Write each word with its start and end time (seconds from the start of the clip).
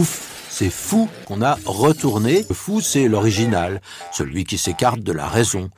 Ouf, 0.00 0.48
c'est 0.48 0.70
fou 0.70 1.10
qu'on 1.26 1.42
a 1.42 1.56
retourné. 1.66 2.44
Le 2.48 2.54
fou, 2.54 2.80
c'est 2.80 3.06
l'original, 3.06 3.82
celui 4.14 4.44
qui 4.44 4.56
s'écarte 4.56 5.00
de 5.00 5.12
la 5.12 5.28
raison. 5.28 5.68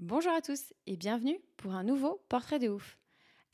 Bonjour 0.00 0.32
à 0.32 0.40
tous 0.40 0.74
et 0.88 0.96
bienvenue 0.96 1.38
pour 1.56 1.74
un 1.74 1.84
nouveau 1.84 2.20
portrait 2.28 2.58
de 2.58 2.68
ouf. 2.68 2.98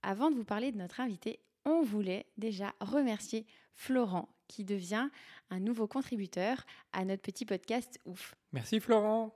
Avant 0.02 0.30
de 0.30 0.37
vous 0.37 0.45
parler 0.45 0.73
de 0.73 0.78
notre 0.78 1.00
invité, 1.00 1.40
on 1.66 1.82
voulait 1.82 2.24
déjà 2.38 2.73
remercier 2.80 3.45
Florent 3.74 4.30
qui 4.48 4.64
devient 4.64 5.10
un 5.50 5.60
nouveau 5.60 5.87
contributeur 5.87 6.64
à 6.95 7.04
notre 7.04 7.20
petit 7.20 7.45
podcast 7.45 8.00
ouf. 8.06 8.34
Merci 8.54 8.80
Florent. 8.80 9.34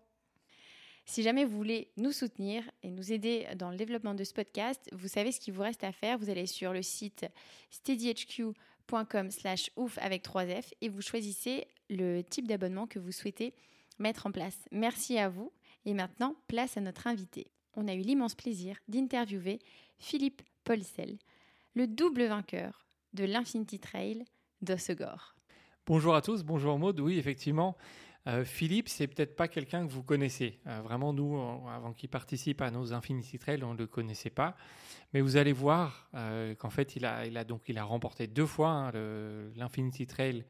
Si 1.10 1.24
jamais 1.24 1.44
vous 1.44 1.56
voulez 1.56 1.90
nous 1.96 2.12
soutenir 2.12 2.62
et 2.84 2.90
nous 2.92 3.12
aider 3.12 3.44
dans 3.56 3.72
le 3.72 3.76
développement 3.76 4.14
de 4.14 4.22
ce 4.22 4.32
podcast, 4.32 4.88
vous 4.92 5.08
savez 5.08 5.32
ce 5.32 5.40
qu'il 5.40 5.52
vous 5.52 5.62
reste 5.62 5.82
à 5.82 5.90
faire. 5.90 6.16
Vous 6.18 6.30
allez 6.30 6.46
sur 6.46 6.72
le 6.72 6.82
site 6.82 7.26
steadyhq.com 7.70 9.32
slash 9.32 9.72
ouf 9.74 9.98
avec 9.98 10.24
3F 10.24 10.72
et 10.80 10.88
vous 10.88 11.02
choisissez 11.02 11.66
le 11.88 12.22
type 12.22 12.46
d'abonnement 12.46 12.86
que 12.86 13.00
vous 13.00 13.10
souhaitez 13.10 13.54
mettre 13.98 14.26
en 14.26 14.30
place. 14.30 14.56
Merci 14.70 15.18
à 15.18 15.28
vous. 15.28 15.52
Et 15.84 15.94
maintenant, 15.94 16.36
place 16.46 16.76
à 16.76 16.80
notre 16.80 17.08
invité. 17.08 17.50
On 17.74 17.88
a 17.88 17.94
eu 17.94 18.02
l'immense 18.02 18.36
plaisir 18.36 18.76
d'interviewer 18.86 19.58
Philippe 19.98 20.42
Polsel, 20.62 21.18
le 21.74 21.88
double 21.88 22.26
vainqueur 22.26 22.86
de 23.14 23.24
l'Infinity 23.24 23.80
Trail 23.80 24.24
d'Ossegor. 24.62 25.34
Bonjour 25.86 26.14
à 26.14 26.22
tous, 26.22 26.44
bonjour 26.44 26.78
Maud. 26.78 27.00
Oui, 27.00 27.18
effectivement, 27.18 27.76
euh, 28.26 28.44
Philippe, 28.44 28.88
c'est 28.88 29.06
peut-être 29.06 29.34
pas 29.34 29.48
quelqu'un 29.48 29.86
que 29.86 29.92
vous 29.92 30.02
connaissez. 30.02 30.58
Euh, 30.66 30.82
vraiment, 30.82 31.12
nous, 31.12 31.38
avant 31.68 31.92
qu'il 31.92 32.10
participe 32.10 32.60
à 32.60 32.70
nos 32.70 32.92
Infinity 32.92 33.38
Trail, 33.38 33.64
on 33.64 33.72
ne 33.72 33.78
le 33.78 33.86
connaissait 33.86 34.30
pas. 34.30 34.56
Mais 35.14 35.20
vous 35.20 35.36
allez 35.36 35.52
voir 35.52 36.08
euh, 36.14 36.54
qu'en 36.54 36.70
fait, 36.70 36.96
il 36.96 37.06
a, 37.06 37.44
donc, 37.44 37.62
il 37.68 37.78
a 37.78 37.84
remporté 37.84 38.26
deux 38.26 38.46
fois 38.46 38.70
hein, 38.70 38.92
l'Infinity 39.56 40.06
Trail 40.06 40.44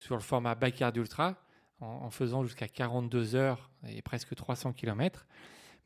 sur 0.00 0.16
le 0.16 0.20
format 0.20 0.54
Backyard 0.56 0.96
Ultra, 0.96 1.36
en, 1.80 2.10
faisant 2.10 2.44
jusqu'à 2.44 2.68
42 2.68 3.34
heures 3.34 3.70
et 3.88 4.02
presque 4.02 4.34
300 4.34 4.72
km. 4.72 5.26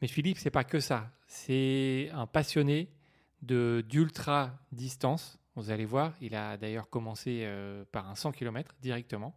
Mais 0.01 0.09
Philippe, 0.09 0.39
c'est 0.39 0.51
pas 0.51 0.65
que 0.65 0.81
ça. 0.81 1.11
C'est 1.27 2.11
un 2.13 2.27
passionné 2.27 2.91
d'ultra 3.43 4.59
distance. 4.73 5.39
Vous 5.55 5.71
allez 5.71 5.85
voir, 5.85 6.13
il 6.21 6.35
a 6.35 6.57
d'ailleurs 6.57 6.91
commencé 6.91 7.49
par 7.93 8.09
un 8.09 8.15
100 8.15 8.33
km 8.33 8.75
directement. 8.81 9.35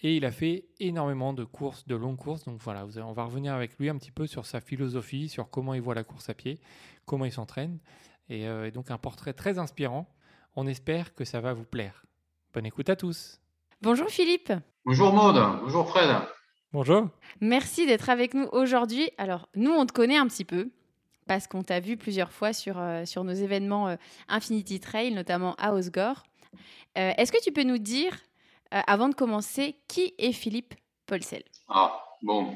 Et 0.00 0.16
il 0.16 0.24
a 0.24 0.32
fait 0.32 0.64
énormément 0.80 1.32
de 1.32 1.44
courses, 1.44 1.86
de 1.86 1.94
longues 1.94 2.16
courses. 2.16 2.44
Donc 2.44 2.58
voilà, 2.60 2.86
on 3.04 3.12
va 3.12 3.24
revenir 3.24 3.54
avec 3.54 3.78
lui 3.78 3.88
un 3.88 3.96
petit 3.96 4.10
peu 4.10 4.26
sur 4.26 4.46
sa 4.46 4.60
philosophie, 4.60 5.28
sur 5.28 5.48
comment 5.50 5.74
il 5.74 5.80
voit 5.80 5.94
la 5.94 6.04
course 6.04 6.28
à 6.28 6.34
pied, 6.34 6.60
comment 7.06 7.24
il 7.24 7.32
s'entraîne. 7.32 7.78
Et, 8.28 8.48
euh, 8.48 8.66
et 8.66 8.70
donc 8.70 8.90
un 8.90 8.98
portrait 8.98 9.32
très 9.32 9.58
inspirant. 9.58 10.08
On 10.56 10.66
espère 10.66 11.14
que 11.14 11.24
ça 11.24 11.40
va 11.40 11.52
vous 11.52 11.64
plaire. 11.64 12.04
Bonne 12.52 12.66
écoute 12.66 12.88
à 12.90 12.96
tous. 12.96 13.40
Bonjour 13.80 14.08
Philippe. 14.08 14.52
Bonjour 14.84 15.12
Maude, 15.12 15.60
bonjour 15.62 15.88
Fred. 15.88 16.10
Bonjour. 16.72 17.08
Merci 17.40 17.86
d'être 17.86 18.08
avec 18.08 18.32
nous 18.32 18.48
aujourd'hui. 18.52 19.10
Alors, 19.18 19.48
nous, 19.54 19.70
on 19.70 19.84
te 19.84 19.92
connaît 19.92 20.16
un 20.16 20.26
petit 20.26 20.44
peu 20.44 20.70
parce 21.26 21.46
qu'on 21.46 21.62
t'a 21.62 21.80
vu 21.80 21.96
plusieurs 21.96 22.32
fois 22.32 22.52
sur, 22.52 22.78
euh, 22.78 23.04
sur 23.04 23.24
nos 23.24 23.32
événements 23.32 23.88
euh, 23.88 23.96
Infinity 24.28 24.80
Trail, 24.80 25.12
notamment 25.12 25.54
à 25.56 25.72
Osgore. 25.72 26.22
Euh, 26.98 27.12
Est-ce 27.16 27.30
que 27.30 27.42
tu 27.42 27.52
peux 27.52 27.62
nous 27.62 27.78
dire, 27.78 28.16
euh, 28.72 28.80
avant 28.86 29.08
de 29.08 29.14
commencer, 29.14 29.76
qui 29.88 30.14
est 30.18 30.32
Philippe 30.32 30.74
Polsel 31.06 31.42
Ah, 31.68 32.02
bon, 32.22 32.54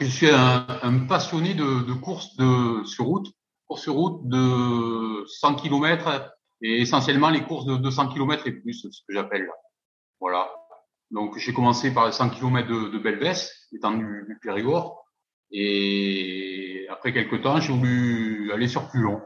je 0.00 0.06
suis 0.06 0.28
un, 0.30 0.66
un 0.82 0.98
passionné 1.06 1.54
de, 1.54 1.84
de 1.86 1.92
courses 1.92 2.36
de, 2.36 2.84
sur 2.84 3.04
route, 3.04 3.32
courses 3.66 3.82
sur 3.82 3.94
route 3.94 4.28
de 4.28 5.24
100 5.26 5.54
km 5.56 6.34
et 6.62 6.80
essentiellement 6.80 7.30
les 7.30 7.42
courses 7.44 7.66
de 7.66 7.76
200 7.76 8.08
km 8.08 8.46
et 8.46 8.52
plus, 8.52 8.86
ce 8.90 9.00
que 9.06 9.14
j'appelle. 9.14 9.48
Voilà. 10.20 10.50
Donc 11.10 11.38
j'ai 11.38 11.52
commencé 11.52 11.92
par 11.94 12.06
les 12.06 12.12
100 12.12 12.30
km 12.30 12.66
de, 12.66 12.88
de 12.88 12.98
Belvès, 12.98 13.52
étant 13.72 13.92
du, 13.92 14.24
du 14.28 14.38
Périgord, 14.42 15.04
et 15.52 16.86
après 16.90 17.12
quelques 17.12 17.42
temps, 17.42 17.60
j'ai 17.60 17.72
voulu 17.72 18.50
aller 18.52 18.66
sur 18.66 18.88
plus 18.88 19.02
long. 19.02 19.20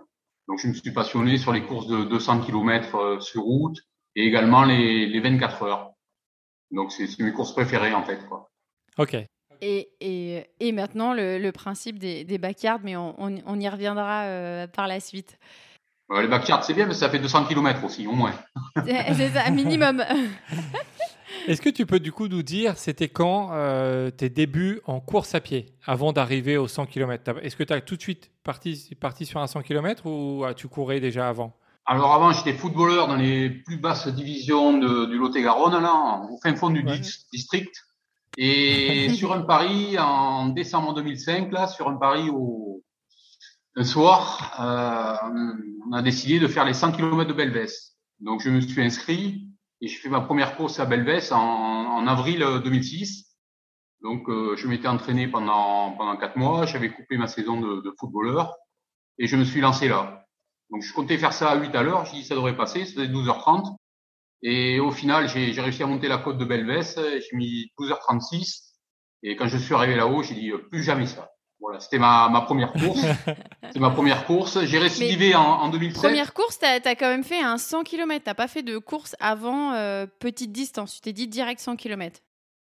Donc 0.47 0.59
je 0.59 0.69
me 0.69 0.75
suis 0.75 0.93
passionné 0.93 1.39
sur 1.39 1.53
les 1.53 1.63
courses 1.63 1.87
de 1.87 2.05
200 2.05 2.41
km 2.41 3.23
sur 3.23 3.43
route 3.43 3.79
et 4.15 4.27
également 4.27 4.65
les, 4.65 5.07
les 5.07 5.21
24 5.21 5.63
heures. 5.63 5.93
Donc 6.71 6.93
c'est 6.93 7.07
mes 7.21 7.33
courses 7.33 7.53
préférées 7.53 7.95
en 7.95 8.05
fait. 8.05 8.19
Quoi. 8.29 8.51
Ok. 8.99 9.15
et, 9.61 9.89
et, 10.01 10.45
et 10.61 10.73
maintenant, 10.73 11.13
le, 11.15 11.39
le 11.39 11.53
principe 11.53 11.99
des, 11.99 12.25
des 12.25 12.39
backyards, 12.39 12.81
mais 12.83 12.97
on, 12.97 13.15
on- 13.21 13.43
on 13.47 13.61
y 13.61 13.69
reviendra 13.69 14.25
euh, 14.25 14.67
par 14.67 14.87
la 14.87 15.01
suite. 15.01 15.39
Euh, 16.11 16.23
les 16.23 16.29
backyards, 16.29 16.65
c'est 16.65 16.75
bien, 16.75 16.87
mais 16.87 16.95
ça 16.95 17.11
fait 17.11 17.19
200 17.19 17.45
km 17.47 17.85
aussi, 17.85 18.07
au 18.07 18.13
moins. 18.13 18.33
C'est 18.87 19.29
ça, 19.29 19.51
minimum. 19.51 20.03
Est-ce 21.47 21.61
que 21.63 21.69
tu 21.71 21.87
peux 21.87 22.01
du 22.01 22.13
coup 22.13 22.29
nous 22.29 22.43
dire, 22.43 22.77
c'était 22.77 23.09
quand 23.09 23.51
euh, 23.53 24.11
tes 24.11 24.29
débuts 24.29 24.81
en 24.87 25.01
course 25.01 25.35
à 25.35 25.41
pied, 25.41 25.67
avant 25.87 26.13
d'arriver 26.13 26.57
aux 26.57 26.69
100 26.69 26.87
km 26.87 27.39
Est-ce 27.43 27.57
que 27.57 27.63
tu 27.65 27.73
as 27.73 27.81
tout 27.81 27.97
de 27.97 28.03
suite 28.03 28.31
parti, 28.43 28.95
parti 29.01 29.25
sur 29.27 29.41
un 29.41 29.47
100 29.47 29.63
km 29.63 30.07
ou 30.07 30.45
as-tu 30.45 30.69
courais 30.69 31.01
déjà 31.01 31.29
avant? 31.29 31.55
Alors 31.91 32.13
avant, 32.13 32.33
j'étais 32.33 32.53
footballeur 32.53 33.09
dans 33.09 33.17
les 33.17 33.49
plus 33.49 33.79
basses 33.79 34.09
divisions 34.09 34.77
de- 34.77 35.07
du 35.07 35.17
Lot-et-Garonne, 35.17 35.81
là, 35.83 36.21
au 36.31 36.39
fin 36.43 36.55
fond 36.55 36.69
du 36.69 36.85
Ouais. 36.85 37.01
district. 37.33 37.75
Et 38.37 39.09
sur 39.23 39.33
un 39.33 39.41
pari 39.41 39.99
en 39.99 40.49
décembre 40.49 40.93
2005, 40.93 41.51
là, 41.51 41.67
sur 41.67 41.89
un 41.89 41.97
pari 41.97 42.29
au 42.31 42.83
un 43.77 43.85
soir, 43.85 44.53
euh, 44.61 45.15
on 45.89 45.93
a 45.93 46.03
décidé 46.03 46.41
de 46.41 46.49
faire 46.49 46.65
les 46.65 46.75
100 46.75 46.93
km 46.93 47.25
de 47.29 47.33
Belvès. 47.33 47.97
Donc 48.21 48.43
je 48.43 48.51
me 48.51 48.61
suis 48.61 48.83
inscrit 48.83 49.47
et 49.81 49.87
j'ai 49.89 49.97
fait 49.97 50.09
ma 50.09 50.21
première 50.21 50.57
course 50.57 50.81
à 50.81 50.85
Belvès 50.85 51.31
en, 51.33 51.39
en 51.39 52.07
avril 52.09 52.41
2006. 52.65 53.37
Donc 54.03 54.29
euh, 54.29 54.57
je 54.57 54.67
m'étais 54.67 54.89
entraîné 54.89 55.29
pendant 55.29 55.93
pendant 55.93 56.17
quatre 56.17 56.37
mois, 56.37 56.67
j'avais 56.67 56.91
coupé 56.91 57.17
ma 57.17 57.29
saison 57.29 57.61
de, 57.61 57.81
de 57.81 57.95
footballeur 57.99 58.57
et 59.19 59.27
je 59.29 59.37
me 59.37 59.45
suis 59.45 59.61
lancé 59.61 59.89
là. 59.89 60.27
Donc 60.71 60.83
je 60.83 60.93
comptais 60.93 61.19
faire 61.19 61.33
ça 61.33 61.51
à 61.51 61.57
8 61.57 61.75
à 61.75 61.83
l'heure, 61.83 62.05
j'ai 62.07 62.19
dit 62.19 62.25
ça 62.25 62.35
devrait 62.35 62.57
passer, 62.57 62.85
c'était 62.85 63.07
12h30. 63.07 63.77
Et 64.43 64.79
au 64.81 64.91
final, 64.91 65.29
j'ai 65.29 65.53
j'ai 65.53 65.61
réussi 65.61 65.83
à 65.83 65.87
monter 65.87 66.09
la 66.09 66.19
côte 66.19 66.39
de 66.39 66.45
Belvès, 66.45 66.97
j'ai 66.97 67.37
mis 67.37 67.73
12h36. 67.79 68.69
Et 69.23 69.37
quand 69.37 69.49
je 69.49 69.59
suis 69.59 69.75
arrivé 69.75 69.97
là-haut, 69.97 70.23
j'ai 70.23 70.35
dit 70.35 70.53
plus 70.71 70.83
jamais 70.83 71.07
ça. 71.07 71.31
Voilà, 71.61 71.81
c'était 71.81 71.99
ma, 71.99 72.29
ma 72.29 72.43
première 72.43 72.73
course. 72.73 73.01
C'est 73.73 73.81
ma 73.81 73.91
première 73.91 74.25
course. 74.25 74.65
J'ai 74.65 74.79
récidivé 74.79 75.35
en, 75.35 75.43
en 75.43 75.69
2007. 75.69 76.03
Première 76.03 76.33
course, 76.33 76.59
tu 76.59 76.67
as, 76.67 76.95
quand 76.95 77.09
même 77.09 77.25
fait 77.25 77.43
un 77.43 77.59
100 77.59 77.83
km. 77.83 78.25
Tu 78.25 78.35
pas 78.35 78.49
fait 78.49 78.63
de 78.63 78.79
course 78.79 79.17
avant 79.19 79.73
euh, 79.73 80.07
petite 80.07 80.53
distance. 80.53 80.95
Tu 80.95 81.01
t'es 81.01 81.13
dit 81.13 81.27
direct 81.27 81.61
100 81.61 81.77
km. 81.77 82.21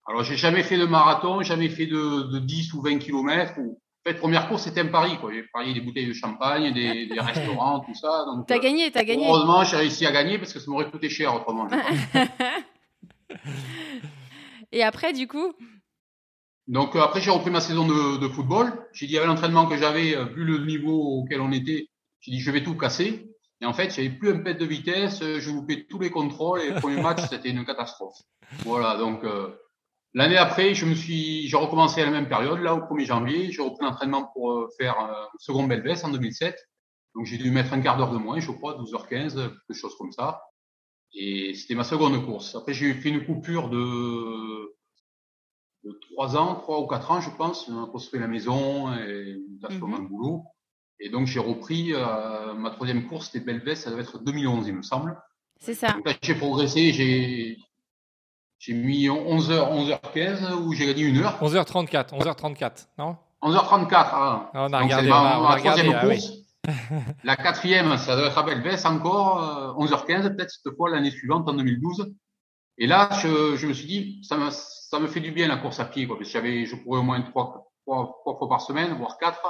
Alors 0.07 0.23
j'ai 0.23 0.35
jamais 0.35 0.63
fait 0.63 0.77
de 0.77 0.85
marathon, 0.85 1.43
jamais 1.43 1.69
fait 1.69 1.85
de, 1.85 2.33
de 2.33 2.39
10 2.39 2.73
ou 2.73 2.81
20 2.81 2.97
kilomètres. 2.97 3.53
Ou... 3.59 3.79
En 4.03 4.09
fait, 4.09 4.17
première 4.17 4.47
course, 4.47 4.63
c'était 4.63 4.81
un 4.81 4.87
pari. 4.87 5.17
quoi. 5.19 5.31
J'ai 5.31 5.43
parié 5.53 5.73
des 5.75 5.81
bouteilles 5.81 6.07
de 6.07 6.13
champagne, 6.13 6.73
des, 6.73 7.05
des 7.13 7.19
restaurants, 7.19 7.81
tout 7.81 7.93
ça. 7.93 8.25
Donc, 8.25 8.47
Tu 8.47 8.53
as 8.53 8.57
euh, 8.57 8.59
gagné, 8.59 8.91
tu 8.91 8.97
as 8.97 9.03
gagné. 9.03 9.25
Heureusement, 9.27 9.63
j'ai 9.63 9.77
réussi 9.77 10.05
à 10.07 10.11
gagner 10.11 10.39
parce 10.39 10.53
que 10.53 10.59
ça 10.59 10.71
m'aurait 10.71 10.89
coûté 10.89 11.07
cher 11.09 11.35
autrement. 11.35 11.67
Et 14.71 14.83
après, 14.83 15.13
du 15.13 15.27
coup, 15.27 15.53
Donc 16.67 16.95
euh, 16.95 17.01
après 17.01 17.21
j'ai 17.21 17.31
repris 17.31 17.49
ma 17.51 17.59
saison 17.61 17.85
de, 17.85 18.17
de 18.19 18.27
football. 18.29 18.71
J'ai 18.93 19.07
dit 19.07 19.17
avec 19.17 19.27
l'entraînement 19.27 19.65
que 19.67 19.77
j'avais, 19.77 20.15
euh, 20.15 20.25
vu 20.25 20.45
le 20.45 20.65
niveau 20.65 21.19
auquel 21.19 21.41
on 21.41 21.51
était, 21.51 21.87
j'ai 22.21 22.31
dit 22.31 22.39
je 22.39 22.51
vais 22.51 22.63
tout 22.63 22.75
casser. 22.77 23.27
Et 23.61 23.65
en 23.65 23.73
fait, 23.73 23.93
j'avais 23.93 24.09
plus 24.09 24.31
un 24.31 24.39
pet 24.39 24.55
de 24.55 24.65
vitesse, 24.65 25.21
euh, 25.21 25.39
je 25.39 25.51
loupais 25.51 25.85
tous 25.89 25.99
les 25.99 26.09
contrôles 26.09 26.61
et 26.61 26.69
le 26.69 26.75
premier 26.79 27.01
match 27.01 27.19
c'était 27.29 27.49
une 27.49 27.65
catastrophe. 27.65 28.17
Voilà, 28.65 28.95
donc 28.97 29.23
euh, 29.23 29.49
l'année 30.13 30.37
après, 30.37 30.73
je 30.73 30.85
me 30.85 30.95
suis, 30.95 31.47
j'ai 31.47 31.57
recommencé 31.57 32.01
à 32.01 32.05
la 32.05 32.11
même 32.11 32.27
période, 32.27 32.59
là 32.59 32.75
au 32.75 32.79
1er 32.79 33.05
janvier, 33.05 33.51
j'ai 33.51 33.61
repris 33.61 33.85
l'entraînement 33.85 34.29
pour 34.33 34.51
euh, 34.51 34.67
faire 34.77 34.99
euh, 34.99 35.13
second 35.39 35.63
Belvès 35.65 36.03
en 36.03 36.09
2007. 36.09 36.55
Donc 37.15 37.25
j'ai 37.25 37.37
dû 37.37 37.51
mettre 37.51 37.73
un 37.73 37.81
quart 37.81 37.97
d'heure 37.97 38.11
de 38.11 38.17
moins, 38.17 38.39
je 38.39 38.51
crois, 38.51 38.77
12h15, 38.77 39.35
quelque 39.35 39.73
chose 39.73 39.95
comme 39.97 40.11
ça. 40.11 40.41
Et 41.13 41.53
c'était 41.53 41.75
ma 41.75 41.83
seconde 41.83 42.25
course. 42.25 42.55
Après 42.55 42.73
j'ai 42.73 42.93
fait 42.93 43.09
une 43.09 43.25
coupure 43.25 43.69
de 43.69 44.75
de 45.83 45.99
3 46.13 46.37
ans, 46.37 46.55
3 46.55 46.79
ou 46.81 46.87
4 46.87 47.11
ans, 47.11 47.21
je 47.21 47.31
pense. 47.31 47.67
On 47.67 47.83
a 47.83 47.87
construit 47.87 48.19
la 48.19 48.27
maison 48.27 48.93
et 48.93 49.35
on 49.63 49.67
a 49.67 49.73
Mhm. 49.73 49.93
un 49.95 49.99
boulot. 50.03 50.43
Et 50.99 51.09
donc, 51.09 51.25
j'ai 51.25 51.39
repris 51.39 51.93
euh, 51.93 52.53
ma 52.53 52.69
troisième 52.69 53.07
course, 53.07 53.31
c'était 53.31 53.43
Belvès, 53.43 53.75
ça 53.75 53.89
devait 53.89 54.03
être 54.03 54.19
2011, 54.23 54.67
il 54.67 54.75
me 54.75 54.83
semble. 54.83 55.19
C'est 55.59 55.73
ça. 55.73 55.97
J'ai 56.21 56.35
progressé, 56.35 56.93
j'ai 56.93 57.57
j'ai 58.61 58.73
mis 58.75 59.07
11h, 59.07 59.89
11h15 60.13 60.53
où 60.53 60.71
j'ai 60.73 60.85
gagné 60.85 61.01
une 61.01 61.17
heure. 61.17 61.35
11h34, 61.41 62.09
11h34, 62.11 62.87
non? 62.99 63.17
11h34. 63.41 63.89
Ah. 63.91 64.11
Ah, 64.13 64.49
On 64.53 64.65
a 64.65 64.69
Donc, 64.69 64.83
regardé, 64.83 65.07
c'est 65.07 65.11
on 65.13 65.15
ma, 65.15 65.29
a, 65.29 65.39
on 65.39 65.45
a 65.45 65.49
ma 65.49 65.55
regardé. 65.55 65.81
troisième 65.81 65.99
ah 65.99 66.07
oui. 66.07 66.19
course. 66.19 66.31
La 67.23 67.35
quatrième, 67.37 67.97
ça 67.97 68.15
doit 68.15 68.27
être 68.27 68.37
à 68.37 68.43
Belvès 68.43 68.85
encore, 68.85 69.75
euh, 69.79 69.83
11h15, 69.83 70.35
peut-être 70.35 70.51
cette 70.51 70.75
fois 70.75 70.91
l'année 70.91 71.09
suivante, 71.09 71.49
en 71.49 71.53
2012. 71.53 72.13
Et 72.77 72.85
là, 72.85 73.09
je, 73.23 73.55
je 73.55 73.65
me 73.65 73.73
suis 73.73 73.87
dit, 73.87 74.19
ça 74.23 74.37
me, 74.37 74.49
ça 74.51 74.99
me 74.99 75.07
fait 75.07 75.21
du 75.21 75.31
bien 75.31 75.47
la 75.47 75.57
course 75.57 75.79
à 75.79 75.85
pied, 75.85 76.05
quoi, 76.05 76.17
parce 76.17 76.29
que 76.29 76.33
j'avais, 76.33 76.67
je 76.67 76.75
courais 76.75 76.99
au 76.99 77.03
moins 77.03 77.19
trois, 77.23 77.71
trois, 77.87 78.19
trois 78.21 78.37
fois 78.37 78.47
par 78.47 78.61
semaine, 78.61 78.93
voire 78.93 79.17
quatre. 79.17 79.41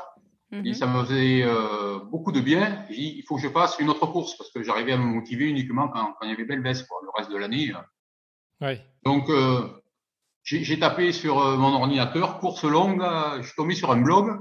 Mhm. 0.51 0.65
Et 0.65 0.73
ça 0.73 0.87
me 0.87 1.03
faisait 1.03 1.43
euh, 1.43 1.99
beaucoup 2.09 2.31
de 2.31 2.39
bien. 2.39 2.85
J'ai 2.89 2.95
dit, 2.95 3.13
il 3.17 3.23
faut 3.27 3.35
que 3.35 3.41
je 3.41 3.49
fasse 3.49 3.77
une 3.79 3.89
autre 3.89 4.05
course, 4.07 4.37
parce 4.37 4.51
que 4.51 4.63
j'arrivais 4.63 4.93
à 4.93 4.97
me 4.97 5.03
motiver 5.03 5.49
uniquement 5.49 5.89
quand, 5.89 6.13
quand 6.13 6.25
il 6.25 6.29
y 6.29 6.33
avait 6.33 6.45
Belvès, 6.45 6.83
quoi, 6.83 6.99
le 7.03 7.09
reste 7.17 7.29
de 7.29 7.35
l'année. 7.35 7.73
Oui. 8.61 8.77
Donc, 9.05 9.29
euh, 9.29 9.67
j'ai 10.43 10.63
j'ai 10.63 10.79
tapé 10.79 11.11
sur 11.11 11.39
euh, 11.39 11.57
mon 11.57 11.73
ordinateur, 11.73 12.39
course 12.39 12.63
longue, 12.63 13.01
euh, 13.01 13.41
je 13.41 13.47
suis 13.47 13.55
tombé 13.55 13.75
sur 13.75 13.91
un 13.91 14.01
blog, 14.01 14.39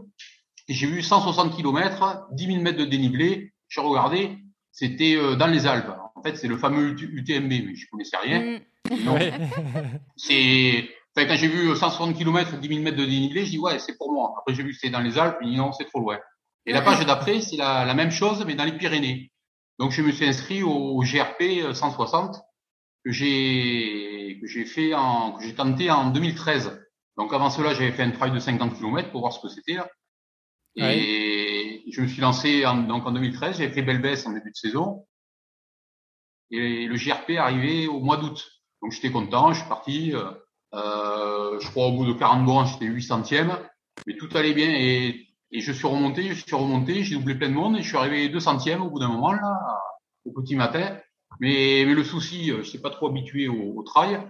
et 0.68 0.74
j'ai 0.74 0.86
vu 0.86 1.02
160 1.02 1.56
km, 1.56 2.26
10 2.32 2.46
000 2.46 2.60
mètres 2.62 2.78
de 2.78 2.84
dénivelé. 2.84 3.52
J'ai 3.68 3.80
regardé, 3.80 4.38
c'était 4.72 5.16
euh, 5.16 5.36
dans 5.36 5.46
les 5.46 5.66
Alpes. 5.66 5.90
En 6.14 6.22
fait, 6.22 6.36
c'est 6.36 6.48
le 6.48 6.58
fameux 6.58 6.90
UT- 6.90 7.10
UTMB, 7.12 7.48
mais 7.48 7.74
je 7.74 7.86
connaissais 7.90 8.16
rien. 8.18 8.58
Mm. 8.90 9.08
Ouais. 9.08 9.32
c'est, 10.16 10.88
enfin, 11.16 11.26
quand 11.28 11.36
j'ai 11.36 11.48
vu 11.48 11.74
160 11.74 12.16
km, 12.16 12.58
10 12.58 12.68
000 12.68 12.80
mètres 12.80 12.96
de 12.96 13.04
dénivelé, 13.04 13.44
je 13.44 13.50
dis 13.50 13.58
ouais, 13.58 13.78
c'est 13.78 13.96
pour 13.96 14.12
moi. 14.12 14.34
Après, 14.38 14.54
j'ai 14.54 14.62
vu 14.62 14.70
que 14.72 14.76
c'était 14.76 14.90
dans 14.90 15.00
les 15.00 15.18
Alpes, 15.18 15.38
je 15.42 15.48
dis 15.48 15.56
non, 15.56 15.72
c'est 15.72 15.84
trop 15.84 16.00
loin. 16.00 16.18
Et 16.66 16.72
la 16.72 16.82
page 16.82 17.04
d'après, 17.06 17.40
c'est 17.40 17.56
la, 17.56 17.84
la 17.84 17.94
même 17.94 18.10
chose, 18.10 18.44
mais 18.46 18.54
dans 18.54 18.64
les 18.64 18.76
Pyrénées. 18.76 19.32
Donc, 19.78 19.92
je 19.92 20.02
me 20.02 20.12
suis 20.12 20.26
inscrit 20.26 20.62
au, 20.62 20.70
au 20.70 21.00
GRP 21.02 21.72
160 21.72 22.36
que 23.04 23.10
j'ai 23.12 24.38
que 24.40 24.46
j'ai 24.46 24.64
fait 24.64 24.94
en 24.94 25.32
que 25.32 25.44
j'ai 25.44 25.54
tenté 25.54 25.90
en 25.90 26.10
2013. 26.10 26.80
Donc 27.16 27.32
avant 27.32 27.50
cela, 27.50 27.74
j'avais 27.74 27.92
fait 27.92 28.02
un 28.02 28.10
trail 28.10 28.32
de 28.32 28.38
50 28.38 28.78
km 28.78 29.10
pour 29.10 29.20
voir 29.20 29.32
ce 29.32 29.40
que 29.40 29.48
c'était 29.48 29.74
là. 29.74 29.88
Et 30.76 31.84
je 31.90 32.00
me 32.00 32.06
suis 32.06 32.20
lancé 32.20 32.64
en, 32.64 32.76
donc 32.76 33.06
en 33.06 33.12
2013, 33.12 33.58
j'avais 33.58 33.72
fait 33.72 33.82
Belbès 33.82 34.26
en 34.26 34.32
début 34.32 34.50
de 34.50 34.56
saison. 34.56 35.06
Et 36.50 36.86
le 36.86 36.96
GRP 36.96 37.30
est 37.30 37.38
arrivé 37.38 37.86
au 37.86 38.00
mois 38.00 38.16
d'août. 38.16 38.44
Donc 38.82 38.92
j'étais 38.92 39.10
content, 39.10 39.52
je 39.52 39.60
suis 39.60 39.68
parti. 39.68 40.14
Euh, 40.14 40.30
euh, 40.72 41.58
je 41.60 41.68
crois 41.70 41.86
au 41.86 41.92
bout 41.92 42.06
de 42.06 42.12
40 42.12 42.44
bornes, 42.44 42.66
j'étais 42.66 42.86
8 42.86 43.02
centièmes. 43.02 43.58
Mais 44.06 44.16
tout 44.16 44.28
allait 44.34 44.54
bien 44.54 44.70
et, 44.70 45.28
et 45.50 45.60
je 45.60 45.72
suis 45.72 45.86
remonté, 45.86 46.28
je 46.28 46.44
suis 46.44 46.56
remonté, 46.56 47.02
j'ai 47.02 47.16
doublé 47.16 47.34
plein 47.34 47.48
de 47.48 47.54
monde 47.54 47.76
et 47.76 47.82
je 47.82 47.88
suis 47.88 47.96
arrivé 47.96 48.28
2 48.28 48.40
centièmes 48.40 48.82
au 48.82 48.90
bout 48.90 49.00
d'un 49.00 49.08
moment 49.08 49.32
là, 49.32 49.58
au 50.24 50.32
petit 50.32 50.54
matin. 50.54 50.96
Mais, 51.40 51.84
mais 51.86 51.94
le 51.94 52.04
souci, 52.04 52.50
euh, 52.52 52.62
je 52.62 52.66
n'étais 52.66 52.78
pas 52.78 52.90
trop 52.90 53.08
habitué 53.08 53.48
au, 53.48 53.72
au 53.76 53.82
trail 53.82 54.20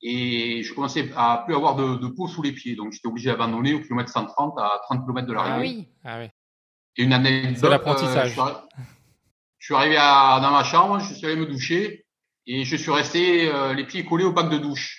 et 0.00 0.62
je 0.62 0.74
commençais 0.74 1.10
à 1.16 1.42
plus 1.44 1.54
avoir 1.54 1.76
de, 1.76 1.96
de 1.96 2.06
peau 2.08 2.26
sous 2.28 2.42
les 2.42 2.52
pieds. 2.52 2.74
Donc 2.76 2.92
j'étais 2.92 3.06
obligé 3.08 3.30
d'abandonner 3.30 3.74
au 3.74 3.80
kilomètre 3.80 4.10
130 4.10 4.54
à 4.58 4.80
30 4.84 5.04
km 5.04 5.26
de 5.26 5.32
l'arrivée. 5.32 5.54
Ah 5.54 5.60
oui. 5.60 5.88
Ah 6.04 6.18
oui. 6.20 6.26
Et 6.96 7.02
une 7.04 7.12
anecdote. 7.12 7.56
C'est 7.58 7.68
l'apprentissage. 7.68 8.38
euh, 8.38 8.44
je, 8.44 8.50
suis 8.50 8.86
je 9.58 9.64
suis 9.66 9.74
arrivé 9.74 9.96
à, 9.98 10.40
dans 10.42 10.50
ma 10.50 10.64
chambre, 10.64 10.98
je 11.00 11.14
suis 11.14 11.26
allé 11.26 11.36
me 11.36 11.46
doucher 11.46 12.04
et 12.46 12.64
je 12.64 12.76
suis 12.76 12.90
resté 12.90 13.48
euh, 13.48 13.72
les 13.74 13.84
pieds 13.84 14.04
collés 14.04 14.24
au 14.24 14.32
bac 14.32 14.48
de 14.50 14.58
douche. 14.58 14.98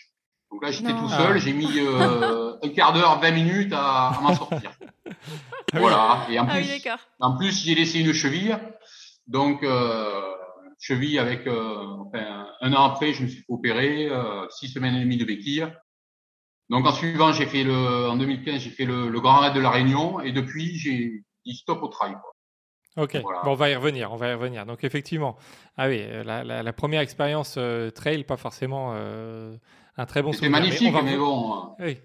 Donc 0.52 0.64
là, 0.64 0.72
j'étais 0.72 0.92
tout 0.94 1.10
seul, 1.10 1.34
Ah. 1.36 1.38
j'ai 1.38 1.52
mis 1.54 1.80
euh, 1.80 2.54
un 2.64 2.70
quart 2.70 2.94
d'heure, 2.94 3.20
20 3.20 3.32
minutes 3.32 3.74
à, 3.74 4.10
à 4.10 4.22
m'en 4.22 4.36
sortir. 4.36 4.72
voilà. 5.74 6.26
Et 6.30 6.40
en 6.40 6.48
Ah 6.48 6.54
oui, 6.58 6.64
plus, 6.68 6.84
d'accord. 6.84 7.00
en 7.20 7.38
plus, 7.38 7.64
j'ai 7.64 7.74
laissé 7.76 8.00
une 8.00 8.14
cheville. 8.14 8.56
Donc, 9.28 9.64
euh, 9.64 10.22
cheville 10.84 11.18
avec, 11.18 11.48
euh, 11.48 11.86
enfin, 12.08 12.48
un 12.60 12.74
an 12.74 12.84
après, 12.84 13.14
je 13.14 13.24
me 13.24 13.28
suis 13.30 13.40
fait 13.40 13.46
opérer, 13.48 14.10
euh, 14.10 14.46
six 14.50 14.68
semaines 14.68 14.96
et 14.96 15.00
demie 15.00 15.18
de 15.18 15.24
béquille. 15.26 15.66
Donc, 16.70 16.86
en 16.86 16.92
suivant, 16.92 17.32
j'ai 17.32 17.46
fait 17.46 17.64
le, 17.64 18.10
en 18.10 18.18
2015, 18.18 18.60
j'ai 18.62 18.70
fait 18.70 18.86
le, 18.86 19.10
le 19.10 19.20
Grand 19.22 19.40
Raid 19.40 19.54
de 19.54 19.62
la 19.62 19.70
Réunion 19.70 20.20
et 20.20 20.32
depuis, 20.34 20.76
j'ai 20.78 21.24
dit 21.46 21.56
stop 21.56 21.82
au 21.84 21.88
trail. 21.88 22.14
quoi. 22.14 23.04
Ok, 23.04 23.18
Voilà. 23.24 23.42
bon, 23.44 23.52
on 23.52 23.56
va 23.56 23.70
y 23.70 23.76
revenir, 23.76 24.12
on 24.12 24.18
va 24.18 24.30
y 24.30 24.34
revenir. 24.34 24.66
Donc 24.66 24.84
effectivement, 24.84 25.36
ah 25.78 25.88
oui, 25.88 26.00
euh, 26.02 26.24
la, 26.24 26.44
la- 26.44 26.62
la 26.64 26.74
première 26.74 27.02
expérience 27.02 27.56
euh, 27.58 27.90
trail, 27.90 28.24
pas 28.24 28.38
forcément 28.38 28.92
euh, 28.96 29.56
un 29.98 30.06
très 30.06 30.22
bon 30.22 30.32
C'était 30.32 30.48
souvenir. 30.48 30.62
mais 30.62 30.68
magnifique, 30.68 30.90
on 30.90 30.92
va 30.92 31.02
mais 31.02 31.16
re- 31.16 31.18
bon, 31.18 31.76
Oui, 31.80 31.98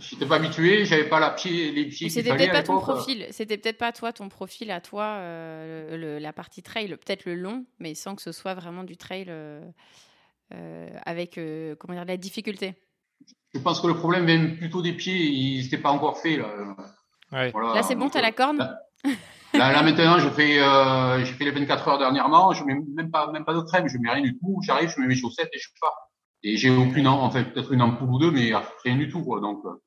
j'étais 0.00 0.26
pas 0.26 0.36
habitué, 0.36 0.84
j'avais 0.84 1.08
pas 1.08 1.20
la 1.20 1.30
pied, 1.30 1.70
les 1.72 1.86
pieds 1.86 2.08
C'était 2.08 2.34
peut-être 2.34 2.52
pas 2.52 2.62
ton 2.62 2.78
profil. 2.80 3.26
C'était 3.30 3.58
peut-être 3.58 3.78
pas 3.78 3.92
toi, 3.92 4.12
ton 4.12 4.28
profil 4.28 4.70
à 4.70 4.80
toi, 4.80 5.04
euh, 5.18 5.96
le- 5.96 6.18
la 6.18 6.32
partie 6.32 6.62
trail, 6.62 6.88
peut-être 6.88 7.24
le 7.26 7.34
long, 7.34 7.64
mais 7.78 7.94
sans 7.94 8.14
que 8.14 8.22
ce 8.22 8.32
soit 8.32 8.54
vraiment 8.54 8.84
du 8.84 8.96
trail 8.96 9.26
euh, 9.28 9.60
euh, 10.54 10.88
avec 11.04 11.36
euh, 11.38 11.74
comment 11.78 11.94
dire, 11.94 12.04
la 12.04 12.16
difficulté. 12.16 12.74
Je 13.54 13.60
pense 13.60 13.80
que 13.80 13.86
le 13.86 13.94
problème 13.94 14.26
vient 14.26 14.56
plutôt 14.56 14.82
des 14.82 14.92
pieds, 14.92 15.16
ils 15.16 15.62
n'étaient 15.62 15.78
pas 15.78 15.90
encore 15.90 16.18
faits. 16.18 16.38
Là, 16.38 16.48
Ouais. 17.32 17.50
Voilà. 17.50 17.74
Là, 17.74 17.82
c'est 17.82 17.94
bon, 17.96 18.08
t'as 18.08 18.20
la 18.20 18.30
corne 18.32 18.58
là, 18.58 18.80
là, 19.54 19.72
là, 19.72 19.82
maintenant, 19.82 20.18
je 20.20 20.28
fais, 20.28 20.60
euh, 20.62 21.24
j'ai 21.24 21.32
fait 21.32 21.44
les 21.44 21.50
24 21.50 21.88
heures 21.88 21.98
dernièrement, 21.98 22.52
je 22.52 22.62
mets 22.64 22.74
même 22.94 23.10
pas, 23.10 23.30
même 23.32 23.44
pas 23.44 23.54
de 23.54 23.60
crème, 23.60 23.88
je 23.88 23.98
mets 23.98 24.10
rien 24.10 24.22
du 24.22 24.38
tout. 24.38 24.60
J'arrive, 24.62 24.90
je 24.94 25.00
mets 25.00 25.08
mes 25.08 25.16
chaussettes 25.16 25.50
et 25.52 25.58
je 25.58 25.68
pars. 25.80 26.10
Et 26.46 26.58
j'ai 26.58 26.68
aucune, 26.68 27.08
en 27.08 27.30
fait, 27.30 27.44
peut-être 27.44 27.72
une 27.72 27.80
ampoule 27.80 28.10
ou 28.10 28.18
deux, 28.18 28.30
mais 28.30 28.52
rien 28.84 28.96
du 28.96 29.08
tout, 29.08 29.22
quoi. 29.24 29.40
Donc, 29.40 29.64
euh, 29.64 29.82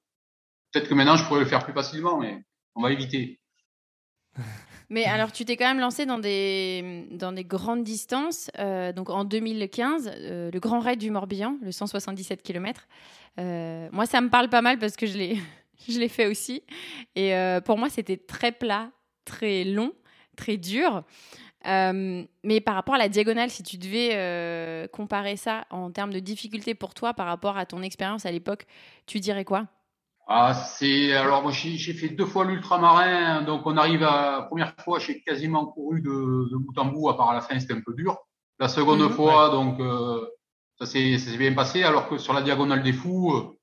peut-être 0.72 0.90
que 0.90 0.96
maintenant, 0.96 1.16
je 1.16 1.24
pourrais 1.26 1.42
le 1.42 1.46
faire 1.46 1.64
plus 1.64 1.72
facilement, 1.74 2.18
mais 2.18 2.44
on 2.76 2.82
va 2.82 2.92
éviter. 2.92 3.40
Mais 4.90 5.04
alors, 5.04 5.34
tu 5.34 5.44
t'es 5.44 5.58
quand 5.58 5.68
même 5.68 5.82
lancé 5.82 6.06
dans 6.06 6.18
des, 6.18 7.10
dans 7.12 7.34
des 7.34 7.44
grandes 7.44 7.84
distances. 7.84 8.50
Euh, 8.58 8.94
donc, 8.94 9.10
en 9.10 9.26
2015, 9.26 10.10
euh, 10.16 10.50
le 10.50 10.60
Grand 10.62 10.80
Raid 10.80 10.98
du 10.98 11.12
Morbihan, 11.12 11.58
le 11.62 11.74
177 11.74 12.42
km. 12.42 12.88
Moi, 13.38 14.06
ça 14.06 14.22
me 14.22 14.30
parle 14.30 14.48
pas 14.48 14.62
mal 14.62 14.80
parce 14.80 14.96
que 14.96 15.06
je 15.06 15.18
l'ai, 15.18 15.40
je 15.90 16.00
l'ai 16.00 16.08
fait 16.08 16.28
aussi. 16.28 16.64
Et 17.18 17.34
pour 17.66 17.78
moi, 17.78 17.90
c'était 17.90 18.16
très 18.16 18.54
plat, 18.54 18.90
très 19.26 19.66
long, 19.66 19.92
très 20.38 20.56
dur. 20.56 21.04
Euh, 21.66 22.24
mais 22.44 22.62
par 22.62 22.76
rapport 22.76 22.96
à 22.96 22.98
la 23.00 23.10
diagonale, 23.10 23.50
si 23.50 23.64
tu 23.64 23.78
devais 23.78 24.12
euh, 24.14 24.88
comparer 24.88 25.36
ça 25.38 25.66
en 25.70 25.92
termes 25.92 26.14
de 26.14 26.20
difficulté 26.20 26.76
pour 26.76 26.94
toi 26.94 27.14
par 27.14 27.26
rapport 27.26 27.58
à 27.58 27.66
ton 27.66 27.82
expérience 27.82 28.26
à 28.26 28.32
l'époque, 28.32 28.68
tu 29.06 29.20
dirais 29.20 29.44
quoi? 29.44 29.66
Ah, 30.30 30.54
c'est, 30.54 31.14
alors, 31.14 31.42
moi, 31.42 31.52
j'ai 31.54 31.94
fait 31.94 32.10
deux 32.10 32.26
fois 32.26 32.44
l'ultramarin, 32.44 33.44
donc 33.44 33.62
on 33.66 33.78
arrive 33.78 34.04
à, 34.04 34.40
la 34.40 34.42
première 34.44 34.76
fois, 34.84 35.00
j'ai 35.00 35.22
quasiment 35.22 35.66
couru 35.66 36.02
de, 36.02 36.10
de 36.52 36.58
bout 36.58 36.78
en 36.78 36.86
bout, 36.86 37.10
à 37.10 37.16
part 37.18 37.30
à 37.30 37.34
la 37.34 37.42
fin, 37.42 37.58
c'était 37.60 37.74
un 37.74 37.82
peu 37.82 37.94
dur. 37.94 38.18
La 38.60 38.68
seconde 38.68 39.00
Mhm. 39.04 39.10
fois, 39.12 39.50
donc, 39.50 39.80
euh, 39.80 40.28
ça 40.80 40.86
s'est 40.86 41.18
bien 41.38 41.54
passé, 41.54 41.84
alors 41.84 42.10
que 42.10 42.18
sur 42.18 42.34
la 42.34 42.42
diagonale 42.42 42.84
des 42.84 42.92
fous, 42.92 43.58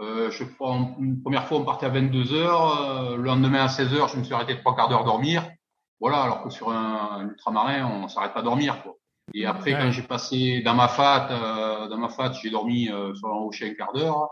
euh, 0.00 0.30
je 0.30 0.42
crois, 0.44 0.70
en- 0.70 0.96
une 0.98 1.22
première 1.22 1.46
fois, 1.46 1.58
on 1.58 1.64
partait 1.64 1.86
à 1.86 1.90
22 1.90 2.32
heures, 2.34 3.16
le 3.16 3.22
lendemain 3.22 3.64
à 3.64 3.68
16 3.68 3.94
heures, 3.94 4.08
je 4.08 4.16
me 4.18 4.24
suis 4.24 4.34
arrêté 4.34 4.58
trois 4.58 4.74
quarts 4.74 4.88
d'heure 4.88 5.04
dormir. 5.04 5.48
Voilà, 6.00 6.22
alors 6.22 6.42
que 6.44 6.50
sur 6.50 6.70
un, 6.70 7.18
un 7.20 7.28
ultramarin, 7.28 7.86
on 7.86 8.08
s'arrête 8.08 8.32
pas 8.32 8.40
à 8.40 8.42
dormir, 8.42 8.82
quoi. 8.82 8.94
Et 9.34 9.44
après, 9.46 9.74
Ouais. 9.74 9.80
quand 9.80 9.90
j'ai 9.90 10.02
passé 10.02 10.62
dans 10.62 10.74
ma 10.74 10.88
fat, 10.88 11.28
euh, 11.30 11.88
dans 11.88 11.98
ma 11.98 12.08
fat, 12.08 12.32
j'ai 12.32 12.50
dormi 12.50 12.88
euh, 12.88 13.14
sur 13.14 13.28
un 13.28 13.32
rocher 13.38 13.70
un 13.70 13.74
quart 13.74 13.92
d'heure. 13.92 14.28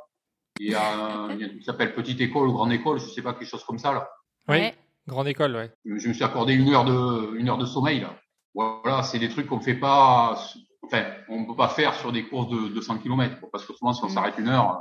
Il 0.59 0.71
y 0.71 0.75
a 0.75 0.95
un, 1.25 1.37
qui 1.59 1.63
s'appelle 1.65 1.95
petite 1.95 2.21
école 2.21 2.49
ou 2.49 2.53
grande 2.53 2.73
école, 2.73 2.99
je 2.99 3.07
sais 3.07 3.21
pas, 3.23 3.35
quelque 3.35 3.49
chose 3.49 3.65
comme 3.65 3.79
ça, 3.79 3.93
là. 3.93 4.09
Oui, 4.49 4.57
Ouais. 4.59 4.75
grande 5.07 5.29
école, 5.29 5.55
ouais. 5.57 5.71
Je 5.85 5.99
je 5.99 6.09
me 6.09 6.15
suis 6.15 6.25
accordé 6.25 6.55
une 6.55 6.69
heure 6.73 6.85
de, 6.85 7.37
une 7.37 7.49
heure 7.49 7.59
de 7.59 7.67
sommeil, 7.67 8.01
là. 8.01 8.15
Voilà, 8.55 9.03
c'est 9.03 9.19
des 9.19 9.29
trucs 9.29 9.49
qu'on 9.49 9.61
fait 9.61 9.75
pas, 9.75 10.41
enfin, 10.85 11.05
on 11.29 11.45
peut 11.45 11.57
pas 11.57 11.69
faire 11.69 11.93
sur 11.95 12.11
des 12.11 12.27
courses 12.27 12.49
de 12.49 12.69
200 12.69 12.99
km, 12.99 13.37
parce 13.53 13.67
que 13.67 13.75
souvent, 13.75 13.93
si 13.93 14.03
on 14.03 14.07
Mm. 14.07 14.11
s'arrête 14.11 14.39
une 14.39 14.49
heure, 14.49 14.81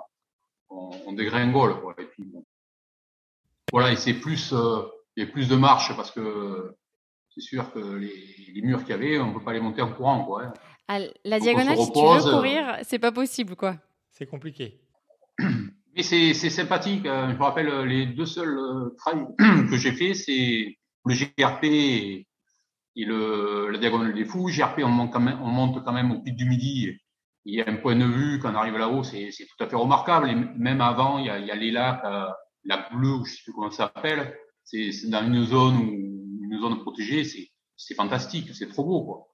on, 0.69 0.91
on 1.07 1.11
dégringole, 1.13 1.81
quoi. 1.81 1.93
Et 1.97 2.05
puis, 2.05 2.23
bon. 2.23 2.45
Voilà, 3.73 3.91
et 3.91 3.97
c'est 3.97 4.13
plus, 4.13 4.53
euh, 4.53 4.81
il 5.15 5.23
y 5.25 5.27
a 5.27 5.31
plus 5.31 5.47
de 5.47 5.55
marche 5.55 5.95
parce 5.95 6.11
que 6.11 6.75
c'est 7.29 7.41
sûr 7.41 7.71
que 7.73 7.79
les, 7.79 8.13
les 8.53 8.61
murs 8.61 8.79
qu'il 8.81 8.91
y 8.91 8.93
avait, 8.93 9.19
on 9.19 9.33
peut 9.33 9.43
pas 9.43 9.53
les 9.53 9.59
monter 9.59 9.81
en 9.81 9.91
courant, 9.91 10.23
quoi. 10.25 10.43
hein. 10.43 10.53
À 10.87 10.99
la 11.23 11.39
diagonale, 11.39 11.77
si 11.77 11.91
tu 11.91 11.99
veux 11.99 12.27
euh. 12.27 12.31
courir, 12.35 12.77
c'est 12.83 12.99
pas 12.99 13.11
possible, 13.11 13.55
quoi. 13.55 13.75
C'est 14.11 14.27
compliqué. 14.27 14.79
Mais 15.95 16.03
c'est 16.03 16.33
c'est 16.33 16.49
sympathique. 16.49 17.05
euh, 17.05 17.29
Je 17.31 17.35
me 17.37 17.41
rappelle 17.43 17.69
euh, 17.69 17.85
les 17.85 18.05
deux 18.05 18.25
seuls 18.25 18.57
euh, 18.57 18.89
trails 18.97 19.25
que 19.69 19.77
j'ai 19.77 19.93
fait, 19.93 20.13
c'est 20.13 20.77
le 21.05 21.13
GRP 21.15 21.63
et, 21.65 22.27
et 22.97 23.05
le 23.05 23.69
la 23.69 23.77
diagonale 23.79 24.13
des 24.13 24.25
fous. 24.25 24.47
GRP, 24.49 24.81
on 24.83 24.89
monte 24.89 25.11
quand 25.13 25.19
même, 25.21 25.39
on 25.41 25.47
monte 25.47 25.83
quand 25.83 25.93
même 25.93 26.11
au 26.11 26.21
pic 26.21 26.35
du 26.35 26.45
midi. 26.45 26.91
Il 27.45 27.55
y 27.55 27.61
a 27.61 27.69
un 27.69 27.75
point 27.77 27.95
de 27.95 28.05
vue 28.05 28.39
quand 28.39 28.51
on 28.51 28.55
arrive 28.55 28.77
là-haut, 28.77 29.03
c'est 29.03 29.31
c'est 29.31 29.45
tout 29.45 29.63
à 29.63 29.67
fait 29.67 29.75
remarquable. 29.75 30.29
Et 30.29 30.35
même 30.35 30.81
avant, 30.81 31.17
il 31.19 31.25
y 31.25 31.29
a, 31.29 31.39
il 31.39 31.45
y 31.47 31.51
a 31.51 31.55
les 31.55 31.71
lacs, 31.71 32.03
euh, 32.05 32.25
lac 32.65 32.93
bleu, 32.93 33.09
ou 33.15 33.25
je 33.25 33.31
sais 33.33 33.41
plus 33.43 33.53
comment 33.53 33.71
ça 33.71 33.91
s'appelle. 33.93 34.37
C'est 34.65 34.91
c'est 34.91 35.09
dans 35.09 35.25
une 35.25 35.45
zone 35.45 35.77
où 35.77 36.43
une 36.43 36.59
zone 36.59 36.79
protégée. 36.81 37.23
C'est 37.23 37.49
c'est 37.77 37.95
fantastique, 37.95 38.53
c'est 38.53 38.67
trop 38.69 38.83
beau 38.83 39.03
quoi. 39.05 39.27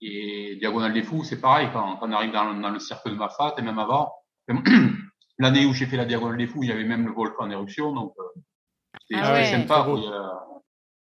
Et 0.00 0.56
diagonale 0.60 0.92
des 0.92 1.02
fous, 1.02 1.24
c'est 1.24 1.40
pareil 1.40 1.68
quand, 1.72 1.96
quand 1.96 2.08
on 2.08 2.12
arrive 2.12 2.32
dans, 2.32 2.54
dans 2.54 2.70
le 2.70 2.78
cercle 2.78 3.10
de 3.10 3.14
Mafat 3.14 3.54
et 3.58 3.62
même 3.62 3.78
avant. 3.78 4.12
l'année 5.38 5.66
où 5.66 5.72
j'ai 5.72 5.86
fait 5.86 5.96
la 5.96 6.04
Diagonale 6.04 6.36
des 6.36 6.46
Fous, 6.46 6.62
il 6.62 6.68
y 6.68 6.72
avait 6.72 6.84
même 6.84 7.06
le 7.06 7.12
volcan 7.12 7.44
en 7.44 7.50
éruption, 7.50 7.92
donc 7.92 8.14
c'était 9.02 9.20
ah 9.22 9.44
sympa. 9.44 9.86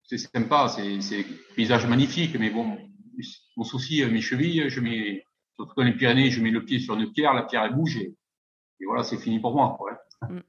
C'est 0.05 0.19
sympa, 0.19 0.69
c'est 0.69 1.27
paysage 1.57 1.87
magnifique, 1.87 2.37
mais 2.39 2.51
bon, 2.51 2.77
mon 3.57 3.65
souci, 3.65 4.05
mes 4.05 4.21
chevilles, 4.21 4.69
je 4.69 4.81
mets, 4.81 5.25
surtout 5.55 5.75
dans 5.77 5.85
les 5.85 5.93
Pyrénées, 5.93 6.31
je 6.31 6.43
mets 6.43 6.51
le 6.51 6.65
pied 6.65 6.79
sur 6.81 6.95
une 6.95 7.11
pierre, 7.13 7.35
la 7.35 7.45
pierre 7.45 7.65
elle 7.65 7.75
bouge 7.75 7.97
et, 7.97 8.15
voilà, 8.85 9.05
c'est 9.05 9.19
fini 9.19 9.39
pour 9.39 9.55
moi. 9.55 9.79
Ouais. 9.81 10.41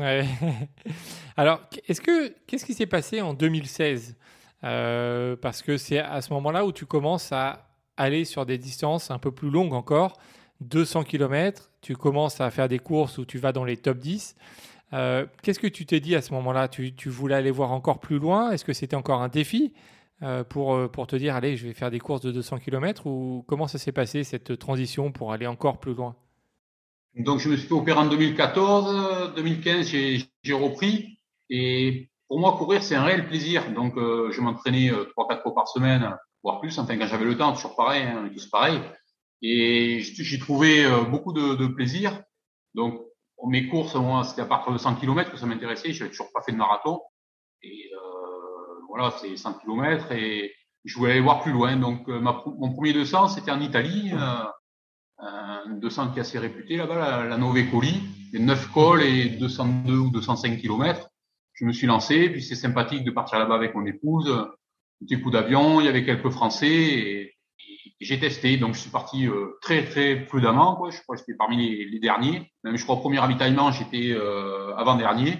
Alors, 1.36 1.60
est-ce 1.88 2.00
que 2.00 2.34
qu'est-ce 2.46 2.64
qui 2.64 2.74
s'est 2.74 2.86
passé 2.86 3.20
en 3.20 3.34
2016 3.34 4.16
euh, 4.64 5.36
Parce 5.36 5.62
que 5.62 5.76
c'est 5.76 5.98
à 5.98 6.20
ce 6.20 6.32
moment-là 6.32 6.64
où 6.64 6.72
tu 6.72 6.86
commences 6.86 7.32
à 7.32 7.68
aller 7.96 8.24
sur 8.24 8.46
des 8.46 8.58
distances 8.58 9.10
un 9.10 9.18
peu 9.18 9.30
plus 9.30 9.50
longues 9.50 9.74
encore, 9.74 10.18
200 10.60 11.04
km. 11.04 11.70
Tu 11.80 11.96
commences 11.96 12.40
à 12.40 12.50
faire 12.50 12.68
des 12.68 12.78
courses 12.78 13.18
où 13.18 13.24
tu 13.24 13.38
vas 13.38 13.52
dans 13.52 13.64
les 13.64 13.76
top 13.76 13.98
10. 13.98 14.36
Euh, 14.92 15.26
qu'est-ce 15.42 15.60
que 15.60 15.66
tu 15.66 15.86
t'es 15.86 16.00
dit 16.00 16.16
à 16.16 16.22
ce 16.22 16.32
moment-là? 16.34 16.68
Tu, 16.68 16.94
tu, 16.94 17.08
voulais 17.08 17.36
aller 17.36 17.50
voir 17.50 17.72
encore 17.72 18.00
plus 18.00 18.18
loin? 18.18 18.50
Est-ce 18.50 18.64
que 18.64 18.72
c'était 18.72 18.96
encore 18.96 19.22
un 19.22 19.28
défi 19.28 19.72
euh, 20.22 20.44
pour, 20.44 20.90
pour 20.90 21.06
te 21.06 21.16
dire, 21.16 21.36
allez, 21.36 21.56
je 21.56 21.66
vais 21.66 21.74
faire 21.74 21.90
des 21.90 22.00
courses 22.00 22.22
de 22.22 22.32
200 22.32 22.58
km 22.58 23.06
Ou 23.06 23.44
comment 23.46 23.68
ça 23.68 23.78
s'est 23.78 23.92
passé, 23.92 24.24
cette 24.24 24.58
transition 24.58 25.12
pour 25.12 25.32
aller 25.32 25.46
encore 25.46 25.78
plus 25.78 25.94
loin? 25.94 26.16
Donc, 27.16 27.40
je 27.40 27.48
me 27.48 27.56
suis 27.56 27.66
fait 27.66 27.74
opérer 27.74 27.98
en 27.98 28.06
2014. 28.06 29.34
2015, 29.34 29.86
j'ai 29.86 30.52
repris. 30.52 31.18
Et 31.48 32.08
pour 32.28 32.38
moi, 32.38 32.56
courir, 32.56 32.82
c'est 32.82 32.94
un 32.94 33.04
réel 33.04 33.26
plaisir. 33.26 33.72
Donc, 33.72 33.96
euh, 33.96 34.30
je 34.30 34.40
m'entraînais 34.40 34.92
euh, 34.92 35.04
trois, 35.06 35.26
quatre 35.26 35.42
fois 35.42 35.54
par 35.54 35.68
semaine, 35.68 36.16
voire 36.42 36.60
plus. 36.60 36.78
Enfin, 36.78 36.96
quand 36.96 37.06
j'avais 37.06 37.24
le 37.24 37.36
temps, 37.36 37.52
toujours 37.52 37.74
pareil, 37.74 38.04
hein, 38.04 38.30
tous 38.32 38.46
pareil. 38.46 38.80
Et 39.42 40.00
j'ai 40.00 40.38
trouvé 40.38 40.84
euh, 40.84 41.02
beaucoup 41.02 41.32
de, 41.32 41.56
de, 41.56 41.66
plaisir. 41.66 42.22
Donc, 42.74 43.00
mes 43.48 43.68
courses, 43.68 43.96
moi, 43.96 44.22
c'était 44.22 44.42
à 44.42 44.46
partir 44.46 44.72
de 44.72 44.78
100 44.78 44.96
km 44.96 45.32
que 45.32 45.36
ça 45.36 45.46
m'intéressait. 45.46 45.92
Je 45.92 46.00
n'avais 46.00 46.10
toujours 46.10 46.30
pas 46.32 46.42
fait 46.42 46.52
de 46.52 46.58
marathon. 46.58 47.00
Et 47.62 47.90
euh, 47.92 48.80
voilà, 48.88 49.12
c'est 49.20 49.36
100 49.36 49.54
km. 49.54 50.12
Et 50.12 50.54
je 50.84 50.96
voulais 50.96 51.12
aller 51.12 51.20
voir 51.20 51.42
plus 51.42 51.52
loin. 51.52 51.76
Donc, 51.76 52.06
ma, 52.06 52.44
mon 52.46 52.72
premier 52.72 52.92
200, 52.92 53.28
c'était 53.28 53.50
en 53.50 53.60
Italie 53.60 54.12
un 55.22 55.70
200 55.76 56.12
qui 56.12 56.18
est 56.18 56.22
assez 56.22 56.38
réputé 56.38 56.76
là-bas, 56.76 56.94
la, 56.96 57.26
la 57.26 57.36
Nove 57.36 57.70
Coli. 57.70 58.00
Il 58.32 58.38
y 58.38 58.42
a 58.42 58.46
9 58.46 58.72
cols 58.72 59.02
et 59.02 59.28
202 59.30 59.92
ou 59.92 60.10
205 60.10 60.58
km. 60.58 61.08
Je 61.54 61.64
me 61.64 61.72
suis 61.72 61.86
lancé, 61.86 62.30
puis 62.30 62.42
c'est 62.42 62.54
sympathique 62.54 63.04
de 63.04 63.10
partir 63.10 63.38
là-bas 63.38 63.56
avec 63.56 63.74
mon 63.74 63.84
épouse. 63.84 64.32
Petit 65.00 65.20
coup 65.20 65.30
d'avion, 65.30 65.80
il 65.80 65.86
y 65.86 65.88
avait 65.88 66.04
quelques 66.04 66.30
Français 66.30 66.68
et, 66.68 67.34
j'ai 68.00 68.18
testé. 68.18 68.56
Donc 68.56 68.74
je 68.74 68.80
suis 68.80 68.90
parti 68.90 69.26
euh, 69.26 69.58
très 69.60 69.84
très 69.84 70.24
prudemment. 70.24 70.76
Quoi. 70.76 70.90
Je 70.90 71.02
crois 71.02 71.16
que 71.16 71.20
j'étais 71.20 71.36
parmi 71.36 71.56
les, 71.56 71.84
les, 71.84 71.98
derniers. 71.98 72.50
Même 72.64 72.76
je 72.76 72.82
crois 72.84 72.96
au 72.96 73.00
premier 73.00 73.18
ravitaillement, 73.18 73.72
j'étais 73.72 74.12
euh, 74.12 74.74
avant-dernier. 74.76 75.36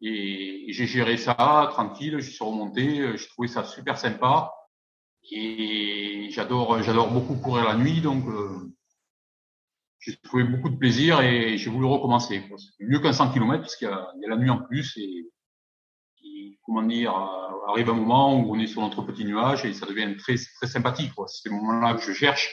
Et, 0.00 0.66
j'ai 0.68 0.86
géré 0.86 1.16
ça 1.16 1.68
tranquille, 1.70 2.20
je 2.20 2.30
suis 2.30 2.44
remonté, 2.44 3.16
j'ai 3.16 3.28
trouvé 3.28 3.48
ça 3.48 3.64
super 3.64 3.98
sympa. 3.98 4.52
Et 5.30 6.28
j'adore, 6.30 6.82
j'adore 6.82 7.10
beaucoup 7.10 7.36
courir 7.36 7.64
la 7.64 7.74
nuit, 7.74 8.00
donc 8.00 8.26
euh, 8.28 8.72
j'ai 10.00 10.16
trouvé 10.16 10.44
beaucoup 10.44 10.68
de 10.68 10.76
plaisir 10.76 11.20
et 11.20 11.58
j'ai 11.58 11.70
voulu 11.70 11.86
recommencer. 11.86 12.42
C'est 12.56 12.84
mieux 12.84 13.00
qu'un 13.00 13.12
100 13.12 13.32
km 13.32 13.62
parce 13.62 13.76
qu'il 13.76 13.88
y, 13.88 13.90
y, 13.90 14.26
a 14.26 14.28
la 14.28 14.36
nuit 14.36 14.50
en 14.50 14.58
plus 14.58 14.96
et, 14.96 15.28
comment 16.64 16.82
dire, 16.82 17.14
euh, 17.16 17.70
arrive 17.70 17.90
un 17.90 17.94
moment 17.94 18.38
où 18.38 18.54
on 18.54 18.58
est 18.58 18.66
sur 18.66 18.82
notre 18.82 19.02
petit 19.02 19.24
nuage 19.24 19.64
et 19.64 19.72
ça 19.72 19.86
devient 19.86 20.16
très 20.16 20.36
très 20.36 20.66
sympathique. 20.66 21.12
C'est 21.26 21.48
ce 21.48 21.54
moment-là 21.54 21.94
que 21.94 22.02
je 22.02 22.12
cherche. 22.12 22.50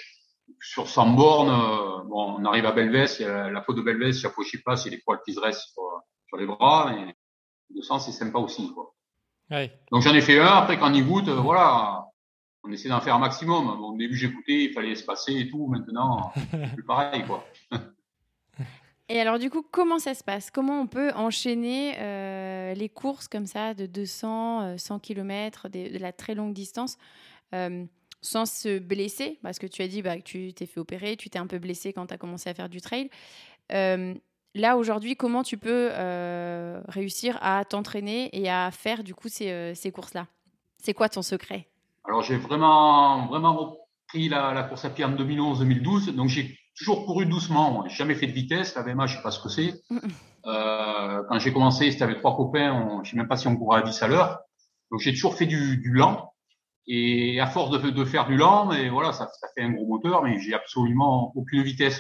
Sur 0.61 0.87
100 0.87 1.13
bornes, 1.13 1.49
euh, 1.49 2.03
bon, 2.07 2.37
on 2.39 2.45
arrive 2.45 2.65
à 2.65 2.71
Belvès, 2.71 3.19
il 3.19 3.23
y 3.23 3.25
a 3.25 3.49
la, 3.49 3.61
faute 3.61 3.77
de 3.77 3.81
Belvès, 3.81 4.13
chaque 4.13 4.33
fois 4.33 4.43
que 4.43 4.49
j'y 4.49 4.61
passe, 4.61 4.85
il 4.85 4.91
y 4.91 4.93
a 4.93 4.97
des 4.97 5.03
poils 5.03 5.19
qui 5.25 5.33
se 5.33 5.39
restent 5.39 5.73
sur, 5.73 5.83
sur 6.27 6.37
les 6.37 6.45
bras, 6.45 6.91
mais 6.91 7.15
le 7.73 7.81
sens 7.81 8.05
c'est 8.05 8.11
sympa 8.11 8.39
aussi. 8.39 8.71
Quoi. 8.73 8.93
Ouais. 9.51 9.79
Donc 9.91 10.01
j'en 10.01 10.13
ai 10.13 10.21
fait 10.21 10.39
un, 10.39 10.45
après 10.45 10.77
quand 10.77 10.91
on 10.91 10.93
y 10.93 11.01
goûte, 11.01 11.27
euh, 11.27 11.35
voilà, 11.35 12.04
on 12.67 12.72
essaie 12.72 12.89
d'en 12.89 13.01
faire 13.01 13.15
un 13.15 13.19
maximum. 13.19 13.67
au 13.67 13.95
début, 13.98 14.15
j'écoutais, 14.15 14.65
il 14.65 14.74
fallait 14.74 14.95
se 14.95 15.03
passer 15.03 15.34
et 15.34 15.50
tout. 15.50 15.67
Maintenant, 15.67 16.31
c'est 16.51 16.74
plus 16.74 16.84
pareil, 16.84 17.24
quoi. 17.25 17.45
Et 19.07 19.19
alors, 19.22 19.38
du 19.38 19.51
coup, 19.51 19.62
comment 19.62 20.00
ça 20.00 20.15
se 20.15 20.24
passe? 20.24 20.50
Comment 20.50 20.81
on 20.81 20.88
peut 20.88 21.12
enchaîner 21.13 21.93
euh, 22.00 22.74
les 22.74 22.89
courses 22.89 23.27
comme 23.27 23.45
ça 23.45 23.75
de 23.75 23.86
200, 23.86 24.79
100 24.79 25.00
km, 25.00 25.69
de, 25.69 26.00
la 26.00 26.12
très 26.12 26.34
longue 26.34 26.53
distance, 26.53 26.98
euh, 27.53 27.86
sans 28.22 28.48
se 28.48 28.79
blesser? 28.79 29.38
Parce 29.43 29.60
que 29.60 29.67
tu 29.67 29.84
as 29.84 29.88
dit 29.88 30.01
bah, 30.01 30.17
que 30.17 30.24
tu 30.24 30.53
t'es 30.53 30.65
fait 30.65 30.79
opérer, 30.79 31.17
tu 31.17 31.29
t'es 31.29 31.38
un 31.38 31.45
peu 31.45 31.60
blessé 31.60 31.93
quand 31.93 32.07
tu 32.07 32.15
as 32.15 32.17
commencé 32.17 32.50
à 32.50 32.55
faire 32.55 32.67
du 32.67 32.81
trail. 32.81 33.12
Euh, 33.72 34.15
là, 34.55 34.75
aujourd'hui, 34.75 35.15
comment 35.15 35.43
tu 35.43 35.57
peux 35.57 35.91
réussir 36.88 37.38
à 37.43 37.63
t'entraîner 37.63 38.36
et 38.36 38.50
à 38.50 38.72
faire 38.72 39.03
du 39.03 39.13
coup 39.13 39.29
ces, 39.29 39.75
ces 39.75 39.91
courses-là? 39.91 40.25
C'est 40.81 40.95
quoi 40.95 41.10
ton 41.10 41.22
secret? 41.22 41.67
Alors 42.07 42.21
j'ai 42.21 42.38
vraiment 42.38 43.27
vraiment 43.27 43.53
repris 43.55 44.29
la, 44.29 44.53
la, 44.53 44.63
course 44.63 44.85
à 44.85 44.89
pied 44.89 45.05
en 45.05 45.15
2011-2012, 45.15 46.12
donc 46.12 46.29
j'ai 46.29 46.57
toujours 46.77 47.05
couru 47.05 47.25
doucement. 47.25 47.85
J'ai 47.88 47.95
jamais 47.95 48.15
fait 48.15 48.27
de 48.27 48.31
vitesse. 48.31 48.75
La 48.75 48.83
VMA, 48.83 49.07
je 49.07 49.15
sais 49.17 49.24
pas 49.24 49.31
ce 49.31 49.41
que 49.41 49.50
c'est. 49.50 49.74
Euh, 50.47 51.24
quand 51.27 51.39
j'ai 51.39 51.51
commencé, 51.51 51.89
c'était 51.89 52.03
avec 52.03 52.19
trois 52.19 52.35
copains. 52.35 52.71
On, 52.71 53.03
je 53.03 53.09
sais 53.09 53.17
même 53.17 53.27
pas 53.27 53.35
si 53.35 53.47
on 53.47 53.55
courait 53.55 53.79
à 53.79 53.81
10 53.81 54.03
à 54.03 54.07
l'heure. 54.07 54.41
Donc 54.91 55.00
j'ai 55.00 55.12
toujours 55.12 55.33
fait 55.33 55.47
du, 55.47 55.77
du, 55.77 55.91
lent. 55.91 56.31
Et 56.85 57.39
à 57.39 57.47
force 57.47 57.71
de, 57.71 57.89
de, 57.89 58.05
faire 58.05 58.27
du 58.27 58.38
lent, 58.38 58.67
mais 58.67 58.89
voilà, 58.89 59.12
ça, 59.12 59.27
ça 59.41 59.47
fait 59.55 59.63
un 59.63 59.71
gros 59.71 59.88
moteur, 59.88 60.21
mais 60.21 60.39
j'ai 60.39 60.53
absolument 60.53 61.31
aucune 61.35 61.63
vitesse. 61.63 62.00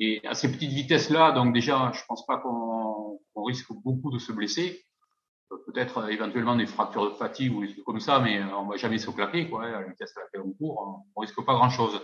Et 0.00 0.20
à 0.26 0.34
ces 0.34 0.50
petites 0.50 0.72
vitesses-là, 0.72 1.30
donc 1.30 1.54
déjà, 1.54 1.92
je 1.94 2.00
pense 2.08 2.26
pas 2.26 2.38
qu'on 2.38 3.20
risque 3.36 3.72
beaucoup 3.84 4.10
de 4.10 4.18
se 4.18 4.32
blesser 4.32 4.85
peut-être 5.66 5.98
euh, 5.98 6.08
éventuellement 6.08 6.56
des 6.56 6.66
fractures 6.66 7.10
de 7.10 7.16
fatigue 7.16 7.54
ou 7.54 7.62
des 7.64 7.72
trucs 7.72 7.84
comme 7.84 8.00
ça, 8.00 8.20
mais 8.20 8.38
euh, 8.38 8.56
on 8.56 8.66
va 8.66 8.76
jamais 8.76 8.98
se 8.98 9.10
claquer, 9.10 9.48
quoi. 9.48 9.64
Hein, 9.64 9.74
à 9.74 9.80
la 9.80 9.88
vitesse 9.88 10.16
à 10.16 10.20
laquelle 10.20 10.42
on 10.42 10.52
court, 10.52 11.04
on 11.14 11.20
risque 11.20 11.44
pas 11.44 11.54
grand-chose. 11.54 12.00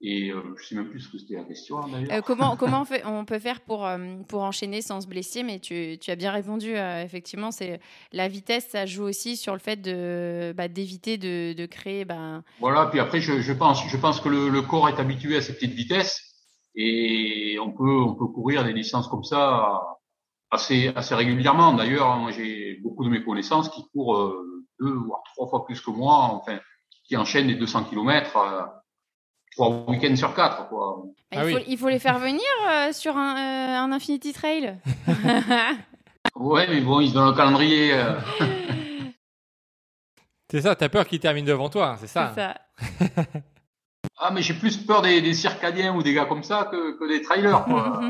Et 0.00 0.30
euh, 0.30 0.54
je 0.56 0.64
sais 0.64 0.74
même 0.76 0.88
plus 0.88 1.00
ce 1.00 1.10
que 1.10 1.18
c'était 1.18 1.34
la 1.34 1.42
question 1.42 1.80
d'ailleurs. 1.88 2.22
comment 2.22 2.56
comment 2.58 2.82
on, 2.82 2.84
fait, 2.84 3.04
on, 3.04 3.24
peut 3.24 3.40
faire 3.40 3.60
pour, 3.62 3.88
pour 4.28 4.42
enchaîner 4.42 4.80
sans 4.80 5.00
se 5.00 5.08
blesser 5.08 5.42
Mais 5.42 5.58
tu, 5.58 5.98
tu 6.00 6.12
as 6.12 6.16
bien 6.16 6.30
répondu. 6.30 6.76
effectivement, 6.76 7.50
c'est 7.50 7.80
la 8.12 8.28
vitesse, 8.28 8.68
ça 8.68 8.86
joue 8.86 9.02
aussi 9.02 9.36
sur 9.36 9.54
le 9.54 9.58
fait 9.58 9.74
de 9.74 10.54
bah, 10.56 10.68
d'éviter 10.68 11.18
de, 11.18 11.52
de, 11.52 11.66
créer. 11.66 12.04
Bah... 12.04 12.42
Voilà. 12.60 12.86
Puis 12.86 13.00
après, 13.00 13.20
je, 13.20 13.40
je, 13.40 13.52
pense 13.52 13.84
je 13.88 13.96
pense 13.96 14.20
que 14.20 14.28
le, 14.28 14.48
le, 14.50 14.62
corps 14.62 14.88
est 14.88 15.00
habitué 15.00 15.36
à 15.36 15.40
ces 15.40 15.54
petites 15.54 15.74
vitesses 15.74 16.22
et 16.76 17.58
on 17.60 17.72
peut 17.72 18.00
on 18.00 18.14
peut 18.14 18.28
courir 18.28 18.64
des 18.64 18.74
distances 18.74 19.08
comme 19.08 19.24
ça 19.24 19.97
assez, 20.50 20.92
assez 20.94 21.14
régulièrement. 21.14 21.72
D'ailleurs, 21.74 22.16
moi, 22.16 22.30
j'ai 22.30 22.78
beaucoup 22.82 23.04
de 23.04 23.10
mes 23.10 23.22
connaissances 23.22 23.68
qui 23.68 23.84
courent 23.92 24.16
euh, 24.16 24.64
deux 24.80 24.92
voire 24.92 25.22
trois 25.34 25.48
fois 25.48 25.64
plus 25.64 25.80
que 25.80 25.90
moi, 25.90 26.14
enfin, 26.32 26.58
qui 27.04 27.16
enchaînent 27.16 27.46
les 27.46 27.54
200 27.54 27.84
km 27.84 28.36
euh, 28.36 28.62
trois 29.52 29.68
week-ends 29.88 30.16
sur 30.16 30.34
quatre. 30.34 30.68
Quoi. 30.68 31.04
Ah 31.32 31.44
il, 31.44 31.52
faut, 31.52 31.64
il, 31.66 31.78
faut, 31.78 31.88
les 31.88 31.98
faire 31.98 32.18
venir 32.18 32.40
euh, 32.68 32.92
sur 32.92 33.16
un, 33.16 33.36
euh, 33.36 33.84
un, 33.84 33.92
Infinity 33.92 34.32
Trail. 34.32 34.78
ouais, 36.36 36.66
mais 36.68 36.80
bon, 36.80 37.00
ils 37.00 37.18
ont 37.18 37.26
le 37.26 37.32
calendrier. 37.32 37.92
c'est 40.50 40.62
ça, 40.62 40.74
t'as 40.76 40.88
peur 40.88 41.06
qu'ils 41.06 41.20
terminent 41.20 41.46
devant 41.46 41.68
toi, 41.68 41.96
c'est 41.98 42.06
ça. 42.06 42.32
ça. 42.34 42.54
Ah, 44.20 44.32
mais 44.32 44.42
j'ai 44.42 44.54
plus 44.54 44.76
peur 44.78 45.00
des, 45.00 45.20
des, 45.20 45.32
circadiens 45.32 45.94
ou 45.94 46.02
des 46.02 46.12
gars 46.12 46.24
comme 46.24 46.42
ça 46.42 46.68
que, 46.72 46.98
que 46.98 47.08
des 47.08 47.22
trailers. 47.22 47.64
Quoi. 47.64 48.00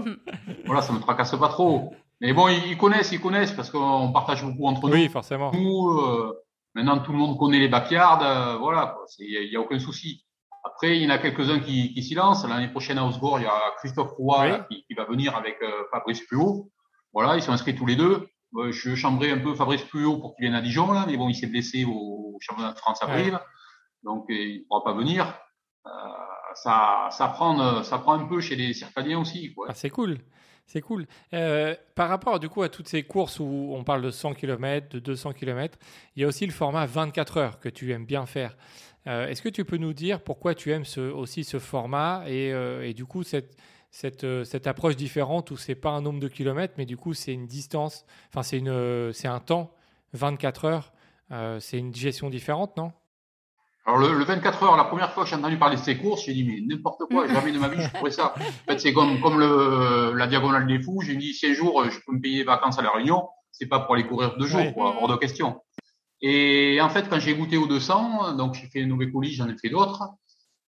voilà, 0.64 0.80
ça 0.80 0.94
me 0.94 1.00
tracasse 1.00 1.36
pas 1.36 1.48
trop. 1.48 1.92
Mais 2.20 2.32
bon, 2.32 2.48
ils, 2.48 2.76
connaissent, 2.76 3.12
ils 3.12 3.20
connaissent 3.20 3.52
parce 3.52 3.70
qu'on 3.70 4.12
partage 4.12 4.44
beaucoup 4.44 4.66
entre 4.66 4.88
nous. 4.88 4.94
Oui, 4.94 5.08
forcément. 5.08 5.52
Nous, 5.52 5.90
euh, 5.90 6.36
maintenant, 6.74 6.98
tout 6.98 7.12
le 7.12 7.18
monde 7.18 7.38
connaît 7.38 7.60
les 7.60 7.68
backyards. 7.68 8.22
Euh, 8.22 8.56
voilà, 8.56 8.96
il 9.20 9.48
n'y 9.48 9.56
a, 9.56 9.60
aucun 9.60 9.78
souci. 9.78 10.24
Après, 10.64 10.96
il 10.96 11.04
y 11.04 11.06
en 11.06 11.10
a 11.10 11.18
quelques-uns 11.18 11.60
qui, 11.60 11.94
qui 11.94 12.02
s'y 12.02 12.14
lancent. 12.14 12.46
L'année 12.48 12.68
prochaine 12.68 12.98
à 12.98 13.06
Osgore, 13.06 13.38
il 13.38 13.44
y 13.44 13.46
a 13.46 13.60
Christophe 13.78 14.12
Roy 14.18 14.66
qui, 14.70 14.84
qui, 14.84 14.94
va 14.94 15.04
venir 15.04 15.36
avec 15.36 15.58
euh, 15.62 15.84
Fabrice 15.92 16.26
Puot. 16.26 16.70
Voilà, 17.12 17.36
ils 17.36 17.42
sont 17.42 17.52
inscrits 17.52 17.76
tous 17.76 17.86
les 17.86 17.96
deux. 17.96 18.28
je 18.70 18.94
chambrais 18.96 19.30
un 19.30 19.38
peu 19.38 19.54
Fabrice 19.54 19.84
Puot 19.84 20.18
pour 20.18 20.34
qu'il 20.34 20.42
vienne 20.42 20.56
à 20.56 20.60
Dijon, 20.60 20.92
là, 20.92 21.04
mais 21.06 21.16
bon, 21.16 21.28
il 21.28 21.34
s'est 21.34 21.46
blessé 21.46 21.84
au, 21.84 22.36
championnat 22.40 22.72
de 22.72 22.78
France 22.78 23.02
à 23.02 23.06
Brive. 23.06 23.38
Donc, 24.02 24.26
il 24.28 24.60
ne 24.60 24.64
pourra 24.66 24.82
pas 24.84 24.92
venir. 24.92 25.32
ça, 26.54 27.08
ça, 27.10 27.28
prend, 27.28 27.82
ça 27.84 27.98
prend 27.98 28.14
un 28.14 28.26
peu 28.26 28.40
chez 28.40 28.56
les 28.56 28.74
circadiens 28.74 29.20
aussi. 29.20 29.54
Quoi. 29.54 29.66
Ah, 29.70 29.74
c'est 29.74 29.90
cool. 29.90 30.18
C'est 30.68 30.82
cool. 30.82 31.06
Euh, 31.32 31.74
par 31.94 32.10
rapport 32.10 32.38
du 32.38 32.50
coup 32.50 32.62
à 32.62 32.68
toutes 32.68 32.88
ces 32.88 33.02
courses 33.02 33.40
où 33.40 33.72
on 33.74 33.84
parle 33.84 34.02
de 34.02 34.10
100 34.10 34.34
km, 34.34 34.86
de 34.90 34.98
200 34.98 35.32
km, 35.32 35.78
il 36.14 36.20
y 36.20 36.24
a 36.24 36.28
aussi 36.28 36.44
le 36.44 36.52
format 36.52 36.84
24 36.84 37.36
heures 37.38 37.58
que 37.58 37.70
tu 37.70 37.90
aimes 37.90 38.04
bien 38.04 38.26
faire. 38.26 38.54
Euh, 39.06 39.28
est-ce 39.28 39.40
que 39.40 39.48
tu 39.48 39.64
peux 39.64 39.78
nous 39.78 39.94
dire 39.94 40.20
pourquoi 40.20 40.54
tu 40.54 40.70
aimes 40.70 40.84
aussi 41.14 41.44
ce 41.44 41.58
format 41.58 42.24
et, 42.26 42.52
euh, 42.52 42.86
et, 42.86 42.92
du 42.92 43.06
coup 43.06 43.22
cette, 43.22 43.56
cette, 43.90 44.26
cette 44.44 44.66
approche 44.66 44.94
différente 44.94 45.50
où 45.50 45.56
c'est 45.56 45.74
pas 45.74 45.88
un 45.88 46.02
nombre 46.02 46.20
de 46.20 46.28
kilomètres, 46.28 46.74
mais 46.76 46.84
du 46.84 46.98
coup 46.98 47.14
c'est 47.14 47.32
une 47.32 47.46
distance, 47.46 48.04
enfin 48.28 48.42
c'est 48.42 49.26
un 49.26 49.40
temps 49.40 49.74
24 50.12 50.64
heures. 50.66 50.92
c'est 51.60 51.78
une 51.78 51.94
gestion 51.94 52.28
différente, 52.28 52.76
non? 52.76 52.92
Alors 53.88 54.00
le, 54.00 54.22
24 54.22 54.62
heures, 54.64 54.76
la 54.76 54.84
première 54.84 55.14
fois 55.14 55.24
que 55.24 55.30
j'ai 55.30 55.36
entendu 55.36 55.56
parler 55.56 55.76
de 55.76 55.80
ces 55.80 55.96
courses, 55.96 56.22
j'ai 56.26 56.34
dit 56.34 56.44
mais 56.44 56.60
n'importe 56.60 57.04
quoi, 57.10 57.26
jamais 57.34 57.52
de 57.52 57.58
ma 57.58 57.68
vie 57.68 57.80
je 57.80 57.88
pourrais 57.88 58.10
ça. 58.10 58.34
En 58.36 58.70
fait, 58.70 58.78
c'est 58.78 58.92
comme 58.92 59.18
comme 59.22 59.40
le 59.40 60.12
la 60.14 60.26
diagonale 60.26 60.66
des 60.66 60.78
fous. 60.78 61.00
J'ai 61.00 61.16
dit 61.16 61.32
si 61.32 61.46
un 61.46 61.54
jour 61.54 61.82
je 61.88 61.98
peux 62.06 62.12
me 62.12 62.20
payer 62.20 62.40
des 62.40 62.44
vacances 62.44 62.78
à 62.78 62.82
la 62.82 62.90
Réunion, 62.90 63.26
c'est 63.50 63.64
pas 63.64 63.80
pour 63.80 63.94
aller 63.94 64.06
courir 64.06 64.36
deux 64.36 64.46
jours, 64.46 64.74
quoi, 64.74 64.94
hors 65.00 65.08
de 65.08 65.16
question. 65.16 65.62
Et 66.20 66.78
en 66.82 66.90
fait, 66.90 67.08
quand 67.08 67.18
j'ai 67.18 67.34
goûté 67.34 67.56
aux 67.56 67.66
200, 67.66 68.34
donc 68.34 68.56
j'ai 68.56 68.66
fait 68.66 68.84
Nové 68.84 69.10
Colis, 69.10 69.32
j'en 69.32 69.48
ai 69.48 69.56
fait 69.56 69.70
d'autres. 69.70 70.02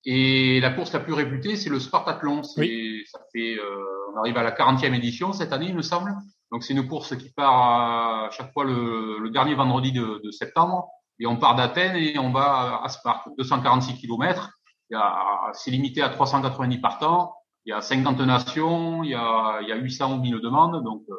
Et 0.04 0.60
la 0.60 0.70
course 0.70 0.92
la 0.92 1.00
plus 1.00 1.14
réputée, 1.14 1.56
c'est 1.56 1.70
le 1.70 1.80
Spartathlon. 1.80 2.42
C'est, 2.42 3.04
ça 3.06 3.20
fait, 3.32 3.56
euh, 3.56 4.12
on 4.12 4.18
arrive 4.18 4.36
à 4.36 4.42
la 4.42 4.50
40e 4.50 4.92
édition 4.92 5.32
cette 5.32 5.54
année, 5.54 5.66
il 5.70 5.74
me 5.74 5.82
semble. 5.82 6.14
Donc 6.52 6.62
c'est 6.62 6.74
une 6.74 6.86
course 6.86 7.16
qui 7.16 7.30
part 7.30 8.26
à 8.26 8.30
chaque 8.32 8.52
fois 8.52 8.64
le, 8.64 9.18
le 9.18 9.30
dernier 9.30 9.54
vendredi 9.54 9.92
de, 9.92 10.20
de 10.22 10.30
septembre. 10.30 10.90
Et 11.20 11.26
on 11.26 11.36
part 11.36 11.56
d'Athènes 11.56 11.96
et 11.96 12.18
on 12.18 12.30
va 12.30 12.80
à 12.82 12.88
Sparte, 12.88 13.28
246 13.36 13.96
km. 13.96 14.50
C'est 15.52 15.70
limité 15.70 16.02
à 16.02 16.08
390 16.08 16.78
partants. 16.78 17.34
Il 17.64 17.70
y 17.70 17.72
a 17.72 17.80
50 17.80 18.20
nations, 18.20 19.02
il 19.02 19.10
y 19.10 19.14
a, 19.14 19.58
il 19.60 19.68
y 19.68 19.72
a 19.72 19.76
800 19.76 20.14
ou 20.14 20.20
1000 20.20 20.40
demandes. 20.40 20.82
Donc, 20.82 21.02
euh, 21.10 21.14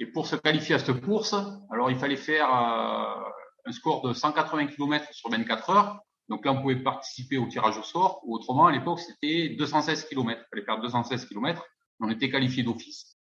et 0.00 0.06
pour 0.06 0.26
se 0.26 0.36
qualifier 0.36 0.74
à 0.74 0.78
cette 0.78 1.00
course, 1.00 1.34
alors 1.70 1.90
il 1.90 1.96
fallait 1.96 2.16
faire 2.16 2.46
euh, 2.54 3.30
un 3.64 3.72
score 3.72 4.06
de 4.06 4.12
180 4.12 4.66
km 4.66 5.06
sur 5.12 5.30
24 5.30 5.70
heures. 5.70 6.00
Donc 6.28 6.44
là, 6.44 6.52
on 6.52 6.60
pouvait 6.60 6.82
participer 6.82 7.38
au 7.38 7.46
tirage 7.46 7.78
au 7.78 7.82
sort. 7.82 8.20
Ou 8.24 8.34
autrement, 8.34 8.66
à 8.66 8.72
l'époque, 8.72 9.00
c'était 9.00 9.56
216 9.56 10.04
km. 10.08 10.40
Il 10.42 10.46
fallait 10.50 10.64
faire 10.64 10.80
216 10.80 11.26
km. 11.26 11.64
On 12.00 12.10
était 12.10 12.28
qualifié 12.28 12.62
d'office. 12.62 13.16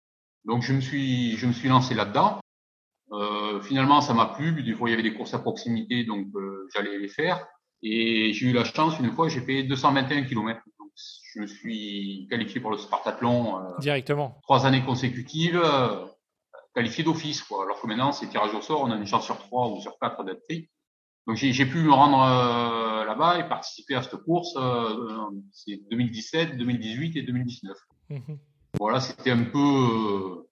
Donc 0.45 0.63
je 0.63 0.73
me 0.73 0.81
suis, 0.81 1.37
je 1.37 1.47
me 1.47 1.53
suis 1.53 1.69
lancé 1.69 1.95
là-dedans. 1.95 2.41
Euh, 3.13 3.61
finalement, 3.61 4.01
ça 4.01 4.15
m'a 4.15 4.27
plu. 4.27 4.63
Des 4.63 4.75
fois, 4.75 4.89
il 4.89 4.93
y 4.93 4.95
avait 4.95 5.03
des 5.03 5.15
courses 5.15 5.35
à 5.35 5.39
proximité, 5.39 6.05
donc 6.05 6.29
euh, 6.35 6.69
j'allais 6.75 6.99
les 6.99 7.09
faire. 7.09 7.47
Et 7.83 8.33
j'ai 8.33 8.47
eu 8.47 8.53
la 8.53 8.65
chance, 8.65 8.99
une 9.01 9.11
fois, 9.13 9.29
j'ai 9.29 9.41
fait 9.41 9.65
221 9.65 10.25
km. 10.25 10.61
Donc, 10.79 10.91
je 10.95 11.41
me 11.41 11.47
suis 11.47 12.27
qualifié 12.31 12.61
pour 12.61 12.71
le 12.71 12.79
Spartathlon. 12.79 13.59
Euh, 13.59 13.79
Directement. 13.81 14.39
Trois 14.43 14.67
années 14.67 14.83
consécutives, 14.83 15.61
euh, 15.63 16.07
qualifié 16.75 17.03
d'office. 17.03 17.43
Quoi. 17.43 17.65
Alors 17.65 17.81
que 17.81 17.87
maintenant, 17.87 18.13
c'est 18.13 18.29
tirage 18.29 18.55
au 18.55 18.61
sort, 18.61 18.83
on 18.83 18.91
a 18.91 18.97
une 18.97 19.07
chance 19.07 19.25
sur 19.25 19.39
trois 19.39 19.69
ou 19.69 19.81
sur 19.81 19.99
quatre 19.99 20.25
d'être 20.25 20.45
pris. 20.45 20.71
Donc 21.27 21.37
j'ai 21.37 21.67
pu 21.67 21.79
me 21.79 21.93
rendre 21.93 22.21
euh, 22.21 23.05
là-bas 23.05 23.39
et 23.39 23.49
participer 23.49 23.95
à 23.95 24.03
cette 24.03 24.17
course. 24.23 24.59
c'est 25.53 25.81
2017, 25.91 26.57
2018 26.57 27.17
et 27.17 27.23
2019. 27.23 27.77
Mhm. 28.11 28.39
Voilà, 28.79 29.01
c'était 29.01 29.31
un 29.31 29.45
peu, 29.45 30.49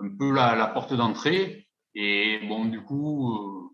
un 0.00 0.08
peu 0.16 0.32
la, 0.32 0.54
la 0.54 0.66
porte 0.68 0.94
d'entrée. 0.94 1.63
Et 1.94 2.40
bon, 2.48 2.64
du 2.64 2.80
coup, 2.80 3.70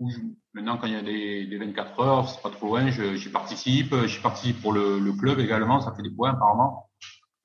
euh, 0.00 0.06
maintenant 0.54 0.78
quand 0.78 0.86
il 0.86 0.94
y 0.94 0.96
a 0.96 1.02
des, 1.02 1.46
des 1.46 1.58
24 1.58 2.00
heures, 2.00 2.28
c'est 2.28 2.42
pas 2.42 2.50
trop 2.50 2.68
loin, 2.68 2.90
j'y 2.90 3.28
participe. 3.30 3.94
J'y 4.06 4.20
participe 4.20 4.60
pour 4.62 4.72
le, 4.72 4.98
le, 4.98 5.12
club 5.12 5.38
également, 5.38 5.80
ça 5.80 5.94
fait 5.94 6.02
des 6.02 6.10
points 6.10 6.30
apparemment. 6.30 6.90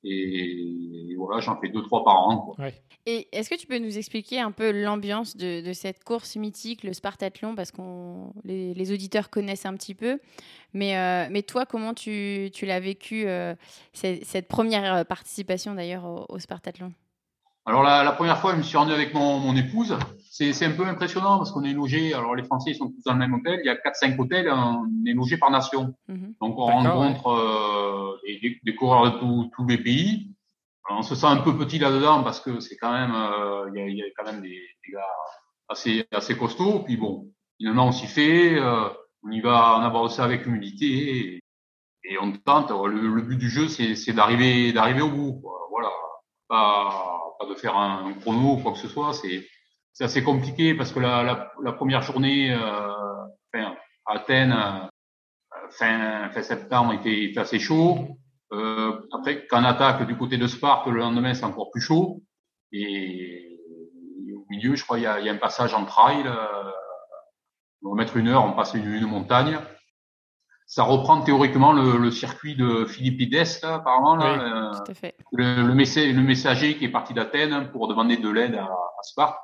Et, 0.03 1.13
voilà, 1.17 1.41
j'en 1.41 1.59
fais 1.59 1.69
deux 1.69 1.83
trois 1.83 2.03
par 2.03 2.15
an. 2.27 2.37
Quoi. 2.37 2.65
Ouais. 2.65 2.73
Et 3.05 3.27
est-ce 3.31 3.49
que 3.49 3.55
tu 3.55 3.67
peux 3.67 3.77
nous 3.77 3.97
expliquer 3.97 4.39
un 4.39 4.51
peu 4.51 4.71
l'ambiance 4.71 5.35
de, 5.35 5.61
de, 5.61 5.73
cette 5.73 6.03
course 6.03 6.35
mythique, 6.35 6.83
le 6.83 6.93
Spartathlon, 6.93 7.55
parce 7.55 7.71
que 7.71 7.81
les, 8.43 8.73
les, 8.73 8.91
auditeurs 8.91 9.29
connaissent 9.29 9.65
un 9.65 9.75
petit 9.75 9.95
peu. 9.95 10.19
Mais, 10.73 10.97
euh, 10.97 11.27
mais 11.31 11.43
toi, 11.43 11.65
comment 11.65 11.93
tu, 11.93 12.49
tu 12.53 12.65
l'as 12.65 12.79
vécu, 12.79 13.27
euh, 13.27 13.55
cette, 13.93 14.25
cette, 14.25 14.47
première 14.47 15.05
participation 15.05 15.73
d'ailleurs 15.75 16.05
au, 16.05 16.25
au 16.29 16.39
Spartathlon? 16.39 16.93
Alors 17.65 17.83
la, 17.83 18.03
la, 18.03 18.11
première 18.11 18.39
fois, 18.39 18.53
je 18.53 18.57
me 18.57 18.63
suis 18.63 18.77
rendu 18.77 18.91
avec 18.91 19.13
mon, 19.13 19.39
mon 19.39 19.55
épouse. 19.55 19.97
C'est 20.31 20.65
un 20.65 20.71
peu 20.71 20.87
impressionnant 20.87 21.37
parce 21.37 21.51
qu'on 21.51 21.63
est 21.63 21.73
logé. 21.73 22.13
Alors 22.13 22.35
les 22.35 22.43
Français 22.43 22.71
ils 22.71 22.75
sont 22.75 22.89
tous 22.89 23.03
dans 23.05 23.13
le 23.13 23.19
même 23.19 23.33
hôtel. 23.33 23.59
Il 23.63 23.67
y 23.67 23.69
a 23.69 23.75
quatre 23.75 23.97
cinq 23.97 24.19
hôtels. 24.19 24.49
On 24.49 24.87
est 25.05 25.13
logé 25.13 25.37
par 25.37 25.51
nation. 25.51 25.93
Mhm. 26.07 26.33
Donc 26.41 26.57
on 26.57 26.65
rencontre 26.65 27.27
euh, 27.27 28.17
des, 28.25 28.59
des, 28.63 28.75
coureurs 28.75 29.03
de 29.13 29.19
tous 29.19 29.67
les 29.67 29.77
pays. 29.77 30.31
Alors, 30.87 30.99
on 30.99 31.03
se 31.03 31.13
sent 31.13 31.27
un 31.27 31.37
peu 31.37 31.55
petit 31.55 31.77
là-dedans 31.77 32.23
parce 32.23 32.39
que 32.39 32.59
c'est 32.59 32.77
quand 32.77 32.91
même 32.91 33.13
euh, 33.13 33.69
il, 33.73 33.79
y 33.79 33.83
a, 33.83 33.87
il 33.87 33.97
y, 33.97 34.01
a, 34.01 34.05
quand 34.17 34.23
même 34.23 34.41
des, 34.41 34.49
des, 34.49 34.93
gars 34.93 35.05
assez 35.69 36.07
assez 36.11 36.35
costauds. 36.35 36.79
Puis 36.79 36.97
bon, 36.97 37.27
finalement 37.57 37.87
on 37.87 37.91
s'y 37.91 38.07
fait. 38.07 38.57
Euh, 38.57 38.87
on 39.23 39.29
y 39.29 39.41
va, 39.41 39.77
on 39.77 39.81
aborde 39.81 40.09
ça 40.09 40.23
avec 40.23 40.47
humilité 40.47 41.35
et, 41.35 41.43
et 42.05 42.17
on 42.19 42.31
tente. 42.31 42.71
Le, 42.71 43.13
le, 43.13 43.21
but 43.21 43.37
du 43.37 43.49
jeu 43.49 43.67
c'est 43.67 44.13
d'arriver 44.13 44.71
d'arriver 44.71 45.01
au 45.01 45.11
bout. 45.11 45.33
Quoi. 45.41 45.67
Voilà. 45.69 45.89
Pas 46.47 47.20
de 47.49 47.55
faire 47.55 47.75
un, 47.77 48.13
chrono 48.13 48.53
ou 48.53 48.57
quoi 48.57 48.71
que 48.73 48.77
ce 48.77 48.87
soit. 48.87 49.13
C'est 49.13 50.03
assez 50.03 50.23
compliqué 50.23 50.73
parce 50.73 50.91
que 50.91 50.99
la, 50.99 51.23
la, 51.23 51.51
la 51.63 51.71
première 51.73 52.01
journée 52.01 52.53
euh, 52.53 52.87
enfin, 53.53 53.75
à 54.05 54.15
Athènes, 54.15 54.53
euh, 54.53 54.87
fin, 55.71 56.29
fin 56.29 56.41
septembre, 56.41 56.93
il 56.93 57.29
était, 57.31 57.39
assez 57.39 57.59
chaud. 57.59 58.17
Euh, 58.53 58.99
après, 59.13 59.47
quand 59.47 59.61
on 59.61 59.65
attaque 59.65 60.05
du 60.05 60.17
côté 60.17 60.37
de 60.37 60.47
Sparte, 60.47 60.87
le 60.87 60.99
lendemain, 60.99 61.33
c'est 61.33 61.45
encore 61.45 61.71
plus 61.71 61.81
chaud. 61.81 62.21
Et, 62.71 63.57
au 64.35 64.45
milieu, 64.49 64.75
je 64.75 64.83
crois, 64.83 64.99
il 64.99 65.03
y 65.03 65.07
a, 65.07 65.19
il 65.19 65.25
y 65.25 65.29
a 65.29 65.33
un 65.33 65.37
passage 65.37 65.73
en 65.73 65.85
trail. 65.85 66.23
Euh, 66.25 66.71
on 67.83 67.91
va 67.91 67.95
mettre 67.95 68.17
une 68.17 68.27
heure, 68.27 68.45
on 68.45 68.53
passe 68.53 68.73
une 68.73 69.07
montagne 69.07 69.57
ça 70.71 70.83
reprend 70.83 71.19
théoriquement 71.21 71.73
le, 71.73 71.97
le 71.97 72.11
circuit 72.11 72.55
de 72.55 72.85
Philippides, 72.85 73.59
là, 73.61 73.73
apparemment. 73.73 74.15
Là, 74.15 74.71
tout 74.73 74.89
à 74.89 74.93
fait. 74.93 75.15
Le, 75.33 75.63
le, 75.63 75.67
le, 75.67 76.23
messager 76.23 76.77
qui 76.77 76.85
est 76.85 76.89
parti 76.89 77.13
d'Athènes 77.13 77.69
pour 77.73 77.89
demander 77.89 78.15
de 78.15 78.29
l'aide 78.29 78.55
à, 78.55 78.63
à, 78.63 79.03
Sparte. 79.03 79.35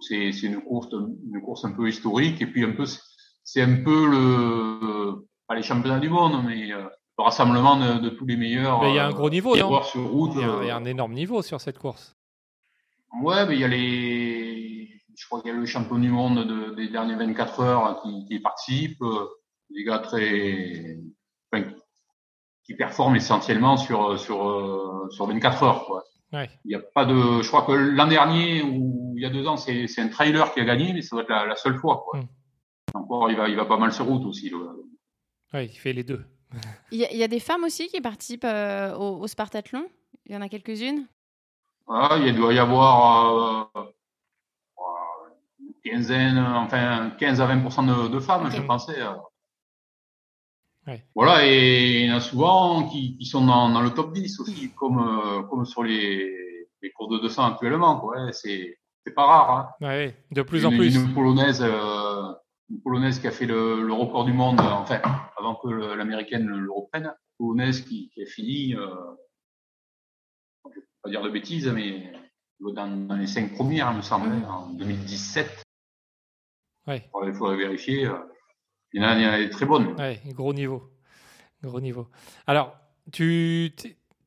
C'est 0.00 0.28
une 0.42 0.60
course, 0.60 0.88
une 0.92 1.40
course 1.40 1.64
un 1.64 1.72
peu 1.72 1.88
historique 1.88 2.42
et 2.42 2.46
puis 2.46 2.62
un 2.62 2.72
peu, 2.72 2.84
c'est 3.42 3.62
un 3.62 3.82
peu 3.82 4.06
le, 4.06 5.26
pas 5.48 5.54
les 5.54 5.62
championnats 5.62 5.98
du 5.98 6.10
monde, 6.10 6.44
mais 6.44 6.70
euh, 6.72 6.82
le 7.16 7.24
rassemblement 7.24 7.76
de, 7.76 8.00
de, 8.00 8.10
tous 8.10 8.26
les 8.26 8.36
meilleurs. 8.36 8.86
il 8.86 8.96
y 8.96 8.98
a 8.98 9.06
un 9.06 9.12
gros 9.12 9.30
niveau, 9.30 9.56
non? 9.56 9.82
sur 9.82 10.06
route. 10.10 10.32
Il 10.34 10.42
y, 10.42 10.44
a, 10.44 10.58
il 10.60 10.66
y, 10.66 10.70
a, 10.70 10.76
un 10.76 10.84
énorme 10.84 11.14
niveau 11.14 11.40
sur 11.40 11.58
cette 11.62 11.78
course. 11.78 12.14
Ouais, 13.22 13.46
mais 13.46 13.54
il 13.54 13.60
y 13.60 13.64
a 13.64 13.68
les, 13.68 14.90
je 15.16 15.26
crois 15.26 15.40
qu'il 15.40 15.52
y 15.52 15.54
a 15.54 15.56
le 15.56 15.64
champion 15.64 15.98
du 15.98 16.10
monde 16.10 16.46
de, 16.46 16.74
des 16.74 16.88
dernières 16.90 17.16
24 17.16 17.60
heures 17.60 18.02
qui, 18.02 18.26
qui 18.26 18.40
participe 18.40 19.02
des 19.70 19.84
gars 19.84 19.98
très, 19.98 20.98
enfin, 21.52 21.64
qui 22.64 22.74
performent 22.74 23.16
essentiellement 23.16 23.76
sur 23.76 24.18
sur 24.18 25.08
sur 25.10 25.26
24 25.26 25.62
heures 25.62 25.84
quoi. 25.86 26.04
Ouais. 26.32 26.50
Il 26.64 26.68
n'y 26.68 26.74
a 26.74 26.80
pas 26.80 27.04
de, 27.04 27.42
je 27.42 27.48
crois 27.48 27.62
que 27.62 27.72
l'an 27.72 28.08
dernier 28.08 28.62
ou 28.62 29.14
il 29.16 29.22
y 29.22 29.26
a 29.26 29.30
deux 29.30 29.46
ans, 29.46 29.56
c'est 29.56 29.86
c'est 29.86 30.00
un 30.00 30.08
trailer 30.08 30.52
qui 30.52 30.60
a 30.60 30.64
gagné, 30.64 30.92
mais 30.92 31.00
ça 31.00 31.14
doit 31.14 31.22
être 31.22 31.30
la, 31.30 31.46
la 31.46 31.56
seule 31.56 31.76
fois 31.76 32.04
quoi. 32.04 32.20
Mm. 32.20 32.28
Encore, 32.94 33.30
il 33.30 33.36
va 33.36 33.48
il 33.48 33.56
va 33.56 33.66
pas 33.66 33.76
mal 33.76 33.92
sur 33.92 34.06
route 34.06 34.24
aussi. 34.24 34.50
Le... 34.50 34.58
Ouais, 35.52 35.66
il 35.66 35.76
fait 35.78 35.92
les 35.92 36.04
deux. 36.04 36.24
Il 36.92 36.98
y, 36.98 37.04
a, 37.04 37.10
il 37.10 37.18
y 37.18 37.24
a 37.24 37.28
des 37.28 37.40
femmes 37.40 37.64
aussi 37.64 37.88
qui 37.88 38.00
participent 38.00 38.44
euh, 38.44 38.94
au, 38.94 39.18
au, 39.18 39.26
Spartathlon? 39.26 39.88
Il 40.26 40.34
y 40.34 40.36
en 40.36 40.40
a 40.40 40.48
quelques-unes? 40.48 41.06
Ah, 41.88 42.16
il 42.24 42.34
doit 42.36 42.52
y 42.54 42.60
avoir 42.60 43.72
euh, 43.76 43.92
une 45.58 45.74
quinzaine, 45.84 46.38
enfin 46.38 47.10
15 47.18 47.40
à 47.40 47.46
20 47.46 47.56
de, 47.56 48.08
de 48.08 48.20
femmes, 48.20 48.46
okay. 48.46 48.56
je 48.56 48.62
pensais. 48.62 49.02
Euh. 50.86 50.90
Ouais. 50.90 51.04
Voilà, 51.14 51.46
et 51.46 52.00
il 52.00 52.06
y 52.06 52.12
en 52.12 52.16
a 52.16 52.20
souvent 52.20 52.88
qui, 52.88 53.16
qui 53.16 53.26
sont 53.26 53.44
dans, 53.44 53.70
dans, 53.70 53.80
le 53.80 53.90
top 53.90 54.12
10 54.12 54.40
aussi, 54.40 54.70
comme, 54.74 54.98
euh, 54.98 55.42
comme 55.42 55.64
sur 55.64 55.82
les, 55.82 56.68
les 56.82 56.90
cours 56.90 57.08
de 57.08 57.18
200 57.18 57.52
actuellement. 57.54 58.00
Quoi. 58.00 58.32
C'est, 58.32 58.78
c'est 59.04 59.14
pas 59.14 59.26
rare. 59.26 59.50
Hein. 59.80 59.86
Ouais, 59.86 60.16
de 60.30 60.42
plus 60.42 60.60
une, 60.60 60.66
en 60.66 60.76
plus. 60.76 60.94
Une 60.94 61.14
polonaise, 61.14 61.62
euh, 61.62 62.32
une 62.70 62.80
polonaise 62.82 63.18
qui 63.18 63.26
a 63.26 63.30
fait 63.30 63.46
le, 63.46 63.82
le 63.82 63.92
record 63.92 64.24
du 64.24 64.32
monde, 64.32 64.60
enfin, 64.60 65.00
avant 65.38 65.54
que 65.56 65.68
l'américaine 65.68 66.46
le, 66.46 66.70
reprenne, 66.70 67.04
une 67.04 67.46
polonaise 67.46 67.80
qui, 67.82 68.10
qui 68.10 68.22
a 68.22 68.26
fini, 68.26 68.74
euh, 68.74 68.86
je 70.66 70.80
vais 70.80 70.86
pas 71.02 71.10
dire 71.10 71.22
de 71.22 71.30
bêtises, 71.30 71.68
mais 71.68 72.12
dans, 72.60 73.06
dans 73.06 73.16
les 73.16 73.26
cinq 73.26 73.54
premières, 73.54 73.90
il 73.92 73.98
me 73.98 74.02
semble, 74.02 74.30
en 74.46 74.68
2017. 74.70 75.62
Ouais. 76.86 77.10
Il 77.26 77.34
faudrait 77.34 77.56
vérifier. 77.56 78.08
Il 78.94 79.02
y 79.02 79.04
en 79.04 79.08
a, 79.08 79.16
il 79.16 79.22
y 79.22 79.26
en 79.26 79.32
a 79.32 79.38
des 79.38 79.50
très 79.50 79.66
bonnes. 79.66 79.92
Ouais, 79.98 80.20
gros 80.28 80.54
niveau. 80.54 80.88
Gros 81.62 81.80
niveau. 81.80 82.08
Alors, 82.46 82.76
tu, 83.10 83.72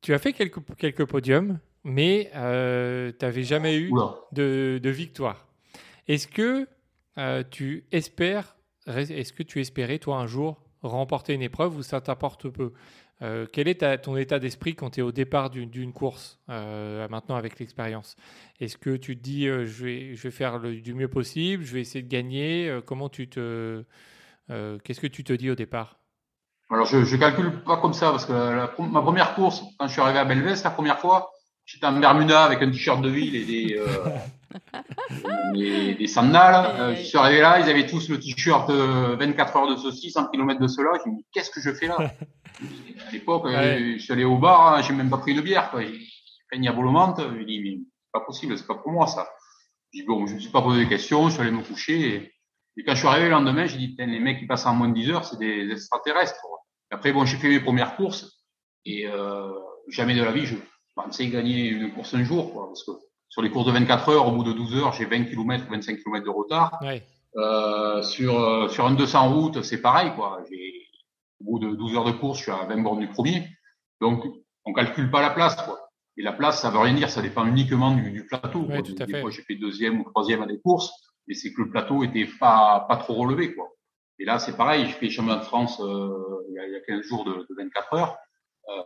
tu 0.02 0.12
as 0.12 0.18
fait 0.18 0.34
quelques, 0.34 0.58
quelques 0.76 1.06
podiums, 1.06 1.58
mais 1.84 2.30
euh, 2.36 3.10
tu 3.18 3.24
n'avais 3.24 3.44
jamais 3.44 3.78
eu 3.78 3.90
de, 4.32 4.78
de, 4.82 4.90
victoire. 4.90 5.46
Est-ce 6.06 6.28
que 6.28 6.68
euh, 7.16 7.42
tu 7.50 7.86
espères, 7.92 8.56
est-ce 8.86 9.32
que 9.32 9.42
tu 9.42 9.58
espérais, 9.58 9.98
toi, 9.98 10.18
un 10.18 10.26
jour, 10.26 10.62
remporter 10.82 11.32
une 11.32 11.42
épreuve 11.42 11.78
ou 11.78 11.82
ça 11.82 12.02
t'apporte 12.02 12.50
peu? 12.50 12.72
Euh, 13.22 13.46
Quel 13.50 13.68
est 13.68 13.80
ta, 13.80 13.96
ton 13.96 14.16
état 14.18 14.38
d'esprit 14.38 14.74
quand 14.74 14.90
tu 14.90 15.00
es 15.00 15.02
au 15.02 15.12
départ 15.12 15.48
d'une 15.48 15.92
course, 15.94 16.38
euh, 16.50 17.08
maintenant 17.08 17.36
avec 17.36 17.58
l'expérience? 17.58 18.16
Est-ce 18.60 18.76
que 18.76 18.96
tu 18.96 19.16
te 19.16 19.22
dis, 19.22 19.48
euh, 19.48 19.64
je, 19.64 19.84
vais, 19.84 20.14
je 20.14 20.22
vais 20.24 20.30
faire 20.30 20.58
le, 20.58 20.76
du 20.76 20.92
mieux 20.92 21.08
possible, 21.08 21.64
je 21.64 21.72
vais 21.72 21.80
essayer 21.80 22.02
de 22.02 22.08
gagner 22.08 22.78
Comment 22.84 23.08
tu 23.08 23.28
te 23.28 23.82
euh, 24.50 24.78
qu'est-ce 24.82 25.00
que 25.00 25.06
tu 25.06 25.24
te 25.24 25.32
dis 25.32 25.50
au 25.50 25.54
départ? 25.54 25.98
Alors, 26.70 26.86
je 26.86 26.98
ne 26.98 27.16
calcule 27.16 27.62
pas 27.62 27.78
comme 27.78 27.94
ça, 27.94 28.10
parce 28.10 28.26
que 28.26 28.32
la, 28.32 28.70
ma 28.78 29.00
première 29.00 29.34
course, 29.34 29.62
quand 29.78 29.86
je 29.86 29.92
suis 29.92 30.02
arrivé 30.02 30.18
à 30.18 30.24
Belvès, 30.24 30.62
la 30.62 30.70
première 30.70 30.98
fois, 30.98 31.30
j'étais 31.64 31.86
en 31.86 31.98
Bermuda 31.98 32.44
avec 32.44 32.62
un 32.62 32.70
t-shirt 32.70 33.00
de 33.00 33.08
ville 33.08 33.34
et 33.36 33.44
des, 33.44 33.76
euh, 33.78 33.86
des, 35.54 35.94
des 35.94 36.06
sandales. 36.06 36.76
Euh, 36.78 36.94
je 36.94 37.02
suis 37.04 37.16
arrivé 37.16 37.40
là, 37.40 37.58
ils 37.60 37.70
avaient 37.70 37.86
tous 37.86 38.08
le 38.10 38.20
t-shirt 38.20 38.70
24 38.70 39.56
heures 39.56 39.68
de 39.70 39.76
ceci, 39.76 40.10
100 40.10 40.28
km 40.28 40.60
de 40.60 40.66
cela. 40.66 40.90
Je 41.04 41.10
me 41.10 41.16
dis, 41.16 41.26
qu'est-ce 41.32 41.50
que 41.50 41.60
je 41.60 41.72
fais 41.72 41.86
là? 41.86 41.96
À 43.06 43.10
l'époque, 43.12 43.46
euh, 43.46 43.94
je 43.96 44.02
suis 44.02 44.12
allé 44.12 44.24
au 44.24 44.36
bar, 44.36 44.74
hein, 44.74 44.82
j'ai 44.82 44.92
même 44.92 45.10
pas 45.10 45.18
pris 45.18 45.32
une 45.32 45.40
bière. 45.40 45.70
Quoi. 45.70 45.82
J'ai 45.82 46.68
à 46.68 46.72
Volomante, 46.72 47.20
je 47.20 47.44
dis, 47.44 47.60
mais 47.60 47.78
c'est 47.78 48.12
pas 48.12 48.20
possible, 48.20 48.58
c'est 48.58 48.66
pas 48.66 48.74
pour 48.74 48.90
moi 48.90 49.06
ça. 49.06 49.28
Je 49.92 50.00
dis, 50.00 50.06
bon, 50.06 50.26
je 50.26 50.34
me 50.34 50.40
suis 50.40 50.50
pas 50.50 50.62
posé 50.62 50.84
de 50.84 50.88
questions, 50.88 51.28
je 51.28 51.34
suis 51.34 51.42
allé 51.42 51.50
me 51.50 51.62
coucher. 51.62 52.14
Et, 52.14 52.32
et 52.78 52.84
quand 52.84 52.94
je 52.94 52.98
suis 52.98 53.08
arrivé 53.08 53.24
le 53.26 53.32
lendemain, 53.32 53.66
j'ai 53.66 53.78
dit, 53.78 53.96
les 53.98 54.20
mecs 54.20 54.38
qui 54.38 54.46
passent 54.46 54.66
en 54.66 54.74
moins 54.74 54.88
de 54.88 54.94
10 54.94 55.10
heures, 55.10 55.24
c'est 55.24 55.38
des 55.38 55.68
extraterrestres. 55.70 56.40
Et 56.90 56.94
après, 56.94 57.12
bon, 57.12 57.24
j'ai 57.24 57.36
fait 57.36 57.48
mes 57.48 57.60
premières 57.60 57.96
courses 57.96 58.38
et 58.84 59.06
euh, 59.06 59.52
jamais 59.88 60.14
de 60.14 60.22
la 60.22 60.30
vie, 60.30 60.46
je 60.46 60.54
pensais 60.94 61.26
gagner 61.26 61.68
une 61.68 61.92
course 61.92 62.14
un 62.14 62.22
jour, 62.22 62.52
quoi, 62.52 62.68
parce 62.68 62.84
que 62.84 62.92
sur 63.28 63.42
les 63.42 63.50
courses 63.50 63.66
de 63.66 63.72
24 63.72 64.08
heures, 64.10 64.28
au 64.28 64.32
bout 64.32 64.44
de 64.44 64.52
12 64.52 64.76
heures, 64.76 64.92
j'ai 64.92 65.04
20 65.04 65.24
km, 65.24 65.66
25 65.68 65.98
km 65.98 66.24
de 66.24 66.30
retard. 66.30 66.78
Ouais. 66.80 67.02
Euh, 67.36 68.02
sur 68.02 68.40
euh, 68.40 68.68
sur 68.68 68.86
un 68.86 68.94
200 68.94 69.34
route, 69.34 69.62
c'est 69.62 69.82
pareil, 69.82 70.12
quoi. 70.16 70.42
Au 71.40 71.44
bout 71.44 71.58
de 71.58 71.74
12 71.74 71.96
heures 71.96 72.04
de 72.04 72.12
course, 72.12 72.38
je 72.38 72.44
suis 72.44 72.52
à 72.52 72.64
20 72.64 72.82
bornes 72.82 73.00
du 73.00 73.08
premier. 73.08 73.46
Donc, 74.00 74.24
on 74.64 74.72
calcule 74.72 75.10
pas 75.10 75.20
la 75.20 75.30
place, 75.30 75.56
quoi. 75.56 75.78
Et 76.16 76.22
la 76.22 76.32
place, 76.32 76.62
ça 76.62 76.70
veut 76.70 76.78
rien 76.78 76.94
dire, 76.94 77.10
ça 77.10 77.22
dépend 77.22 77.44
uniquement 77.44 77.94
du, 77.94 78.10
du 78.10 78.26
plateau. 78.26 78.60
Ouais, 78.60 78.80
quoi. 78.80 78.82
tout 78.82 78.96
à 79.00 79.06
des 79.06 79.20
fois, 79.20 79.30
j'ai 79.30 79.42
fait 79.42 79.56
deuxième 79.56 80.00
ou 80.00 80.04
troisième 80.04 80.42
à 80.42 80.46
des 80.46 80.58
courses, 80.58 80.90
mais 81.28 81.34
c'est 81.34 81.52
que 81.52 81.62
le 81.62 81.70
plateau 81.70 82.02
était 82.02 82.26
pas 82.40 82.86
pas 82.88 82.96
trop 82.96 83.14
relevé, 83.14 83.54
quoi. 83.54 83.68
Et 84.18 84.24
là, 84.24 84.38
c'est 84.38 84.56
pareil, 84.56 84.86
je 84.86 84.96
fais 84.96 85.10
championnat 85.10 85.40
de 85.40 85.44
France 85.44 85.80
euh, 85.80 86.44
il, 86.48 86.54
y 86.54 86.58
a, 86.58 86.66
il 86.66 86.72
y 86.72 86.76
a 86.76 86.80
15 86.80 87.02
jours 87.02 87.24
de, 87.24 87.34
de 87.34 87.54
24 87.56 87.94
heures. 87.94 88.18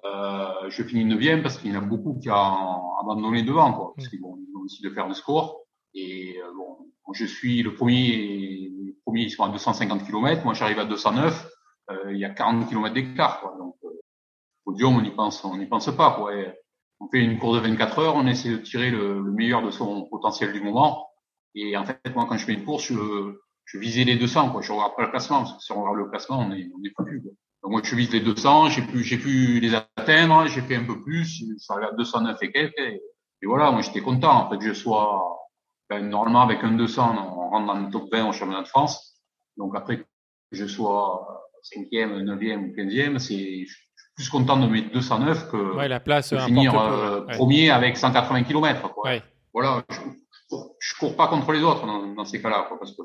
Euh, 0.05 0.71
je 0.71 0.83
finis 0.83 1.05
neuvième 1.05 1.43
parce 1.43 1.59
qu'il 1.59 1.73
y 1.73 1.77
en 1.77 1.83
a 1.83 1.85
beaucoup 1.85 2.19
qui 2.21 2.31
ont 2.31 2.99
abandonné 3.01 3.43
devant, 3.43 3.73
quoi, 3.73 3.93
parce 3.97 4.09
qu'ils 4.09 4.21
vont, 4.21 4.39
essayer 4.67 4.89
de 4.89 4.95
faire 4.95 5.09
le 5.09 5.15
score. 5.15 5.65
Et 5.95 6.37
euh, 6.41 6.53
bon, 6.55 6.79
je 7.13 7.25
suis 7.25 7.63
le 7.63 7.75
premier, 7.75 8.71
les 8.71 8.97
premiers 9.05 9.23
ils 9.23 9.31
sont 9.31 9.43
à 9.43 9.49
250 9.49 10.07
km, 10.07 10.45
moi 10.45 10.55
j'arrive 10.55 10.79
à 10.79 10.85
209, 10.85 11.49
euh, 11.91 12.13
il 12.13 12.19
y 12.19 12.25
a 12.25 12.31
40 12.31 12.69
km 12.69 12.95
d'écart, 12.95 13.41
quoi. 13.41 13.57
Donc, 13.59 13.75
euh, 13.85 13.89
podium, 14.65 14.97
on 14.97 15.03
n'y 15.03 15.11
pense, 15.11 15.45
on 15.45 15.57
n'y 15.57 15.67
pense 15.67 15.95
pas, 15.97 16.13
quoi. 16.13 16.33
On 17.01 17.09
fait 17.09 17.19
une 17.19 17.39
course 17.39 17.61
de 17.61 17.69
24 17.69 17.99
heures, 17.99 18.15
on 18.15 18.27
essaie 18.29 18.51
de 18.51 18.57
tirer 18.59 18.91
le, 18.91 19.21
le 19.21 19.33
meilleur 19.33 19.63
de 19.63 19.73
son 19.73 20.05
potentiel 20.05 20.53
du 20.53 20.61
moment. 20.61 21.09
Et 21.55 21.77
en 21.77 21.85
fait, 21.85 21.99
moi, 22.15 22.27
quand 22.29 22.37
je 22.37 22.45
fais 22.45 22.55
une 22.55 22.65
course, 22.65 22.85
je, 22.85 23.35
je 23.65 23.79
visais 23.79 24.05
les 24.05 24.17
200, 24.17 24.51
quoi. 24.51 24.63
Je 24.63 24.73
regarde 24.73 24.95
pas 24.97 25.03
le 25.03 25.11
classement, 25.11 25.41
parce 25.41 25.55
que 25.55 25.63
si 25.63 25.73
on 25.73 25.81
regarde 25.83 25.99
le 25.99 26.09
classement, 26.11 26.41
on 26.41 26.53
est, 26.53 26.69
on 26.77 26.83
est 26.85 26.93
foutu, 26.97 27.23
quoi. 27.23 27.33
Donc, 27.63 27.73
moi, 27.73 27.81
je 27.85 27.95
vise 27.95 28.11
les 28.11 28.21
200, 28.21 28.71
j'ai 28.71 28.83
pu, 28.83 29.05
j'ai 29.05 29.19
pu 29.19 29.61
les 29.61 29.75
atteindre, 29.75 30.47
j'ai 30.47 30.63
fait 30.63 30.77
un 30.77 30.85
peu 30.85 31.01
plus, 31.01 31.45
ça 31.59 31.75
arrive 31.75 31.89
à 31.93 31.93
209 31.93 32.37
et 32.43 32.51
quelques, 32.51 32.79
et, 32.79 33.01
et 33.43 33.47
voilà, 33.47 33.71
moi, 33.71 33.83
j'étais 33.83 34.01
content, 34.01 34.47
en 34.47 34.51
fait, 34.51 34.59
que 34.59 34.65
je 34.65 34.73
sois, 34.73 35.39
ben, 35.89 36.09
normalement, 36.09 36.43
avec 36.43 36.65
un 36.65 36.73
200, 36.73 37.15
on 37.37 37.51
rentre 37.51 37.67
dans 37.67 37.81
le 37.81 37.91
top 37.91 38.09
20 38.11 38.29
au 38.29 38.33
championnat 38.33 38.63
de 38.63 38.69
France. 38.69 39.21
Donc, 39.57 39.77
après, 39.77 39.99
que 39.99 40.05
je 40.51 40.67
sois 40.67 41.49
cinquième, 41.63 42.19
neuvième 42.23 42.65
ou 42.71 42.75
quinzième, 42.75 43.19
c'est, 43.19 43.65
je 43.65 43.73
suis 43.73 43.87
plus 44.17 44.29
content 44.29 44.57
de 44.57 44.67
mettre 44.67 44.91
209 44.93 45.51
que 45.51 45.77
Ouais, 45.77 45.89
la 45.89 46.01
place 46.01 46.33
de 46.33 46.39
finir 46.39 46.79
euh, 46.79 47.25
ouais. 47.25 47.35
premier 47.37 47.71
avec 47.71 47.97
180 47.97 48.43
km, 48.43 48.93
quoi. 48.93 49.05
Ouais. 49.05 49.23
Voilà, 49.55 49.85
je, 49.91 49.97
je, 50.85 50.95
cours- 50.99 51.17
pas 51.17 51.29
contre 51.29 51.53
les 51.53 51.63
autres 51.63 51.87
dans, 51.87 52.07
dans 52.09 52.25
ces 52.25 52.41
cas-là, 52.43 52.65
quoi, 52.69 52.79
parce 52.79 52.93
que 52.97 53.03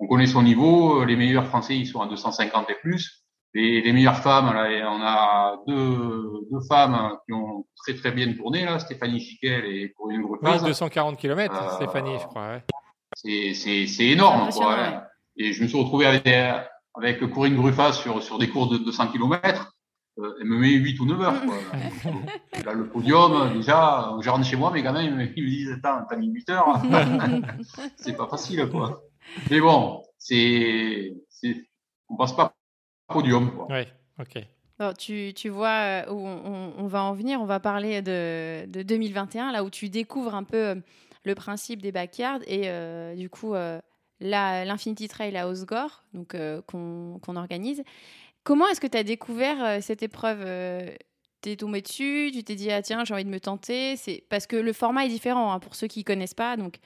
on 0.00 0.06
connaît 0.08 0.26
son 0.26 0.42
niveau, 0.42 1.00
euh, 1.00 1.04
les 1.04 1.14
meilleurs 1.16 1.46
Français, 1.46 1.76
ils 1.76 1.86
sont 1.86 2.00
à 2.00 2.06
250 2.08 2.68
et 2.70 2.74
plus. 2.82 3.20
Les, 3.54 3.82
les 3.82 3.92
meilleures 3.92 4.16
femmes, 4.18 4.52
là, 4.52 4.70
et 4.70 4.82
on 4.82 5.00
a 5.02 5.58
deux, 5.66 6.24
deux 6.50 6.60
femmes 6.68 7.16
qui 7.26 7.34
ont 7.34 7.66
très 7.76 7.94
très 7.94 8.10
bien 8.10 8.32
tourné, 8.32 8.64
là, 8.64 8.78
Stéphanie 8.78 9.20
Chiquel 9.20 9.64
et 9.66 9.92
Corinne 9.92 10.22
Oui, 10.24 10.38
Grepaz. 10.40 10.62
240 10.64 11.18
km, 11.18 11.54
Euh, 11.54 11.68
Stéphanie, 11.76 12.18
je 12.18 12.26
crois. 12.26 12.48
ouais. 12.48 12.64
C'est, 13.14 13.52
c'est, 13.54 13.86
c'est 13.86 14.06
énorme, 14.06 14.50
C'est 14.50 14.58
quoi. 14.58 14.74
hein. 14.78 15.02
Et 15.36 15.52
je 15.52 15.62
me 15.62 15.68
suis 15.68 15.78
retrouvé 15.78 16.06
avec, 16.06 16.26
avec 16.94 17.20
Corinne 17.30 17.56
Gruffas 17.56 17.92
sur, 17.92 18.22
sur 18.22 18.38
des 18.38 18.48
courses 18.48 18.70
de 18.70 18.78
200 18.78 19.08
km. 19.08 19.70
Euh, 20.18 20.34
elle 20.40 20.46
me 20.46 20.58
met 20.58 20.72
8 20.72 21.00
ou 21.00 21.06
9 21.06 21.20
heures, 21.22 21.42
quoi. 21.42 21.54
Et 22.58 22.62
là, 22.62 22.74
le 22.74 22.86
podium, 22.86 23.54
déjà, 23.54 24.14
je 24.20 24.28
rentre 24.28 24.44
chez 24.44 24.56
moi, 24.56 24.70
mes 24.70 24.82
gamins, 24.82 25.02
ils 25.02 25.14
me 25.14 25.24
ils 25.36 25.42
me 25.42 25.48
disent, 25.48 25.72
attends, 25.72 26.04
t'as 26.08 26.16
mis 26.16 26.28
8 26.28 26.50
heures. 26.50 26.82
c'est 27.96 28.16
pas 28.16 28.26
facile, 28.28 28.68
quoi. 28.70 29.02
Mais 29.50 29.60
bon, 29.60 30.02
c'est, 30.18 31.14
on 32.08 32.16
passe 32.16 32.34
pas 32.34 32.54
podium, 33.08 33.50
quoi. 33.52 33.66
Ouais, 33.68 33.88
ok. 34.20 34.44
Bon, 34.78 34.92
tu, 34.92 35.32
tu 35.34 35.48
vois 35.48 36.04
euh, 36.06 36.12
où 36.12 36.26
on, 36.26 36.72
on 36.76 36.86
va 36.86 37.02
en 37.04 37.14
venir. 37.14 37.40
On 37.40 37.46
va 37.46 37.60
parler 37.60 38.02
de, 38.02 38.66
de 38.66 38.82
2021, 38.82 39.52
là 39.52 39.64
où 39.64 39.70
tu 39.70 39.88
découvres 39.88 40.34
un 40.34 40.44
peu 40.44 40.68
euh, 40.68 40.74
le 41.24 41.34
principe 41.34 41.82
des 41.82 41.92
backyards 41.92 42.40
et 42.46 42.62
euh, 42.66 43.14
du 43.14 43.30
coup 43.30 43.54
euh, 43.54 43.80
l'Infinity 44.20 45.08
Trail 45.08 45.36
à 45.36 45.48
Osgore, 45.48 46.04
donc 46.14 46.34
euh, 46.34 46.62
qu'on 46.66 47.18
qu'on 47.22 47.36
organise. 47.36 47.82
Comment 48.44 48.66
est-ce 48.68 48.80
que 48.80 48.86
tu 48.86 48.98
as 48.98 49.04
découvert 49.04 49.62
euh, 49.64 49.78
cette 49.80 50.02
épreuve 50.02 50.40
euh, 50.44 50.90
T'es 51.40 51.56
tombé 51.56 51.82
dessus, 51.82 52.30
tu 52.32 52.44
t'es 52.44 52.54
dit 52.54 52.70
ah 52.70 52.82
tiens 52.82 53.04
j'ai 53.04 53.14
envie 53.14 53.24
de 53.24 53.30
me 53.30 53.40
tenter. 53.40 53.96
C'est 53.96 54.24
parce 54.28 54.46
que 54.46 54.56
le 54.56 54.72
format 54.72 55.06
est 55.06 55.08
différent 55.08 55.52
hein, 55.52 55.58
pour 55.58 55.74
ceux 55.74 55.88
qui 55.88 56.04
connaissent 56.04 56.34
pas. 56.34 56.56
Donc 56.56 56.78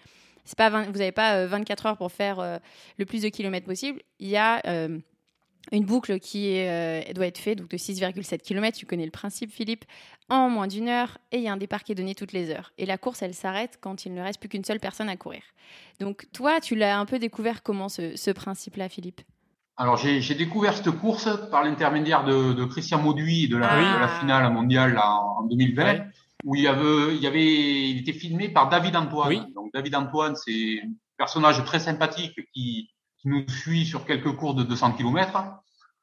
c'est 0.47 0.57
pas 0.57 0.71
20 0.71 0.85
vous 0.85 0.99
n'avez 0.99 1.13
pas 1.13 1.37
euh, 1.37 1.47
24 1.47 1.87
heures 1.87 1.97
pour 1.99 2.11
faire 2.11 2.41
euh, 2.41 2.59
le 2.99 3.05
plus 3.05 3.23
de 3.23 3.29
kilomètres 3.29 3.67
possible. 3.67 4.01
Il 4.19 4.29
y 4.29 4.37
a 4.37 4.63
euh, 4.67 4.99
une 5.73 5.85
boucle 5.85 6.21
qui 6.21 6.61
euh, 6.61 7.03
doit 7.13 7.27
être 7.27 7.39
faite, 7.39 7.59
donc 7.59 7.69
de 7.69 7.77
6,7 7.77 8.39
km, 8.39 8.79
tu 8.79 8.87
connais 8.87 9.05
le 9.05 9.11
principe 9.11 9.51
Philippe, 9.51 9.85
en 10.29 10.49
moins 10.49 10.69
d'une 10.69 10.89
heure, 10.89 11.19
et 11.33 11.39
il 11.39 11.43
y 11.43 11.49
a 11.49 11.53
un 11.53 11.57
départ 11.57 11.83
qui 11.83 11.93
est 11.93 11.97
donné 11.97 12.15
toutes 12.15 12.33
les 12.33 12.51
heures. 12.51 12.73
Et 12.79 12.87
la 12.87 12.99
course, 12.99 13.23
elle 13.23 13.35
s'arrête 13.35 13.79
quand 13.81 14.07
il 14.07 14.15
ne 14.15 14.23
reste 14.23 14.39
plus 14.39 14.49
qu'une 14.49 14.65
seule 14.65 14.81
personne 14.81 15.09
à 15.09 15.17
courir. 15.17 15.43
Donc 15.99 16.27
toi, 16.33 16.61
tu 16.61 16.77
l'as 16.77 16.99
un 16.99 17.07
peu 17.07 17.19
découvert 17.19 17.63
comment 17.63 17.89
ce, 17.89 18.17
ce 18.17 18.31
principe-là, 18.31 18.89
Philippe? 18.89 19.23
Alors, 19.79 19.97
j'ai, 19.97 20.35
découvert 20.35 20.75
cette 20.75 20.91
course 20.91 21.29
par 21.51 21.63
l'intermédiaire 21.63 22.25
de, 22.25 22.55
de 22.55 22.65
Christian 22.65 23.03
Mauduit 23.03 23.49
de 23.49 23.57
la, 23.57 23.69
Ah. 23.71 23.97
de 23.97 24.01
la 24.01 24.09
finale 24.09 24.53
mondiale 24.53 24.95
là, 24.95 25.11
en, 25.11 25.41
en 25.41 25.43
2020. 25.43 25.85
Ouais. 25.85 26.07
où 26.45 26.55
il 26.55 26.63
y 26.63 26.69
avait, 26.69 27.15
il 27.15 27.21
y 27.21 27.27
avait, 27.27 27.91
il 27.91 27.99
était 27.99 28.13
filmé 28.13 28.49
par 28.49 28.69
David 28.69 28.97
Antoine. 28.97 29.29
Oui. 29.29 29.55
Donc 29.55 29.73
David 29.75 29.95
Antoine, 29.97 30.35
c'est 30.37 30.81
un 30.83 30.93
personnage 31.19 31.63
très 31.65 31.79
sympathique 31.79 32.39
qui, 32.55 32.91
qui 33.19 33.29
nous 33.29 33.47
suit 33.49 33.85
sur 33.85 34.07
quelques 34.07 34.35
cours 34.37 34.55
de 34.55 34.63
200 34.63 34.93
km. 34.93 35.45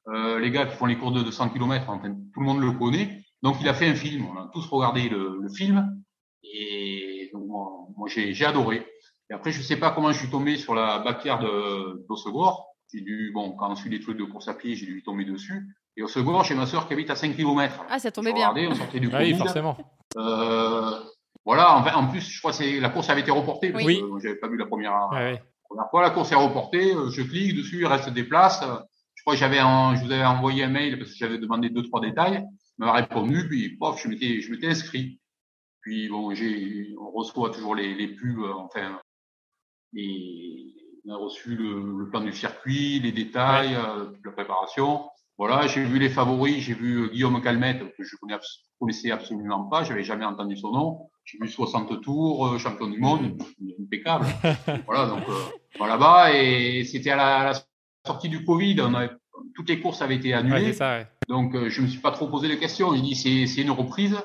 Euh, 0.10 0.40
les 0.40 0.52
gars 0.52 0.66
qui 0.66 0.76
font 0.76 0.86
les 0.86 0.98
cours 0.98 1.12
de 1.12 1.24
200 1.24 1.50
km, 1.50 1.90
enfin, 1.90 2.10
tout 2.34 2.40
le 2.40 2.46
monde 2.46 2.62
le 2.62 2.74
connaît. 2.74 3.24
Donc 3.42 3.58
il 3.62 3.70
a 3.70 3.74
fait 3.74 3.88
un 3.88 3.96
film. 3.96 4.28
On 4.28 4.38
a 4.38 4.50
tous 4.54 4.68
regardé 4.68 5.10
le, 5.10 5.40
le 5.42 5.50
film 5.50 6.04
et 6.44 7.30
donc, 7.34 7.46
moi, 7.48 7.70
moi, 7.96 8.08
j'ai, 8.08 8.46
adoré. 8.46 8.86
Et 9.30 9.34
après, 9.34 9.52
je 9.52 9.62
sais 9.62 9.78
pas 9.78 9.92
comment 9.92 10.12
je 10.12 10.20
suis 10.20 10.30
tombé 10.30 10.58
sur 10.58 10.76
la 10.76 11.00
backyard 11.00 11.42
de 11.42 12.06
d'Ossegor. 12.08 12.73
J'ai 12.94 13.02
dû, 13.02 13.32
bon, 13.34 13.52
quand 13.54 13.72
on 13.72 13.76
suit 13.76 13.90
des 13.90 14.00
trucs 14.00 14.18
de 14.18 14.24
course 14.24 14.48
à 14.48 14.54
pied, 14.54 14.76
j'ai 14.76 14.86
dû 14.86 15.02
tomber 15.04 15.26
dessus. 15.26 15.68
Et 15.98 16.04
Ossegor, 16.04 16.44
j'ai 16.44 16.54
ma 16.56 16.66
sœur 16.68 16.88
qui 16.88 16.94
habite 16.94 17.10
à 17.10 17.16
5 17.16 17.36
km. 17.36 17.84
Ah, 17.90 17.98
ça 18.00 18.12
tombait 18.12 18.34
bien. 18.34 18.54
on 18.56 18.76
sortait 18.76 19.00
du 19.00 19.10
Ah 19.12 19.20
oui, 19.20 19.34
forcément. 19.36 19.76
Euh, 20.18 20.92
voilà, 21.46 21.76
en, 21.78 21.84
fait, 21.84 21.92
en 21.94 22.08
plus, 22.08 22.22
je 22.22 22.40
crois 22.40 22.52
que 22.52 22.58
c'est- 22.58 22.80
la 22.80 22.90
course 22.90 23.10
avait 23.10 23.22
été 23.22 23.32
reportée. 23.32 23.72
Parce 23.72 23.84
Oui. 23.84 24.00
que 24.00 24.06
moi, 24.06 24.20
j'avais 24.22 24.36
pas 24.36 24.48
vu 24.48 24.58
la 24.58 24.66
première, 24.68 25.10
Ouais, 25.12 25.18
ouais. 25.34 25.44
première 25.68 25.90
fois. 25.90 26.02
La 26.04 26.12
course 26.12 26.32
est 26.32 26.36
reportée. 26.36 26.94
euh, 26.96 27.10
Je 27.10 27.24
clique 27.24 27.56
dessus, 27.56 27.80
il 27.80 27.86
reste 27.88 28.10
des 28.10 28.24
places. 28.24 28.62
Euh, 28.64 28.78
Je 29.16 29.22
crois 29.22 29.36
que 29.36 29.40
j'avais, 29.40 29.60
un- 29.60 29.96
je 29.96 30.04
vous 30.04 30.12
avais 30.12 30.26
envoyé 30.26 30.64
un 30.66 30.70
mail 30.70 30.98
parce 31.00 31.12
que 31.12 31.18
j'avais 31.18 31.38
demandé 31.38 31.70
deux 31.70 31.84
trois 31.84 32.02
détails. 32.02 32.44
Il 32.78 32.84
m'a 32.86 32.92
répondu, 32.92 33.48
puis 33.48 33.78
pof, 33.78 34.02
je 34.04 34.10
m'étais, 34.10 34.42
je 34.42 34.52
m'étais 34.52 34.68
inscrit. 34.68 35.20
Puis 35.82 36.10
bon, 36.10 36.34
j'ai, 36.36 36.94
on 37.00 37.10
reçoit 37.12 37.50
toujours 37.52 37.74
les, 37.76 37.94
les 37.96 38.08
pubs, 38.10 38.40
euh, 38.40 38.52
enfin, 38.56 39.00
et 39.96 40.74
on 41.06 41.14
a 41.14 41.18
reçu 41.18 41.56
le, 41.56 41.98
le 42.00 42.10
plan 42.10 42.22
du 42.22 42.32
circuit, 42.34 43.00
les 43.00 43.12
détails, 43.12 43.76
euh, 43.76 44.06
toute 44.06 44.26
la 44.26 44.32
préparation. 44.32 45.10
Voilà, 45.38 45.66
j'ai 45.68 45.84
vu 45.84 45.98
les 46.00 46.10
favoris, 46.10 46.60
j'ai 46.64 46.74
vu 46.76 47.04
euh, 47.04 47.08
Guillaume 47.10 47.42
Calmette, 47.42 47.80
que 47.98 48.04
je 48.04 48.16
abs- 48.32 48.62
connaissais 48.80 49.12
absolument 49.12 49.64
pas, 49.66 49.84
j'avais 49.84 50.04
jamais 50.04 50.26
entendu 50.26 50.56
son 50.56 50.72
nom. 50.72 51.10
J'ai 51.26 51.38
vu 51.42 51.48
60 51.50 52.02
tours, 52.02 52.48
euh, 52.48 52.58
champion 52.58 52.88
du 52.88 53.00
monde, 53.00 53.42
impeccable. 53.82 54.28
voilà, 54.86 55.08
donc 55.08 55.24
euh, 55.28 55.88
là-bas, 55.88 56.34
et 56.34 56.84
c'était 56.86 57.10
à 57.12 57.16
la, 57.16 57.36
à 57.40 57.44
la 57.46 57.54
sortie 58.06 58.30
du 58.30 58.46
Covid, 58.46 58.80
on 58.82 58.94
avait, 58.94 59.10
toutes 59.56 59.70
les 59.70 59.80
courses 59.80 60.02
avaient 60.02 60.16
été 60.18 60.30
Ouais, 60.30 60.34
annulées. 60.36 60.74
ça, 60.74 60.98
ouais. 61.00 61.08
Donc, 61.28 61.56
euh, 61.56 61.70
je 61.70 61.82
me 61.82 61.88
suis 61.88 62.00
pas 62.02 62.12
trop 62.12 62.28
posé 62.28 62.48
de 62.50 62.56
questions. 62.56 62.94
J'ai 62.94 63.02
dit, 63.02 63.16
c'est, 63.48 63.62
une 63.62 63.72
reprise. 63.72 64.16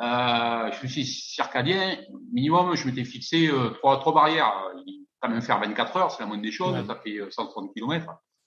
Euh, 0.00 0.70
je 0.80 0.86
suis 0.86 1.04
circadien, 1.04 1.96
minimum, 2.32 2.74
je 2.76 2.86
m'étais 2.86 3.04
fixé 3.04 3.48
euh, 3.48 3.70
trois, 3.78 3.98
trois 4.00 4.12
barrières. 4.14 4.52
Il 4.86 5.01
quand 5.22 5.28
même 5.28 5.40
faire 5.42 5.60
24 5.60 5.96
heures, 5.96 6.10
c'est 6.10 6.20
la 6.20 6.26
moindre 6.26 6.42
des 6.42 6.50
choses. 6.52 6.74
Ouais. 6.74 6.84
Ça 6.86 6.96
fait 7.02 7.18
euh, 7.18 7.30
160 7.30 7.72
km. 7.74 8.06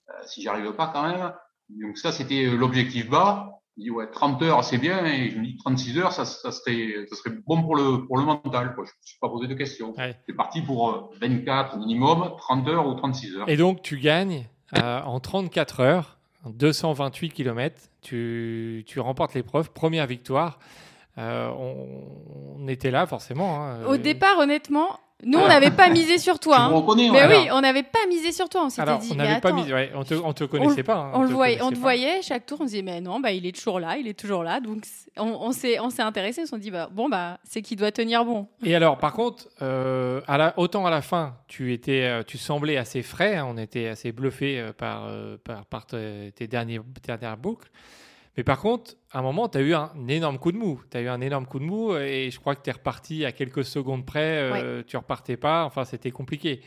Euh, 0.09 0.13
si 0.27 0.41
j'arrive 0.43 0.71
pas 0.73 0.87
quand 0.93 1.03
même. 1.07 1.33
Donc 1.69 1.97
ça, 1.97 2.11
c'était 2.11 2.45
euh, 2.45 2.55
l'objectif 2.57 3.09
bas. 3.09 3.51
Je 3.77 3.83
dis, 3.83 3.89
ouais, 3.91 4.07
30 4.09 4.41
heures, 4.43 4.63
c'est 4.63 4.77
bien. 4.77 5.05
Et 5.05 5.31
je 5.31 5.37
me 5.39 5.43
dis, 5.45 5.57
36 5.57 5.97
heures, 5.97 6.11
ça, 6.13 6.23
ça 6.25 6.51
serait, 6.51 7.05
ça 7.09 7.15
serait 7.15 7.35
bon 7.45 7.61
pour 7.63 7.75
le, 7.75 8.05
pour 8.05 8.17
le 8.17 8.23
mental. 8.23 8.73
Quoi. 8.75 8.85
Je 8.85 8.91
me 8.91 9.05
suis 9.05 9.19
pas 9.19 9.27
posé 9.29 9.47
de 9.47 9.53
questions. 9.53 9.93
Ouais. 9.97 10.15
C'est 10.27 10.35
parti 10.35 10.61
pour 10.61 10.89
euh, 10.91 11.01
24 11.21 11.77
minimum, 11.77 12.31
30 12.37 12.67
heures 12.69 12.87
ou 12.87 12.93
36 12.93 13.35
heures. 13.37 13.49
Et 13.49 13.57
donc, 13.57 13.81
tu 13.81 13.97
gagnes 13.99 14.45
euh, 14.77 15.01
en 15.01 15.19
34 15.19 15.79
heures, 15.81 16.17
228 16.45 17.31
km. 17.31 17.75
Tu, 18.01 18.83
tu 18.87 18.99
remportes 18.99 19.33
l'épreuve, 19.33 19.71
première 19.71 20.05
victoire. 20.07 20.59
Euh, 21.17 21.49
on, 21.57 22.03
on 22.59 22.67
était 22.67 22.91
là, 22.91 23.05
forcément. 23.07 23.61
hein. 23.63 23.83
Au 23.87 23.93
Euh, 23.93 23.97
départ, 23.97 24.37
honnêtement, 24.37 24.99
Nous, 25.23 25.39
on 25.39 25.47
n'avait 25.47 25.71
pas 25.71 25.89
misé 25.89 26.17
sur 26.17 26.39
toi. 26.39 26.57
Hein. 26.59 26.83
Mais 27.11 27.25
oui, 27.27 27.47
on 27.51 27.61
n'avait 27.61 27.83
pas 27.83 28.05
misé 28.09 28.31
sur 28.33 28.49
toi. 28.49 28.63
On 28.65 28.69
s'était 28.69 28.81
Alors, 28.81 28.99
dit, 28.99 29.09
on 29.13 29.15
n'avait 29.15 29.39
pas 29.39 29.53
ouais, 29.53 29.91
on 29.95 30.03
te, 30.03 30.13
on 30.13 30.33
te 30.33 30.43
connaissait 30.43 30.83
pas. 30.83 30.95
hein, 30.97 31.11
on, 31.13 31.21
le 31.21 31.29
te 31.29 31.33
voyait, 31.33 31.61
on 31.61 31.69
te 31.69 31.75
pas. 31.75 31.79
voyait 31.79 32.21
chaque 32.21 32.45
tour, 32.45 32.57
on 32.59 32.65
se 32.65 32.71
disait 32.71 32.81
mais 32.81 32.99
non, 32.99 33.19
bah 33.21 33.31
il 33.31 33.45
est 33.45 33.55
toujours 33.55 33.79
là, 33.79 33.97
il 33.97 34.07
est 34.07 34.13
toujours 34.19 34.43
là. 34.43 34.59
Donc 34.59 34.83
on, 35.17 35.23
on 35.27 35.51
s'est, 35.53 35.79
on 35.79 35.89
s'est 35.89 36.01
intéressé, 36.01 36.41
on 36.43 36.45
s'est 36.45 36.59
dit 36.59 36.69
bah 36.69 36.89
bon 36.91 37.07
bah 37.07 37.39
c'est 37.45 37.61
qu'il 37.61 37.77
doit 37.77 37.91
tenir 37.93 38.25
bon. 38.25 38.47
Et 38.63 38.75
alors, 38.75 38.97
par 38.97 39.13
contre, 39.13 39.47
euh, 39.61 40.19
à 40.27 40.37
la, 40.37 40.53
autant 40.57 40.85
à 40.85 40.89
la 40.91 41.01
fin, 41.01 41.35
tu 41.47 41.71
étais, 41.73 42.03
euh, 42.03 42.23
tu 42.23 42.37
semblais 42.37 42.75
assez 42.77 43.01
frais. 43.01 43.37
hein, 43.37 43.47
on 43.49 43.57
était 43.57 43.87
assez 43.87 44.11
bluffé 44.11 44.59
euh, 44.59 44.73
par, 44.73 45.05
euh, 45.07 45.37
par, 45.43 45.65
par 45.65 45.85
te- 45.85 46.29
tes 46.31 46.47
derniers, 46.47 46.81
dernières 47.07 47.37
boucles. 47.37 47.69
Mais 48.37 48.43
par 48.43 48.59
contre, 48.59 48.95
à 49.11 49.19
un 49.19 49.21
moment, 49.21 49.47
tu 49.47 49.57
as 49.57 49.61
eu 49.61 49.73
un 49.73 49.91
énorme 50.09 50.37
coup 50.39 50.51
de 50.51 50.57
mou. 50.57 50.81
Tu 50.91 50.97
as 50.97 51.01
eu 51.01 51.07
un 51.07 51.21
énorme 51.21 51.45
coup 51.45 51.59
de 51.59 51.63
mou 51.63 51.95
et 51.95 52.29
je 52.31 52.39
crois 52.39 52.55
que 52.55 52.61
tu 52.61 52.69
es 52.69 52.73
reparti 52.73 53.23
à 53.25 53.31
quelques 53.31 53.63
secondes 53.63 54.05
près. 54.05 54.51
euh, 54.51 54.83
Tu 54.85 54.97
repartais 54.97 55.37
pas. 55.37 55.63
Enfin, 55.65 55.85
c'était 55.85 56.11
compliqué. 56.11 56.61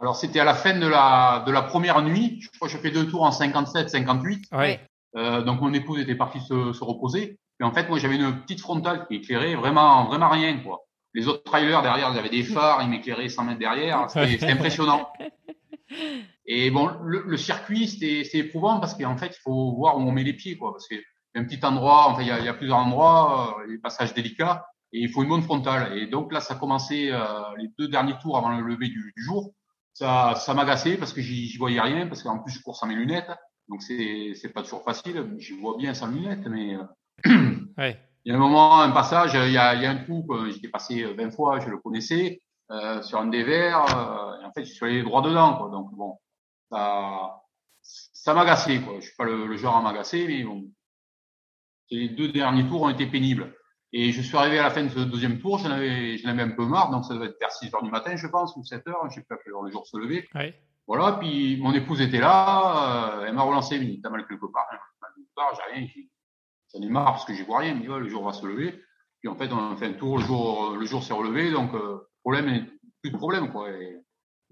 Alors, 0.00 0.16
c'était 0.16 0.40
à 0.40 0.44
la 0.44 0.54
fin 0.54 0.78
de 0.78 0.86
la, 0.86 1.42
de 1.46 1.52
la 1.52 1.62
première 1.62 2.00
nuit. 2.02 2.38
Je 2.40 2.48
crois 2.56 2.68
que 2.68 2.72
j'ai 2.72 2.78
fait 2.80 2.90
deux 2.90 3.06
tours 3.08 3.22
en 3.24 3.32
57, 3.32 3.90
58. 3.90 4.46
Ouais. 4.52 4.58
Ouais. 4.58 4.80
Euh, 5.16 5.42
donc, 5.42 5.60
mon 5.60 5.72
épouse 5.74 6.00
était 6.00 6.14
partie 6.14 6.40
se, 6.40 6.72
se 6.72 6.84
reposer. 6.84 7.38
Et 7.60 7.64
en 7.64 7.72
fait, 7.72 7.88
moi, 7.88 7.98
j'avais 7.98 8.16
une 8.16 8.40
petite 8.42 8.60
frontale 8.60 9.06
qui 9.08 9.16
éclairait 9.16 9.56
vraiment, 9.56 10.04
vraiment 10.06 10.28
rien, 10.28 10.56
quoi. 10.58 10.84
Les 11.14 11.26
autres 11.26 11.42
trailers 11.42 11.82
derrière, 11.82 12.10
ils 12.12 12.18
avaient 12.18 12.28
des 12.28 12.44
phares, 12.44 12.80
ils 12.82 12.88
m'éclairaient 12.88 13.28
100 13.28 13.44
mètres 13.44 13.58
derrière. 13.58 14.08
C'était 14.10 14.46
impressionnant. 14.52 15.08
Et 16.46 16.70
bon, 16.70 16.90
le, 17.02 17.22
le 17.26 17.36
circuit, 17.36 17.88
c'était 17.88 18.38
éprouvant 18.38 18.80
parce 18.80 18.94
qu'en 18.94 19.16
fait, 19.16 19.28
il 19.36 19.40
faut 19.42 19.74
voir 19.76 19.96
où 19.98 20.00
on 20.00 20.12
met 20.12 20.24
les 20.24 20.34
pieds, 20.34 20.56
quoi. 20.56 20.72
Parce 20.72 20.88
qu'il 20.88 20.98
y 20.98 21.38
a 21.38 21.40
un 21.40 21.44
petit 21.44 21.64
endroit, 21.64 22.08
enfin, 22.08 22.22
il 22.22 22.28
y 22.28 22.30
a, 22.30 22.38
il 22.38 22.44
y 22.44 22.48
a 22.48 22.54
plusieurs 22.54 22.78
endroits, 22.78 23.60
euh, 23.62 23.68
des 23.68 23.78
passages 23.78 24.14
délicats, 24.14 24.66
et 24.92 25.00
il 25.00 25.08
faut 25.10 25.22
une 25.22 25.28
bonne 25.28 25.42
frontale. 25.42 25.96
Et 25.98 26.06
donc 26.06 26.32
là, 26.32 26.40
ça 26.40 26.54
commençait 26.54 27.10
euh, 27.10 27.22
les 27.58 27.68
deux 27.78 27.88
derniers 27.88 28.18
tours 28.20 28.36
avant 28.36 28.56
le 28.56 28.62
lever 28.62 28.88
du, 28.88 29.12
du 29.16 29.22
jour. 29.22 29.52
Ça, 29.92 30.34
ça 30.36 30.54
m'agaçait 30.54 30.96
parce 30.96 31.12
que 31.12 31.20
j'y 31.20 31.56
voyais 31.58 31.80
rien, 31.80 32.06
parce 32.06 32.22
qu'en 32.22 32.38
plus, 32.38 32.52
je 32.52 32.62
cours 32.62 32.76
sans 32.76 32.86
mes 32.86 32.94
lunettes. 32.94 33.30
Donc 33.68 33.82
c'est 33.82 34.32
c'est 34.34 34.50
pas 34.50 34.62
toujours 34.62 34.82
facile. 34.82 35.34
J'y 35.38 35.52
vois 35.52 35.76
bien 35.76 35.92
sans 35.92 36.06
lunettes, 36.06 36.46
mais 36.46 36.76
euh, 36.76 36.82
Ouais. 37.76 37.98
il 38.24 38.30
y 38.30 38.32
a 38.32 38.36
un 38.36 38.38
moment, 38.38 38.80
un 38.80 38.90
passage, 38.90 39.34
il 39.34 39.52
y 39.52 39.58
a, 39.58 39.74
il 39.74 39.82
y 39.82 39.86
a 39.86 39.90
un 39.90 39.96
trou 39.96 40.24
que 40.26 40.50
j'étais 40.50 40.68
passé 40.68 41.04
20 41.04 41.30
fois, 41.30 41.60
je 41.60 41.68
le 41.68 41.78
connaissais, 41.78 42.40
euh, 42.70 43.02
sur 43.02 43.18
un 43.18 43.26
des 43.26 43.44
verres, 43.44 43.84
euh, 43.96 44.40
et 44.40 44.44
en 44.44 44.52
fait, 44.52 44.64
je 44.64 44.72
suis 44.72 44.84
allé 44.84 45.02
droit 45.02 45.22
dedans, 45.22 45.56
quoi. 45.56 45.70
Donc 45.70 45.92
bon, 45.94 46.18
ça, 46.70 47.42
ça 47.82 48.34
m'agaçait, 48.34 48.80
quoi. 48.80 48.94
Je 49.00 49.06
suis 49.06 49.16
pas 49.16 49.24
le, 49.24 49.46
le 49.46 49.56
genre 49.56 49.76
à 49.76 49.82
m'agacer, 49.82 50.26
mais 50.26 50.44
bon. 50.44 50.64
Les 51.90 52.10
deux 52.10 52.28
derniers 52.28 52.68
tours 52.68 52.82
ont 52.82 52.90
été 52.90 53.06
pénibles. 53.06 53.54
Et 53.92 54.12
je 54.12 54.20
suis 54.20 54.36
arrivé 54.36 54.58
à 54.58 54.64
la 54.64 54.70
fin 54.70 54.84
de 54.84 54.90
ce 54.90 54.98
deuxième 54.98 55.40
tour, 55.40 55.58
j'en 55.58 55.70
avais, 55.70 56.18
j'en 56.18 56.28
avais 56.28 56.42
un 56.42 56.50
peu 56.50 56.66
marre, 56.66 56.90
donc 56.90 57.06
ça 57.06 57.14
devait 57.14 57.26
être 57.26 57.40
vers 57.40 57.50
6 57.50 57.74
heures 57.74 57.82
du 57.82 57.90
matin, 57.90 58.16
je 58.16 58.26
pense, 58.26 58.54
ou 58.56 58.62
7 58.62 58.86
heures, 58.88 59.08
je 59.08 59.14
sais 59.14 59.22
pas 59.22 59.36
à 59.36 59.38
quelle 59.38 59.54
heure 59.54 59.62
le 59.62 59.70
jour 59.70 59.86
se 59.86 59.96
levait. 59.96 60.28
Ouais. 60.34 60.54
Voilà, 60.86 61.12
puis 61.12 61.58
mon 61.60 61.72
épouse 61.72 62.00
était 62.02 62.18
là, 62.18 63.20
euh, 63.20 63.24
elle 63.26 63.34
m'a 63.34 63.42
relancé, 63.42 63.76
elle 63.76 63.82
m'a 63.82 63.86
dit, 63.86 64.00
t'as 64.02 64.10
mal 64.10 64.26
quelque 64.26 64.46
part, 64.46 64.66
hein, 64.72 64.76
quelque 65.14 65.34
part, 65.34 65.54
j'ai 65.54 65.74
rien, 65.74 65.86
j'en 66.74 66.82
ai 66.82 66.90
marre 66.90 67.12
parce 67.12 67.24
que 67.24 67.34
j'y 67.34 67.42
vois 67.44 67.58
rien, 67.58 67.74
mais 67.74 67.88
ouais, 67.88 68.00
le 68.00 68.08
jour 68.08 68.24
va 68.24 68.32
se 68.34 68.46
lever. 68.46 68.82
Puis 69.20 69.28
en 69.28 69.36
fait, 69.36 69.50
on 69.52 69.72
a 69.72 69.76
fait 69.76 69.86
un 69.86 69.92
tour, 69.94 70.18
le 70.18 70.24
jour, 70.24 70.76
le 70.76 70.84
jour 70.84 71.02
s'est 71.02 71.14
relevé, 71.14 71.50
donc 71.50 71.74
euh, 71.74 71.98
problème, 72.30 72.48
est- 72.48 72.70
plus 73.02 73.10
de 73.10 73.16
problème, 73.16 73.50
quoi. 73.52 73.70
Et, 73.70 73.96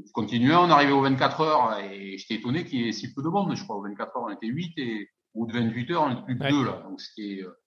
je 0.04 0.12
continuais, 0.12 0.54
on 0.54 0.68
arrivait 0.70 0.92
aux 0.92 1.00
24 1.02 1.40
heures, 1.40 1.78
et 1.78 2.18
j'étais 2.18 2.34
étonné 2.34 2.64
qu'il 2.66 2.80
y 2.80 2.88
ait 2.88 2.92
si 2.92 3.14
peu 3.14 3.22
de 3.22 3.28
monde, 3.28 3.54
je 3.56 3.64
crois, 3.64 3.76
aux 3.76 3.82
24 3.82 4.16
heures, 4.16 4.24
on 4.24 4.30
était 4.30 4.46
8, 4.46 4.72
et 4.78 5.08
au 5.34 5.40
bout 5.40 5.52
de 5.52 5.58
28 5.58 5.90
heures, 5.90 6.02
on 6.02 6.12
était 6.12 6.22
plus 6.22 6.38
que 6.38 6.44
Ouais. 6.44 6.50
2, 6.50 6.64
là. 6.64 6.82
Donc 6.84 7.00
c'était, 7.00 7.42
euh, 7.42 7.58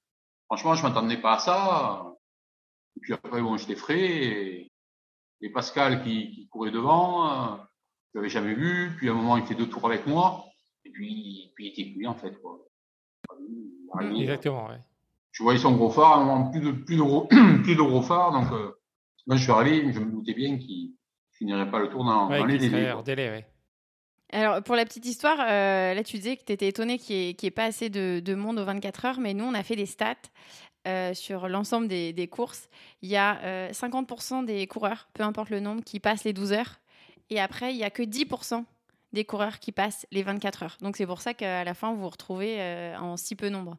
franchement, 0.45 0.75
je 0.75 0.83
m'attendais 0.83 1.17
pas 1.17 1.33
à 1.33 1.39
ça. 1.39 2.13
Et 2.97 2.99
puis 3.01 3.13
après, 3.13 3.41
bon, 3.41 3.57
j'étais 3.57 3.75
frais, 3.75 3.99
et, 3.99 4.71
et 5.41 5.49
Pascal 5.49 6.03
qui, 6.03 6.31
qui 6.31 6.47
courait 6.49 6.69
devant, 6.71 7.29
euh, 7.31 7.57
je 8.13 8.19
l'avais 8.19 8.29
jamais 8.29 8.53
vu. 8.53 8.91
Puis 8.97 9.09
à 9.09 9.11
un 9.11 9.15
moment, 9.15 9.37
il 9.37 9.45
fait 9.45 9.55
deux 9.55 9.67
tours 9.67 9.85
avec 9.87 10.05
moi. 10.05 10.45
Et 10.85 10.91
puis, 10.91 11.51
puis 11.55 11.67
il 11.67 11.69
était 11.71 11.91
cuit, 11.91 12.07
en 12.07 12.15
fait. 12.15 12.39
Quoi. 12.41 12.59
Exactement. 14.01 14.67
Ouais. 14.69 14.79
Je 15.31 15.43
voyais 15.43 15.59
son 15.59 15.75
gros 15.75 15.89
phare, 15.89 16.13
à 16.13 16.21
un 16.21 16.25
moment, 16.25 16.51
plus 16.51 16.61
de, 16.61 16.71
plus 16.71 16.95
de, 16.95 17.01
gros, 17.01 17.27
plus 17.63 17.75
de 17.75 17.81
gros 17.81 18.01
phare. 18.01 18.31
Donc, 18.31 18.51
euh, 18.51 18.78
moi, 19.27 19.37
je 19.37 19.43
suis 19.43 19.51
arrivé, 19.51 19.91
je 19.93 19.99
me 19.99 20.11
doutais 20.11 20.33
bien 20.33 20.57
qu'il 20.57 20.93
finirait 21.31 21.69
pas 21.69 21.79
le 21.79 21.89
tour 21.89 22.03
dans, 22.03 22.29
Ouais, 22.29 22.39
dans 22.39 22.45
les 22.45 22.57
délais. 22.57 22.91
hors 22.91 23.03
délai. 23.03 23.29
Ouais. 23.29 23.45
Alors 24.31 24.61
pour 24.61 24.75
la 24.75 24.85
petite 24.85 25.05
histoire, 25.05 25.39
euh, 25.39 25.93
là 25.95 26.03
tu 26.03 26.17
disais 26.17 26.37
que 26.37 26.43
tu 26.43 26.51
étais 26.53 26.67
étonné 26.67 26.99
qu'il 26.99 27.15
n'y 27.29 27.35
ait, 27.41 27.51
pas 27.51 27.63
assez 27.65 27.89
de, 27.89 28.21
de 28.23 28.35
monde 28.35 28.59
aux 28.59 28.65
24 28.65 29.05
heures, 29.05 29.19
mais 29.19 29.33
nous 29.33 29.45
on 29.45 29.55
a 29.55 29.63
fait 29.63 29.75
des 29.75 29.87
stats 29.87 30.13
euh, 30.87 31.15
sur 31.15 31.47
l'ensemble 31.49 31.87
des, 31.87 32.13
des 32.13 32.27
courses. 32.27 32.69
Il 33.01 33.09
y 33.09 33.15
a 33.15 33.39
euh, 33.41 33.71
50% 33.71 34.45
des 34.45 34.67
coureurs, 34.67 35.09
peu 35.13 35.23
importe 35.23 35.49
le 35.49 35.59
nombre, 35.59 35.83
qui 35.83 35.99
passent 35.99 36.25
les 36.25 36.33
12 36.33 36.53
heures. 36.53 36.79
Et 37.31 37.39
après, 37.39 37.73
il 37.73 37.77
n'y 37.77 37.83
a 37.83 37.89
que 37.89 38.03
10% 38.03 38.63
des 39.13 39.25
coureurs 39.25 39.57
qui 39.59 39.71
passent 39.71 40.05
les 40.11 40.21
24 40.21 40.63
heures. 40.63 40.77
Donc 40.81 40.95
c'est 40.97 41.07
pour 41.07 41.21
ça 41.21 41.33
qu'à 41.33 41.63
la 41.63 41.73
fin, 41.73 41.91
vous 41.91 42.01
vous 42.01 42.09
retrouvez 42.09 42.57
euh, 42.59 42.97
en 42.99 43.17
si 43.17 43.35
peu 43.35 43.49
nombre. 43.49 43.77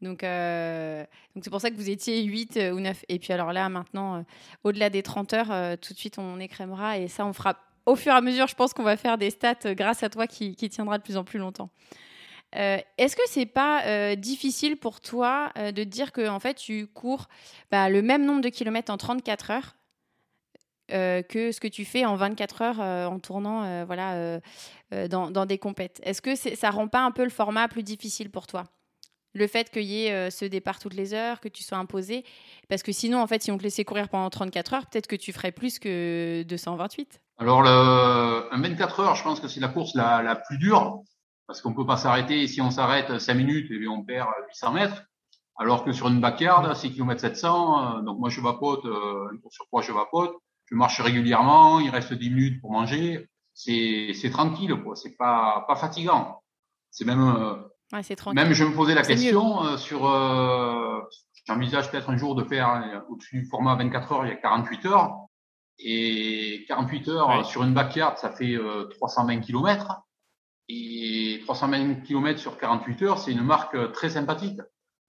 Donc 0.00 0.22
euh, 0.22 1.04
donc 1.34 1.44
c'est 1.44 1.50
pour 1.50 1.60
ça 1.60 1.70
que 1.70 1.76
vous 1.76 1.90
étiez 1.90 2.22
8 2.22 2.56
euh, 2.56 2.72
ou 2.72 2.80
9. 2.80 3.04
Et 3.08 3.18
puis 3.18 3.32
alors 3.32 3.52
là, 3.52 3.68
maintenant, 3.68 4.16
euh, 4.16 4.22
au-delà 4.64 4.90
des 4.90 5.02
30 5.02 5.32
heures, 5.34 5.78
tout 5.78 5.92
de 5.92 5.98
suite, 5.98 6.18
on 6.18 6.38
écrémera. 6.40 6.98
Et 6.98 7.08
ça, 7.08 7.26
on 7.26 7.32
fera 7.32 7.56
au 7.86 7.96
fur 7.96 8.12
et 8.12 8.16
à 8.16 8.20
mesure, 8.20 8.46
je 8.46 8.54
pense 8.54 8.74
qu'on 8.74 8.82
va 8.82 8.96
faire 8.96 9.18
des 9.18 9.30
stats 9.30 9.74
grâce 9.74 10.02
à 10.02 10.10
toi 10.10 10.26
qui, 10.26 10.54
tiendra 10.54 10.98
de 10.98 11.02
plus 11.02 11.16
en 11.16 11.24
plus 11.24 11.38
longtemps. 11.38 11.70
Est-ce 12.52 13.16
que 13.16 13.22
c'est 13.26 13.46
pas 13.46 14.14
difficile 14.16 14.76
pour 14.76 15.00
toi 15.00 15.52
de 15.56 15.84
dire 15.84 16.12
que 16.12 16.28
en 16.28 16.38
fait 16.38 16.54
tu 16.54 16.86
cours 16.86 17.28
bah, 17.70 17.88
le 17.88 18.02
même 18.02 18.26
nombre 18.26 18.42
de 18.42 18.50
kilomètres 18.50 18.92
en 18.92 18.98
34 18.98 19.50
heures 19.50 19.76
que 20.88 21.50
ce 21.52 21.60
que 21.60 21.68
tu 21.68 21.86
fais 21.86 22.04
en 22.04 22.16
24 22.16 22.62
heures 22.62 22.80
en 22.80 23.18
tournant 23.18 23.84
voilà, 23.86 24.38
dans, 25.08 25.46
des 25.46 25.56
compètes? 25.56 25.98
Est-ce 26.02 26.20
que 26.20 26.34
c'est- 26.34 26.56
ça 26.56 26.68
rend 26.70 26.88
pas 26.88 27.00
un 27.00 27.10
peu 27.10 27.24
le 27.24 27.30
format 27.30 27.68
plus 27.68 27.82
difficile 27.82 28.30
pour 28.30 28.46
toi? 28.46 28.64
Le 29.34 29.46
fait 29.46 29.70
qu'il 29.70 29.82
y 29.82 30.06
ait 30.06 30.12
euh, 30.12 30.30
ce 30.30 30.44
départ 30.44 30.78
toutes 30.78 30.94
les 30.94 31.14
heures, 31.14 31.40
que 31.40 31.48
tu 31.48 31.62
sois 31.62 31.78
imposé, 31.78 32.24
parce 32.68 32.82
que 32.82 32.92
sinon, 32.92 33.20
en 33.20 33.26
fait, 33.26 33.42
si 33.42 33.50
on 33.50 33.58
te 33.58 33.62
laissait 33.62 33.84
courir 33.84 34.08
pendant 34.08 34.30
34 34.30 34.74
heures, 34.74 34.86
peut-être 34.86 35.06
que 35.06 35.16
tu 35.16 35.32
ferais 35.32 35.52
plus 35.52 35.78
que 35.78 36.42
228. 36.44 37.20
Alors, 37.38 37.62
le, 37.62 38.52
un 38.52 38.60
24 38.60 39.00
heures, 39.00 39.14
je 39.14 39.22
pense 39.22 39.40
que 39.40 39.48
c'est 39.48 39.60
la 39.60 39.68
course 39.68 39.94
la, 39.94 40.22
la 40.22 40.36
plus 40.36 40.58
dure, 40.58 41.02
parce 41.46 41.60
qu'on 41.60 41.72
peut 41.72 41.86
pas 41.86 41.96
s'arrêter. 41.96 42.46
Si 42.46 42.60
on 42.60 42.70
s'arrête 42.70 43.18
5 43.18 43.34
minutes, 43.34 43.70
et 43.70 43.88
on 43.88 44.04
perd 44.04 44.28
800 44.48 44.72
mètres. 44.72 45.02
Alors 45.58 45.84
que 45.84 45.92
sur 45.92 46.06
une 46.06 46.20
backyard, 46.20 46.72
6 46.74 46.92
km 46.92 47.20
700, 47.20 47.98
euh, 47.98 48.02
donc 48.02 48.20
moi 48.20 48.30
je 48.30 48.40
vapote, 48.40 48.84
euh, 48.84 49.28
un 49.32 49.36
tour 49.38 49.52
sur 49.52 49.66
trois 49.66 49.82
je 49.82 49.90
vapote, 49.90 50.36
je 50.66 50.76
marche 50.76 51.00
régulièrement, 51.00 51.80
il 51.80 51.90
reste 51.90 52.14
10 52.14 52.30
minutes 52.30 52.60
pour 52.60 52.70
manger, 52.70 53.28
c'est 53.54 54.12
c'est 54.14 54.30
tranquille, 54.30 54.72
quoi, 54.84 54.94
c'est 54.94 55.16
pas, 55.16 55.64
pas 55.66 55.74
fatigant. 55.74 56.42
C'est 56.92 57.04
même, 57.04 57.20
euh, 57.20 57.56
Ouais, 57.92 58.02
c'est 58.02 58.16
tranquille. 58.16 58.40
même 58.42 58.52
je 58.52 58.64
me 58.64 58.74
posais 58.74 58.94
la 58.94 59.02
question 59.02 59.64
euh, 59.64 59.76
sur, 59.78 60.06
euh, 60.06 61.00
j'envisage 61.46 61.90
peut-être 61.90 62.10
un 62.10 62.16
jour 62.16 62.34
de 62.34 62.44
faire 62.44 62.68
euh, 62.70 63.00
au-dessus 63.08 63.40
du 63.40 63.46
format 63.46 63.74
24 63.76 64.12
heures, 64.12 64.26
il 64.26 64.28
y 64.28 64.32
a 64.32 64.36
48 64.36 64.86
heures, 64.86 65.16
et 65.78 66.64
48 66.68 67.08
heures 67.08 67.28
Ouais. 67.28 67.44
sur 67.44 67.62
une 67.64 67.72
backyard, 67.74 68.18
ça 68.18 68.30
fait 68.30 68.54
euh, 68.54 68.84
320 68.98 69.40
km. 69.40 70.02
Et 70.68 71.40
320 71.46 72.02
km 72.02 72.38
sur 72.38 72.58
48 72.58 73.02
heures, 73.02 73.18
c'est 73.18 73.32
une 73.32 73.42
marque 73.42 73.74
euh, 73.74 73.88
très 73.88 74.10
sympathique. 74.10 74.60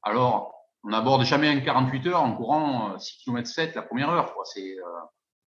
Alors, 0.04 0.54
on 0.86 0.90
n'aborde 0.92 1.24
jamais 1.26 1.50
un 1.50 1.60
48 1.60 2.08
heures 2.08 2.22
en 2.22 2.34
courant 2.34 2.94
euh, 2.94 2.98
6 2.98 3.18
km 3.26 3.46
7 3.50 3.76
la 3.76 3.82
première 3.82 4.10
heure. 4.10 4.34
quoi. 4.34 4.44
C'est 4.46 4.78
euh, 4.78 5.00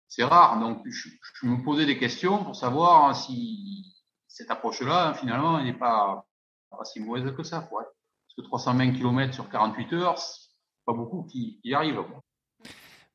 c'est 0.08 0.24
rare. 0.24 0.60
Donc, 0.60 0.82
je, 0.84 1.08
je 1.40 1.46
me 1.46 1.64
posais 1.64 1.86
des 1.86 1.96
questions 1.96 2.44
pour 2.44 2.54
savoir 2.54 3.16
si 3.16 3.94
cette 4.28 4.50
approche-là, 4.50 5.14
finalement, 5.14 5.58
elle 5.58 5.64
n'est 5.64 5.72
pas, 5.72 6.26
pas 6.78 6.84
si 6.84 7.00
mauvaise 7.00 7.32
que 7.36 7.42
ça. 7.42 7.60
Quoi. 7.60 7.82
Parce 7.82 8.34
que 8.36 8.42
320 8.42 8.92
km 8.92 9.34
sur 9.34 9.48
48 9.48 9.92
heures, 9.94 10.18
c'est 10.18 10.48
pas 10.86 10.92
beaucoup 10.92 11.24
qui 11.24 11.60
y 11.64 11.74
arrivent. 11.74 12.02
quoi. 12.02 12.20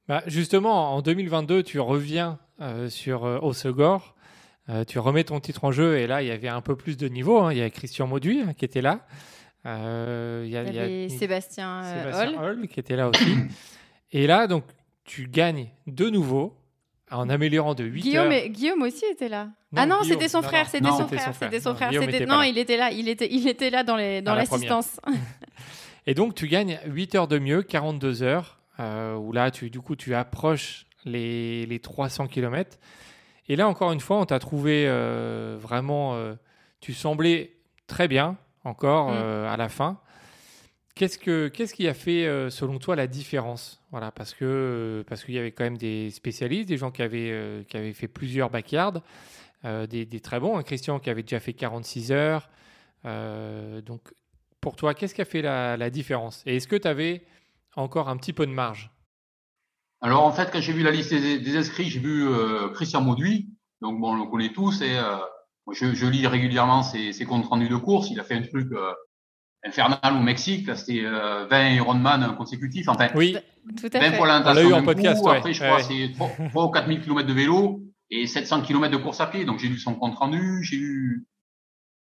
Bah, 0.07 0.23
justement, 0.27 0.93
en 0.95 1.01
2022, 1.01 1.63
tu 1.63 1.79
reviens 1.79 2.39
euh, 2.61 2.89
sur 2.89 3.25
euh, 3.25 3.39
Osegor. 3.41 4.15
Euh, 4.69 4.83
tu 4.83 4.99
remets 4.99 5.23
ton 5.23 5.39
titre 5.39 5.63
en 5.63 5.71
jeu 5.71 5.97
et 5.97 6.07
là, 6.07 6.21
il 6.21 6.27
y 6.27 6.31
avait 6.31 6.49
un 6.49 6.61
peu 6.61 6.75
plus 6.75 6.97
de 6.97 7.07
niveau. 7.07 7.39
hein. 7.39 7.53
Il 7.53 7.57
y 7.57 7.61
a 7.61 7.69
Christian 7.69 8.05
Mauduit 8.07 8.41
hein, 8.41 8.53
qui 8.53 8.65
était 8.65 8.81
là. 8.81 9.05
Euh, 9.65 10.43
il 10.45 10.51
y 10.51 10.57
a, 10.57 10.63
Il 10.63 10.67
il 10.69 10.73
y 10.73 10.77
y 10.77 10.79
a 10.79 10.83
avait 10.83 11.09
Sébastien, 11.09 11.83
euh, 11.83 12.11
Sébastien 12.11 12.67
qui 12.67 12.79
était 12.79 12.95
là 12.95 13.09
aussi. 13.09 13.35
et 14.11 14.27
là, 14.27 14.47
donc, 14.47 14.63
tu 15.03 15.27
gagnes 15.27 15.69
de 15.87 16.09
nouveau 16.09 16.53
en 17.11 17.29
améliorant 17.29 17.73
de 17.75 17.83
8 17.85 18.01
Guillaume, 18.01 18.31
heures. 18.31 18.47
Guillaume 18.49 18.81
aussi 18.81 19.05
était 19.11 19.29
là. 19.29 19.45
Non, 19.71 19.81
ah 19.81 19.85
non, 19.85 20.03
c'était 20.03 20.27
son 20.27 20.41
frère, 20.41 20.67
c'était 20.69 20.87
son 20.87 21.07
frère, 21.07 21.21
son 21.25 21.33
frère. 21.33 21.49
c'était 21.51 21.59
son 21.61 21.69
Non, 21.69 21.75
frère. 21.75 21.89
C'était- 21.91 22.03
il 22.49 22.57
était 22.57 22.77
là, 22.77 22.91
il 22.91 23.07
était, 23.09 23.27
il 23.33 23.47
était 23.47 23.69
là 23.69 23.83
dans 23.83 23.95
l'assistance. 24.35 24.99
Et 26.05 26.13
donc, 26.13 26.35
tu 26.35 26.47
gagnes 26.47 26.79
8 26.85 27.15
heures 27.15 27.27
de 27.27 27.37
mieux, 27.39 27.63
42 27.63 28.23
heures, 28.23 28.59
euh, 28.79 29.15
où 29.15 29.31
là, 29.33 29.51
tu, 29.51 29.69
du 29.69 29.79
coup, 29.81 29.95
tu 29.95 30.15
approches 30.15 30.85
les, 31.05 31.65
les 31.65 31.79
300 31.79 32.27
km. 32.27 32.77
Et 33.49 33.55
là, 33.55 33.67
encore 33.67 33.91
une 33.91 33.99
fois, 33.99 34.17
on 34.17 34.25
t'a 34.25 34.39
trouvé 34.39 34.85
euh, 34.87 35.57
vraiment. 35.59 36.15
euh, 36.15 36.33
tu 36.79 36.93
semblais 36.93 37.53
très 37.87 38.07
bien, 38.07 38.37
encore 38.63 39.09
Mm. 39.09 39.15
euh, 39.15 39.51
à 39.53 39.57
la 39.57 39.67
fin. 39.69 39.99
Qu'est-ce, 40.97 41.19
que, 41.19 41.47
qu'est-ce 41.47 41.75
qui 41.75 41.87
a 41.87 41.93
fait, 41.93 42.25
euh, 42.25 42.49
selon 42.49 42.79
toi, 42.79 42.95
la 42.95 43.05
différence? 43.05 43.83
Voilà, 43.91 44.09
Parce, 44.09 44.33
euh, 44.41 45.03
parce 45.03 45.23
qu'il 45.23 45.35
y 45.35 45.37
avait 45.37 45.51
quand 45.51 45.63
même 45.63 45.77
des 45.77 46.09
spécialistes, 46.09 46.67
des 46.67 46.77
gens 46.77 46.89
qui 46.89 47.03
avaient, 47.03 47.29
euh, 47.31 47.63
qui 47.65 47.77
avaient 47.77 47.93
fait 47.93 48.07
plusieurs 48.07 48.49
backyards, 48.49 49.03
des, 49.63 50.05
des, 50.05 50.19
très 50.21 50.39
bons. 50.39 50.57
Un 50.57 50.63
Christian 50.63 50.97
qui 50.97 51.11
avait 51.11 51.21
déjà 51.21 51.39
fait 51.39 51.53
46 51.53 52.11
heures. 52.11 52.49
donc, 53.03 54.01
pour 54.59 54.75
toi, 54.75 54.93
qu'est-ce 54.95 55.13
qui 55.13 55.21
a 55.21 55.25
fait 55.25 55.41
la, 55.41 55.77
la 55.77 55.89
différence? 55.91 56.41
Et 56.47 56.55
est-ce 56.55 56.67
que 56.67 56.75
tu 56.75 56.87
avais 56.87 57.21
encore 57.75 58.09
un 58.09 58.17
petit 58.17 58.33
peu 58.33 58.47
de 58.47 58.51
marge? 58.51 58.89
Alors, 60.01 60.23
en 60.23 60.31
fait, 60.31 60.49
quand 60.51 60.61
j'ai 60.61 60.73
vu 60.73 60.83
la 60.83 60.91
liste 60.91 61.13
des, 61.13 61.57
inscrits, 61.57 61.89
j'ai 61.89 61.99
vu 61.99 62.27
Christian 62.73 63.01
Mauduit. 63.01 63.49
Donc, 63.81 63.99
bon, 63.99 64.13
on 64.13 64.23
le 64.23 64.29
connaît 64.31 64.53
tous. 64.53 64.81
Et, 64.81 64.97
je, 65.73 65.93
je, 65.93 66.05
lis 66.07 66.25
régulièrement 66.25 66.81
ses, 66.81 67.11
ses 67.11 67.25
comptes 67.25 67.45
rendus 67.45 67.69
de 67.69 67.75
course. 67.75 68.09
Il 68.09 68.19
a 68.19 68.23
fait 68.23 68.35
un 68.35 68.43
truc 68.43 68.69
infernal 69.67 70.13
au 70.13 70.19
Mexique. 70.19 70.69
C'était 70.75 71.03
euh, 71.03 71.45
20 71.49 71.69
Ironman 71.75 72.35
consécutifs. 72.35 72.87
Enfin, 72.87 73.09
oui, 73.15 73.35
tout 73.79 73.89
à 73.93 73.99
20 73.99 74.11
fait. 74.11 74.19
On 74.19 74.25
l'a 74.25 74.63
eu 74.63 74.73
en 74.73 74.83
podcast. 74.83 75.23
Ouais. 75.23 75.37
Après, 75.37 75.53
je 75.53 75.63
crois, 75.63 75.81
c'est 75.83 76.11
3, 76.51 76.65
ou 76.65 76.69
4 76.69 76.87
000 76.87 76.99
km 77.01 77.27
de 77.27 77.33
vélo 77.33 77.81
et 78.09 78.27
700 78.27 78.61
km 78.61 78.91
de 78.91 78.97
course 78.97 79.21
à 79.21 79.27
pied. 79.27 79.45
Donc, 79.45 79.59
j'ai 79.59 79.67
lu 79.67 79.77
son 79.77 79.95
compte 79.95 80.15
rendu. 80.15 80.63
J'ai 80.63 80.77
eu 80.77 81.25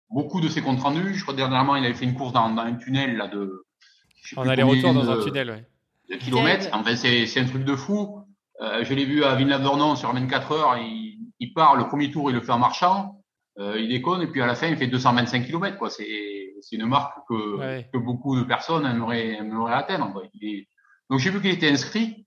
beaucoup 0.10 0.42
de 0.42 0.48
ses 0.48 0.62
comptes 0.62 0.82
rendus. 0.82 1.16
Je 1.16 1.24
crois 1.24 1.34
dernièrement, 1.34 1.76
il 1.76 1.86
avait 1.86 1.94
fait 1.94 2.06
une 2.06 2.16
course 2.16 2.34
dans, 2.34 2.50
dans 2.50 2.62
un 2.62 2.76
tunnel 2.76 3.18
là 3.18 3.28
de. 3.28 3.66
On 4.38 4.48
aller-retour 4.48 4.94
dans 4.94 5.10
un 5.10 5.24
tunnel, 5.24 5.50
ouais. 5.50 5.68
De 6.10 6.16
kilomètres. 6.16 6.70
Enfin, 6.74 6.96
c'est 6.96 7.40
un 7.40 7.46
truc 7.46 7.64
de 7.64 7.76
fou. 7.76 8.20
Euh, 8.62 8.84
je 8.84 8.94
l'ai 8.94 9.06
vu 9.06 9.24
à 9.24 9.36
Villeneuve-d'Ornon 9.36 9.96
sur 9.96 10.14
24 10.14 10.52
heures. 10.54 10.78
Il, 10.78 11.20
il 11.40 11.54
part, 11.54 11.76
le 11.76 11.88
premier 11.88 12.12
tour, 12.12 12.30
il 12.30 12.36
le 12.36 12.42
fait 12.42 12.52
en 12.52 12.60
marchant. 12.60 13.22
Euh, 13.58 13.80
il 13.80 13.90
déconne 13.90 14.22
et 14.22 14.28
puis 14.28 14.42
à 14.42 14.48
la 14.48 14.56
fin, 14.56 14.68
il 14.68 14.78
fait 14.78 14.88
225 14.88 15.46
km. 15.46 15.78
Quoi. 15.78 15.90
C'est 15.90 16.54
c'est 16.62 16.76
une 16.76 16.86
marque 16.86 17.18
que, 17.28 17.82
que 17.92 17.98
beaucoup 17.98 18.38
de 18.38 18.44
personnes 18.44 18.86
aimeraient, 18.86 19.36
aimeraient 19.36 19.74
atteindre. 19.74 20.24
Donc 21.10 21.20
j'ai 21.20 21.30
vu 21.30 21.42
qu'il 21.42 21.52
était 21.52 21.70
inscrit. 21.70 22.26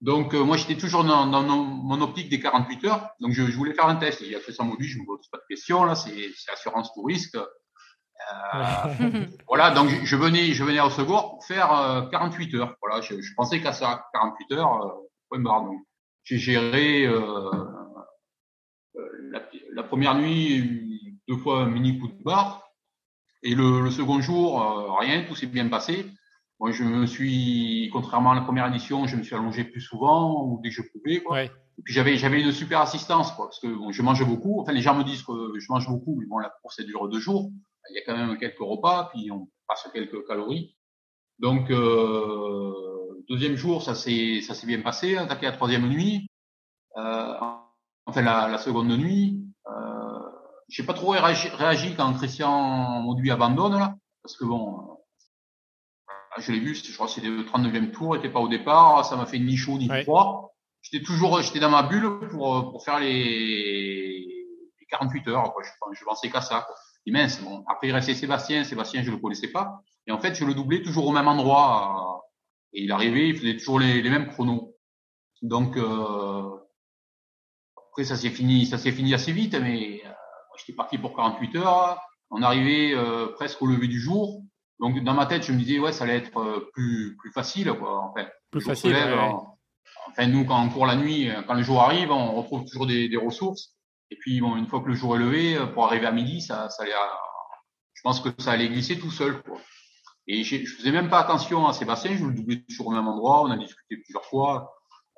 Donc 0.00 0.32
euh, 0.34 0.44
moi 0.44 0.56
j'étais 0.56 0.76
toujours 0.76 1.02
dans, 1.02 1.26
dans, 1.26 1.42
mon 1.42 2.00
optique 2.00 2.28
des 2.28 2.40
48 2.40 2.84
heures. 2.84 3.10
Donc 3.20 3.32
je, 3.32 3.44
je 3.46 3.56
voulais 3.56 3.74
faire 3.74 3.86
un 3.86 3.96
test. 3.96 4.20
Il 4.20 4.34
a 4.34 4.40
fait 4.40 4.52
ça 4.52 4.62
mobile, 4.62 4.88
je 4.88 4.98
me 4.98 5.04
pose 5.04 5.26
pas 5.30 5.38
de 5.38 5.44
questions 5.48 5.84
là. 5.84 5.94
C'est 5.94 6.30
assurance 6.52 6.92
pour 6.94 7.06
risque. 7.06 7.36
Euh, 7.36 7.42
voilà, 9.48 9.70
donc 9.70 9.88
je, 9.88 10.16
venais, 10.16 10.52
je 10.52 10.64
venais 10.64 10.80
au 10.80 10.90
second 10.90 11.30
pour 11.30 11.44
faire 11.44 11.72
euh, 11.72 12.02
48 12.10 12.54
heures. 12.54 12.76
Voilà, 12.80 13.00
je, 13.00 13.20
je 13.20 13.34
pensais 13.34 13.60
qu'à 13.60 13.72
ça 13.72 14.06
48 14.12 14.52
heures, 14.52 14.86
euh, 14.86 15.08
point 15.28 15.40
barre. 15.40 15.64
Donc 15.64 15.80
j'ai 16.22 16.38
géré 16.38 17.06
euh, 17.06 17.50
la, 19.30 19.42
la, 19.72 19.82
première 19.82 20.14
nuit 20.14 21.20
deux 21.26 21.36
fois 21.38 21.62
un 21.62 21.66
mini 21.66 21.98
coup 21.98 22.08
de 22.08 22.22
barre. 22.22 22.67
Et 23.48 23.54
le, 23.54 23.80
le 23.80 23.90
second 23.90 24.20
jour, 24.20 24.60
euh, 24.60 24.92
rien, 24.98 25.24
tout 25.26 25.34
s'est 25.34 25.46
bien 25.46 25.68
passé. 25.68 26.04
Moi, 26.60 26.70
je 26.70 26.84
me 26.84 27.06
suis, 27.06 27.88
contrairement 27.94 28.32
à 28.32 28.34
la 28.34 28.42
première 28.42 28.66
édition, 28.66 29.06
je 29.06 29.16
me 29.16 29.22
suis 29.22 29.34
allongé 29.34 29.64
plus 29.64 29.80
souvent 29.80 30.44
ou 30.44 30.60
dès 30.62 30.68
que 30.68 30.74
je 30.74 30.82
pouvais. 30.82 31.20
Quoi. 31.20 31.36
Ouais. 31.36 31.50
Et 31.78 31.82
puis 31.82 31.94
j'avais 31.94 32.18
j'avais 32.18 32.42
une 32.42 32.52
super 32.52 32.80
assistance, 32.80 33.32
quoi, 33.32 33.46
parce 33.46 33.60
que 33.60 33.68
bon, 33.68 33.90
je 33.90 34.02
mange 34.02 34.22
beaucoup. 34.26 34.60
Enfin, 34.60 34.72
les 34.72 34.82
gens 34.82 34.94
me 34.94 35.02
disent 35.02 35.22
que 35.22 35.32
je 35.58 35.66
mange 35.70 35.88
beaucoup, 35.88 36.14
mais 36.18 36.26
bon, 36.26 36.38
la 36.38 36.52
course 36.60 36.80
dure 36.84 37.08
deux 37.08 37.20
jours. 37.20 37.50
Il 37.90 37.94
y 37.96 37.98
a 37.98 38.02
quand 38.04 38.18
même 38.18 38.36
quelques 38.36 38.58
repas, 38.58 39.08
puis 39.14 39.30
on 39.30 39.48
passe 39.66 39.88
quelques 39.94 40.26
calories. 40.26 40.76
Donc 41.38 41.70
euh, 41.70 42.72
deuxième 43.30 43.56
jour, 43.56 43.80
ça 43.82 43.94
s'est 43.94 44.42
ça 44.42 44.52
s'est 44.52 44.66
bien 44.66 44.82
passé. 44.82 45.16
Attaqué 45.16 45.46
la 45.46 45.52
troisième 45.52 45.88
nuit, 45.88 46.28
euh, 46.98 47.34
enfin 48.04 48.20
la, 48.20 48.48
la 48.48 48.58
seconde 48.58 48.88
nuit. 48.88 49.47
Euh, 50.68 50.74
j'ai 50.74 50.82
pas 50.82 50.94
trop 50.94 51.10
réagi, 51.10 51.94
quand 51.96 52.12
Christian 52.14 53.00
Mauduit 53.02 53.30
abandonne 53.30 53.78
là, 53.78 53.96
parce 54.22 54.36
que 54.36 54.44
bon, 54.44 54.78
euh, 54.80 56.40
je 56.40 56.52
l'ai 56.52 56.60
vu, 56.60 56.74
je 56.74 56.94
crois 56.94 57.06
que 57.06 57.12
c'était 57.12 57.28
le 57.28 57.44
39e 57.44 57.90
tour, 57.90 58.16
il 58.16 58.18
était 58.18 58.28
pas 58.28 58.40
au 58.40 58.48
départ, 58.48 59.04
ça 59.04 59.16
m'a 59.16 59.26
fait 59.26 59.38
ni 59.38 59.56
chaud 59.56 59.78
ni 59.78 59.88
froid. 60.04 60.54
J'étais 60.82 61.04
toujours, 61.04 61.40
j'étais 61.42 61.60
dans 61.60 61.70
ma 61.70 61.82
bulle 61.82 62.28
pour 62.30 62.70
pour 62.70 62.84
faire 62.84 63.00
les, 63.00 64.20
les 64.80 64.86
48 64.90 65.28
heures. 65.28 65.52
Quoi. 65.52 65.62
Je, 65.64 65.98
je 65.98 66.04
pensais 66.04 66.30
qu'à 66.30 66.40
ça. 66.40 66.64
Quoi. 66.66 66.76
Immense. 67.06 67.40
Bon, 67.40 67.64
après 67.66 67.88
il 67.88 67.92
restait 67.92 68.14
Sébastien, 68.14 68.64
Sébastien 68.64 69.02
je 69.02 69.10
le 69.10 69.16
connaissais 69.16 69.48
pas, 69.48 69.82
et 70.06 70.12
en 70.12 70.18
fait 70.20 70.34
je 70.34 70.44
le 70.44 70.54
doublais 70.54 70.82
toujours 70.82 71.06
au 71.06 71.12
même 71.12 71.28
endroit. 71.28 72.24
Et 72.74 72.82
il 72.82 72.92
arrivait, 72.92 73.28
il 73.28 73.36
faisait 73.36 73.56
toujours 73.56 73.80
les, 73.80 74.02
les 74.02 74.10
mêmes 74.10 74.28
chronos. 74.28 74.76
Donc 75.42 75.76
euh, 75.76 76.50
après 77.90 78.04
ça 78.04 78.16
s'est 78.16 78.30
fini, 78.30 78.66
ça 78.66 78.78
s'est 78.78 78.92
fini 78.92 79.14
assez 79.14 79.32
vite, 79.32 79.54
mais 79.54 80.02
euh, 80.04 80.12
j'étais 80.58 80.76
parti 80.76 80.98
pour 80.98 81.16
48 81.16 81.56
heures. 81.56 82.00
On 82.30 82.42
arrivait 82.42 82.94
euh, 82.94 83.28
presque 83.28 83.62
au 83.62 83.66
lever 83.66 83.88
du 83.88 84.00
jour. 84.00 84.42
Donc 84.80 85.02
dans 85.02 85.14
ma 85.14 85.26
tête, 85.26 85.44
je 85.44 85.52
me 85.52 85.58
disais 85.58 85.78
ouais, 85.78 85.92
ça 85.92 86.04
allait 86.04 86.16
être 86.18 86.38
euh, 86.38 86.70
plus 86.72 87.16
plus 87.18 87.32
facile 87.32 87.72
quoi. 87.72 88.00
En 88.02 88.14
fait, 88.14 88.28
plus 88.50 88.60
facile. 88.60 88.96
Enfin 90.08 90.26
nous, 90.26 90.44
quand 90.44 90.62
on 90.62 90.68
court 90.68 90.86
la 90.86 90.96
nuit, 90.96 91.30
quand 91.46 91.54
le 91.54 91.62
jour 91.62 91.82
arrive, 91.82 92.10
on 92.10 92.32
retrouve 92.32 92.64
toujours 92.64 92.86
des, 92.86 93.08
des 93.08 93.16
ressources. 93.16 93.74
Et 94.10 94.16
puis 94.16 94.40
bon, 94.40 94.56
une 94.56 94.66
fois 94.66 94.80
que 94.80 94.88
le 94.88 94.94
jour 94.94 95.16
est 95.16 95.18
levé, 95.18 95.56
euh, 95.56 95.66
pour 95.66 95.84
arriver 95.84 96.06
à 96.06 96.12
midi, 96.12 96.40
ça, 96.40 96.68
ça 96.70 96.82
allait, 96.82 96.92
je 97.94 98.00
pense 98.02 98.20
que 98.20 98.30
ça 98.38 98.52
allait 98.52 98.68
glisser 98.68 98.98
tout 98.98 99.10
seul 99.10 99.42
quoi. 99.42 99.58
Et 100.26 100.44
je 100.44 100.76
faisais 100.76 100.92
même 100.92 101.08
pas 101.08 101.20
attention 101.20 101.66
à 101.66 101.72
Sébastien, 101.72 102.14
je 102.14 102.24
le 102.24 102.34
doublais 102.34 102.62
toujours 102.68 102.88
au 102.88 102.90
même 102.92 103.08
endroit. 103.08 103.42
On 103.42 103.50
a 103.50 103.56
discuté 103.56 103.96
plusieurs 103.96 104.26
fois. 104.26 104.74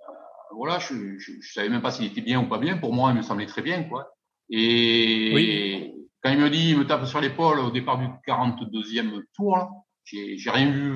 Euh, 0.09 0.13
voilà, 0.55 0.79
je, 0.79 1.19
je, 1.19 1.33
je, 1.41 1.53
savais 1.53 1.69
même 1.69 1.83
pas 1.83 1.91
s'il 1.91 2.05
était 2.05 2.21
bien 2.21 2.41
ou 2.41 2.49
pas 2.49 2.59
bien. 2.59 2.79
Pour 2.79 2.93
moi, 2.93 3.11
il 3.11 3.17
me 3.17 3.23
semblait 3.23 3.47
très 3.47 3.63
bien 3.63 3.83
quoi. 3.85 4.13
Et 4.51 5.33
oui. 5.35 6.07
quand 6.23 6.31
il 6.31 6.39
me 6.39 6.51
dit, 6.51 6.71
il 6.71 6.79
me 6.79 6.87
tape 6.87 7.07
sur 7.07 7.21
l'épaule 7.21 7.61
au 7.61 7.71
départ 7.71 7.99
du 7.99 8.07
42e 8.27 9.23
tour, 9.35 9.87
j'ai, 10.05 10.51
rien 10.51 10.71
vu, 10.71 10.93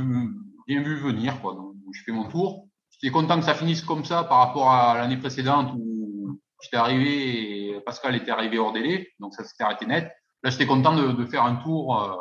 rien 0.67 0.83
vu 0.83 0.97
venir, 0.97 1.41
quoi. 1.41 1.55
Donc, 1.55 1.75
je 1.93 2.03
fais 2.05 2.13
mon 2.13 2.29
tour. 2.29 2.67
J'étais 2.91 3.13
content 3.13 3.39
que 3.39 3.45
ça 3.45 3.55
finisse 3.55 3.83
comme 3.83 4.05
ça 4.05 4.25
par 4.25 4.39
rapport 4.39 4.71
à 4.71 4.99
l'année 4.99 5.17
précédente 5.17 5.73
où 5.77 6.41
j'étais 6.63 6.77
arrivé 6.77 7.69
et 7.69 7.81
Pascal 7.81 8.17
était 8.17 8.31
arrivé 8.31 8.59
hors 8.59 8.73
délai. 8.73 9.09
Donc, 9.21 9.35
ça 9.35 9.45
s'était 9.45 9.65
arrêté 9.65 9.87
net. 9.87 10.11
Là, 10.43 10.51
j'étais 10.51 10.67
content 10.67 10.95
de, 10.95 11.13
de 11.13 11.25
faire 11.27 11.45
un 11.45 11.57
tour. 11.57 12.03
Euh, 12.03 12.17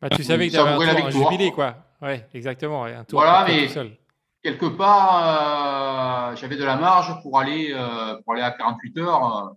bah, 0.00 0.08
tu 0.10 0.22
savais 0.22 0.46
que 0.46 0.52
tu 0.52 0.58
avais 0.58 0.70
un, 0.70 1.10
tour, 1.10 1.26
un 1.26 1.30
jubilé, 1.30 1.50
quoi. 1.50 1.74
Ouais, 2.00 2.26
exactement. 2.32 2.84
Un 2.84 3.04
tour 3.04 3.20
voilà, 3.20 3.44
mais 3.48 3.66
tout 3.66 3.72
seul. 3.72 3.96
quelque 4.42 4.66
part, 4.66 6.30
euh, 6.32 6.36
j'avais 6.36 6.56
de 6.56 6.64
la 6.64 6.76
marge 6.76 7.20
pour 7.22 7.38
aller, 7.38 7.72
euh, 7.72 8.20
pour 8.22 8.34
aller 8.34 8.42
à 8.42 8.52
48 8.52 8.98
heures 8.98 9.52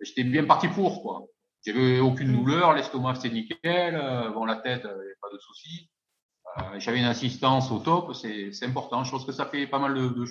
j'étais 0.00 0.24
bien 0.24 0.44
parti 0.44 0.68
pour, 0.68 1.02
quoi. 1.02 1.22
J'avais 1.64 2.00
aucune 2.00 2.32
mm. 2.32 2.36
douleur, 2.36 2.72
l'estomac 2.74 3.16
c'était 3.16 3.34
nickel, 3.34 3.94
euh, 3.94 4.30
bon 4.30 4.44
la 4.44 4.56
tête, 4.56 4.84
euh, 4.84 5.14
pas 5.20 5.28
de 5.32 5.38
soucis. 5.38 5.90
Euh, 6.58 6.78
j'avais 6.78 6.98
une 6.98 7.04
assistance 7.04 7.70
au 7.70 7.78
top, 7.78 8.14
c'est 8.14 8.64
important. 8.64 9.04
Je 9.04 9.10
pense 9.10 9.24
que 9.24 9.32
ça 9.32 9.46
fait 9.46 9.66
pas 9.66 9.78
mal 9.78 9.94
de, 9.94 10.08
de, 10.08 10.24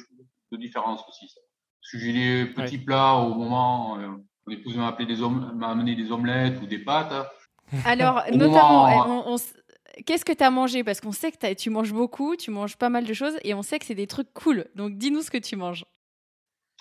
de 0.51 0.57
différence 0.57 1.03
aussi. 1.07 1.27
Ça. 1.29 1.41
Parce 1.81 1.91
que 1.91 1.99
j'ai 1.99 2.11
les 2.11 2.45
petits 2.47 2.77
ouais. 2.77 2.83
plats 2.83 3.15
au 3.15 3.33
moment, 3.33 3.97
euh, 3.97 4.07
mon 4.45 4.53
épouse 4.53 4.75
m'a 4.75 4.87
appelé 4.87 5.05
des 5.05 5.21
m'a 5.21 5.69
amené 5.69 5.95
des 5.95 6.11
omelettes 6.11 6.61
ou 6.61 6.65
des 6.65 6.79
pâtes. 6.79 7.13
Alors 7.85 8.23
notamment, 8.31 8.87
moment, 8.87 9.23
on, 9.27 9.35
on, 9.35 10.03
qu'est-ce 10.05 10.25
que 10.25 10.33
tu 10.33 10.43
as 10.43 10.49
mangé? 10.49 10.83
Parce 10.83 11.01
qu'on 11.01 11.11
sait 11.11 11.31
que 11.31 11.53
tu 11.53 11.69
manges 11.69 11.93
beaucoup, 11.93 12.35
tu 12.35 12.51
manges 12.51 12.77
pas 12.77 12.89
mal 12.89 13.05
de 13.05 13.13
choses 13.13 13.37
et 13.43 13.53
on 13.53 13.61
sait 13.61 13.79
que 13.79 13.85
c'est 13.85 13.95
des 13.95 14.07
trucs 14.07 14.33
cool. 14.33 14.65
Donc 14.75 14.97
dis-nous 14.97 15.21
ce 15.21 15.31
que 15.31 15.37
tu 15.37 15.55
manges. 15.55 15.85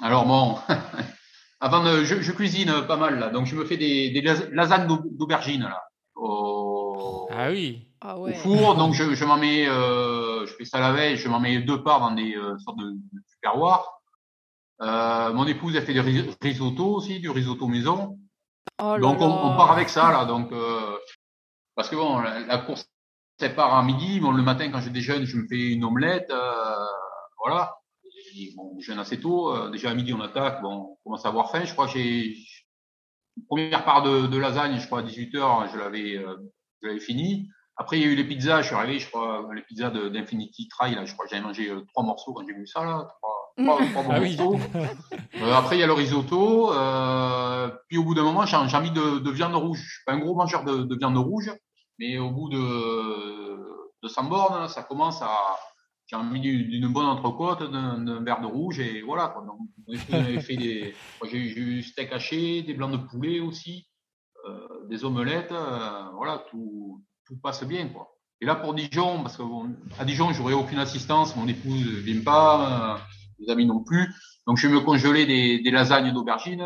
Alors 0.02 0.26
bon, 0.26 0.58
Avant, 1.60 1.82
de, 1.82 2.04
je, 2.04 2.20
je, 2.20 2.32
cuisine 2.32 2.86
pas 2.86 2.96
mal 2.96 3.18
là, 3.18 3.30
donc 3.30 3.46
je 3.46 3.56
me 3.56 3.64
fais 3.64 3.76
des, 3.76 4.10
des 4.10 4.20
lasagnes 4.20 4.86
d'aubergine 4.86 5.62
là. 5.62 5.84
Au, 6.14 7.28
ah 7.30 7.50
oui. 7.50 7.88
Ah 8.00 8.18
ouais. 8.18 8.32
Au 8.32 8.34
four, 8.34 8.74
donc 8.76 8.94
je, 8.94 9.14
je 9.14 9.24
m'en 9.24 9.36
mets, 9.36 9.66
euh, 9.68 10.46
je 10.46 10.52
fais 10.54 10.64
ça 10.64 10.80
la 10.80 10.92
veille, 10.92 11.16
je 11.16 11.28
m'en 11.28 11.40
mets 11.40 11.60
deux 11.60 11.82
parts 11.82 12.00
dans 12.00 12.10
des 12.10 12.34
euh, 12.36 12.58
sortes 12.58 12.78
de, 12.78 12.90
de 12.90 13.22
tupperwares. 13.30 14.00
Euh, 14.82 15.32
mon 15.32 15.46
épouse 15.46 15.76
a 15.76 15.82
fait 15.82 15.94
des 15.94 16.00
risotto 16.40 16.94
aussi, 16.94 17.20
du 17.20 17.30
risotto 17.30 17.66
maison. 17.66 18.18
Oh 18.82 18.98
donc 18.98 19.20
on, 19.20 19.26
on, 19.26 19.56
part 19.56 19.72
avec 19.72 19.88
ça 19.88 20.12
là, 20.12 20.26
donc 20.26 20.52
euh, 20.52 20.98
parce 21.74 21.88
que 21.88 21.96
bon, 21.96 22.18
la, 22.18 22.40
la 22.40 22.58
course 22.58 22.86
elle 23.40 23.54
part 23.54 23.74
à 23.74 23.82
midi, 23.82 24.20
bon 24.20 24.32
le 24.32 24.42
matin 24.42 24.70
quand 24.70 24.80
je 24.80 24.90
déjeune, 24.90 25.24
je 25.24 25.36
me 25.38 25.46
fais 25.46 25.72
une 25.72 25.84
omelette, 25.84 26.30
euh, 26.30 26.86
bon, 28.56 28.70
on 28.72 28.76
déjeune 28.76 28.98
assez 28.98 29.20
tôt. 29.20 29.54
Euh, 29.54 29.70
déjà 29.70 29.90
à 29.90 29.94
midi, 29.94 30.12
on 30.12 30.20
attaque. 30.20 30.62
Bon, 30.62 30.90
on 30.92 30.96
commence 31.04 31.24
à 31.24 31.28
avoir 31.28 31.50
faim. 31.50 31.64
Je 31.64 31.72
crois 31.72 31.86
que 31.86 31.92
j'ai 31.92 32.36
première 33.48 33.84
part 33.84 34.02
de, 34.02 34.26
de, 34.26 34.38
lasagne, 34.38 34.78
je 34.78 34.86
crois 34.86 35.00
à 35.00 35.02
18 35.02 35.34
h 35.34 35.72
je 35.72 35.78
l'avais, 35.78 36.16
euh, 36.16 36.36
je 36.82 36.88
l'avais 36.88 37.00
fini. 37.00 37.48
Après, 37.76 37.98
il 37.98 38.02
y 38.02 38.08
a 38.08 38.08
eu 38.08 38.14
les 38.14 38.24
pizzas. 38.24 38.62
Je 38.62 38.68
suis 38.68 38.74
arrivé, 38.74 38.98
je 38.98 39.08
crois, 39.08 39.46
les 39.54 39.60
pizzas 39.62 39.90
d'Infinity 39.90 40.68
Trail. 40.68 40.94
Là, 40.94 41.04
je 41.04 41.12
crois 41.12 41.26
que 41.26 41.30
j'avais 41.30 41.42
mangé 41.42 41.68
euh, 41.68 41.82
trois 41.88 42.04
morceaux 42.04 42.32
quand 42.32 42.44
j'ai 42.46 42.54
vu 42.54 42.66
ça 42.66 42.84
là. 42.84 43.06
Trois, 43.20 43.76
trois, 43.76 43.86
trois 43.90 44.14
ah 44.14 44.20
morceaux. 44.20 44.58
Euh, 45.42 45.52
après, 45.52 45.76
il 45.76 45.80
y 45.80 45.82
a 45.82 45.86
le 45.86 45.92
risotto. 45.92 46.70
Puis 47.88 47.98
au 47.98 48.04
bout 48.04 48.14
d'un 48.14 48.22
moment, 48.22 48.46
j'ai 48.46 48.56
envie 48.56 48.90
de, 48.90 49.18
de, 49.18 49.30
viande 49.30 49.54
rouge. 49.54 49.82
Je 49.84 49.94
suis 49.96 50.04
pas 50.06 50.12
un 50.12 50.18
gros 50.18 50.34
mangeur 50.34 50.64
de, 50.64 50.78
de 50.78 50.96
viande 50.96 51.18
rouge, 51.18 51.52
mais 51.98 52.18
au 52.18 52.30
bout 52.30 52.48
de 52.48 53.56
de 54.02 54.08
100 54.08 54.24
bornes, 54.24 54.68
ça 54.68 54.82
commence 54.82 55.20
à 55.22 55.56
j'ai 56.06 56.16
envie 56.16 56.40
d'une 56.40 56.88
bonne 56.88 57.06
entrecôte, 57.06 57.70
d'un 57.70 58.22
verre 58.22 58.40
de 58.40 58.46
rouge 58.46 58.78
et 58.78 59.02
voilà. 59.02 59.28
Quoi. 59.28 59.44
Donc, 59.44 59.58
on 59.88 60.40
fait 60.40 60.56
des, 60.56 60.94
j'ai 61.30 61.38
eu 61.38 61.82
steak 61.82 62.12
haché, 62.12 62.62
des 62.62 62.74
blancs 62.74 62.92
de 62.92 62.98
poulet 62.98 63.40
aussi, 63.40 63.88
euh, 64.48 64.86
des 64.88 65.04
omelettes, 65.04 65.52
euh, 65.52 66.04
voilà, 66.14 66.44
tout, 66.50 67.02
tout 67.26 67.36
passe 67.42 67.64
bien 67.64 67.88
quoi. 67.88 68.08
Et 68.40 68.46
là, 68.46 68.54
pour 68.54 68.74
Dijon, 68.74 69.22
parce 69.22 69.36
que 69.36 69.42
à 69.98 70.04
Dijon, 70.04 70.32
j'aurais 70.32 70.52
aucune 70.52 70.78
assistance, 70.78 71.34
mon 71.36 71.48
épouse 71.48 71.86
ne 71.86 72.00
vient 72.00 72.22
pas, 72.22 73.00
mes 73.40 73.50
amis 73.50 73.66
non 73.66 73.82
plus. 73.82 74.06
Donc, 74.46 74.58
je 74.58 74.68
vais 74.68 74.74
me 74.74 74.80
congeler 74.80 75.24
des, 75.24 75.60
des 75.60 75.70
lasagnes 75.70 76.12
d'aubergine, 76.12 76.62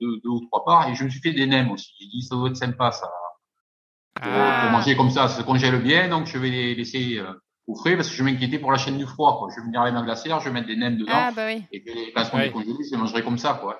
deux, 0.00 0.20
deux, 0.24 0.28
ou 0.28 0.40
trois 0.46 0.64
parts, 0.64 0.88
et 0.88 0.94
je 0.96 1.04
me 1.04 1.08
suis 1.08 1.20
fait 1.20 1.32
des 1.32 1.46
nems 1.46 1.70
aussi. 1.70 1.92
J'ai 2.00 2.06
dit, 2.06 2.22
ça 2.22 2.34
doit 2.34 2.50
être 2.50 2.56
sympa, 2.56 2.90
ça. 2.90 3.08
Pour, 4.14 4.30
Ah. 4.30 4.70
manger 4.72 4.96
comme 4.96 5.10
ça, 5.10 5.28
ça 5.28 5.40
se 5.40 5.42
congèle 5.42 5.80
bien, 5.82 6.08
donc 6.08 6.26
je 6.26 6.36
vais 6.36 6.50
les 6.50 6.74
laisser 6.74 7.18
euh, 7.18 7.32
au 7.72 7.76
frais 7.76 7.96
parce 7.96 8.08
que 8.08 8.14
je 8.14 8.22
m'inquiétais 8.22 8.58
pour 8.58 8.70
la 8.72 8.78
chaîne 8.78 8.98
du 8.98 9.06
froid. 9.06 9.38
Quoi. 9.38 9.48
Je 9.50 9.60
vais 9.60 9.66
venir 9.66 9.80
avec 9.82 9.94
ma 9.94 10.02
glacière, 10.02 10.40
je 10.40 10.46
vais 10.46 10.52
mettre 10.52 10.66
des 10.68 10.76
nems 10.76 10.96
dedans, 10.96 11.12
Ah 11.14 11.30
bah 11.34 11.46
oui. 11.46 11.62
et 11.72 11.80
puis 11.80 11.94
les- 11.94 12.12
on 12.16 12.36
Ouais. 12.36 12.46
est 12.48 12.50
congelé, 12.52 12.72
je 12.84 12.90
les 12.90 12.96
mangerai 12.96 13.22
comme 13.22 13.38
ça. 13.38 13.58
Quoi. 13.60 13.78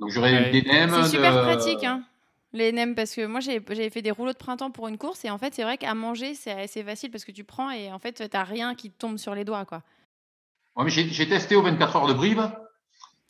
Donc 0.00 0.10
j'aurai 0.10 0.32
Ouais. 0.32 0.50
des 0.50 0.62
nems. 0.62 0.90
C'est 1.04 1.10
super 1.16 1.34
de- 1.34 1.42
pratique, 1.42 1.84
hein, 1.84 2.02
les 2.52 2.72
nems, 2.72 2.94
parce 2.94 3.14
que 3.14 3.26
moi 3.26 3.40
j'ai- 3.40 3.62
j'avais 3.68 3.90
fait 3.90 4.02
des 4.02 4.10
rouleaux 4.10 4.32
de 4.32 4.36
printemps 4.38 4.70
pour 4.70 4.88
une 4.88 4.98
course 4.98 5.24
et 5.24 5.30
en 5.30 5.38
fait 5.38 5.54
c'est 5.54 5.62
vrai 5.62 5.78
qu'à 5.78 5.94
manger 5.94 6.34
c'est 6.34 6.52
assez 6.52 6.82
facile 6.82 7.10
parce 7.10 7.24
que 7.24 7.32
tu 7.32 7.44
prends 7.44 7.70
et 7.70 7.92
en 7.92 7.98
fait 7.98 8.28
t'as 8.28 8.44
rien 8.44 8.74
qui 8.74 8.90
te 8.90 8.98
tombe 8.98 9.18
sur 9.18 9.34
les 9.34 9.44
doigts 9.44 9.64
quoi. 9.64 9.82
Ouais, 10.76 10.84
mais 10.84 10.90
j'ai 10.90 11.28
testé 11.28 11.56
aux 11.56 11.62
24 11.62 11.96
heures 11.96 12.06
de 12.06 12.12
Brive 12.14 12.50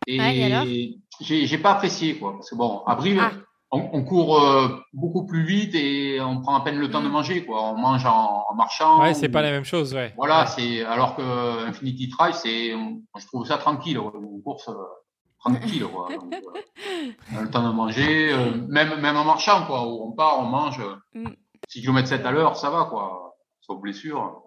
et, 0.08 0.18
Ah, 0.20 0.32
et 0.32 0.98
j'ai 1.20 1.58
pas 1.58 1.72
apprécié 1.72 2.16
quoi. 2.18 2.32
Parce 2.34 2.50
que 2.50 2.54
bon, 2.56 2.82
à 2.86 2.94
Brive, 2.96 3.20
Ah. 3.22 3.32
On, 3.76 3.90
on 3.98 4.04
court 4.04 4.42
euh, 4.42 4.68
beaucoup 4.92 5.26
plus 5.26 5.44
vite 5.44 5.74
et 5.74 6.20
on 6.20 6.40
prend 6.40 6.54
à 6.56 6.60
peine 6.64 6.78
le 6.78 6.90
temps 6.90 7.02
de 7.02 7.08
Mm. 7.08 7.12
manger 7.12 7.44
quoi. 7.44 7.62
On 7.72 7.76
mange 7.76 8.04
en, 8.06 8.44
en 8.48 8.54
marchant. 8.54 9.00
Ouais, 9.02 9.14
c'est 9.14 9.28
ou- 9.28 9.32
pas 9.32 9.42
la 9.42 9.50
même 9.50 9.64
chose, 9.64 9.94
ouais. 9.94 10.12
Voilà, 10.16 10.46
c'est 10.46 10.84
alors 10.84 11.16
que 11.16 11.66
Infinity 11.68 12.08
Trail, 12.08 12.34
c'est, 12.34 12.74
on- 12.74 13.02
je 13.18 13.26
trouve 13.26 13.46
ça 13.46 13.58
tranquille, 13.58 13.98
ouais, 13.98 14.10
une 14.14 14.42
course 14.42 14.68
euh, 14.68 14.74
tranquille, 15.38 15.84
quoi. 15.84 16.08
Donc, 16.14 16.32
euh, 16.34 17.10
on 17.32 17.38
a 17.38 17.42
le 17.42 17.50
temps 17.50 17.66
de 17.68 17.72
manger, 17.74 18.32
euh, 18.32 18.52
même 18.68 19.00
même 19.00 19.16
en 19.16 19.24
marchant, 19.24 19.66
quoi. 19.66 19.86
Où 19.86 20.08
on 20.08 20.12
part, 20.12 20.38
on 20.40 20.44
mange 20.44 20.80
Mm. 21.14 21.28
6 21.68 21.82
km 21.82 22.06
7 22.08 22.24
à 22.26 22.30
l'heure, 22.30 22.56
ça 22.56 22.70
va, 22.70 22.84
quoi. 22.84 23.34
Sauf 23.60 23.80
blessure. 23.80 24.42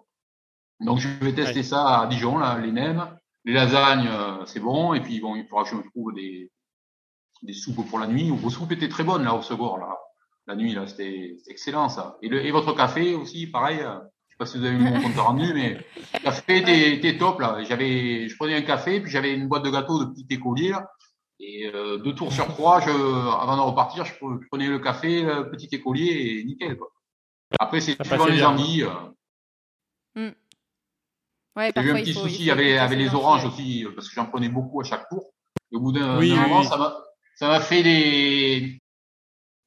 Donc 0.80 0.98
je 0.98 1.08
vais 1.22 1.34
tester 1.34 1.58
Ouais. 1.58 1.62
ça 1.62 2.00
à 2.00 2.06
Dijon, 2.06 2.38
là, 2.38 2.58
les 2.58 2.72
nems. 2.72 3.06
Les 3.44 3.52
lasagnes, 3.54 4.08
euh, 4.08 4.44
c'est 4.46 4.60
bon. 4.60 4.94
Et 4.94 5.00
puis 5.00 5.20
bon, 5.20 5.34
il 5.36 5.46
faudra 5.46 5.64
que 5.64 5.70
je 5.70 5.74
me 5.74 5.82
trouve 5.82 6.14
des 6.14 6.50
des 7.42 7.52
soupes 7.52 7.88
pour 7.88 7.98
la 7.98 8.06
nuit. 8.06 8.30
Vos 8.30 8.50
soupes 8.50 8.72
étaient 8.72 8.88
très 8.88 9.04
bonnes 9.04 9.24
là 9.24 9.34
au 9.34 9.42
Segor, 9.42 9.78
là. 9.78 9.96
La 10.46 10.56
nuit, 10.56 10.74
là, 10.74 10.86
c'était 10.86 11.34
c'était 11.38 11.50
excellent, 11.52 11.88
ça. 11.88 12.16
Et, 12.22 12.28
le, 12.28 12.44
et 12.44 12.50
votre 12.50 12.72
café 12.74 13.14
aussi, 13.14 13.46
pareil. 13.46 13.78
Je 13.78 14.34
sais 14.34 14.38
pas 14.38 14.46
si 14.46 14.58
vous 14.58 14.64
avez 14.64 14.76
vu 14.76 14.82
mon 14.84 15.00
compte 15.02 15.16
rendu, 15.16 15.52
mais 15.54 15.74
le 16.14 16.18
café 16.22 16.58
était, 16.58 16.92
était 16.94 17.16
top 17.18 17.40
là. 17.40 17.62
J'avais, 17.64 18.28
je 18.28 18.36
prenais 18.36 18.56
un 18.56 18.62
café, 18.62 19.00
puis 19.00 19.10
j'avais 19.10 19.34
une 19.34 19.48
boîte 19.48 19.64
de 19.64 19.70
gâteaux 19.70 20.04
de 20.04 20.10
petits 20.10 20.26
écoliers 20.30 20.70
là. 20.70 20.90
Et 21.42 21.70
euh, 21.74 21.96
deux 21.98 22.14
tours 22.14 22.32
sur 22.32 22.46
trois, 22.48 22.80
je, 22.80 22.90
avant 22.90 23.56
de 23.56 23.62
repartir, 23.62 24.04
je, 24.04 24.12
pre- 24.14 24.42
je 24.42 24.46
prenais 24.48 24.66
le 24.68 24.78
café, 24.78 25.22
le 25.22 25.50
petit 25.50 25.68
écolier 25.74 26.38
et 26.40 26.44
nickel 26.44 26.76
quoi. 26.76 26.88
Après 27.58 27.80
c'est 27.80 27.96
suivant 28.04 28.26
les 28.26 28.42
envies. 28.44 28.82
euh. 30.16 30.30
Ouais, 31.56 31.72
J'ai 31.76 31.82
eu 31.82 31.90
un 31.90 31.94
petit 31.94 32.12
faut- 32.12 32.26
il 32.26 32.30
souci 32.30 32.50
avec, 32.50 32.76
avec 32.78 32.98
les 32.98 33.14
oranges 33.14 33.44
aussi, 33.44 33.86
parce 33.94 34.08
que 34.08 34.14
j'en 34.14 34.26
prenais 34.26 34.48
beaucoup 34.48 34.80
à 34.80 34.84
chaque 34.84 35.08
tour. 35.08 35.32
Et 35.72 35.76
au 35.76 35.80
bout 35.80 35.92
d'un 35.92 36.18
Oui, 36.18 36.30
d'un 36.30 36.36
oui, 36.36 36.40
moment, 36.42 36.60
oui. 36.60 36.66
ça 36.66 36.76
m'a 36.76 36.94
ça 37.40 37.48
m'a 37.48 37.60
fait 37.60 37.82
des 37.82 38.82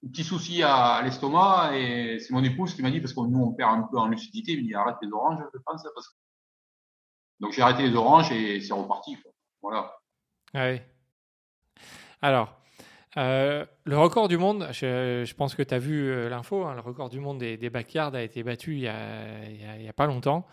petits 0.04 0.24
soucis 0.24 0.62
à, 0.62 1.02
l'estomac 1.04 1.72
et 1.76 2.20
c'est 2.20 2.32
mon 2.32 2.44
épouse 2.44 2.76
qui 2.76 2.84
m'a 2.84 2.92
dit 2.92 3.00
parce 3.00 3.14
que 3.14 3.22
nous 3.22 3.40
on 3.40 3.52
perd 3.52 3.72
un 3.72 3.88
peu 3.90 3.98
en 3.98 4.10
lucidité, 4.10 4.52
il 4.52 4.62
me 4.62 4.68
dit 4.68 4.76
arrête 4.76 4.98
les 5.02 5.12
oranges, 5.12 5.40
je 5.52 5.58
pense 5.66 5.82
parce 5.96 6.08
que 6.08 6.14
donc 7.40 7.54
j'ai 7.54 7.64
arrêté 7.64 7.82
les 7.90 7.96
oranges 7.96 8.32
et 8.32 8.62
c'est 8.62 8.74
reparti. 8.74 9.18
Quoi. 9.24 9.32
Voilà. 9.64 9.92
Ouais. 10.54 10.86
Alors, 12.22 12.62
euh, 13.18 13.66
le 13.86 13.98
record 13.98 14.28
du 14.28 14.38
monde, 14.38 14.68
je, 14.72 15.34
pense 15.34 15.56
que 15.56 15.64
tu 15.64 15.74
as 15.74 15.80
vu 15.80 16.12
euh, 16.12 16.30
l'info, 16.30 16.66
hein, 16.66 16.76
le 16.76 16.82
record 16.82 17.10
du 17.10 17.20
monde 17.20 17.40
des, 17.40 17.70
backyards 17.72 18.14
a 18.14 18.22
été 18.22 18.44
battu 18.44 18.74
il 18.76 18.82
y 18.82 18.88
a, 18.88 19.94
pas 19.94 20.06
longtemps. 20.06 20.46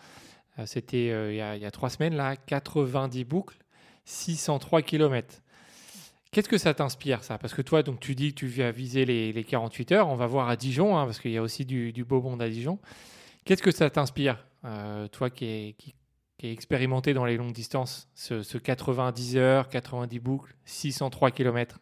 Euh, 0.57 0.65
C'était 0.65 1.05
il, 1.29 1.35
y 1.35 1.41
a, 1.41 1.55
il 1.55 1.61
y 1.61 1.67
a 1.67 1.71
trois 1.71 1.91
semaines, 1.91 2.15
là, 2.15 2.35
90 2.35 3.25
boucles, 3.25 3.59
603 4.05 4.81
km. 4.81 5.43
Qu'est-ce 6.31 6.47
que 6.47 6.57
ça 6.57 6.73
t'inspire, 6.73 7.25
ça? 7.25 7.37
Parce 7.37 7.53
que 7.53 7.61
toi, 7.61 7.83
donc, 7.83 7.99
tu 7.99 8.15
dis 8.15 8.33
que 8.33 8.39
tu 8.39 8.47
vas 8.47 8.71
viser 8.71 9.03
les, 9.03 9.33
les 9.33 9.43
48 9.43 9.91
heures. 9.91 10.07
On 10.07 10.15
va 10.15 10.27
voir 10.27 10.47
à 10.47 10.55
Dijon, 10.55 10.97
hein, 10.97 11.05
parce 11.05 11.19
qu'il 11.19 11.31
y 11.31 11.37
a 11.37 11.41
aussi 11.41 11.65
du, 11.65 11.91
du 11.91 12.05
beau 12.05 12.21
monde 12.21 12.41
à 12.41 12.47
Dijon. 12.47 12.79
Qu'est-ce 13.43 13.61
que 13.61 13.71
ça 13.71 13.89
t'inspire, 13.89 14.37
euh, 14.63 15.09
toi 15.09 15.29
qui 15.29 15.45
es, 15.45 15.75
qui, 15.77 15.93
expérimenté 16.43 17.13
dans 17.13 17.25
les 17.25 17.37
longues 17.37 17.51
distances, 17.51 18.07
ce, 18.15 18.43
ce 18.43 18.57
90 18.57 19.37
heures, 19.37 19.67
90 19.67 20.19
boucles, 20.19 20.55
603 20.65 21.29
km 21.31 21.79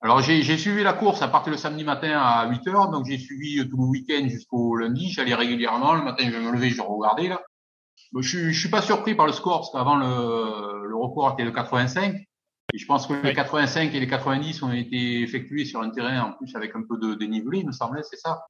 Alors 0.00 0.20
j'ai 0.20 0.42
suivi 0.56 0.82
la 0.82 0.94
course 0.94 1.22
à 1.22 1.28
partir 1.28 1.52
le 1.52 1.58
samedi 1.58 1.84
matin 1.84 2.18
à 2.18 2.48
8 2.48 2.66
heures, 2.68 2.90
donc 2.90 3.06
j'ai 3.06 3.18
suivi 3.18 3.60
euh, 3.60 3.68
tout 3.68 3.76
le 3.76 3.84
week-end 3.84 4.26
jusqu'au 4.28 4.76
lundi. 4.76 5.10
J'allais 5.10 5.34
régulièrement. 5.34 5.94
Le 5.94 6.02
matin, 6.02 6.24
je 6.26 6.30
vais 6.30 6.40
me 6.40 6.50
lever, 6.50 6.70
je 6.70 6.80
regardais 6.80 7.28
là. 7.28 7.40
Je, 8.18 8.50
je 8.50 8.58
suis 8.58 8.70
pas 8.70 8.82
surpris 8.82 9.14
par 9.14 9.26
le 9.26 9.32
score 9.32 9.60
parce 9.60 9.70
qu'avant 9.70 9.96
le, 9.96 10.88
le 10.88 10.96
record 10.96 11.34
était 11.34 11.44
de 11.44 11.50
85. 11.50 12.16
Et 12.74 12.78
je 12.78 12.86
pense 12.86 13.06
que 13.06 13.14
les 13.14 13.30
Oui. 13.30 13.34
85 13.34 13.94
et 13.94 14.00
les 14.00 14.06
90 14.06 14.62
ont 14.62 14.72
été 14.72 15.22
effectués 15.22 15.64
sur 15.64 15.80
un 15.80 15.90
terrain 15.90 16.20
en 16.22 16.32
plus 16.32 16.54
avec 16.54 16.74
un 16.76 16.82
peu 16.82 16.98
de 16.98 17.14
dénivelé, 17.14 17.60
il 17.60 17.66
me 17.66 17.72
semblait, 17.72 18.02
c'est 18.02 18.16
ça? 18.18 18.46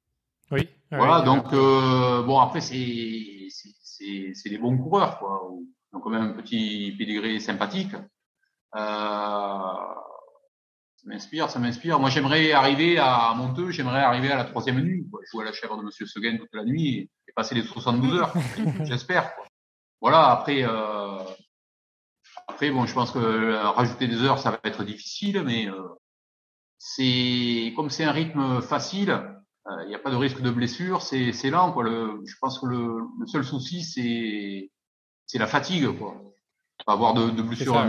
Oui. 0.51 0.67
Voilà, 0.91 1.19
oui, 1.19 1.25
donc 1.25 1.53
euh, 1.53 2.23
bon 2.23 2.39
après 2.39 2.59
c'est 2.61 3.47
c'est- 3.49 3.75
c'est 3.83 4.31
c'est 4.33 4.49
des 4.49 4.57
bons 4.57 4.77
coureurs 4.77 5.19
quoi. 5.19 5.41
Ils 5.91 5.95
ont 5.97 5.99
quand 6.01 6.09
même 6.09 6.23
un 6.23 6.33
petit 6.41 6.93
pédigré 6.97 7.39
sympathique. 7.39 7.93
Euh, 8.75 8.79
ça 10.95 11.05
m'inspire, 11.05 11.49
ça 11.49 11.59
m'inspire. 11.59 11.99
Moi 11.99 12.09
j'aimerais 12.09 12.51
arriver 12.51 12.97
à 12.97 13.33
Monteux, 13.37 13.71
j'aimerais 13.71 14.01
arriver 14.01 14.31
à 14.31 14.35
la 14.37 14.45
troisième 14.45 14.81
nuit. 14.81 15.07
Quoi. 15.09 15.21
Jouer 15.31 15.43
à 15.43 15.45
la 15.45 15.53
chèvre 15.53 15.77
de 15.77 15.83
Monsieur 15.83 16.05
Seguin 16.07 16.37
toute 16.37 16.53
la 16.53 16.65
nuit 16.65 16.97
et, 16.97 17.09
passer 17.35 17.55
les 17.55 17.61
72 17.61 18.19
heures. 18.19 18.33
J'espère. 18.83 19.33
quoi. 19.35 19.45
Voilà 20.01 20.31
après. 20.31 20.63
Euh, 20.63 21.18
après 22.49 22.71
bon, 22.71 22.85
je 22.85 22.93
pense 22.93 23.11
que 23.11 23.19
euh, 23.19 23.69
rajouter 23.69 24.07
des 24.07 24.21
heures 24.23 24.39
ça 24.39 24.51
va 24.51 24.59
être 24.63 24.83
difficile, 24.83 25.43
mais 25.45 25.67
euh, 25.67 25.81
c'est 26.77 27.73
comme 27.75 27.89
c'est 27.89 28.03
un 28.05 28.11
rythme 28.11 28.61
facile. 28.61 29.11
Euh, 29.11 29.83
Il 29.83 29.89
n'y 29.89 29.95
a 29.95 29.99
pas 29.99 30.11
de 30.11 30.15
risque 30.15 30.41
de 30.41 30.49
blessure, 30.49 31.01
c'est 31.01 31.49
lent. 31.49 31.71
Quoi. 31.73 31.83
Le, 31.83 32.21
je 32.25 32.35
pense 32.41 32.59
que 32.59 32.65
le, 32.65 32.99
le 33.19 33.27
seul 33.27 33.43
souci, 33.43 33.83
c'est 33.83 34.71
c'est 35.25 35.37
la 35.37 35.47
fatigue. 35.47 35.87
Quoi. 35.97 36.15
Pas 36.85 36.93
avoir 36.93 37.13
de, 37.13 37.29
de 37.29 37.41
blessures 37.41 37.73
ça. 37.73 37.85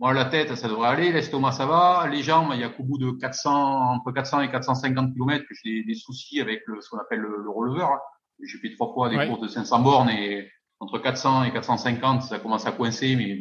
Moi, 0.00 0.12
la 0.12 0.26
tête, 0.26 0.54
ça 0.54 0.68
devrait 0.68 0.90
aller. 0.90 1.10
L'estomac, 1.10 1.52
ça 1.52 1.66
va. 1.66 2.06
Les 2.08 2.22
jambes, 2.22 2.50
il 2.54 2.60
y 2.60 2.64
a 2.64 2.68
qu'au 2.68 2.84
bout 2.84 2.98
de 2.98 3.10
400, 3.10 3.50
entre 3.96 4.12
400 4.12 4.42
et 4.42 4.50
450 4.50 5.12
km 5.12 5.44
que 5.44 5.54
j'ai 5.64 5.82
des, 5.82 5.94
soucis 5.96 6.40
avec 6.40 6.62
le, 6.66 6.80
ce 6.80 6.88
qu'on 6.88 6.98
appelle 6.98 7.18
le, 7.18 7.42
le 7.42 7.50
releveur. 7.50 7.98
J'ai 8.40 8.58
fait 8.58 8.72
trois 8.76 8.92
fois 8.94 9.08
des 9.08 9.16
Ouais. 9.16 9.26
courses 9.26 9.40
de 9.40 9.48
500 9.48 9.80
bornes 9.80 10.10
et 10.10 10.48
entre 10.80 10.98
400 10.98 11.44
et 11.44 11.52
450, 11.52 12.22
ça 12.22 12.38
commence 12.38 12.66
à 12.66 12.72
coincer, 12.72 13.16
mais 13.16 13.40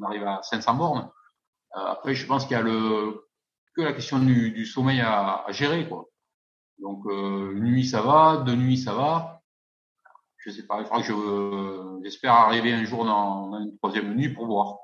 on 0.00 0.06
arrive 0.06 0.26
à 0.26 0.40
500 0.42 0.74
bornes. 0.74 1.10
Euh, 1.76 1.80
après, 1.80 2.14
je 2.14 2.26
pense 2.26 2.46
qu'il 2.46 2.56
y 2.56 2.60
a 2.60 2.62
que 2.62 3.82
la 3.82 3.92
question 3.92 4.18
du, 4.18 4.64
sommeil 4.66 5.00
à, 5.00 5.44
gérer, 5.50 5.88
quoi. 5.88 6.08
Donc, 6.78 7.06
euh, 7.06 7.52
une 7.56 7.64
nuit, 7.64 7.86
ça 7.86 8.02
va, 8.02 8.42
deux 8.44 8.54
nuits, 8.54 8.78
ça 8.78 8.94
va. 8.94 9.42
Je 10.38 10.50
sais 10.50 10.66
pas, 10.66 10.78
il 10.80 10.84
faudra 10.84 11.02
que 11.02 11.12
euh, 11.12 12.00
j'espère 12.04 12.32
arriver 12.32 12.72
un 12.72 12.84
jour 12.84 13.04
dans, 13.04 13.48
dans 13.48 13.58
une 13.58 13.76
troisième 13.78 14.14
nuit 14.14 14.28
pour 14.28 14.46
voir. 14.46 14.76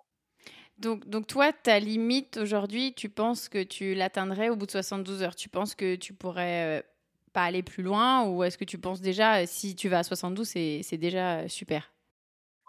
Donc, 0.78 1.09
donc 1.09 1.28
toi, 1.28 1.53
ta 1.53 1.78
limite 1.78 2.38
aujourd'hui, 2.38 2.92
tu 2.94 3.09
penses 3.09 3.48
que 3.48 3.62
tu 3.62 3.94
l'atteindrais 3.94 4.48
au 4.48 4.57
bout 4.57 4.66
de 4.66 4.72
72 4.72 5.22
heures? 5.22 5.36
Tu 5.36 5.48
penses 5.48 5.76
que 5.76 5.94
tu 5.94 6.14
pourrais 6.14 6.84
pas 7.32 7.44
aller 7.44 7.62
plus 7.62 7.82
loin 7.82 8.24
ou 8.24 8.44
est-ce 8.44 8.58
que 8.58 8.64
tu 8.64 8.78
penses 8.78 9.00
déjà, 9.00 9.38
euh, 9.40 9.44
si 9.46 9.74
tu 9.74 9.88
vas 9.88 9.98
à 9.98 10.02
72, 10.02 10.46
c'est 10.46 10.80
c'est 10.82 10.98
déjà 10.98 11.38
euh, 11.40 11.48
super? 11.48 11.90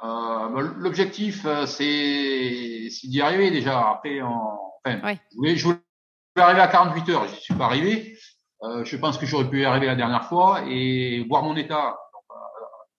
Euh, 0.03 0.07
bah, 0.49 0.61
l'objectif, 0.78 1.45
c'est, 1.66 2.89
d'y 3.03 3.22
arriver 3.22 3.51
déjà. 3.51 3.89
Après, 3.91 4.22
en, 4.22 4.59
enfin, 4.86 4.99
Ouais. 5.03 5.18
je, 5.32 5.36
voulais, 5.38 5.55
je 5.55 5.66
voulais 5.66 5.80
arriver 6.38 6.61
à 6.61 6.68
48 6.68 7.09
heures, 7.09 7.28
j'y 7.28 7.41
suis 7.41 7.53
pas 7.53 7.66
arrivé. 7.66 8.18
Euh, 8.64 8.84
je 8.86 8.97
pense 8.97 9.18
que 9.18 9.26
j'aurais 9.26 9.49
pu 9.49 9.61
y 9.61 9.66
arriver 9.66 9.88
la 9.88 9.95
dernière 9.95 10.26
fois 10.26 10.64
et 10.68 11.26
voir 11.30 11.43
mon 11.43 11.55
état. 11.55 11.97
Donc, 12.14 12.38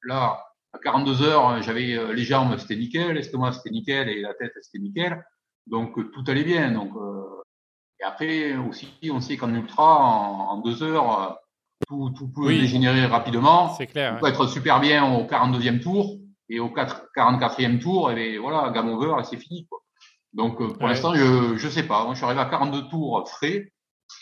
là, 0.04 0.44
à 0.72 0.78
42 0.78 1.22
heures, 1.22 1.62
j'avais 1.62 2.14
les 2.14 2.24
jambes, 2.24 2.56
c'était 2.58 2.76
nickel, 2.76 3.12
l'estomac, 3.12 3.52
c'était 3.52 3.70
nickel 3.70 4.08
et 4.08 4.20
la 4.20 4.34
tête, 4.34 4.52
c'était 4.62 4.82
nickel. 4.82 5.24
Donc, 5.66 5.94
tout 5.94 6.24
allait 6.26 6.44
bien. 6.44 6.70
Donc, 6.70 6.94
euh, 6.96 7.42
et 8.00 8.04
après 8.04 8.56
aussi, 8.56 8.92
on 9.10 9.20
sait 9.20 9.36
qu'en 9.36 9.54
ultra, 9.54 9.96
en, 9.98 10.50
en 10.50 10.56
deux 10.58 10.82
heures, 10.82 11.38
tout, 11.87 12.11
tout 12.16 12.28
peut 12.28 12.47
Oui. 12.47 12.61
dégénérer 12.61 13.07
rapidement. 13.07 13.74
c'est 13.74 13.87
clair. 13.87 14.12
On 14.12 14.14
ouais. 14.14 14.20
peut 14.20 14.28
être 14.28 14.47
super 14.47 14.80
bien 14.80 15.05
au 15.14 15.24
42e 15.24 15.80
tour 15.80 16.16
et 16.49 16.61
au 16.61 16.68
4, 16.70 17.07
44e 17.16 17.78
tour, 17.80 18.11
et 18.11 18.14
bien, 18.14 18.39
voilà, 18.39 18.70
game 18.70 18.89
over 18.89 19.14
et 19.20 19.24
c'est 19.24 19.37
fini. 19.39 19.66
Quoi. 19.66 19.78
Donc 20.32 20.61
euh, 20.61 20.68
pour 20.68 20.82
Ouais. 20.82 20.89
l'instant, 20.89 21.14
je 21.14 21.57
je 21.57 21.68
sais 21.68 21.85
pas. 21.85 22.05
Moi, 22.05 22.12
je 22.14 22.18
suis 22.18 22.26
arrivé 22.26 22.41
à 22.41 22.47
42 22.47 22.89
tours 22.89 23.28
frais. 23.28 23.70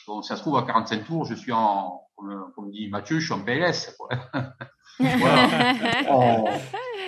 Bon, 0.06 0.22
ça 0.22 0.36
se 0.36 0.42
trouve 0.42 0.56
à 0.56 0.62
45 0.62 1.04
tours, 1.04 1.24
je 1.24 1.34
suis 1.34 1.52
en, 1.52 2.02
comme, 2.16 2.52
comme 2.54 2.70
dit 2.70 2.88
Mathieu, 2.88 3.18
je 3.18 3.24
suis 3.24 3.34
en 3.34 3.40
PLS. 3.44 3.94
Quoi. 3.98 4.08
voilà. 4.98 5.74
on, 6.10 6.44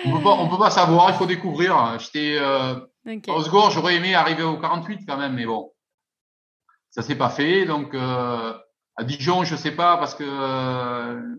on 0.05 0.17
peut 0.17 0.23
pas, 0.23 0.31
on 0.31 0.49
peut 0.49 0.57
pas 0.57 0.69
savoir, 0.71 1.09
il 1.09 1.15
faut 1.15 1.25
découvrir. 1.25 1.97
J'étais 1.99 2.37
euh, 2.39 2.75
au 3.29 3.41
score, 3.43 3.71
j'aurais 3.71 3.95
aimé 3.95 4.13
arriver 4.15 4.43
au 4.43 4.57
48 4.57 5.05
quand 5.07 5.17
même, 5.17 5.33
mais 5.33 5.45
bon, 5.45 5.71
ça 6.89 7.01
s'est 7.01 7.15
pas 7.17 7.29
fait. 7.29 7.65
Donc 7.65 7.93
euh, 7.93 8.53
à 8.97 9.03
Dijon, 9.03 9.43
je 9.43 9.55
sais 9.55 9.75
pas 9.75 9.97
parce 9.97 10.15
que 10.15 10.23
euh, 10.23 11.35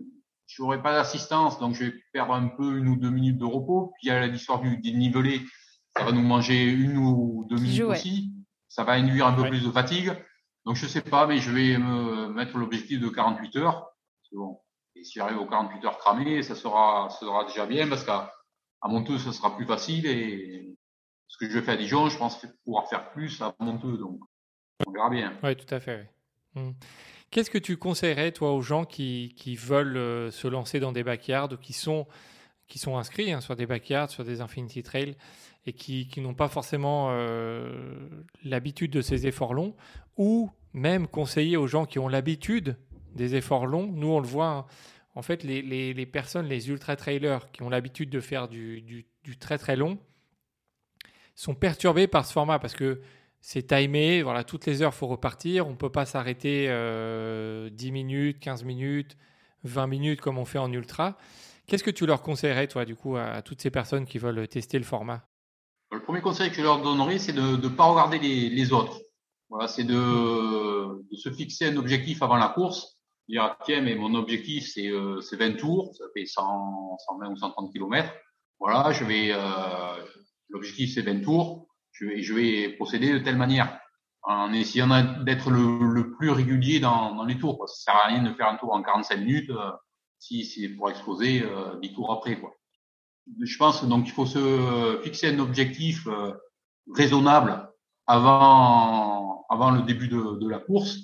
je 0.47 0.61
n'aurai 0.61 0.81
pas 0.81 0.93
d'assistance, 0.93 1.59
donc 1.59 1.75
je 1.75 1.85
vais 1.85 1.93
perdre 2.13 2.33
un 2.33 2.47
peu 2.47 2.77
une 2.77 2.87
ou 2.87 2.95
deux 2.95 3.09
minutes 3.09 3.37
de 3.37 3.45
repos. 3.45 3.93
Puis 3.95 4.07
il 4.07 4.09
y 4.09 4.11
a 4.11 4.27
l'histoire 4.27 4.61
du 4.61 4.77
dénivelé, 4.77 5.41
ça 5.95 6.03
va 6.03 6.11
nous 6.11 6.21
manger 6.21 6.63
une 6.65 6.97
ou 6.97 7.45
deux 7.49 7.57
minutes 7.57 7.81
aussi. 7.81 8.31
Ça 8.67 8.83
va 8.83 8.93
induire 8.93 9.27
un 9.27 9.33
peu 9.33 9.47
plus 9.49 9.63
de 9.63 9.71
fatigue. 9.71 10.13
Donc 10.65 10.75
je 10.75 10.85
sais 10.85 11.01
pas, 11.01 11.25
mais 11.27 11.37
je 11.37 11.51
vais 11.51 11.77
me 11.77 12.27
mettre 12.27 12.57
l'objectif 12.57 12.99
de 12.99 13.09
48 13.09 13.55
heures. 13.57 13.89
Bon. 14.31 14.59
Et 14.95 15.03
si 15.03 15.19
j'arrive 15.19 15.39
aux 15.39 15.45
48 15.45 15.85
heures 15.85 15.97
cramées, 15.97 16.43
ça 16.43 16.55
sera, 16.55 17.09
ça 17.09 17.19
sera 17.19 17.45
déjà 17.45 17.65
bien 17.65 17.87
parce 17.87 18.03
qu'à 18.03 18.33
à 18.81 18.87
Monteux, 18.87 19.17
ça 19.17 19.31
sera 19.31 19.55
plus 19.55 19.65
facile. 19.65 20.05
Et 20.05 20.75
ce 21.27 21.37
que 21.37 21.49
je 21.49 21.59
fais 21.61 21.71
à 21.71 21.77
Dijon, 21.77 22.09
je 22.09 22.17
pense 22.17 22.45
pouvoir 22.63 22.87
faire 22.89 23.11
plus 23.11 23.41
à 23.41 23.55
Monteux. 23.59 23.97
Donc 23.97 24.19
on 24.85 24.91
verra 24.91 25.09
bien. 25.09 25.37
Oui, 25.43 25.55
tout 25.55 25.73
à 25.73 25.79
fait. 25.79 26.09
Mmh. 26.55 26.71
Qu'est-ce 27.29 27.49
que 27.49 27.57
tu 27.57 27.77
conseillerais, 27.77 28.31
toi, 28.31 28.53
aux 28.53 28.61
gens 28.61 28.85
qui, 28.85 29.33
qui 29.35 29.55
veulent 29.55 29.97
euh, 29.97 30.31
se 30.31 30.47
lancer 30.47 30.79
dans 30.79 30.91
des 30.91 31.03
backyards 31.03 31.51
ou 31.53 31.57
qui 31.57 31.73
sont, 31.73 32.07
qui 32.67 32.79
sont 32.79 32.97
inscrits 32.97 33.33
hein, 33.33 33.41
sur 33.41 33.55
des 33.55 33.65
backyards, 33.65 34.09
sur 34.09 34.23
des 34.23 34.41
Infinity 34.41 34.81
Trail 34.81 35.15
et 35.65 35.73
qui, 35.73 36.07
qui 36.07 36.21
n'ont 36.21 36.33
pas 36.33 36.47
forcément 36.47 37.09
euh, 37.11 37.69
l'habitude 38.43 38.91
de 38.91 39.01
ces 39.01 39.27
efforts 39.27 39.53
longs 39.53 39.75
ou 40.15 40.49
même 40.73 41.07
conseiller 41.07 41.57
aux 41.57 41.67
gens 41.67 41.85
qui 41.85 41.99
ont 41.99 42.07
l'habitude 42.07 42.77
des 43.15 43.35
efforts 43.35 43.65
longs? 43.65 43.87
Nous, 43.87 44.07
on 44.07 44.21
le 44.21 44.27
voit, 44.27 44.47
hein, 44.47 44.65
en 45.15 45.21
fait, 45.21 45.43
les, 45.43 45.61
les, 45.61 45.93
les, 45.93 46.05
personnes, 46.05 46.47
les 46.47 46.69
ultra-trailers 46.69 47.51
qui 47.51 47.63
ont 47.63 47.69
l'habitude 47.69 48.09
de 48.09 48.21
faire 48.21 48.47
du, 48.47 48.81
du, 48.81 49.05
du, 49.23 49.37
très 49.37 49.57
très 49.57 49.75
long 49.75 49.99
sont 51.35 51.55
perturbés 51.55 52.07
par 52.07 52.25
ce 52.25 52.31
format 52.31 52.59
parce 52.59 52.75
que 52.75 53.01
c'est 53.49 53.65
timé, 53.65 54.23
voilà, 54.23 54.43
toutes 54.43 54.65
les 54.65 54.81
heures, 54.81 54.93
faut 54.93 55.07
repartir. 55.07 55.67
On 55.67 55.69
ne 55.69 55.77
peut 55.77 55.89
pas 55.89 56.05
s'arrêter 56.05 56.65
euh, 56.67 57.69
10 57.69 57.91
minutes, 57.93 58.39
15 58.41 58.65
minutes, 58.65 59.15
20 59.63 59.87
minutes 59.87 60.19
comme 60.19 60.37
on 60.37 60.43
fait 60.43 60.57
en 60.57 60.69
ultra. 60.69 61.15
Qu'est-ce 61.65 61.81
que 61.85 61.89
tu 61.89 62.05
leur 62.05 62.21
conseillerais, 62.21 62.67
toi, 62.67 62.83
du 62.83 62.97
coup, 62.97 63.15
à, 63.15 63.41
toutes 63.41 63.61
ces 63.61 63.71
personnes 63.71 64.05
qui 64.05 64.17
veulent 64.17 64.49
tester 64.49 64.77
le 64.77 64.83
format? 64.83 65.23
Le 65.93 66.01
premier 66.01 66.19
conseil 66.19 66.49
que 66.49 66.57
je 66.57 66.61
leur 66.61 66.81
donnerais, 66.81 67.19
c'est 67.19 67.31
de 67.31 67.55
ne 67.55 67.69
pas 67.69 67.85
regarder 67.85 68.19
les, 68.19 68.73
autres. 68.73 68.99
Voilà, 69.49 69.69
c'est 69.69 69.85
de, 69.85 71.01
de, 71.09 71.15
se 71.15 71.31
fixer 71.31 71.67
un 71.67 71.77
objectif 71.77 72.21
avant 72.21 72.35
la 72.35 72.49
course. 72.49 72.97
Dire, 73.29 73.55
tiens, 73.63 73.79
mais 73.79 73.95
mon 73.95 74.13
objectif, 74.15 74.69
c'est 74.73 74.89
euh, 74.89 75.21
20 75.21 75.55
tours, 75.55 75.95
ça 75.97 76.03
fait 76.13 76.25
100, 76.25 76.97
120 76.99 77.29
ou 77.29 77.37
130 77.37 77.71
km. 77.71 78.11
Voilà, 78.59 78.91
je 78.91 79.05
vais, 79.05 79.29
euh, 79.31 80.03
l'objectif, 80.49 80.93
c'est 80.93 81.01
20 81.01 81.21
tours 81.21 81.66
je 81.99 82.05
vais, 82.05 82.21
je 82.21 82.33
vais 82.33 82.69
procéder 82.69 83.11
de 83.13 83.19
telle 83.19 83.37
manière 83.37 83.79
en 84.23 84.51
essayant 84.51 84.87
d'être 85.23 85.49
le, 85.49 85.93
le, 85.93 86.11
plus 86.11 86.29
régulier 86.29 86.79
dans, 86.79 87.15
dans, 87.15 87.23
les 87.23 87.37
tours. 87.37 87.57
Quoi. 87.57 87.67
Ça 87.67 87.75
sert 87.75 87.95
à 87.95 88.07
rien 88.07 88.23
de 88.23 88.33
faire 88.33 88.49
un 88.49 88.57
tour 88.57 88.73
en 88.73 88.83
45 88.83 89.17
minutes 89.17 89.49
euh, 89.49 89.71
si 90.19 90.45
c'est 90.45 90.69
pour 90.69 90.89
exploser 90.89 91.43
euh, 91.43 91.79
10 91.81 91.93
tours 91.93 92.11
après. 92.11 92.39
Quoi. 92.39 92.53
Je 93.41 93.57
pense 93.57 93.83
donc 93.85 94.03
qu'il 94.03 94.13
faut 94.13 94.25
se 94.25 94.99
fixer 95.03 95.33
un 95.33 95.39
objectif 95.39 96.07
euh, 96.07 96.33
raisonnable 96.93 97.69
avant, 98.05 99.45
avant 99.49 99.71
le 99.71 99.81
début 99.83 100.09
de, 100.09 100.39
de 100.39 100.49
la 100.49 100.59
course 100.59 100.97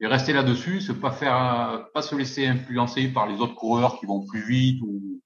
et 0.00 0.06
rester 0.06 0.32
là-dessus, 0.32 0.80
se 0.80 0.92
pas 0.92 1.10
faire, 1.10 1.88
pas 1.92 2.02
se 2.02 2.14
laisser 2.14 2.46
influencer 2.46 3.08
par 3.08 3.26
les 3.26 3.40
autres 3.40 3.54
coureurs 3.54 3.98
qui 3.98 4.06
vont 4.06 4.24
plus 4.24 4.42
vite 4.42 4.80
ou 4.82 5.20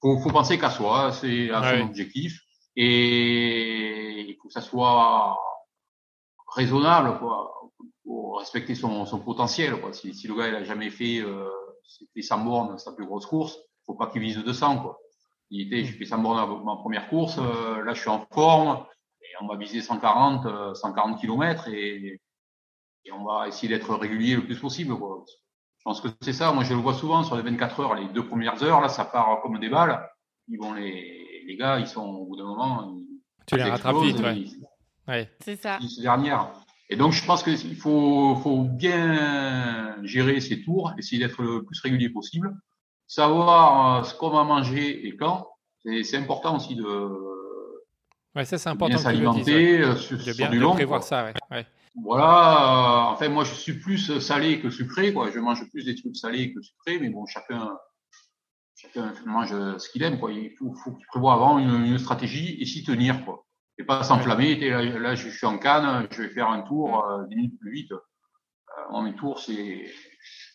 faut, 0.00 0.18
faut 0.18 0.30
penser 0.30 0.58
qu'à 0.58 0.70
soi, 0.70 1.12
c'est 1.12 1.50
à 1.50 1.76
son 1.76 1.84
objectif 1.84 2.40
et 2.76 4.20
il 4.28 4.36
faut 4.36 4.48
que 4.48 4.54
ça 4.54 4.60
soit 4.60 5.38
raisonnable 6.54 7.18
quoi, 7.18 7.70
pour 8.04 8.38
respecter 8.38 8.74
son, 8.74 9.06
son 9.06 9.20
potentiel. 9.20 9.80
Quoi. 9.80 9.92
Si, 9.92 10.14
si, 10.14 10.28
le 10.28 10.34
gars 10.34 10.48
il 10.48 10.54
a 10.54 10.64
jamais 10.64 10.90
fait, 10.90 11.18
euh, 11.20 11.48
fait 12.14 12.22
100 12.22 12.44
bornes, 12.44 12.78
sa 12.78 12.92
plus 12.92 13.06
grosse 13.06 13.26
course, 13.26 13.58
faut 13.86 13.94
pas 13.94 14.08
qu'il 14.08 14.22
vise 14.22 14.38
200. 14.38 14.82
Quoi. 14.82 14.98
Il 15.50 15.66
était, 15.66 15.84
j'ai 15.84 15.92
fait 15.92 16.06
100 16.06 16.18
bornes 16.18 16.38
à 16.38 16.46
ma 16.46 16.76
première 16.76 17.08
course, 17.08 17.38
euh, 17.38 17.82
là 17.84 17.94
je 17.94 18.00
suis 18.00 18.10
en 18.10 18.26
forme, 18.32 18.84
et 19.22 19.28
on 19.40 19.46
va 19.46 19.56
viser 19.56 19.80
140, 19.80 20.76
140 20.76 21.20
km 21.20 21.68
et, 21.68 22.20
et 23.04 23.12
on 23.12 23.24
va 23.24 23.48
essayer 23.48 23.68
d'être 23.68 23.94
régulier 23.94 24.36
le 24.36 24.44
plus 24.44 24.58
possible. 24.58 24.96
Quoi. 24.96 25.24
Je 25.78 25.82
pense 25.84 26.00
que 26.00 26.08
c'est 26.20 26.32
ça, 26.32 26.52
moi 26.52 26.62
je 26.62 26.74
le 26.74 26.80
vois 26.80 26.94
souvent 26.94 27.22
sur 27.24 27.36
les 27.36 27.42
24 27.42 27.80
heures, 27.80 27.94
les 27.94 28.08
deux 28.08 28.26
premières 28.26 28.62
heures, 28.62 28.80
là 28.80 28.88
ça 28.88 29.04
part 29.04 29.40
comme 29.40 29.58
des 29.58 29.70
balles, 29.70 30.08
ils 30.48 30.58
vont 30.58 30.74
les 30.74 31.19
les 31.50 31.56
gars, 31.56 31.78
ils 31.78 31.86
sont 31.86 32.02
au 32.02 32.26
bout 32.26 32.36
d'un 32.36 32.44
moment. 32.44 32.94
Tu 33.46 33.56
les 33.56 33.64
rattrapes 33.64 34.02
vite, 34.02 34.20
ouais. 34.20 34.44
ouais. 35.08 35.30
C'est 35.40 35.56
ça. 35.56 35.78
Dernière. 36.00 36.52
Et 36.88 36.96
donc, 36.96 37.12
je 37.12 37.24
pense 37.24 37.42
qu'il 37.42 37.76
faut, 37.76 38.36
faut 38.36 38.62
bien 38.62 39.96
gérer 40.04 40.40
ses 40.40 40.62
tours, 40.62 40.92
essayer 40.98 41.24
d'être 41.24 41.42
le 41.42 41.64
plus 41.64 41.80
régulier 41.80 42.08
possible, 42.08 42.56
savoir 43.06 44.00
euh, 44.00 44.04
ce 44.04 44.14
qu'on 44.14 44.30
va 44.30 44.44
manger 44.44 45.06
et 45.06 45.16
quand. 45.16 45.48
C'est 45.84 46.16
important 46.16 46.56
aussi 46.56 46.76
de. 46.76 46.84
Ouais, 48.36 48.44
ça 48.44 48.58
c'est 48.58 48.68
important. 48.68 48.94
Bien 48.94 49.02
s'alimenter 49.02 49.84
ouais. 49.84 49.96
sur, 49.96 50.18
de 50.18 50.22
bien, 50.22 50.32
sur 50.32 50.50
du 50.50 50.58
long. 50.58 50.72
prévoir 50.72 51.02
ça, 51.02 51.24
ouais. 51.24 51.34
ouais. 51.50 51.66
Voilà. 52.04 53.08
Euh, 53.08 53.12
en 53.12 53.16
fait, 53.16 53.28
moi, 53.28 53.44
je 53.44 53.54
suis 53.54 53.72
plus 53.72 54.20
salé 54.20 54.60
que 54.60 54.70
sucré, 54.70 55.12
quoi. 55.12 55.30
Je 55.30 55.40
mange 55.40 55.68
plus 55.70 55.84
des 55.84 55.96
trucs 55.96 56.16
salés 56.16 56.52
que 56.52 56.60
sucrés, 56.60 56.98
mais 57.00 57.08
bon, 57.08 57.26
chacun, 57.26 57.70
chacun 58.80 59.12
mange 59.26 59.50
ce 59.78 59.88
qu'il 59.90 60.02
aime, 60.02 60.18
quoi. 60.18 60.32
Il 60.32 60.52
faut, 60.56 60.72
faut 60.74 60.96
prévoir 61.08 61.34
avant 61.36 61.58
une, 61.58 61.84
une, 61.84 61.98
stratégie 61.98 62.56
et 62.60 62.66
s'y 62.66 62.82
tenir, 62.82 63.24
quoi. 63.24 63.46
Et 63.78 63.84
pas 63.84 64.02
s'enflammer. 64.02 64.56
Là, 64.56 64.82
là, 64.82 65.14
je 65.14 65.28
suis 65.28 65.46
en 65.46 65.58
canne, 65.58 66.06
je 66.10 66.22
vais 66.22 66.30
faire 66.30 66.48
un 66.48 66.62
tour 66.62 67.04
euh, 67.04 67.26
10 67.28 67.36
minutes 67.36 67.60
plus 67.60 67.72
vite. 67.72 67.92
Euh, 67.92 69.02
mes 69.02 69.14
tours, 69.14 69.38
c'est 69.38 69.86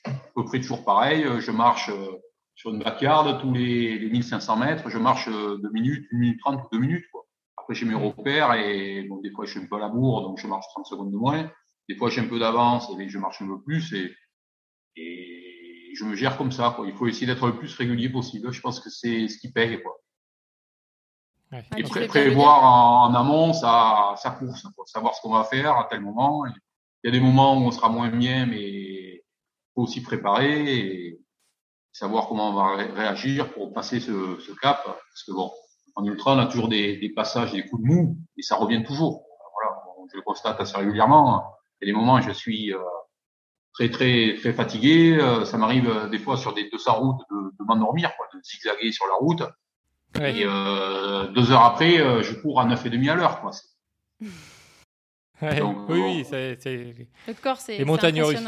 à 0.05 0.11
peu 0.35 0.43
près 0.45 0.59
toujours 0.59 0.83
pareil. 0.83 1.25
Je 1.39 1.51
marche 1.51 1.89
euh, 1.89 2.17
sur 2.55 2.71
une 2.71 2.79
backyard 2.79 3.41
tous 3.41 3.53
les, 3.53 3.99
les 3.99 4.09
1500 4.09 4.57
mètres. 4.57 4.89
Je 4.89 4.97
marche 4.97 5.27
2 5.27 5.33
euh, 5.33 5.69
minutes, 5.71 6.07
1 6.11 6.17
minute 6.17 6.39
30 6.39 6.61
ou 6.63 6.67
2 6.73 6.79
minutes, 6.79 7.05
quoi. 7.11 7.25
Après, 7.57 7.73
j'ai 7.73 7.85
mes 7.85 7.95
repères 7.95 8.53
et 8.53 9.03
bon, 9.03 9.19
des 9.21 9.31
fois, 9.31 9.45
je 9.45 9.51
suis 9.51 9.59
un 9.59 9.65
peu 9.65 9.75
à 9.75 9.79
la 9.79 9.89
bourre, 9.89 10.21
donc 10.21 10.37
je 10.39 10.47
marche 10.47 10.65
30 10.73 10.85
secondes 10.85 11.11
de 11.11 11.17
moins. 11.17 11.51
Des 11.89 11.95
fois, 11.95 12.09
j'ai 12.09 12.21
un 12.21 12.27
peu 12.27 12.39
d'avance 12.39 12.89
et 12.99 13.09
je 13.09 13.17
marche 13.17 13.41
un 13.41 13.47
peu 13.47 13.61
plus 13.61 13.91
et, 13.93 14.15
et 14.95 15.34
je 15.95 16.05
me 16.05 16.15
gère 16.15 16.37
comme 16.37 16.51
ça. 16.51 16.73
Quoi. 16.75 16.87
Il 16.87 16.93
faut 16.93 17.07
essayer 17.07 17.27
d'être 17.27 17.47
le 17.47 17.57
plus 17.57 17.73
régulier 17.75 18.09
possible. 18.09 18.51
Je 18.51 18.61
pense 18.61 18.79
que 18.79 18.89
c'est 18.89 19.27
ce 19.27 19.37
qui 19.37 19.51
paye. 19.51 19.81
Quoi. 19.81 19.95
Ouais. 21.51 21.63
Et 21.77 21.83
pré 21.83 22.07
prévoir 22.07 22.63
en, 22.63 23.11
en, 23.11 23.15
amont 23.15 23.53
sa, 23.53 24.15
sa 24.17 24.31
course, 24.31 24.63
quoi. 24.75 24.85
savoir 24.87 25.15
ce 25.15 25.21
qu'on 25.21 25.33
va 25.33 25.43
faire 25.43 25.77
à 25.77 25.87
tel 25.89 26.01
moment. 26.01 26.45
Et 26.45 26.51
il 27.03 27.07
y 27.07 27.15
a 27.15 27.19
des 27.19 27.23
moments 27.23 27.57
où 27.57 27.61
on 27.61 27.71
sera 27.71 27.89
moins 27.89 28.09
bien, 28.09 28.45
mais 28.45 28.61
il 28.61 29.21
faut 29.73 29.83
aussi 29.83 30.01
préparer 30.01 30.75
et 30.75 31.19
savoir 31.93 32.27
comment 32.27 32.49
on 32.49 32.53
va 32.53 32.75
ré 32.75 32.85
réagir 32.85 33.53
pour 33.53 33.71
passer 33.71 33.99
ce, 33.99 34.39
ce, 34.39 34.51
cap. 34.53 34.83
Parce 34.83 35.23
que 35.25 35.31
bon, 35.31 35.51
en 35.95 36.03
ultra, 36.03 36.33
on 36.33 36.39
a 36.39 36.47
toujours 36.47 36.67
des, 36.67 36.97
des, 36.97 37.09
passages, 37.09 37.53
des 37.53 37.65
coups 37.65 37.83
de 37.83 37.87
mou, 37.87 38.17
et 38.37 38.41
ça 38.41 38.55
revient 38.55 38.83
toujours. 38.83 39.23
Voilà, 39.53 39.81
je 40.11 40.17
le 40.17 40.23
constate 40.23 40.59
assez 40.59 40.75
régulièrement. 40.75 41.53
Il 41.79 41.87
y 41.87 41.91
a 41.91 41.93
des 41.93 41.97
moments 41.97 42.15
où 42.15 42.21
je 42.21 42.31
suis 42.31 42.73
euh, 42.73 42.79
très 43.75 43.89
très 43.89 44.35
très 44.39 44.53
fatigué. 44.53 45.17
Euh, 45.19 45.45
ça 45.45 45.57
m'arrive 45.57 45.89
euh, 45.89 46.07
des 46.07 46.19
fois 46.19 46.37
sur 46.37 46.53
des 46.53 46.69
200 46.69 46.93
routes 46.99 47.21
de, 47.29 47.35
de 47.59 47.65
m'endormir, 47.65 48.11
de 48.33 48.39
zigzaguer 48.41 48.91
sur 48.91 49.05
la 49.07 49.15
route. 49.15 49.43
Ouais. 50.19 50.39
Et 50.39 50.45
euh, 50.45 51.27
deux 51.27 51.51
heures 51.51 51.63
après, 51.63 51.99
euh, 51.99 52.23
je 52.23 52.33
cours 52.35 52.61
à 52.61 52.65
9 52.65 52.85
et 52.85 52.89
demi 52.89 53.09
à 53.09 53.15
l'heure. 53.15 53.41
Quoi. 53.41 53.51
Ouais, 55.41 55.59
Donc, 55.59 55.89
oui, 55.89 55.99
bon, 55.99 56.15
oui, 56.15 56.25
c'est, 56.25 56.57
le 56.65 57.33
corps, 57.41 57.57
c'est, 57.57 57.77
les 57.77 57.85
montagnes 57.85 58.23
russes. 58.23 58.39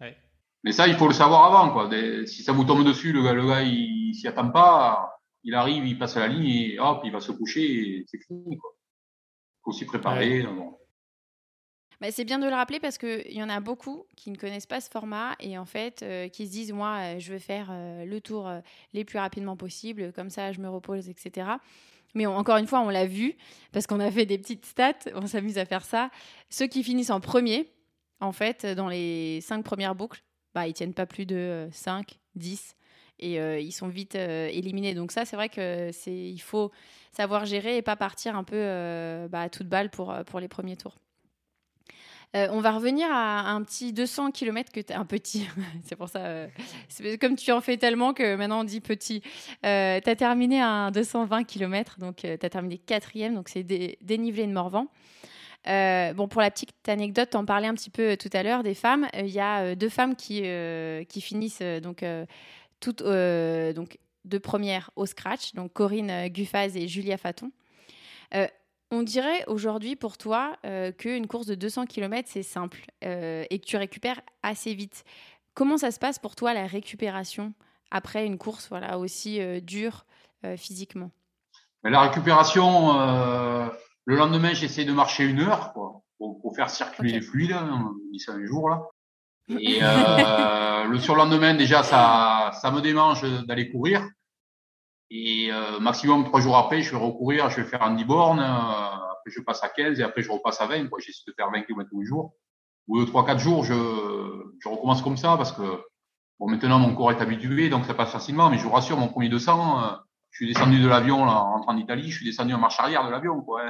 Ouais. 0.00 0.16
Mais 0.64 0.72
ça, 0.72 0.88
il 0.88 0.94
faut 0.94 1.06
le 1.06 1.14
savoir 1.14 1.44
avant. 1.44 1.72
Quoi. 1.72 1.88
Des, 1.88 2.26
si 2.26 2.42
ça 2.42 2.52
vous 2.52 2.64
tombe 2.64 2.84
dessus, 2.84 3.12
le 3.12 3.22
gars, 3.22 3.32
le 3.32 3.46
gars, 3.46 3.62
il, 3.62 4.10
il 4.10 4.14
s'y 4.14 4.26
attend 4.26 4.50
pas. 4.50 5.20
Il 5.44 5.54
arrive, 5.54 5.86
il 5.86 5.98
passe 5.98 6.16
à 6.16 6.20
la 6.20 6.28
ligne 6.28 6.46
et 6.46 6.78
hop, 6.78 7.02
il 7.04 7.12
va 7.12 7.20
se 7.20 7.32
coucher 7.32 7.62
et 7.62 8.04
c'est 8.08 8.18
fini. 8.18 8.56
Quoi. 8.58 8.70
Il 8.74 9.60
faut 9.64 9.72
s'y 9.72 9.84
préparer. 9.84 10.42
Bon. 10.42 10.76
Bah, 12.02 12.10
c'est 12.10 12.24
bien 12.24 12.40
de 12.40 12.48
le 12.48 12.52
rappeler 12.52 12.80
parce 12.80 12.98
qu'il 12.98 13.30
y 13.32 13.44
en 13.44 13.48
a 13.48 13.60
beaucoup 13.60 14.06
qui 14.16 14.32
ne 14.32 14.36
connaissent 14.36 14.66
pas 14.66 14.80
ce 14.80 14.90
format 14.90 15.36
et 15.38 15.56
en 15.56 15.64
fait 15.64 16.02
euh, 16.02 16.26
qui 16.26 16.48
se 16.48 16.50
disent 16.50 16.72
moi 16.72 16.96
euh, 16.98 17.20
je 17.20 17.32
veux 17.32 17.38
faire 17.38 17.68
euh, 17.70 18.04
le 18.04 18.20
tour 18.20 18.50
les 18.92 19.04
plus 19.04 19.20
rapidement 19.20 19.56
possible, 19.56 20.12
comme 20.12 20.28
ça 20.28 20.50
je 20.50 20.60
me 20.60 20.68
repose, 20.68 21.08
etc. 21.08 21.46
Mais 22.14 22.26
encore 22.26 22.56
une 22.56 22.66
fois, 22.66 22.80
on 22.80 22.88
l'a 22.88 23.06
vu 23.06 23.36
parce 23.70 23.86
qu'on 23.86 24.00
a 24.00 24.10
fait 24.10 24.26
des 24.26 24.36
petites 24.36 24.66
stats, 24.66 25.12
on 25.14 25.28
s'amuse 25.28 25.58
à 25.58 25.64
faire 25.64 25.84
ça. 25.84 26.10
Ceux 26.50 26.66
qui 26.66 26.82
finissent 26.82 27.10
en 27.10 27.20
premier, 27.20 27.72
en 28.18 28.32
fait, 28.32 28.66
dans 28.66 28.88
les 28.88 29.40
cinq 29.40 29.62
premières 29.62 29.94
boucles, 29.94 30.24
bah, 30.56 30.66
ils 30.66 30.72
tiennent 30.72 30.94
pas 30.94 31.06
plus 31.06 31.24
de 31.24 31.68
5, 31.70 32.18
10 32.34 32.74
et 33.20 33.36
ils 33.60 33.72
sont 33.72 33.86
vite 33.86 34.16
éliminés. 34.16 34.94
Donc 34.94 35.12
ça, 35.12 35.24
c'est 35.24 35.36
vrai 35.36 35.48
que 35.48 35.90
c'est 35.92 36.12
il 36.12 36.40
faut 36.40 36.72
savoir 37.12 37.44
gérer 37.44 37.76
et 37.76 37.82
pas 37.82 37.94
partir 37.94 38.34
un 38.34 38.42
peu 38.42 38.58
bah, 39.30 39.42
à 39.42 39.48
toute 39.48 39.68
balle 39.68 39.88
pour, 39.88 40.12
pour 40.26 40.40
les 40.40 40.48
premiers 40.48 40.76
tours. 40.76 40.96
Euh, 42.34 42.48
on 42.50 42.60
va 42.60 42.72
revenir 42.72 43.08
à 43.10 43.50
un 43.50 43.62
petit 43.62 43.92
200 43.92 44.30
km 44.30 44.72
que 44.72 44.80
tu 44.80 44.92
un 44.92 45.04
petit. 45.04 45.46
c'est 45.84 45.96
pour 45.96 46.08
ça. 46.08 46.20
Euh, 46.20 46.48
comme 47.20 47.36
tu 47.36 47.52
en 47.52 47.60
fais 47.60 47.76
tellement 47.76 48.14
que 48.14 48.36
maintenant 48.36 48.60
on 48.60 48.64
dit 48.64 48.80
petit. 48.80 49.22
Euh, 49.66 50.00
tu 50.02 50.08
as 50.08 50.16
terminé 50.16 50.60
un 50.60 50.90
220 50.90 51.44
km, 51.44 51.98
donc 51.98 52.16
tu 52.16 52.26
as 52.28 52.38
terminé 52.38 52.78
quatrième, 52.78 53.34
donc 53.34 53.48
c'est 53.48 53.62
dé 53.62 53.98
dénivelé 54.00 54.46
de 54.46 54.52
Morvan. 54.52 54.86
Euh, 55.68 56.12
bon, 56.14 56.26
pour 56.26 56.40
la 56.40 56.50
petite 56.50 56.72
anecdote, 56.88 57.30
t'en 57.30 57.44
parlais 57.44 57.68
un 57.68 57.74
petit 57.74 57.90
peu 57.90 58.16
tout 58.16 58.30
à 58.32 58.42
l'heure 58.42 58.62
des 58.62 58.74
femmes. 58.74 59.08
Il 59.16 59.28
y 59.28 59.38
a 59.38 59.76
deux 59.76 59.90
femmes 59.90 60.16
qui, 60.16 60.42
qui 61.08 61.20
finissent 61.20 61.62
donc 61.82 62.04
toutes 62.80 63.02
donc 63.02 63.98
deux 64.24 64.40
premières 64.40 64.90
au 64.96 65.04
scratch, 65.04 65.52
donc 65.52 65.72
Corinne 65.74 66.28
Guffaz 66.28 66.76
et 66.76 66.88
Julia 66.88 67.18
Faton. 67.18 67.52
On 68.92 69.02
dirait 69.02 69.44
aujourd'hui 69.48 69.96
pour 69.96 70.16
toi 70.18 70.56
qu'une 70.98 71.26
course 71.26 71.46
de 71.46 71.54
200 71.54 71.86
km, 71.86 72.28
c'est 72.30 72.42
simple 72.42 72.84
et 73.02 73.58
que 73.58 73.66
tu 73.66 73.76
récupères 73.76 74.20
assez 74.42 74.74
vite. 74.74 75.04
Comment 75.54 75.78
ça 75.78 75.90
se 75.90 75.98
passe 75.98 76.18
pour 76.18 76.36
toi 76.36 76.54
la 76.54 76.66
récupération 76.66 77.52
après 77.90 78.24
une 78.24 78.38
course 78.38 78.68
voilà, 78.68 78.98
aussi 78.98 79.40
dure 79.62 80.04
physiquement? 80.56 81.10
La 81.82 82.02
récupération, 82.02 82.92
le 84.04 84.16
lendemain, 84.16 84.52
j'essaie 84.52 84.84
de 84.84 84.92
marcher 84.92 85.24
une 85.24 85.40
heure 85.40 85.72
pour, 85.72 86.02
faire 86.54 86.70
circuler 86.70 87.12
les 87.12 87.20
fluides. 87.22 87.52
Hein, 87.52 87.90
on 87.90 88.12
dit 88.12 88.20
ça 88.20 88.32
un 88.32 88.44
jour 88.44 88.68
là. 88.68 88.82
Et 89.48 89.80
euh, 89.82 90.84
le 90.84 90.98
surlendemain, 90.98 91.54
déjà, 91.54 91.82
ça, 91.82 92.52
ça 92.60 92.70
me 92.70 92.80
démange 92.80 93.22
d'aller 93.46 93.70
courir. 93.70 94.06
Et 95.14 95.52
euh, 95.52 95.78
maximum 95.78 96.24
trois 96.24 96.40
jours 96.40 96.56
après, 96.56 96.80
je 96.80 96.90
vais 96.90 96.96
recourir, 96.96 97.50
je 97.50 97.60
vais 97.60 97.66
faire 97.68 97.82
un 97.82 97.94
10 97.94 98.04
bornes, 98.04 98.40
euh, 98.40 98.42
après 98.44 99.30
je 99.30 99.42
passe 99.42 99.62
à 99.62 99.68
15 99.68 100.00
et 100.00 100.02
après 100.02 100.22
je 100.22 100.30
repasse 100.30 100.58
à 100.62 100.66
20. 100.66 100.88
J'essaie 101.00 101.24
de 101.26 101.34
faire 101.36 101.50
20 101.52 101.62
km 101.64 101.90
tous 101.90 102.00
les 102.00 102.06
jours. 102.06 102.32
Ou 102.88 102.98
deux, 102.98 103.06
trois, 103.06 103.26
quatre 103.26 103.38
jours, 103.38 103.62
je, 103.62 103.74
je 103.74 104.68
recommence 104.70 105.02
comme 105.02 105.18
ça 105.18 105.36
parce 105.36 105.52
que 105.52 105.82
bon, 106.40 106.48
maintenant 106.48 106.78
mon 106.78 106.94
corps 106.94 107.10
est 107.10 107.20
habitué, 107.20 107.68
donc 107.68 107.84
ça 107.84 107.92
passe 107.92 108.10
facilement. 108.10 108.48
Mais 108.48 108.56
je 108.56 108.62
vous 108.62 108.70
rassure, 108.70 108.96
mon 108.96 109.08
premier 109.08 109.28
200, 109.28 109.84
euh, 109.84 109.90
je 110.30 110.46
suis 110.46 110.54
descendu 110.54 110.82
de 110.82 110.88
l'avion 110.88 111.26
là, 111.26 111.32
en 111.32 111.52
rentrant 111.56 111.72
en 111.72 111.76
Italie, 111.76 112.10
je 112.10 112.16
suis 112.16 112.24
descendu 112.24 112.54
en 112.54 112.58
marche 112.58 112.80
arrière 112.80 113.04
de 113.04 113.10
l'avion. 113.10 113.42
Quoi. 113.42 113.64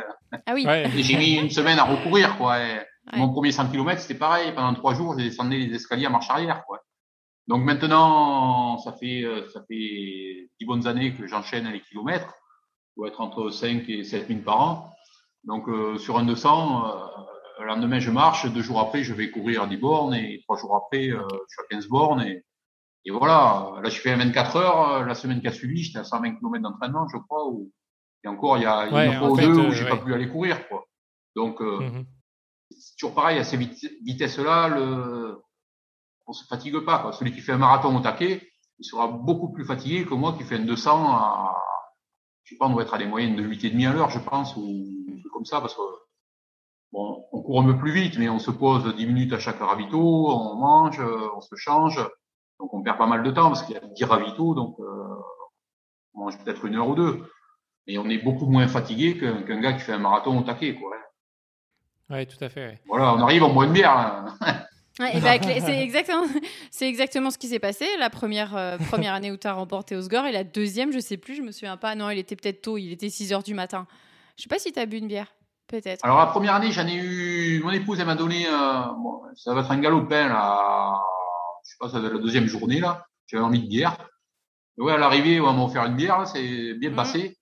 Ah 0.46 0.54
oui. 0.54 0.64
Et 0.68 1.02
j'ai 1.02 1.16
mis 1.16 1.38
une 1.38 1.50
semaine 1.50 1.80
à 1.80 1.84
recourir. 1.84 2.38
Quoi. 2.38 2.58
Mon 3.14 3.30
premier 3.30 3.50
100 3.50 3.66
km, 3.66 4.00
c'était 4.00 4.14
pareil. 4.14 4.52
Pendant 4.54 4.74
trois 4.74 4.94
jours, 4.94 5.18
j'ai 5.18 5.24
descendu 5.24 5.58
les 5.58 5.74
escaliers 5.74 6.06
en 6.06 6.12
marche 6.12 6.30
arrière. 6.30 6.62
Quoi. 6.66 6.78
Donc 7.48 7.64
maintenant, 7.64 8.78
ça 8.78 8.92
fait 8.92 9.22
euh, 9.24 9.48
ça 9.48 9.62
fait 9.68 10.48
dix 10.58 10.66
bonnes 10.66 10.86
années 10.86 11.14
que 11.14 11.26
j'enchaîne 11.26 11.68
les 11.68 11.80
kilomètres. 11.80 12.32
Je 12.90 13.00
dois 13.00 13.08
être 13.08 13.20
entre 13.20 13.50
5 13.50 13.88
et 13.88 14.04
7 14.04 14.28
000 14.28 14.40
par 14.40 14.60
an. 14.60 14.92
Donc 15.44 15.68
euh, 15.68 15.98
sur 15.98 16.18
un 16.18 16.24
200, 16.24 16.86
euh, 16.86 17.06
le 17.60 17.66
lendemain 17.66 17.98
je 17.98 18.10
marche, 18.10 18.50
deux 18.52 18.62
jours 18.62 18.80
après 18.80 19.02
je 19.02 19.12
vais 19.12 19.30
courir 19.30 19.66
10 19.66 19.76
bornes 19.76 20.14
et 20.14 20.40
trois 20.44 20.56
jours 20.56 20.76
après 20.76 21.08
je 21.08 21.16
suis 21.48 21.62
à 21.64 21.66
15 21.70 21.88
bornes 21.88 22.22
et, 22.22 22.44
et 23.04 23.10
voilà. 23.10 23.72
Là 23.82 23.90
je 23.90 24.00
fais 24.00 24.14
24 24.14 24.56
heures. 24.56 25.04
La 25.04 25.14
semaine 25.14 25.40
qui 25.40 25.48
a 25.48 25.52
suivi, 25.52 25.82
j'étais 25.82 25.98
à 25.98 26.04
120 26.04 26.36
km 26.36 26.62
d'entraînement, 26.62 27.08
je 27.08 27.18
crois. 27.18 27.50
Et 28.24 28.28
encore 28.28 28.56
il 28.56 28.62
y 28.62 28.66
a, 28.66 28.86
une 29.06 29.18
fois 29.18 29.30
ou 29.32 29.36
deux 29.36 29.58
où 29.58 29.72
j'ai 29.72 29.88
pas 29.88 29.96
pu 29.96 30.14
aller 30.14 30.28
courir. 30.28 30.68
Quoi. 30.68 30.84
Donc 31.34 31.60
mmh 31.60 32.04
c'est 32.78 32.96
toujours 32.96 33.14
pareil, 33.14 33.38
à 33.38 33.44
ces 33.44 33.56
vitesses-là, 33.56 34.68
le... 34.68 35.42
on 36.26 36.32
se 36.32 36.44
fatigue 36.46 36.78
pas. 36.80 36.98
Quoi. 37.00 37.12
Celui 37.12 37.32
qui 37.32 37.40
fait 37.40 37.52
un 37.52 37.58
marathon 37.58 37.96
au 37.96 38.00
taquet, 38.00 38.48
il 38.78 38.84
sera 38.84 39.08
beaucoup 39.08 39.52
plus 39.52 39.64
fatigué 39.64 40.04
que 40.04 40.14
moi 40.14 40.34
qui 40.36 40.44
fais 40.44 40.56
un 40.56 40.64
200 40.64 41.12
à, 41.12 41.56
je 42.44 42.50
sais 42.50 42.58
pas, 42.58 42.66
on 42.66 42.72
doit 42.72 42.82
être 42.82 42.94
à 42.94 42.98
des 42.98 43.06
moyennes 43.06 43.36
de 43.36 43.42
8,5 43.42 43.88
à 43.88 43.92
l'heure, 43.92 44.10
je 44.10 44.18
pense, 44.18 44.56
ou 44.56 44.86
comme 45.32 45.44
ça, 45.44 45.60
parce 45.60 45.74
que 45.74 45.82
bon, 46.92 47.24
on 47.32 47.42
court 47.42 47.60
un 47.60 47.64
peu 47.64 47.78
plus 47.78 47.92
vite, 47.92 48.18
mais 48.18 48.28
on 48.28 48.38
se 48.38 48.50
pose 48.50 48.94
10 48.94 49.06
minutes 49.06 49.32
à 49.32 49.38
chaque 49.38 49.60
ravito, 49.60 49.98
on 49.98 50.56
mange, 50.56 51.00
on 51.00 51.40
se 51.40 51.54
change, 51.56 52.00
donc 52.58 52.72
on 52.74 52.82
perd 52.82 52.98
pas 52.98 53.06
mal 53.06 53.22
de 53.22 53.30
temps 53.30 53.48
parce 53.48 53.62
qu'il 53.62 53.74
y 53.74 53.78
a 53.78 53.80
10 53.80 54.04
ravitaux, 54.04 54.54
donc 54.54 54.78
euh, 54.80 54.84
on 56.14 56.24
mange 56.24 56.38
peut-être 56.38 56.64
une 56.64 56.76
heure 56.76 56.88
ou 56.88 56.94
deux. 56.94 57.22
Mais 57.86 57.98
on 57.98 58.08
est 58.08 58.18
beaucoup 58.18 58.46
moins 58.46 58.68
fatigué 58.68 59.18
qu'un 59.18 59.60
gars 59.60 59.72
qui 59.72 59.80
fait 59.80 59.92
un 59.92 59.98
marathon 59.98 60.38
au 60.38 60.42
taquet, 60.42 60.76
quoi. 60.76 60.92
Oui, 62.10 62.26
tout 62.26 62.42
à 62.44 62.48
fait. 62.48 62.80
Voilà, 62.86 63.14
on 63.14 63.20
arrive, 63.20 63.42
en 63.42 63.52
boit 63.52 63.64
une 63.64 63.72
bière. 63.72 64.36
Ouais, 65.00 65.18
bah, 65.20 65.38
c'est 65.40 65.82
exactement, 65.82 66.24
c'est 66.70 66.86
exactement 66.86 67.30
ce 67.30 67.38
qui 67.38 67.48
s'est 67.48 67.58
passé. 67.58 67.86
La 67.98 68.10
première, 68.10 68.54
euh, 68.56 68.76
première 68.90 69.14
année 69.14 69.30
où 69.30 69.36
tu 69.36 69.46
as 69.46 69.54
remporté 69.54 69.96
Osgore 69.96 70.26
et 70.26 70.32
la 70.32 70.44
deuxième, 70.44 70.92
je 70.92 70.98
sais 70.98 71.16
plus, 71.16 71.34
je 71.34 71.42
me 71.42 71.50
souviens 71.50 71.76
pas. 71.76 71.94
Non, 71.94 72.10
il 72.10 72.18
était 72.18 72.36
peut-être 72.36 72.62
tôt, 72.62 72.76
il 72.76 72.92
était 72.92 73.08
6 73.08 73.32
heures 73.32 73.42
du 73.42 73.54
matin. 73.54 73.86
Je 74.36 74.42
sais 74.42 74.48
pas 74.48 74.58
si 74.58 74.72
tu 74.72 74.78
as 74.78 74.86
bu 74.86 74.98
une 74.98 75.08
bière, 75.08 75.32
peut-être. 75.66 76.04
Alors 76.04 76.18
la 76.18 76.26
première 76.26 76.54
année, 76.54 76.72
j'en 76.72 76.86
ai 76.86 76.94
eu. 76.94 77.62
Mon 77.62 77.70
épouse, 77.70 78.00
elle 78.00 78.06
m'a 78.06 78.16
donné. 78.16 78.46
Euh, 78.46 78.82
bon, 78.98 79.22
ça 79.34 79.54
va 79.54 79.62
être 79.62 79.70
un 79.70 79.78
galopin 79.78 80.28
là. 80.28 81.00
Je 81.64 81.70
sais 81.70 81.76
pas, 81.80 81.88
ça 81.88 81.98
va 81.98 82.08
être 82.08 82.14
la 82.14 82.20
deuxième 82.20 82.46
journée 82.46 82.80
là. 82.80 83.06
J'avais 83.26 83.44
envie 83.44 83.62
de 83.62 83.68
bière. 83.68 83.96
Et 84.78 84.82
ouais, 84.82 84.92
à 84.92 84.98
l'arrivée, 84.98 85.40
on 85.40 85.52
m'a 85.52 85.62
offert 85.62 85.86
une 85.86 85.96
bière. 85.96 86.26
C'est 86.26 86.74
bien 86.74 86.90
mmh. 86.90 86.96
passé. 86.96 87.38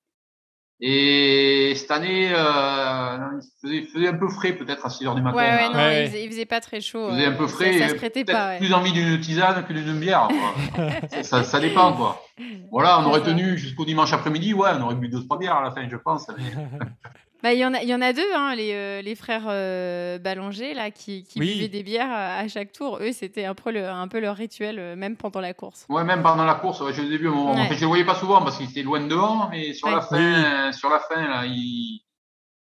Et 0.83 1.74
cette 1.76 1.91
année, 1.91 2.31
euh, 2.33 3.18
il, 3.64 3.87
faisait, 3.87 4.09
un 4.09 4.14
peu 4.14 4.28
frais 4.28 4.53
peut-être 4.53 4.87
à 4.87 4.89
6 4.89 5.07
heures 5.07 5.14
du 5.14 5.20
matin. 5.20 5.37
Ouais, 5.37 5.43
ouais, 5.43 5.68
non, 5.68 5.91
Il, 5.91 6.07
faisait, 6.09 6.26
faisait, 6.26 6.47
pas 6.47 6.61
très 6.61 6.81
chaud. 6.81 7.09
Il 7.11 7.16
faisait 7.16 7.26
un 7.26 7.33
peu 7.33 7.47
frais. 7.47 7.78
Ça, 7.78 7.87
ça 7.87 7.89
se 7.91 7.95
prêtait 7.97 8.24
pas. 8.24 8.57
Plus 8.57 8.72
envie 8.72 8.93
d'une 8.93 9.20
tisane 9.20 9.64
que 9.66 9.74
d'une 9.74 10.01
bière. 10.01 10.28
ça, 11.22 11.45
ça, 11.45 11.61
dépend 11.61 11.93
quoi. 11.93 12.24
Voilà, 12.70 13.01
on 13.01 13.05
aurait 13.05 13.22
tenu 13.22 13.59
jusqu'au 13.59 13.85
dimanche 13.85 14.12
après-midi. 14.14 14.55
Ouais, 14.55 14.70
on 14.78 14.83
aurait 14.85 14.95
bu 14.95 15.09
deux 15.09 15.22
trois 15.22 15.39
bières 15.39 15.57
à 15.57 15.62
la 15.62 15.70
fin, 15.70 15.87
je 15.87 15.97
pense. 15.97 16.26
Bah, 17.43 17.55
il 17.55 17.59
y 17.59 17.64
en 17.64 17.72
a, 17.72 17.82
il 17.82 17.88
y 17.88 17.95
en 17.95 18.03
a 18.03 18.12
deux, 18.12 18.34
hein, 18.34 18.55
les, 18.55 18.72
euh, 18.74 19.03
les 19.03 19.14
frères 19.14 19.47
euh, 19.47 20.18
Ballanger 20.18 20.74
là, 20.74 20.91
qui, 20.91 21.24
qui 21.24 21.38
buvaient 21.38 21.68
des 21.68 21.82
bières 21.82 22.11
à, 22.11 22.47
chaque 22.49 22.72
tour. 22.72 22.99
Eux, 23.01 23.12
c'était 23.12 23.47
un 23.47 23.55
peu, 23.55 23.70
le, 23.70 23.88
un 23.88 24.09
peu 24.09 24.20
leur 24.20 24.36
rituel, 24.36 24.78
euh, 24.78 24.97
même 24.97 25.16
pendant 25.16 25.41
la 25.41 25.55
course. 25.55 25.86
Ouais, 25.88 26.05
même 26.05 26.22
pendant 26.22 26.45
la 26.45 26.55
course. 26.55 26.80
Ouais, 26.80 26.93
je 26.93 27.01
vu. 27.01 27.28
Ouais. 27.28 27.68
je 27.70 27.80
le 27.80 27.86
voyais 27.86 28.05
pas 28.05 28.14
souvent 28.14 28.43
parce 28.43 28.59
qu'il 28.59 28.68
était 28.68 28.82
loin 28.82 29.01
de 29.01 29.09
devant, 29.09 29.49
mais 29.49 29.72
sur 29.72 29.88
la 29.88 30.03
fin, 30.03 30.72
sur 30.72 30.91
la 30.91 31.01
fin, 31.01 31.26
là, 31.28 31.47
il... 31.47 32.03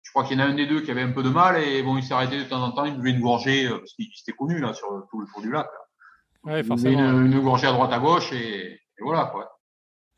je 0.03 0.11
crois 0.11 0.25
qu'il 0.25 0.39
y 0.39 0.43
en 0.43 0.45
a 0.45 0.49
un 0.49 0.55
des 0.55 0.67
deux 0.67 0.81
qui 0.81 0.91
avait 0.91 1.03
un 1.03 1.13
peu 1.13 1.23
de 1.23 1.29
mal 1.29 1.63
et 1.63 1.83
bon, 1.83 1.99
il 1.99 2.03
s'est 2.03 2.15
arrêté 2.15 2.39
de 2.39 2.45
temps 2.45 2.63
en 2.63 2.73
temps. 2.73 2.87
Il 2.87 2.97
buvait 2.97 3.17
une 3.17 3.23
gorgée 3.23 3.69
parce 3.69 3.93
qu'il 3.93 4.07
était 4.07 4.33
connu 4.33 4.59
là 4.59 4.73
sur 4.73 4.89
tout 5.11 5.21
le 5.21 5.27
tour 5.27 5.43
du 5.43 5.51
lac. 5.51 5.67
Là. 5.67 6.53
Ouais, 6.53 6.63
forcément. 6.63 6.99
Une, 6.99 7.33
une, 7.33 7.41
gorgée 7.41 7.67
à 7.67 7.73
droite 7.73 7.93
à 7.93 7.99
gauche 7.99 8.33
et, 8.33 8.73
et 8.73 9.03
voilà 9.03 9.27
quoi. 9.27 9.59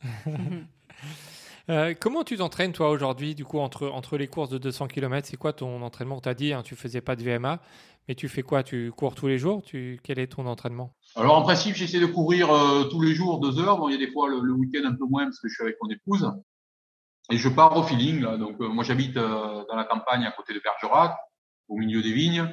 Euh, 1.71 1.95
comment 1.99 2.25
tu 2.25 2.37
t'entraînes 2.37 2.73
toi 2.73 2.91
aujourd'hui 2.91 3.35
du 3.35 3.47
coup 3.47 3.59
entre, 3.59 3.89
entre 3.89 4.19
les 4.19 4.29
courses 4.29 4.51
de 4.51 4.59
200 4.59 4.89
km 4.89 5.27
C'est 5.27 5.39
quoi 5.39 5.53
ton 5.53 5.81
entraînement? 5.83 6.21
Tu 6.21 6.29
as 6.29 6.35
dit, 6.35 6.53
hein, 6.53 6.63
tu 6.63 6.77
faisais 6.77 7.01
pas 7.01 7.17
de 7.17 7.23
VMA, 7.23 7.59
mais 8.07 8.15
tu 8.15 8.29
fais 8.29 8.43
quoi? 8.43 8.63
Tu 8.63 8.93
cours 8.93 9.15
tous 9.15 9.29
les 9.29 9.39
jours? 9.39 9.63
Tu... 9.63 9.99
Quel 10.03 10.19
est 10.19 10.27
ton 10.27 10.47
entraînement? 10.47 10.93
Alors 11.17 11.37
en 11.39 11.43
principe, 11.43 11.75
j'essaie 11.75 12.01
de 12.01 12.07
courir 12.07 12.53
euh, 12.53 12.85
tous 12.85 13.01
les 13.01 13.15
jours 13.15 13.41
deux 13.41 13.59
heures. 13.61 13.79
Bon, 13.79 13.89
il 13.89 13.93
y 13.93 13.95
a 13.95 13.99
des 13.99 14.13
fois 14.13 14.29
le, 14.29 14.53
week-end 14.53 14.87
un 14.87 14.95
peu 14.95 15.07
moins 15.07 15.25
parce 15.25 15.41
que 15.41 15.49
je 15.49 15.55
suis 15.55 15.63
avec 15.63 15.77
mon 15.83 15.89
épouse. 15.89 16.31
Et 17.31 17.39
je 17.39 17.49
pars 17.49 17.75
au 17.79 17.83
feeling. 17.83 18.21
Donc 18.37 18.61
euh, 18.61 18.69
moi 18.69 18.85
j'habite 18.85 19.15
dans 19.15 19.75
la 19.75 19.85
campagne 19.85 20.25
à 20.27 20.33
côté 20.33 20.53
de 20.53 20.61
Bergerac, 20.61 21.17
au 21.69 21.77
milieu 21.77 22.03
des 22.03 22.13
vignes. 22.13 22.47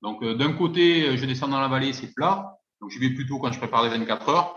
Donc 0.00 0.24
d'un 0.24 0.52
côté, 0.52 1.16
je 1.16 1.26
descends 1.26 1.48
dans 1.48 1.60
la 1.60 1.68
vallée, 1.68 1.92
c'est 1.92 2.12
plat. 2.14 2.58
Donc 2.80 2.90
j'y 2.90 2.98
vais 2.98 3.10
plutôt 3.10 3.38
quand 3.38 3.52
je 3.52 3.58
prépare 3.58 3.84
les 3.84 3.90
24 3.90 4.28
heures. 4.30 4.56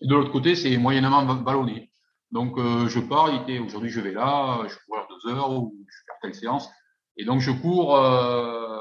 Et 0.00 0.06
de 0.06 0.14
l'autre 0.14 0.32
côté, 0.32 0.54
c'est 0.54 0.74
moyennement 0.78 1.24
ballonné. 1.34 1.90
Donc 2.32 2.58
euh, 2.58 2.88
je 2.88 3.00
pars, 3.00 3.30
aujourd'hui 3.64 3.90
je 3.90 4.00
vais 4.00 4.12
là, 4.12 4.66
je 4.68 4.74
cours 4.86 5.06
deux 5.08 5.32
heures 5.32 5.52
ou 5.52 5.74
je 5.88 5.96
fais 5.98 6.12
telle 6.22 6.34
séance. 6.34 6.68
Et 7.16 7.24
donc 7.24 7.40
je 7.40 7.50
cours, 7.50 7.96
euh, 7.96 8.78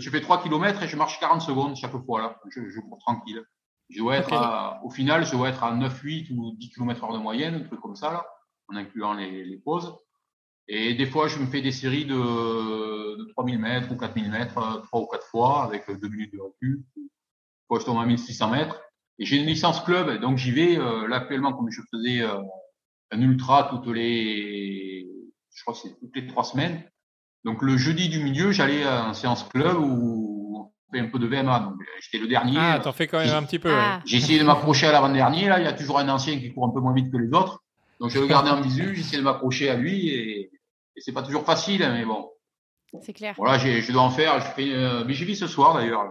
tu 0.00 0.10
fais 0.10 0.20
3 0.20 0.42
km 0.42 0.82
et 0.82 0.88
je 0.88 0.96
marche 0.96 1.20
40 1.20 1.42
secondes 1.42 1.76
chaque 1.76 1.96
fois 2.04 2.20
là. 2.20 2.40
Je, 2.50 2.68
je 2.68 2.80
cours 2.80 2.98
tranquille. 2.98 3.42
Je 3.90 3.98
dois 3.98 4.16
être 4.16 4.32
à, 4.32 4.80
au 4.84 4.90
final, 4.90 5.24
je 5.24 5.32
dois 5.32 5.48
être 5.48 5.64
à 5.64 5.74
9, 5.74 6.00
8 6.02 6.30
ou 6.36 6.52
10 6.56 6.70
km 6.70 7.04
heure 7.04 7.12
de 7.12 7.18
moyenne, 7.18 7.54
un 7.54 7.60
truc 7.60 7.80
comme 7.80 7.96
ça 7.96 8.12
là, 8.12 8.26
en 8.68 8.76
incluant 8.76 9.14
les, 9.14 9.44
les 9.44 9.56
pauses. 9.56 9.94
Et 10.70 10.94
des 10.94 11.06
fois, 11.06 11.28
je 11.28 11.38
me 11.38 11.46
fais 11.46 11.62
des 11.62 11.72
séries 11.72 12.04
de, 12.04 12.14
de 12.14 13.24
3000 13.32 13.58
mètres 13.58 13.90
ou 13.90 13.96
4000 13.96 14.30
mètres, 14.30 14.82
trois 14.86 15.00
ou 15.00 15.06
quatre 15.06 15.26
fois, 15.26 15.64
avec 15.64 15.90
deux 15.90 16.08
minutes 16.08 16.34
de 16.34 16.40
recul. 16.40 16.84
Fois, 17.68 17.80
je 17.80 17.86
tombe 17.86 17.98
à 17.98 18.04
1600 18.04 18.50
mètres. 18.50 18.78
Et 19.18 19.24
j'ai 19.24 19.36
une 19.36 19.46
licence 19.46 19.80
club, 19.80 20.20
donc 20.20 20.36
j'y 20.36 20.52
vais. 20.52 20.78
Euh, 20.78 21.08
là, 21.08 21.16
actuellement, 21.16 21.52
comme 21.52 21.70
je 21.70 21.80
faisais 21.90 22.20
euh, 22.20 22.40
un 23.10 23.20
ultra 23.20 23.68
toutes 23.70 23.94
les, 23.94 25.06
je 25.54 25.62
crois 25.62 25.74
que 25.74 25.80
c'est 25.80 25.98
toutes 25.98 26.14
les 26.14 26.26
trois 26.26 26.44
semaines. 26.44 26.82
Donc 27.44 27.62
le 27.62 27.76
jeudi 27.76 28.08
du 28.08 28.22
milieu, 28.22 28.52
j'allais 28.52 28.86
en 28.86 29.14
séance 29.14 29.44
club 29.44 29.76
où 29.78 30.70
on 30.90 30.92
fait 30.92 31.00
un 31.00 31.08
peu 31.08 31.18
de 31.18 31.26
VMA. 31.26 31.60
Donc 31.60 31.74
j'étais 32.00 32.18
le 32.18 32.28
dernier. 32.28 32.56
Ah, 32.58 32.80
t'en 32.82 32.92
fais 32.92 33.06
quand 33.06 33.18
même 33.18 33.34
un 33.34 33.42
petit 33.44 33.58
peu. 33.58 33.72
Ah. 33.72 34.00
J'ai 34.04 34.18
essayé 34.18 34.38
de 34.38 34.44
m'approcher 34.44 34.86
à 34.86 34.92
l'avant-dernier. 34.92 35.48
Là, 35.48 35.60
il 35.60 35.64
y 35.64 35.68
a 35.68 35.72
toujours 35.72 35.98
un 35.98 36.08
ancien 36.08 36.38
qui 36.38 36.52
court 36.52 36.66
un 36.66 36.70
peu 36.70 36.80
moins 36.80 36.94
vite 36.94 37.10
que 37.10 37.16
les 37.16 37.32
autres. 37.32 37.62
Donc 38.00 38.10
je 38.10 38.18
le 38.18 38.26
gardais 38.26 38.50
en 38.50 38.60
visu, 38.60 38.94
j'ai 38.94 39.00
essayé 39.00 39.18
de 39.18 39.24
m'approcher 39.24 39.68
à 39.70 39.74
lui 39.74 40.08
et, 40.08 40.40
et 40.96 41.00
c'est 41.00 41.12
pas 41.12 41.22
toujours 41.22 41.44
facile, 41.44 41.80
mais 41.80 42.04
bon. 42.04 42.30
C'est 43.02 43.12
clair. 43.12 43.34
Voilà, 43.36 43.58
je 43.58 43.92
dois 43.92 44.02
en 44.02 44.10
faire. 44.10 44.40
Je 44.40 44.46
fais, 44.46 44.72
euh, 44.72 45.04
mais 45.04 45.14
j'y 45.14 45.24
vis 45.24 45.36
ce 45.36 45.46
soir 45.46 45.74
d'ailleurs. 45.74 46.04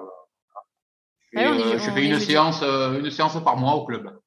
Je 1.20 1.40
fais, 1.40 1.46
ah 1.46 1.52
euh, 1.52 1.80
je 1.80 1.92
fais 1.92 2.06
une 2.06 2.20
séance, 2.20 2.62
euh, 2.62 3.00
une 3.00 3.10
séance 3.10 3.42
par 3.44 3.58
mois 3.58 3.74
au 3.76 3.86
club. 3.86 4.20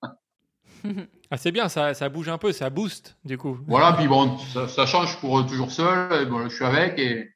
Ah, 1.30 1.36
c'est 1.36 1.52
bien, 1.52 1.68
ça, 1.68 1.94
ça 1.94 2.08
bouge 2.08 2.28
un 2.28 2.38
peu, 2.38 2.50
ça 2.52 2.70
booste 2.70 3.16
du 3.24 3.38
coup. 3.38 3.58
Voilà, 3.68 3.92
puis 3.92 4.08
bon, 4.08 4.36
ça, 4.38 4.66
ça 4.66 4.84
change 4.84 5.16
pour 5.20 5.46
toujours 5.46 5.70
seul. 5.70 6.28
bon, 6.28 6.48
je 6.48 6.54
suis 6.54 6.64
avec 6.64 6.98
et 6.98 7.30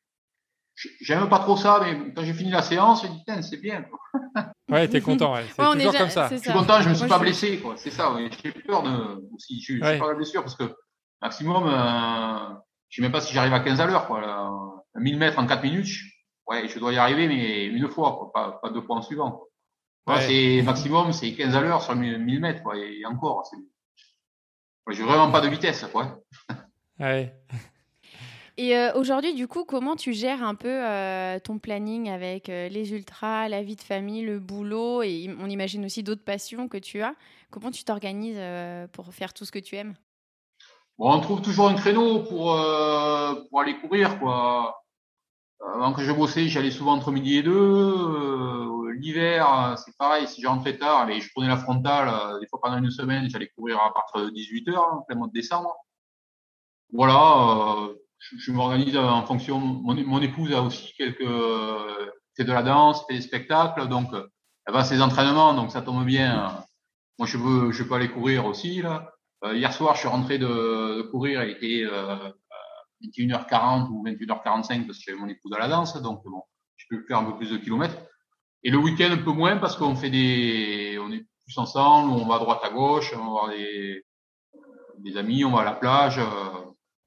j'aime 1.01 1.29
pas 1.29 1.39
trop 1.39 1.57
ça, 1.57 1.81
mais 1.83 2.13
quand 2.13 2.25
j'ai 2.25 2.33
fini 2.33 2.51
la 2.51 2.63
séance, 2.63 3.03
je 3.03 3.09
dis 3.09 3.43
c'est 3.43 3.61
bien. 3.61 3.85
ouais, 4.71 4.89
t'es 4.89 5.01
content, 5.01 5.35
ouais. 5.35 5.45
c'est 5.49 5.63
toujours 5.63 5.97
comme 5.97 6.11
ça. 6.11 6.29
Je 6.31 6.37
suis 6.37 6.53
content, 6.53 6.81
je 6.81 6.89
me 6.89 6.95
suis 6.95 7.09
pas 7.09 7.19
blessé, 7.19 7.59
quoi. 7.59 7.75
C'est 7.77 7.91
ça, 7.91 8.13
ouais. 8.13 8.29
J'ai 8.43 8.51
peur 8.51 8.83
de 8.83 9.23
aussi, 9.35 9.61
je, 9.61 9.75
suis 9.75 9.81
pas 9.81 10.09
la 10.09 10.15
blessure 10.15 10.43
parce 10.43 10.57
que 10.57 10.75
maximum, 11.23 11.67
euh, 11.67 12.55
je 12.89 12.97
sais 12.97 13.03
même 13.03 13.13
pas 13.13 13.21
si 13.21 13.33
j'arrive 13.33 13.55
à 13.55 13.61
15 13.61 13.81
à 13.81 13.87
l'heure, 13.87 14.07
quoi. 14.07 14.21
Là, 14.21 14.51
1000 14.97 15.19
mètres 15.19 15.39
en 15.39 15.47
4 15.47 15.63
minutes, 15.63 15.89
ouais, 16.49 16.69
je 16.69 16.79
dois 16.79 16.93
y 16.93 16.99
arriver, 16.99 17.29
mais 17.29 17.67
une 17.67 17.89
fois, 17.89 18.17
quoi, 18.17 18.33
pas, 18.33 18.59
pas 18.63 18.71
deux 18.71 18.83
fois 18.83 18.97
en 18.97 19.03
suivant. 19.03 19.31
Quoi. 19.31 20.17
Ouais, 20.17 20.21
c'est 20.21 20.63
maximum, 20.63 21.13
c'est 21.13 21.33
15 21.33 21.57
à 21.57 21.61
l'heure 21.61 21.83
sur 21.83 21.95
1000 21.95 22.41
mètres, 22.41 22.63
quoi, 22.63 22.77
et 22.77 23.05
encore. 23.07 23.45
J'ai 24.91 25.03
vraiment 25.03 25.31
pas 25.31 25.41
de 25.41 25.49
vitesse, 25.49 25.87
quoi. 25.91 26.21
Ouais. 27.01 27.35
Et 28.57 28.77
euh, 28.77 28.93
aujourd'hui, 28.95 29.35
du 29.35 29.49
coup, 29.49 29.65
comment 29.65 29.97
tu 29.97 30.13
gères 30.13 30.45
un 30.45 30.55
peu 30.55 30.69
euh, 30.69 31.41
ton 31.41 31.59
planning 31.59 32.09
avec 32.09 32.49
euh, 32.49 32.69
les 32.69 32.93
ultras, 32.93 33.49
la 33.49 33.65
vie 33.65 33.75
de 33.75 33.81
famille, 33.81 34.23
le 34.23 34.39
boulot 34.39 35.03
et 35.03 35.29
on 35.41 35.49
imagine 35.49 35.85
aussi 35.85 36.05
d'autres 36.05 36.23
passions 36.23 36.69
que 36.69 36.77
tu 36.77 37.03
as? 37.03 37.15
Comment 37.51 37.73
tu 37.73 37.83
t'organises 37.83 38.41
pour 38.93 39.13
faire 39.13 39.33
tout 39.33 39.45
ce 39.45 39.53
que 39.53 39.59
tu 39.59 39.77
aimes? 39.77 39.95
Bon, 40.99 41.13
On 41.13 41.21
trouve 41.21 41.43
toujours 41.43 41.69
un 41.69 41.75
créneau 41.75 42.21
pour, 42.21 42.57
pour 43.49 43.61
aller 43.61 43.77
courir. 43.81 44.19
Quoi. 44.19 44.84
Avant 45.61 45.93
que 45.93 46.03
je 46.03 46.13
bossais, 46.13 46.49
j'allais 46.49 46.71
souvent 46.71 46.93
entre 46.93 47.11
midi 47.11 47.37
et 47.39 47.43
deux. 47.43 48.93
L'hiver, 48.99 49.75
c'est 49.77 49.97
pareil, 49.97 50.27
si 50.29 50.41
je 50.41 50.79
tard, 50.79 51.11
je 51.11 51.29
prenais 51.35 51.49
la 51.49 51.57
frontale. 51.57 52.41
des 52.41 52.47
fois 52.47 52.61
pendant 52.63 52.79
une 52.79 52.91
semaine, 52.91 53.29
j'allais 53.29 53.51
courir 53.57 53.79
à 53.81 53.93
partir 53.93 54.23
de 54.23 54.31
18 54.31 54.69
h 54.69 54.79
en 54.79 55.03
plein 55.03 55.17
mois 55.17 55.27
de 55.27 55.33
décembre. 55.33 55.75
Voilà 56.93 57.89
je, 58.19 58.53
m'organise 58.53 58.97
en 58.97 59.27
fonction. 59.27 59.59
Mon, 59.59 60.23
épouse 60.23 60.53
a 60.53 60.63
aussi 60.63 60.93
quelques 60.97 61.29
fait 62.37 62.45
de 62.45 62.53
la 62.53 62.63
danse, 62.63 63.05
fait 63.07 63.15
des 63.15 63.21
spectacles, 63.21 63.89
donc 63.89 64.09
elle 64.67 64.73
va 64.73 64.81
à 64.81 64.85
ses 64.85 65.01
entraînements, 65.01 65.55
donc 65.55 65.71
ça 65.71 65.83
tombe 65.83 66.05
bien. 66.05 66.65
Moi, 67.19 67.29
je 67.29 67.39
veux, 67.39 67.73
je 67.73 67.83
peux 67.83 67.95
aller 67.95 68.11
courir 68.11 68.47
aussi 68.47 68.83
là. 68.83 69.13
Euh, 69.45 69.55
hier 69.55 69.73
soir, 69.73 69.95
je 69.95 70.01
suis 70.01 70.09
rentré 70.09 70.39
de, 70.39 71.03
courir, 71.11 71.45
il 71.45 71.51
était 71.51 71.85
euh, 71.85 72.31
21h40 73.09 73.89
ou 73.91 74.05
21h45 74.07 74.87
parce 74.87 74.99
que 74.99 75.05
j'avais 75.07 75.19
mon 75.19 75.29
épouse 75.29 75.53
à 75.55 75.59
la 75.59 75.69
danse, 75.69 76.01
donc 76.03 76.23
bon, 76.25 76.43
je 76.77 76.87
peux 76.91 77.05
faire 77.07 77.19
un 77.19 77.25
peu 77.25 77.37
plus 77.37 77.51
de 77.51 77.57
kilomètres. 77.57 77.97
Et 78.63 78.71
le 78.71 78.79
week-end 78.79 79.11
un 79.11 79.19
peu 79.19 79.33
moins 79.33 79.57
parce 79.59 79.77
qu'on 79.77 79.95
fait 79.95 80.11
des, 80.11 80.99
on 81.01 81.13
est 81.13 81.27
plus 81.45 81.59
ensemble, 81.59 82.11
on 82.11 82.27
va 82.27 82.37
à 82.37 82.39
droite 82.39 82.61
à 82.63 82.71
gauche, 82.71 83.13
on 83.15 83.25
va 83.25 83.31
voir 83.31 83.49
des, 83.51 84.05
des 84.99 85.17
amis, 85.17 85.45
on 85.45 85.51
va 85.51 85.61
à 85.61 85.65
la 85.65 85.73
plage. 85.73 86.19
Euh, 86.19 86.25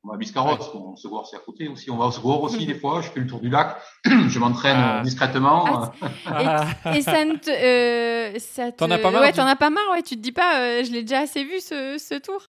on 0.03 0.09
va 0.09 0.15
à 0.15 0.17
Biscarrosse, 0.17 0.69
on 0.73 0.95
se 0.95 1.07
voit 1.07 1.23
c'est 1.29 1.35
à 1.35 1.39
côté 1.39 1.67
aussi. 1.67 1.91
On 1.91 1.97
va 1.97 2.05
au 2.05 2.11
secours 2.11 2.41
aussi 2.43 2.65
des 2.65 2.75
fois. 2.75 3.01
Je 3.01 3.09
fais 3.09 3.19
le 3.19 3.27
tour 3.27 3.41
du 3.41 3.49
lac. 3.49 3.77
je 4.05 4.39
m'entraîne 4.39 4.77
ah. 4.77 5.01
discrètement. 5.03 5.91
Ah, 6.25 6.65
et, 6.95 7.01
ça 7.01 7.25
ne 7.25 7.35
te, 7.35 7.49
euh, 7.49 8.39
ça 8.39 8.71
T'en 8.71 8.89
as 8.91 8.99
pas 8.99 9.11
marre 9.11 9.21
Ouais, 9.21 9.33
t'en 9.33 9.45
as 9.45 9.55
pas 9.55 9.69
marre. 9.69 9.89
Ouais, 9.91 10.03
tu 10.03 10.15
te 10.15 10.21
dis 10.21 10.31
pas, 10.31 10.61
euh, 10.61 10.83
je 10.83 10.91
l'ai 10.91 11.01
déjà 11.01 11.21
assez 11.21 11.43
vu 11.43 11.59
ce, 11.59 11.97
ce 11.97 12.15
tour? 12.19 12.41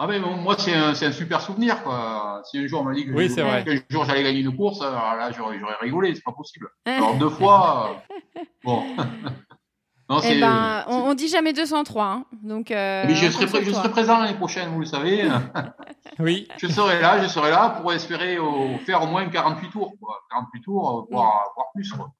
Ah 0.00 0.06
mais 0.06 0.20
moi 0.20 0.54
c'est 0.56 0.74
un, 0.74 0.90
un, 0.90 1.12
super 1.12 1.40
souvenir 1.40 1.82
quoi. 1.82 2.42
Si 2.44 2.58
un 2.58 2.66
jour 2.68 2.82
on 2.82 2.84
m'a 2.84 2.94
dit 2.94 3.04
que, 3.04 3.10
oui, 3.10 3.28
jour 3.90 4.04
j'allais 4.04 4.22
gagner 4.22 4.40
une 4.40 4.56
course, 4.56 4.80
alors 4.80 5.16
là 5.16 5.32
j'aurais 5.32 5.58
rigolé, 5.80 6.14
c'est 6.14 6.22
pas 6.22 6.32
possible. 6.32 6.68
Alors 6.86 7.16
deux 7.16 7.30
fois, 7.30 8.02
bon. 8.64 8.84
Eh 10.24 10.40
ben, 10.40 10.84
on, 10.88 11.10
on, 11.10 11.14
dit 11.14 11.28
jamais 11.28 11.52
203. 11.52 12.04
Hein. 12.04 12.24
Donc, 12.42 12.70
euh, 12.70 13.04
Mais 13.06 13.14
je 13.14 13.30
serai, 13.30 13.62
je 13.62 13.70
serai 13.70 13.90
présent 13.90 14.18
l'année 14.18 14.38
prochaine, 14.38 14.70
vous 14.70 14.80
le 14.80 14.86
savez. 14.86 15.28
oui. 16.18 16.48
Je 16.56 16.66
serai 16.66 16.98
là, 16.98 17.22
je 17.22 17.28
serai 17.28 17.50
là 17.50 17.78
pour 17.78 17.92
espérer 17.92 18.38
faire 18.86 19.02
au 19.02 19.06
moins 19.06 19.28
48 19.28 19.68
tours. 19.68 19.92
Quoi. 20.00 20.16
48 20.30 20.60
tours, 20.62 21.06
voire, 21.10 21.52
voire 21.54 21.66
plus. 21.74 21.92
Quoi. 21.92 22.10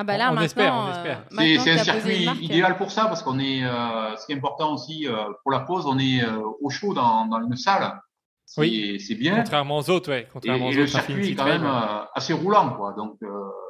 Ah 0.00 0.04
bah 0.04 0.16
là, 0.16 0.32
on, 0.32 0.40
espère, 0.40 0.74
on 0.74 0.90
espère. 0.90 1.24
Euh, 1.32 1.56
c'est 1.58 1.72
un 1.72 1.84
circuit 1.84 2.28
idéal 2.40 2.76
pour 2.76 2.90
ça 2.90 3.06
parce 3.06 3.22
qu'on 3.22 3.38
est, 3.38 3.64
euh, 3.64 4.16
ce 4.16 4.26
qui 4.26 4.32
est 4.32 4.36
important 4.36 4.74
aussi 4.74 5.08
euh, 5.08 5.24
pour 5.42 5.50
la 5.50 5.60
pause, 5.60 5.86
on 5.86 5.98
est 5.98 6.22
euh, 6.22 6.40
au 6.60 6.70
chaud 6.70 6.94
dans, 6.94 7.26
dans 7.26 7.44
une 7.44 7.56
salle. 7.56 8.00
Oui, 8.56 9.00
c'est 9.00 9.16
bien. 9.16 9.36
Contrairement 9.36 9.78
aux 9.78 9.90
autres, 9.90 10.10
ouais. 10.10 10.28
Contrairement 10.32 10.66
et, 10.66 10.68
aux 10.68 10.72
et 10.72 10.74
autres 10.74 10.80
le 10.82 10.86
circuit 10.86 11.30
est 11.30 11.34
quand 11.34 11.44
même 11.44 11.68
assez 12.14 12.32
roulant, 12.32 12.70
quoi. 12.74 12.94
Donc 12.96 13.18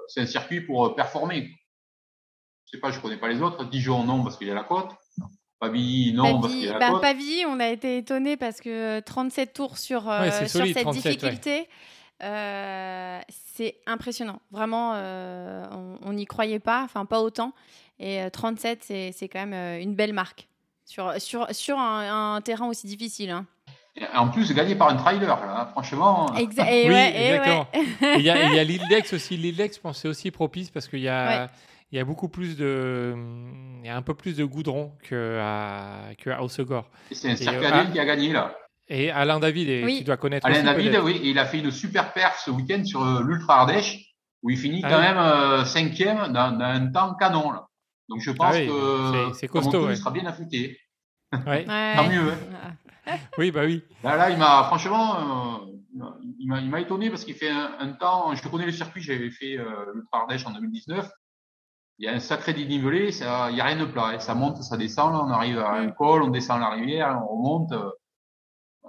c'est 0.06 0.20
un 0.20 0.26
circuit 0.26 0.60
pour 0.60 0.94
performer 0.94 1.50
je 2.70 2.76
sais 2.76 2.80
pas, 2.80 2.90
je 2.90 3.00
connais 3.00 3.16
pas 3.16 3.28
les 3.28 3.40
autres. 3.40 3.64
Dijon, 3.64 4.04
non, 4.04 4.22
parce 4.22 4.36
qu'il 4.36 4.46
y 4.46 4.50
a 4.50 4.54
la 4.54 4.64
côte. 4.64 4.90
Pavilly, 5.58 6.12
non, 6.12 6.40
parce 6.40 6.52
qu'il 6.52 6.64
y 6.64 6.68
a 6.68 6.74
la 6.74 6.78
bah, 6.78 6.90
côte. 6.90 7.02
Pavilly, 7.02 7.44
on 7.46 7.58
a 7.60 7.68
été 7.68 7.96
étonné 7.96 8.36
parce 8.36 8.60
que 8.60 9.00
37 9.00 9.52
tours 9.54 9.78
sur, 9.78 10.08
euh, 10.08 10.30
sur 10.46 10.66
cette 10.66 10.90
difficulté. 10.90 11.68
Euh, 12.22 13.20
c'est 13.58 13.74
impressionnant. 13.86 14.40
Vraiment, 14.52 14.92
euh, 14.94 15.66
on 16.02 16.12
n'y 16.12 16.26
croyait 16.26 16.60
pas, 16.60 16.82
enfin 16.84 17.04
pas 17.06 17.20
autant. 17.20 17.52
Et 17.98 18.20
37, 18.32 18.84
c'est 18.84 19.28
quand 19.28 19.44
même 19.44 19.80
une 19.80 19.96
belle 19.96 20.12
marque 20.12 20.46
sur, 20.84 21.20
sur, 21.20 21.48
sur 21.50 21.76
un, 21.76 22.40
terrain 22.40 22.68
aussi 22.68 22.86
difficile. 22.86 23.30
Hein. 23.30 23.46
En 24.14 24.28
plus, 24.28 24.54
gagné 24.54 24.76
par 24.76 24.90
un 24.90 24.94
trailer, 24.94 25.26
là, 25.26 25.60
hein, 25.60 25.66
franchement. 25.72 26.32
Exa 26.36 26.62
oui, 26.70 26.94
exactement. 26.94 27.66
Il 28.16 28.22
y 28.22 28.30
a, 28.30 28.62
l'île 28.62 28.86
d'Aix 28.88 29.12
aussi. 29.12 29.36
L'île 29.36 29.56
d'Aix, 29.56 29.72
je 29.74 29.80
pense, 29.80 29.98
c'est 29.98 30.08
aussi 30.08 30.30
propice 30.30 30.70
parce 30.70 30.86
qu'il 30.86 31.00
y 31.00 31.08
a, 31.08 31.50
il 31.90 31.98
y 31.98 32.00
a 32.00 32.04
beaucoup 32.04 32.28
plus 32.28 32.56
de, 32.56 33.12
il 33.80 33.86
y 33.86 33.88
a 33.88 33.96
un 33.96 34.02
peu 34.02 34.14
plus 34.14 34.36
de 34.36 34.44
goudron 34.44 34.92
que 35.02 35.40
à, 35.42 36.14
que 36.16 36.30
à 36.30 36.44
Osegor. 36.44 36.88
C'est 37.10 37.32
un 37.32 37.36
circuit 37.36 37.92
qui 37.92 37.98
a 37.98 38.04
gagné 38.04 38.32
là. 38.32 38.54
Et 38.88 39.10
Alain 39.10 39.38
David, 39.38 39.68
et 39.68 39.98
tu 39.98 40.04
dois 40.04 40.16
connaître. 40.16 40.46
Alain 40.46 40.62
David, 40.62 40.98
oui, 41.02 41.20
il 41.22 41.38
a 41.38 41.44
fait 41.44 41.58
une 41.58 41.70
super 41.70 42.12
perf 42.12 42.40
ce 42.44 42.50
week-end 42.50 42.84
sur 42.84 43.04
euh, 43.04 43.22
l'Ultra 43.22 43.60
Ardèche, 43.60 44.14
où 44.42 44.50
il 44.50 44.56
finit 44.56 44.80
ah 44.84 44.88
quand 44.88 45.00
même 45.00 45.18
euh, 45.18 45.64
cinquième 45.64 46.32
dans, 46.32 46.58
un 46.58 46.86
temps 46.86 47.14
canon 47.14 47.50
là. 47.50 47.66
Donc 48.08 48.20
je 48.20 48.30
pense 48.30 48.54
ah 48.56 48.60
que 48.60 49.34
c'est 49.34 49.48
costaud, 49.48 49.90
il 49.90 49.96
sera 49.96 50.10
bien 50.10 50.24
affûté. 50.24 50.78
Ouais. 51.46 51.64
Tant 51.64 52.08
mieux. 52.08 52.32
Hein. 52.32 53.16
oui, 53.38 53.50
bah 53.50 53.62
oui. 53.64 53.82
Là, 54.02 54.16
là, 54.16 54.30
il 54.30 54.38
m'a 54.38 54.64
franchement, 54.64 55.66
euh, 55.66 56.02
il 56.38 56.48
m'a 56.48 56.80
étonné 56.80 57.10
parce 57.10 57.24
qu'il 57.24 57.34
fait 57.34 57.50
un, 57.50 57.92
temps. 57.92 58.34
Je 58.34 58.48
connais 58.48 58.64
le 58.64 58.72
circuit, 58.72 59.02
j'avais 59.02 59.30
fait 59.30 59.58
euh, 59.58 59.66
l'Ultra 59.94 60.22
Ardèche 60.22 60.46
en 60.46 60.52
2019 60.52 61.10
il 61.98 62.06
y 62.06 62.08
a 62.08 62.12
un 62.14 62.20
sacré 62.20 62.54
dénivelé, 62.54 63.10
il 63.12 63.54
n'y 63.54 63.60
a 63.60 63.64
rien 63.64 63.76
de 63.76 63.84
plat. 63.84 64.10
Hein. 64.14 64.20
Ça 64.20 64.34
monte, 64.34 64.62
ça 64.62 64.76
descend, 64.76 65.12
là, 65.12 65.24
on 65.24 65.30
arrive 65.30 65.58
à 65.58 65.72
un 65.72 65.90
col, 65.90 66.22
on 66.22 66.28
descend 66.28 66.60
la 66.60 66.70
rivière, 66.70 67.20
on 67.22 67.36
remonte 67.36 67.72
euh, 67.72 67.90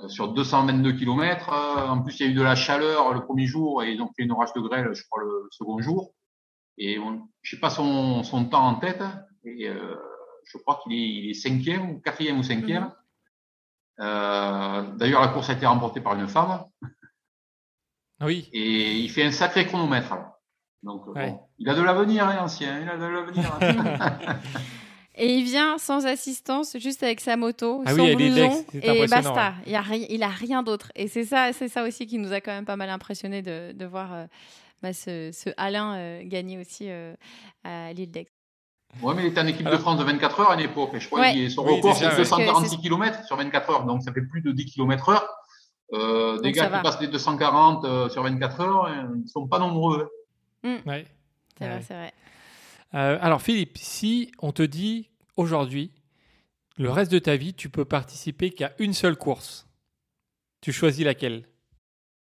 sur 0.08 0.34
222 0.34 0.94
km. 0.94 1.50
Euh, 1.50 1.88
en 1.88 2.02
plus, 2.02 2.20
il 2.20 2.26
y 2.26 2.30
a 2.30 2.32
eu 2.32 2.36
de 2.36 2.42
la 2.42 2.56
chaleur 2.56 3.14
le 3.14 3.24
premier 3.24 3.46
jour 3.46 3.84
et 3.84 3.92
ils 3.92 4.02
ont 4.02 4.08
fait 4.08 4.24
une 4.24 4.32
orage 4.32 4.54
de 4.54 4.62
grêle, 4.62 4.94
je 4.94 5.04
crois, 5.10 5.24
le 5.24 5.48
second 5.52 5.80
jour. 5.80 6.14
Et 6.78 6.98
bon, 6.98 7.28
je 7.42 7.56
sais 7.56 7.60
pas 7.60 7.70
son, 7.70 8.24
son 8.24 8.46
temps 8.46 8.66
en 8.66 8.76
tête, 8.76 9.04
et 9.44 9.68
euh, 9.68 9.96
je 10.46 10.58
crois 10.58 10.80
qu'il 10.82 10.94
est, 10.94 11.10
il 11.10 11.30
est 11.30 11.34
cinquième 11.34 11.90
ou 11.90 12.00
quatrième 12.00 12.40
ou 12.40 12.44
cinquième. 12.44 12.86
Mm-hmm. 12.86 14.02
Euh, 14.02 14.96
D'ailleurs, 14.96 15.22
la 15.22 15.28
course 15.28 15.50
a 15.50 15.54
été 15.54 15.66
remportée 15.66 16.00
par 16.00 16.18
une 16.18 16.28
femme. 16.28 16.64
Oui. 18.22 18.50
Et 18.54 18.98
il 18.98 19.10
fait 19.10 19.24
un 19.24 19.32
sacré 19.32 19.66
chronomètre. 19.66 20.16
Donc, 20.82 21.14
bon, 21.14 21.42
il 21.58 21.70
a 21.70 21.76
de 21.76 21.82
l'avenir, 21.82 22.26
hein, 22.26 22.38
ancien. 22.40 22.80
Il 22.80 22.90
a 22.90 22.98
de 22.98 23.06
l'avenir. 23.06 23.60
et 25.20 25.36
il 25.36 25.44
vient 25.44 25.78
sans 25.78 26.06
assistance, 26.06 26.78
juste 26.78 27.04
avec 27.04 27.20
sa 27.20 27.36
moto, 27.36 27.84
ah 27.86 27.94
son 27.94 28.02
oui, 28.02 28.16
blouson, 28.16 28.66
et 28.74 29.06
basta. 29.08 29.54
Il, 29.68 29.76
a 29.76 29.84
il 30.10 30.24
a 30.24 30.30
rien 30.30 30.64
d'autre. 30.64 30.92
Et 30.96 31.08
c'est 31.08 31.26
ça, 31.26 31.52
c'est 31.54 31.68
ça 31.68 31.84
aussi 31.84 32.08
qui 32.08 32.18
nous 32.18 32.32
a 32.32 32.40
quand 32.40 32.52
même 32.52 32.66
pas 32.66 32.78
mal 32.78 32.90
impressionné 32.90 33.42
de, 33.42 33.74
de 33.74 33.86
voir 33.86 34.14
euh, 34.14 34.26
bah, 34.82 34.94
ce, 34.94 35.32
ce, 35.34 35.50
Alain 35.58 35.96
euh, 35.96 36.22
gagner 36.24 36.58
aussi 36.58 36.86
euh, 36.90 37.14
à 37.64 37.92
l'île 37.92 38.12
d'Aix. 38.12 38.28
Oui, 39.04 39.14
mais 39.16 39.28
il 39.28 39.34
est 39.34 39.40
en 39.40 39.46
équipe 39.46 39.70
de 39.70 39.78
France 39.78 40.00
de 40.00 40.04
24 40.04 40.40
heures 40.40 40.52
à 40.52 40.54
une 40.56 40.62
époque. 40.62 40.92
je 40.98 41.06
crois 41.08 41.32
que 41.32 41.50
son 41.50 41.64
record, 41.64 41.96
c'est 41.96 42.16
246 42.16 42.78
km 42.78 43.26
sur 43.26 43.36
24 43.36 43.70
heures. 43.70 43.86
Donc, 43.86 44.02
ça 44.02 44.12
fait 44.14 44.22
plus 44.22 44.42
de 44.42 44.52
10 44.52 44.66
km 44.66 45.10
heure. 45.10 45.30
Euh, 45.94 46.40
des 46.40 46.54
gars 46.54 46.68
qui 46.68 46.82
passent 46.82 47.02
les 47.02 47.08
240 47.08 48.10
sur 48.10 48.24
24 48.24 48.62
heures, 48.62 48.90
ils 48.90 49.22
ne 49.22 49.28
sont 49.28 49.48
pas 49.48 49.60
nombreux. 49.60 50.10
Mm. 50.64 50.76
C'est 51.58 51.68
vrai, 51.68 51.82
c'est 51.82 51.94
vrai. 51.94 52.14
Euh, 52.96 53.18
alors 53.22 53.42
Philippe, 53.42 53.78
si 53.78 54.32
on 54.40 54.52
te 54.52 54.64
dit 54.64 55.09
aujourd'hui, 55.40 55.92
le 56.78 56.92
reste 56.92 57.12
de 57.12 57.20
ta 57.20 57.36
vie, 57.38 57.54
tu 57.54 57.70
peux 57.70 57.86
participer 57.86 58.52
qu'à 58.52 58.74
une 58.78 58.94
seule 58.94 59.18
course, 59.18 59.68
tu 60.62 60.72
choisis 60.72 61.06
laquelle? 61.06 61.48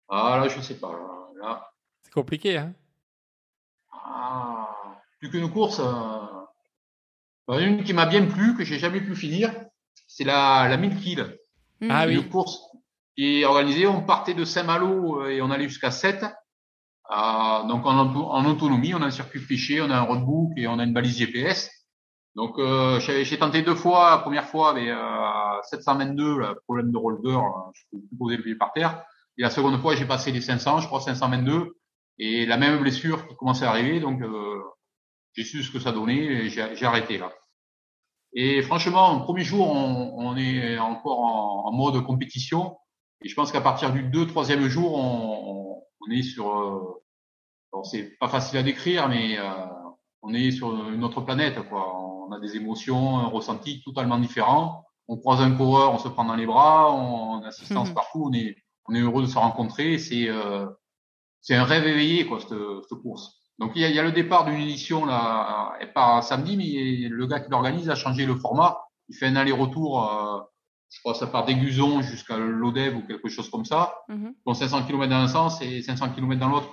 Ah 0.09 0.39
là, 0.41 0.49
je 0.49 0.61
sais 0.61 0.79
pas. 0.79 0.93
Là. 1.41 1.73
C'est 2.03 2.13
compliqué, 2.13 2.59
hein? 2.59 2.75
Ah, 3.93 4.69
plus 5.21 5.31
qu'une 5.31 5.51
course. 5.51 5.81
Euh... 5.81 7.59
Une 7.59 7.85
qui 7.85 7.93
m'a 7.93 8.07
bien 8.07 8.27
plu, 8.27 8.57
que 8.57 8.65
j'ai 8.65 8.79
jamais 8.79 9.01
pu 9.01 9.15
finir, 9.15 9.53
c'est 10.07 10.25
la, 10.25 10.67
la 10.69 10.77
1000 10.77 10.97
kills. 10.97 11.39
Ah 11.89 12.07
oui. 12.07 12.15
Une 12.15 12.29
course 12.29 12.59
qui 13.17 13.41
est 13.41 13.45
organisée. 13.45 13.87
On 13.87 14.03
partait 14.03 14.35
de 14.35 14.45
Saint-Malo 14.45 15.23
euh, 15.23 15.29
et 15.29 15.43
on 15.43 15.51
allait 15.51 15.69
jusqu'à 15.69 15.91
7. 15.91 16.25
Euh, 16.25 17.63
donc 17.69 17.85
en, 17.85 17.99
en, 17.99 18.45
autonomie, 18.47 18.95
on 18.95 19.03
a 19.03 19.07
un 19.07 19.11
circuit 19.11 19.41
fichier, 19.41 19.83
on 19.83 19.91
a 19.91 19.97
un 19.97 20.03
roadbook 20.03 20.53
et 20.57 20.67
on 20.67 20.79
a 20.79 20.85
une 20.85 20.95
balise 20.95 21.19
GPS. 21.19 21.84
Donc 22.37 22.59
euh, 22.59 22.99
j'ai 23.01 23.39
tenté 23.39 23.63
deux 23.63 23.75
fois. 23.75 24.11
La 24.11 24.19
première 24.19 24.49
fois 24.49 24.71
avec 24.71 24.89
euh, 24.89 25.63
722, 25.71 26.39
le 26.39 26.61
problème 26.67 26.91
de 26.91 26.97
roller, 26.97 27.39
euh, 27.39 27.71
je 27.75 27.83
peux 27.93 27.99
plus 27.99 28.17
poser 28.19 28.37
le 28.37 28.43
pied 28.43 28.55
par 28.57 28.73
terre. 28.73 29.05
Et 29.39 29.43
la 29.43 29.51
seconde 29.51 29.81
fois, 29.81 29.95
j'ai 29.95 30.07
passé 30.07 30.33
les 30.33 30.41
500, 30.41 30.81
je 30.81 30.87
crois 30.87 31.01
522, 31.01 31.77
et 32.19 32.47
la 32.47 32.57
même 32.57 32.79
blessure 32.81 33.27
qui 33.27 33.35
commençait 33.37 33.65
à 33.65 33.71
arriver. 33.71 34.01
Donc 34.01 34.21
euh, 34.23 34.63
j'ai 35.35 35.45
su 35.45 35.63
ce 35.63 35.71
que 35.71 35.79
ça 35.79 35.93
donnait 35.93 36.25
et 36.25 36.49
j'ai 36.49 36.87
arrêté 36.87 37.19
là. 37.19 37.33
Et 38.37 38.63
franchement, 38.63 39.17
au 39.17 39.21
premier 39.21 39.45
jour, 39.45 39.71
on, 39.71 40.15
on 40.19 40.37
est 40.37 40.79
encore 40.79 41.21
en, 41.21 41.73
mode 41.73 42.05
compétition. 42.05 42.77
Et 43.23 43.29
je 43.29 43.35
pense 43.35 43.53
qu'à 43.53 43.61
partir 43.61 43.93
du 43.93 44.03
deux, 44.03 44.27
troisième 44.27 44.69
jour, 44.69 44.95
on, 44.97 45.55
on 46.07 46.11
est 46.11 46.23
sur, 46.23 46.59
euh, 46.59 47.83
c'est 47.85 48.17
pas 48.19 48.29
facile 48.29 48.59
à 48.59 48.63
décrire, 48.63 49.09
mais 49.09 49.39
euh, 49.39 49.67
on 50.25 50.33
est 50.35 50.51
sur 50.51 50.89
une 50.89 51.05
autre 51.05 51.21
planète, 51.21 51.59
quoi. 51.69 51.83
On 52.27 52.33
a 52.33 52.41
des 52.41 52.57
émotions, 52.57 53.19
un 53.19 53.27
ressenti 53.27 53.83
totalement 53.83 54.19
différent. 54.19 54.85
On 55.09 55.19
croise 55.19 55.41
un 55.43 55.51
coureur, 55.55 55.93
on 55.93 55.99
se 55.99 56.09
prend 56.09 56.25
dans 56.25 56.35
les 56.35 56.47
bras, 56.47 56.91
on 56.93 57.43
a 57.43 57.49
assistance 57.49 57.89
Mhm. 57.91 57.95
partout, 57.95 58.25
on 58.31 58.33
est, 58.33 58.57
on 58.89 58.95
est 58.95 59.01
heureux 59.01 59.23
de 59.23 59.29
se 59.29 59.37
rencontrer. 59.39 59.99
C'est, 59.99 60.29
euh, 60.29 60.67
c'est 61.43 61.55
un 61.55 61.65
rêve 61.65 61.87
éveillé, 61.87 62.27
quoi, 62.27 62.41
cette, 62.41 62.55
cette 62.89 62.99
course. 63.03 63.41
Donc 63.59 63.73
il 63.77 63.83
y 63.83 63.85
a, 63.85 63.89
il 63.91 63.95
y 63.95 63.99
a 63.99 64.03
le 64.03 64.13
départ 64.13 64.47
d'une 64.47 64.59
édition 64.61 65.05
là, 65.05 65.75
et 65.81 65.87
pas 65.87 66.23
samedi, 66.23 66.57
mais 66.57 67.09
le 67.09 67.27
gars 67.27 67.41
qui 67.41 67.51
l'organise 67.51 67.91
a 67.91 67.95
changé 67.95 68.25
le 68.27 68.35
format. 68.37 68.79
Il 69.11 69.15
fait 69.17 69.27
un 69.27 69.37
aller-retour, 69.37 70.11
euh, 70.11 70.41
je 70.91 70.99
crois 71.01 71.15
ça 71.15 71.27
part 71.27 71.45
d'Aiguzon 71.45 72.01
jusqu'à 72.03 72.39
l'Odève 72.39 72.97
ou 72.97 73.03
quelque 73.07 73.29
chose 73.29 73.51
comme 73.51 73.65
ça. 73.67 73.95
Mhm. 74.09 74.35
Bon, 74.47 74.55
500 74.55 74.85
km 74.87 75.11
dans 75.11 75.17
un 75.17 75.29
sens 75.29 75.61
et 75.61 75.83
500 75.83 76.09
km 76.15 76.41
dans 76.41 76.49
l'autre. 76.49 76.73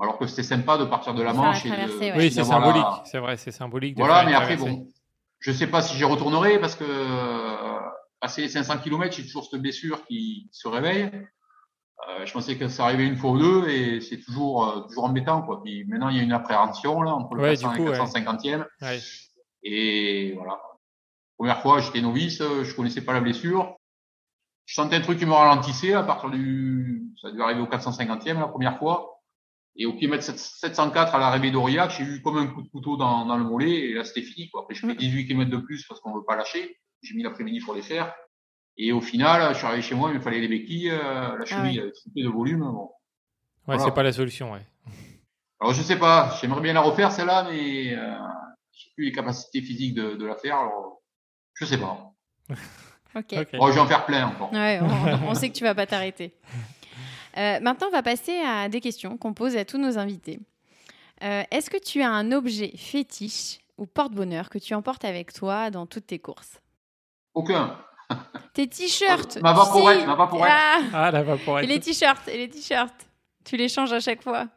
Alors 0.00 0.18
que 0.18 0.26
c'était 0.26 0.42
sympa 0.44 0.78
de 0.78 0.84
partir 0.84 1.14
de 1.14 1.22
la 1.22 1.32
Manche 1.32 1.66
et 1.66 1.70
de, 1.70 1.74
ouais. 1.74 2.12
Oui, 2.16 2.30
c'est 2.30 2.38
la- 2.40 2.44
symbolique. 2.44 2.84
C'est 3.04 3.18
vrai, 3.18 3.36
c'est 3.36 3.50
symbolique. 3.50 3.96
de 3.96 4.00
Voilà, 4.00 4.24
mais 4.24 4.34
après, 4.34 4.56
bon, 4.56 4.86
je 5.40 5.50
sais 5.52 5.66
pas 5.66 5.82
si 5.82 5.96
j'y 5.96 6.04
retournerai 6.04 6.60
parce 6.60 6.76
que 6.76 6.84
euh, 6.86 7.78
passer 8.20 8.42
les 8.42 8.48
500 8.48 8.78
km, 8.78 9.14
j'ai 9.16 9.24
toujours 9.24 9.48
cette 9.50 9.60
blessure 9.60 10.04
qui 10.06 10.48
se 10.52 10.68
réveille. 10.68 11.10
Euh, 12.08 12.24
je 12.24 12.32
pensais 12.32 12.56
que 12.56 12.68
ça 12.68 12.84
arrivait 12.84 13.06
une 13.06 13.16
fois 13.16 13.32
ou 13.32 13.38
deux 13.38 13.68
et 13.68 14.00
c'est 14.00 14.20
toujours 14.20 14.68
euh, 14.68 14.80
toujours 14.82 15.04
embêtant 15.04 15.42
quoi. 15.42 15.60
Puis 15.64 15.84
maintenant 15.86 16.10
il 16.10 16.16
y 16.16 16.20
a 16.20 16.22
une 16.22 16.32
appréhension 16.32 17.02
là 17.02 17.12
entre 17.12 17.34
le 17.34 17.42
Ouais, 17.42 17.56
400 17.56 17.70
du 17.72 17.76
coup, 17.78 17.86
et 17.86 17.90
ouais. 17.90 17.98
450e 17.98 18.64
Ouais. 18.82 19.00
et 19.64 20.32
voilà. 20.36 20.60
Première 21.36 21.60
fois, 21.60 21.80
j'étais 21.80 22.00
novice, 22.00 22.40
euh, 22.40 22.62
je 22.64 22.74
connaissais 22.74 23.00
pas 23.04 23.12
la 23.12 23.20
blessure. 23.20 23.76
Je 24.64 24.74
sentais 24.74 24.96
un 24.96 25.00
truc 25.00 25.18
qui 25.18 25.26
me 25.26 25.32
ralentissait 25.32 25.92
à 25.94 26.02
partir 26.04 26.30
du 26.30 27.02
ça 27.20 27.28
a 27.28 27.30
dû 27.32 27.42
arriver 27.42 27.60
au 27.60 27.66
450e 27.66 28.38
la 28.38 28.46
première 28.48 28.78
fois. 28.78 29.17
Et 29.80 29.86
au 29.86 29.92
kilomètre 29.94 30.24
7- 30.24 30.36
704 30.36 31.14
à 31.14 31.18
l'arrivée 31.18 31.50
d'Aurillac, 31.52 31.90
j'ai 31.96 32.02
eu 32.04 32.20
comme 32.20 32.36
un 32.36 32.48
coup 32.48 32.62
de 32.62 32.68
couteau 32.68 32.96
dans, 32.96 33.24
dans 33.26 33.36
le 33.36 33.44
mollet 33.44 33.70
et 33.90 33.94
là 33.94 34.04
c'était 34.04 34.22
fini 34.22 34.50
quoi. 34.50 34.62
Après 34.62 34.74
je 34.74 34.84
fais 34.86 34.94
18 34.94 35.26
km 35.28 35.50
de 35.50 35.56
plus 35.58 35.84
parce 35.86 36.00
qu'on 36.00 36.12
veut 36.14 36.24
pas 36.26 36.34
lâcher. 36.36 36.76
J'ai 37.02 37.14
mis 37.14 37.22
l'après-midi 37.22 37.60
pour 37.60 37.74
les 37.74 37.82
faire. 37.82 38.12
Et 38.76 38.92
au 38.92 39.00
final, 39.00 39.52
je 39.52 39.58
suis 39.58 39.66
arrivé 39.66 39.82
chez 39.82 39.94
moi, 39.94 40.10
il 40.10 40.16
me 40.16 40.20
fallait 40.20 40.40
les 40.40 40.48
béquilles, 40.48 40.90
euh, 40.90 41.36
la 41.38 41.44
cheville 41.44 41.80
avait 41.80 41.92
triplé 41.92 42.22
de 42.24 42.28
volume. 42.28 42.60
Bon. 42.60 42.82
Ouais, 42.82 42.90
Voilà. 43.66 43.84
c'est 43.84 43.94
pas 43.94 44.02
la 44.02 44.12
solution. 44.12 44.52
Ouais. 44.52 44.62
Alors 45.60 45.74
je 45.74 45.82
sais 45.82 45.98
pas, 45.98 46.36
j'aimerais 46.40 46.60
bien 46.60 46.72
la 46.72 46.80
refaire 46.80 47.10
celle-là, 47.12 47.46
mais 47.50 47.94
euh, 47.96 48.14
j'ai 48.72 48.90
plus 48.96 49.04
les 49.06 49.12
capacités 49.12 49.62
physiques 49.62 49.94
de, 49.94 50.14
de 50.14 50.26
la 50.26 50.36
faire. 50.36 50.56
Alors 50.58 51.02
je 51.54 51.64
sais 51.64 51.78
pas. 51.78 52.12
Ok. 53.16 53.32
Ok. 53.32 53.56
Bon, 53.56 53.68
je 53.68 53.72
vais 53.72 53.80
en 53.80 53.86
faire 53.86 54.04
plein 54.04 54.26
encore. 54.28 54.52
Ouais, 54.52 54.78
on, 54.82 55.28
on 55.30 55.34
sait 55.34 55.48
que 55.48 55.54
tu 55.54 55.64
vas 55.64 55.74
pas 55.74 55.86
t'arrêter. 55.86 56.34
Euh, 57.38 57.60
maintenant, 57.60 57.88
on 57.88 57.92
va 57.92 58.02
passer 58.02 58.38
à 58.40 58.68
des 58.68 58.80
questions 58.80 59.16
qu'on 59.16 59.32
pose 59.34 59.56
à 59.56 59.64
tous 59.64 59.78
nos 59.78 59.96
invités. 59.98 60.40
Euh, 61.22 61.42
Est-ce 61.50 61.70
que 61.70 61.76
tu 61.78 62.02
as 62.02 62.10
un 62.10 62.32
objet 62.32 62.72
fétiche 62.76 63.58
ou 63.76 63.86
porte-bonheur 63.86 64.50
que 64.50 64.58
tu 64.58 64.74
emportes 64.74 65.04
avec 65.04 65.32
toi 65.32 65.70
dans 65.70 65.86
toutes 65.86 66.06
tes 66.06 66.18
courses? 66.18 66.60
Aucun. 67.34 67.76
Tes 68.54 68.66
t-shirts 68.66 69.38
Ma 69.42 69.52
vaporette, 69.52 70.00
si. 70.00 70.06
ma 70.06 70.14
vaporette. 70.14 70.52
Ah 70.52 70.78
Ah, 70.92 71.10
la 71.10 71.22
vaporette. 71.22 71.64
Et 71.64 71.68
les 71.68 71.78
t-shirts, 71.78 72.26
et 72.28 72.38
les 72.38 72.48
t-shirts. 72.48 73.06
Tu 73.44 73.56
les 73.56 73.68
changes 73.68 73.92
à 73.92 74.00
chaque 74.00 74.22
fois. 74.22 74.48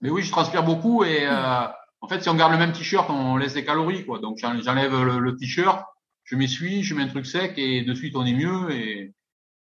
Mais 0.00 0.10
oui, 0.10 0.22
je 0.22 0.30
transpire 0.30 0.62
beaucoup 0.62 1.04
et 1.04 1.26
euh, 1.26 1.66
en 2.00 2.08
fait, 2.08 2.22
si 2.22 2.28
on 2.28 2.34
garde 2.34 2.52
le 2.52 2.58
même 2.58 2.72
t-shirt, 2.72 3.08
on 3.10 3.36
laisse 3.36 3.54
des 3.54 3.64
calories 3.64 4.04
quoi. 4.06 4.18
Donc 4.20 4.38
j'en- 4.38 4.60
j'enlève 4.60 4.92
le, 4.92 5.18
le 5.18 5.36
t-shirt, 5.36 5.84
je 6.24 6.36
m'essuie, 6.36 6.82
je 6.82 6.94
mets 6.94 7.02
un 7.02 7.08
truc 7.08 7.26
sec 7.26 7.54
et 7.56 7.82
de 7.82 7.94
suite 7.94 8.14
on 8.16 8.24
est 8.24 8.32
mieux 8.34 8.70
et 8.70 9.14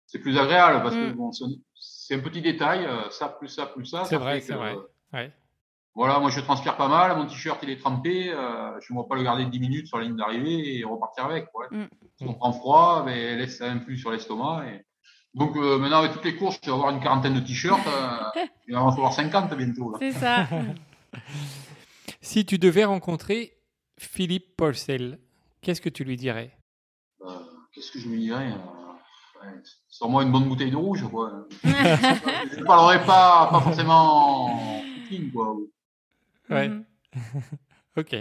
c'est 0.06 0.18
plus 0.18 0.36
agréable 0.38 0.82
parce 0.82 0.94
que 0.96 1.10
Mm. 1.10 1.14
bon, 1.14 1.30
c'est 2.12 2.18
un 2.18 2.22
petit 2.22 2.42
détail, 2.42 2.84
euh, 2.84 3.08
ça 3.10 3.28
plus 3.28 3.48
ça 3.48 3.66
plus 3.66 3.86
ça. 3.86 4.04
C'est 4.04 4.16
vrai, 4.16 4.40
c'est 4.40 4.52
vrai. 4.54 4.74
euh, 4.74 4.82
Ouais. 5.14 5.32
Voilà, 5.94 6.18
moi 6.20 6.30
je 6.30 6.40
transpire 6.40 6.76
pas 6.76 6.88
mal, 6.88 7.16
mon 7.16 7.26
t-shirt 7.26 7.58
il 7.62 7.70
est 7.70 7.78
trempé, 7.78 8.30
euh, 8.30 8.78
je 8.80 8.92
ne 8.92 8.98
vais 8.98 9.08
pas 9.08 9.14
le 9.14 9.22
garder 9.22 9.44
10 9.46 9.60
minutes 9.60 9.86
sur 9.86 9.98
la 9.98 10.04
ligne 10.04 10.16
d'arrivée 10.16 10.78
et 10.78 10.84
repartir 10.84 11.24
avec. 11.24 11.46
Ouais. 11.54 11.66
Mm. 11.70 11.88
Si 12.16 12.24
on 12.26 12.34
prend 12.34 12.52
froid, 12.52 13.02
mais 13.04 13.36
laisse 13.36 13.58
ça 13.58 13.70
influe 13.70 13.96
sur 13.98 14.10
l'estomac. 14.10 14.64
Et... 14.68 14.84
Donc 15.34 15.56
euh, 15.56 15.78
maintenant 15.78 15.98
avec 16.00 16.12
toutes 16.12 16.24
les 16.24 16.36
courses, 16.36 16.58
je 16.62 16.70
vais 16.70 16.74
avoir 16.76 16.90
une 16.90 17.00
quarantaine 17.00 17.34
de 17.34 17.40
t-shirts, 17.40 17.86
euh, 17.86 18.40
il 18.68 18.74
va 18.74 18.82
en 18.82 18.90
falloir 18.92 19.12
50 19.12 19.54
bientôt. 19.54 19.90
Là. 19.92 19.98
C'est 19.98 20.12
ça. 20.12 20.46
Si 22.24 22.46
tu 22.46 22.56
devais 22.58 22.84
rencontrer 22.84 23.58
Philippe 23.98 24.56
Porcel, 24.56 25.18
qu'est-ce 25.60 25.80
que 25.80 25.88
tu 25.88 26.04
lui 26.04 26.16
dirais? 26.16 26.56
Euh, 27.22 27.26
Qu'est-ce 27.72 27.90
que 27.90 27.98
je 27.98 28.08
lui 28.08 28.20
dirais 28.20 28.52
Sors-moi 29.88 30.22
une 30.22 30.32
bonne 30.32 30.48
bouteille 30.48 30.70
de 30.70 30.76
rouge, 30.76 31.04
quoi. 31.10 31.46
je 31.62 31.68
ne 32.58 32.64
parlerai 32.64 33.04
pas, 33.04 33.48
pas 33.50 33.60
forcément 33.60 34.82
cooking, 35.02 35.32
quoi. 35.32 35.56
Ouais. 36.50 36.68
Mhm. 36.68 36.84
Ok. 37.96 38.16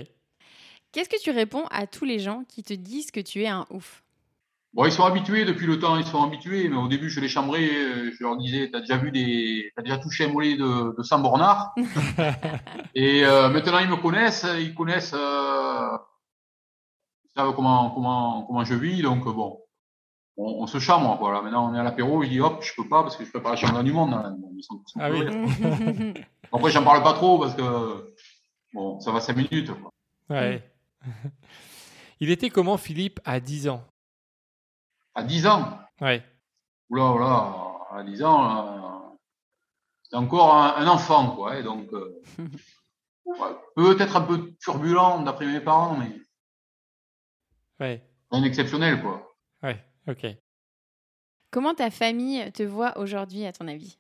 Qu'est-ce 0.92 1.08
que 1.08 1.22
tu 1.22 1.32
réponds 1.32 1.66
à 1.72 1.88
tous 1.88 2.04
les 2.04 2.20
gens 2.20 2.44
qui 2.44 2.62
te 2.62 2.74
disent 2.74 3.10
que 3.12 3.22
tu 3.22 3.44
es 3.44 3.48
un 3.48 3.66
ouf? 3.70 4.04
Bon, 4.74 4.86
ils 4.86 4.92
sont 4.92 5.04
habitués 5.04 5.46
depuis 5.46 5.66
le 5.66 5.80
temps, 5.80 5.98
ils 5.98 6.06
sont 6.06 6.24
habitués, 6.24 6.70
mais 6.70 6.78
au 6.78 6.88
début, 6.88 7.10
je 7.10 7.20
les 7.20 7.28
chambrais, 7.28 7.70
euh, 7.70 8.12
je 8.14 8.24
leur 8.24 8.38
disais, 8.38 8.70
t'as 8.72 8.80
déjà 8.80 8.98
vu 8.98 9.12
des, 9.12 9.72
t'as 9.76 9.82
déjà 9.82 9.98
touché 9.98 10.26
un 10.26 10.30
mollet 10.30 10.56
de, 10.56 10.96
de 10.98 11.04
100 11.04 11.20
bornards. 11.20 11.74
Et 12.96 13.26
euh, 13.26 13.50
maintenant, 13.50 13.80
ils 13.80 13.90
me 13.90 13.98
connaissent, 13.98 14.46
ils 14.60 14.74
connaissent, 14.74 15.14
euh, 15.14 15.98
ils 17.26 17.32
savent 17.36 17.54
comment, 17.54 17.92
comment, 17.92 18.44
comment 18.44 18.64
je 18.64 18.76
vis, 18.76 19.02
donc 19.02 19.24
bon, 19.26 19.61
on, 20.38 20.64
on 20.64 20.68
se 20.68 20.80
chambre, 20.80 21.18
voilà. 21.20 21.42
Maintenant, 21.42 21.72
on 21.72 21.76
est 21.76 21.80
à 21.80 21.84
l'apéro, 21.84 22.24
je 22.24 22.30
dis, 22.30 22.40
hop, 22.42 22.62
je 22.64 22.74
peux 22.76 22.88
pas 22.88 23.04
parce 23.04 23.16
que 23.18 23.26
je 23.26 23.30
prépare 23.32 23.52
la 23.52 23.58
chambre 23.58 23.84
du 23.84 23.92
monde. 23.94 24.14
hein. 24.14 24.36
Bon, 24.40 24.52
Ah 25.00 25.10
oui. 25.12 25.26
Après, 26.54 26.72
j'en 26.72 26.84
parle 26.84 27.04
pas 27.04 27.14
trop 27.14 27.40
parce 27.40 27.56
que, 27.56 28.14
bon, 28.74 29.00
ça 29.00 29.12
va 29.12 29.20
5 29.22 29.36
minutes, 29.38 29.72
quoi. 29.82 29.92
Ouais. 30.30 30.64
Il 32.20 32.30
était 32.30 32.50
comment 32.50 32.78
Philippe 32.78 33.20
à 33.26 33.40
10 33.40 33.68
ans? 33.70 33.84
À 35.16 35.24
10 35.24 35.48
ans, 35.48 35.80
Ouais. 36.00 36.24
Oula, 36.90 37.12
oula, 37.12 37.54
à 37.92 38.04
10 38.04 38.24
ans, 38.24 38.68
euh, 38.68 39.16
c'est 40.10 40.16
encore 40.18 40.56
un, 40.56 40.76
un 40.78 40.88
enfant, 40.88 41.36
quoi. 41.36 41.58
Et 41.58 41.64
donc, 41.64 41.92
euh, 41.94 42.22
ouais, 43.26 43.36
peut-être 43.76 44.16
un 44.18 44.22
peu 44.22 44.54
turbulent 44.62 45.22
d'après 45.24 45.46
mes 45.46 45.62
parents, 45.62 45.96
mais 45.98 46.12
Ouais. 47.80 48.04
rien 48.30 48.42
d'exceptionnel, 48.42 49.02
quoi. 49.02 49.34
Ouais. 49.64 49.84
Ok. 50.08 50.26
Comment 51.52 51.74
ta 51.74 51.90
famille 51.92 52.52
te 52.54 52.64
voit 52.64 52.98
aujourd'hui, 52.98 53.46
à 53.46 53.52
ton 53.54 53.68
avis? 53.68 53.98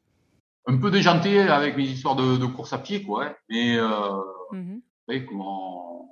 Un 0.68 0.78
peu 0.78 0.91
déjanté 0.91 1.39
avec 1.39 1.76
mes 1.76 1.84
histoires 1.84 2.16
de, 2.16 2.38
de 2.38 2.45
course 2.45 2.74
à 2.74 2.78
pied, 2.78 3.04
quoi. 3.04 3.26
hein. 3.26 3.36
Mais, 3.49 3.78
euh, 3.78 4.22
vous 4.52 4.82
savez 5.08 5.26
comment, 5.26 6.10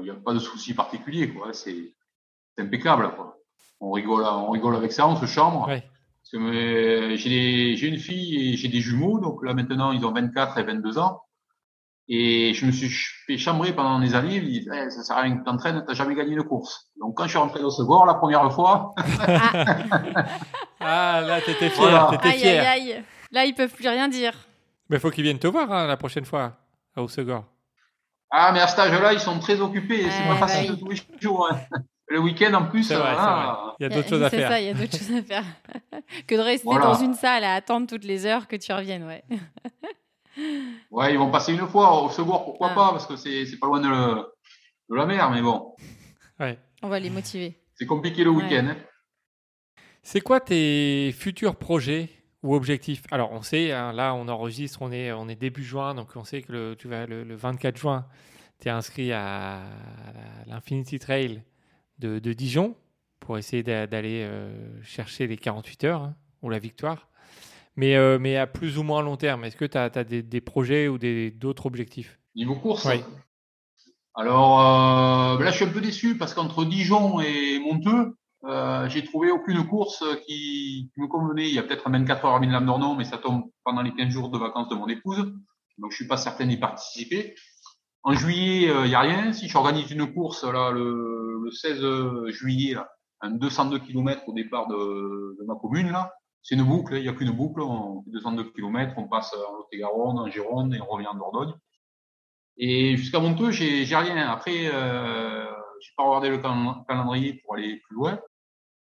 il 0.00 0.02
n'y 0.04 0.10
a 0.10 0.14
pas 0.14 0.34
de 0.34 0.38
souci 0.38 0.74
particulier, 0.74 1.32
quoi. 1.32 1.52
C'est 1.52 1.94
impeccable, 2.58 3.14
quoi. 3.14 3.36
On 3.80 3.92
rigole, 3.92 4.24
on 4.24 4.50
rigole 4.50 4.74
avec 4.76 4.92
ça, 4.92 5.06
on 5.08 5.16
se 5.16 5.26
chambre. 5.26 5.68
Ouais. 5.68 5.80
Parce 5.80 6.30
que 6.32 6.36
euh, 6.38 7.16
j'ai 7.16 7.28
des- 7.30 7.76
j'ai 7.76 7.88
une 7.88 7.98
fille 7.98 8.52
et 8.52 8.56
j'ai 8.56 8.68
des 8.68 8.80
jumeaux, 8.80 9.20
donc 9.20 9.44
là 9.44 9.54
maintenant 9.54 9.92
ils 9.92 10.04
ont 10.04 10.12
24 10.12 10.58
et 10.58 10.64
22 10.64 10.98
ans. 10.98 11.22
Et 12.10 12.54
je 12.54 12.64
me 12.64 12.72
suis 12.72 12.88
fait 13.26 13.36
chambrer 13.36 13.72
pendant 13.74 13.98
des 14.00 14.14
années, 14.14 14.36
ils 14.36 14.42
me 14.42 14.48
disent 14.48 14.70
Eh, 14.74 14.90
ça 14.90 15.02
sert 15.02 15.16
à 15.16 15.20
rien 15.22 15.36
que 15.36 15.44
t'entraînes, 15.44 15.84
t'as 15.86 15.92
jamais 15.94 16.14
gagné 16.14 16.32
une 16.32 16.42
course. 16.42 16.90
Donc 17.00 17.14
quand 17.16 17.24
je 17.24 17.28
suis 17.30 17.38
rentré 17.38 17.62
au 17.62 17.70
second 17.70 18.04
la 18.04 18.14
première 18.14 18.50
fois, 18.52 18.94
Ah, 20.80 21.20
là, 21.26 21.40
t'étais 21.40 21.70
fier. 21.70 21.82
Voilà. 21.90 22.08
T'étais 22.10 22.28
Aïe, 22.28 22.38
fier. 22.38 22.58
aïe, 22.68 22.92
aïe. 22.92 23.04
Là, 23.32 23.44
ils 23.44 23.54
peuvent 23.54 23.72
plus 23.74 23.86
rien 23.88 24.08
dire. 24.08 24.32
Mais 24.88 24.98
faut 24.98 25.10
qu'ils 25.10 25.24
viennent 25.24 25.38
te 25.38 25.46
voir 25.46 25.70
hein, 25.70 25.86
la 25.86 25.96
prochaine 25.96 26.24
fois 26.24 26.54
à 26.96 27.02
Haussegor. 27.02 27.44
ah 28.30 28.52
mais 28.52 28.60
à 28.60 28.66
cet 28.68 28.78
âge-là 28.78 29.12
ils 29.12 29.20
sont 29.20 29.38
très 29.38 29.60
occupés, 29.60 30.06
c'est 30.10 30.22
pas 30.26 30.34
bah 30.40 30.46
facile 30.46 30.70
de 30.72 30.76
tous 30.76 30.88
les 30.88 30.96
jours. 31.20 31.46
hein. 31.52 31.58
Le 32.10 32.20
week-end 32.20 32.54
en 32.54 32.64
plus, 32.64 32.90
vrai, 32.90 33.14
ah, 33.18 33.74
Il 33.78 33.82
y 33.82 33.86
a 33.86 33.90
d'autres 33.90 34.08
choses 34.08 34.22
à 34.22 34.30
C'est 34.30 34.38
faire. 34.38 34.50
ça, 34.50 34.60
il 34.60 34.66
y 34.66 34.70
a 34.70 34.72
d'autres 34.74 34.96
choses 34.98 35.14
à 35.14 35.22
faire. 35.22 35.44
que 36.26 36.34
de 36.34 36.40
rester 36.40 36.64
Voilà. 36.64 36.86
dans 36.86 36.94
une 36.94 37.12
salle 37.12 37.44
à 37.44 37.52
attendre 37.54 37.86
toutes 37.86 38.04
les 38.04 38.24
heures 38.24 38.48
que 38.48 38.56
tu 38.56 38.72
reviennes, 38.72 39.04
ouais. 39.06 39.22
ouais 40.90 41.12
ils 41.12 41.18
vont 41.18 41.30
passer 41.30 41.52
une 41.52 41.66
fois 41.66 42.02
au 42.04 42.10
second, 42.10 42.38
pourquoi 42.44 42.68
Ah. 42.72 42.74
pas, 42.74 42.90
parce 42.90 43.06
que 43.06 43.16
c'est 43.16 43.46
c'est 43.46 43.58
pas 43.58 43.66
loin 43.66 43.80
de, 43.80 43.88
le- 43.88 44.26
de 44.90 44.94
la 44.94 45.06
mer, 45.06 45.30
mais 45.30 45.42
bon, 45.42 45.74
Ouais. 46.40 46.58
On 46.82 46.88
va 46.88 47.00
les 47.00 47.10
motiver. 47.10 47.58
c'est 47.74 47.86
compliqué 47.86 48.22
le 48.24 48.30
Ouais. 48.30 48.44
week-end. 48.44 48.68
hein. 48.70 48.76
C'est 50.02 50.20
quoi 50.20 50.40
tes 50.40 51.12
futurs 51.12 51.56
projets 51.56 52.08
ou 52.42 52.54
objectifs? 52.54 53.02
Alors, 53.10 53.32
on 53.32 53.42
sait, 53.42 53.72
hein, 53.72 53.92
là, 53.92 54.14
on 54.14 54.28
enregistre, 54.28 54.80
on 54.82 54.92
est, 54.92 55.10
on 55.12 55.28
est 55.28 55.34
début 55.34 55.64
juin, 55.64 55.94
donc 55.94 56.10
on 56.14 56.24
sait 56.24 56.40
que 56.42 56.52
le, 56.52 56.76
tu 56.78 56.88
vas, 56.88 57.06
le, 57.06 57.24
le 57.24 57.34
24 57.34 57.76
juin, 57.76 58.06
tu 58.60 58.68
es 58.68 58.70
inscrit 58.70 59.12
à, 59.12 59.62
l'Infinity 60.46 60.98
Trail 60.98 61.42
de, 61.98 62.18
de 62.20 62.32
Dijon 62.32 62.76
pour 63.20 63.36
essayer 63.38 63.62
d'a- 63.64 63.86
d'aller 63.86 64.22
euh, 64.22 64.82
chercher 64.84 65.26
les 65.26 65.36
48 65.36 65.84
heures 65.84 66.02
hein, 66.02 66.14
ou 66.42 66.48
la 66.50 66.58
victoire. 66.60 67.08
Mais, 67.78 67.94
euh, 67.94 68.18
mais 68.18 68.36
à 68.36 68.48
plus 68.48 68.76
ou 68.76 68.82
moins 68.82 69.02
long 69.02 69.16
terme, 69.16 69.44
est-ce 69.44 69.56
que 69.56 69.64
tu 69.64 69.78
as, 69.78 69.88
des, 70.02 70.20
des 70.20 70.40
projets 70.40 70.88
ou 70.88 70.98
d'autres 70.98 71.66
objectifs? 71.66 72.18
Niveau 72.34 72.56
course? 72.56 72.84
Oui. 72.86 73.04
Alors 74.16 74.60
euh, 74.60 75.38
ben 75.38 75.44
là, 75.44 75.52
je 75.52 75.56
suis 75.58 75.64
un 75.64 75.68
peu 75.68 75.80
déçu 75.80 76.18
parce 76.18 76.34
qu'entre 76.34 76.64
Dijon 76.64 77.20
et 77.20 77.60
Monteux, 77.60 78.16
euh, 78.46 78.88
j'ai 78.88 79.04
trouvé 79.04 79.30
aucune 79.30 79.64
course 79.64 80.02
qui, 80.26 80.90
qui 80.92 81.00
me 81.00 81.06
convenait. 81.06 81.48
Il 81.48 81.54
y 81.54 81.58
a 81.60 81.62
peut-être 81.62 81.86
un 81.86 81.92
24 81.92 82.24
heures 82.24 82.34
à 82.34 82.40
Minlam 82.40 82.66
Dornon, 82.66 82.96
mais 82.96 83.04
ça 83.04 83.16
tombe 83.16 83.44
pendant 83.62 83.82
les 83.82 83.94
15 83.94 84.08
jours 84.08 84.30
de 84.30 84.38
vacances 84.38 84.68
de 84.68 84.74
mon 84.74 84.88
épouse. 84.88 85.32
donc 85.78 85.92
je 85.92 85.96
suis 85.96 86.08
pas 86.08 86.16
certain 86.16 86.46
d'y 86.46 86.56
participer. 86.56 87.36
En 88.02 88.12
juillet, 88.14 88.72
il 88.72 88.88
n'y 88.88 88.94
a 88.96 89.00
rien. 89.00 89.32
Si 89.32 89.46
j'organise 89.46 89.88
une 89.92 90.12
course 90.12 90.42
là 90.42 90.72
le, 90.72 91.44
le 91.44 91.50
16 91.52 92.32
juillet, 92.34 92.74
là, 92.74 92.88
un 93.20 93.30
202 93.30 93.78
km 93.78 94.22
au 94.26 94.32
départ 94.32 94.66
de, 94.66 95.36
de 95.38 95.44
ma 95.46 95.54
commune 95.54 95.92
là, 95.92 96.12
c'est 96.48 96.54
une 96.54 96.62
boucle, 96.62 96.94
il 96.96 97.02
n'y 97.02 97.08
a 97.08 97.12
qu'une 97.12 97.30
boucle, 97.30 97.60
on 97.60 98.02
fait 98.04 98.10
202 98.10 98.52
km, 98.52 98.94
on 98.96 99.06
passe 99.06 99.34
en 99.34 99.52
Lot-et-Garonne, 99.58 100.18
en 100.18 100.30
Gironde 100.30 100.74
et 100.74 100.80
on 100.80 100.86
revient 100.86 101.08
en 101.08 101.14
Dordogne. 101.14 101.52
Et 102.56 102.96
jusqu'à 102.96 103.20
Monteux, 103.20 103.50
j'ai, 103.50 103.84
j'ai 103.84 103.96
rien. 103.96 104.16
Après, 104.30 104.70
euh, 104.72 105.44
j'ai 105.82 105.90
pas 105.94 106.04
regardé 106.04 106.30
le 106.30 106.38
calendrier 106.38 107.34
pour 107.34 107.54
aller 107.54 107.82
plus 107.86 107.96
loin. 107.96 108.18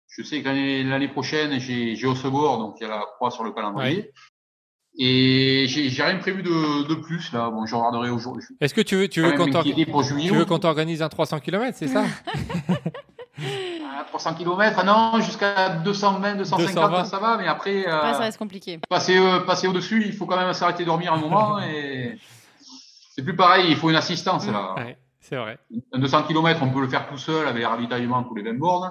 Je 0.06 0.22
sais 0.22 0.42
que 0.42 0.44
l'année, 0.46 0.84
l'année 0.84 1.08
prochaine, 1.08 1.58
j'ai, 1.58 1.96
j'ai 1.96 2.06
Osegor, 2.06 2.58
donc 2.58 2.76
il 2.78 2.84
y 2.84 2.86
a 2.86 2.90
la 2.90 3.04
croix 3.16 3.32
sur 3.32 3.42
le 3.42 3.50
calendrier. 3.50 4.12
Et 4.96 5.64
j'ai, 5.66 5.88
j'ai 5.88 6.02
rien 6.04 6.18
prévu 6.18 6.44
de, 6.44 6.86
de 6.86 6.94
plus 6.94 7.32
là. 7.32 7.50
Bon, 7.50 7.66
je 7.66 7.74
regarderai 7.74 8.10
aujourd'hui. 8.10 8.44
Est-ce 8.60 8.74
que 8.74 8.80
tu 8.80 8.94
veux, 8.94 9.08
tu 9.08 9.22
veux 9.22 9.32
qu'on, 9.32 9.50
tu 9.50 10.34
veux 10.34 10.44
qu'on 10.44 10.58
t'organise 10.60 11.02
un 11.02 11.08
300 11.08 11.40
km, 11.40 11.76
c'est 11.76 11.88
ça? 11.88 12.04
300 14.04 14.34
km, 14.34 14.84
non, 14.84 15.20
jusqu'à 15.20 15.70
220, 15.70 16.36
250, 16.36 17.06
ça 17.06 17.18
va, 17.18 17.36
mais 17.36 17.46
après. 17.46 17.86
Euh, 17.86 18.12
ça 18.12 18.18
reste 18.18 18.38
compliqué. 18.38 18.78
Passer, 18.88 19.18
euh, 19.18 19.40
passer 19.40 19.66
au-dessus, 19.66 20.04
il 20.06 20.12
faut 20.12 20.26
quand 20.26 20.36
même 20.36 20.52
s'arrêter 20.52 20.82
de 20.82 20.88
dormir 20.88 21.12
un 21.12 21.18
moment 21.18 21.58
et 21.62 22.18
c'est 23.14 23.22
plus 23.22 23.36
pareil, 23.36 23.66
il 23.68 23.76
faut 23.76 23.90
une 23.90 23.96
assistance 23.96 24.46
là. 24.48 24.74
c'est 25.20 25.36
vrai. 25.36 25.58
Un 25.92 25.98
200 25.98 26.24
km, 26.24 26.62
on 26.62 26.70
peut 26.70 26.80
le 26.80 26.88
faire 26.88 27.08
tout 27.08 27.18
seul 27.18 27.46
avec 27.46 27.64
ravitaillement 27.64 28.22
tous 28.24 28.34
les 28.34 28.42
20 28.42 28.58
bornes, 28.58 28.90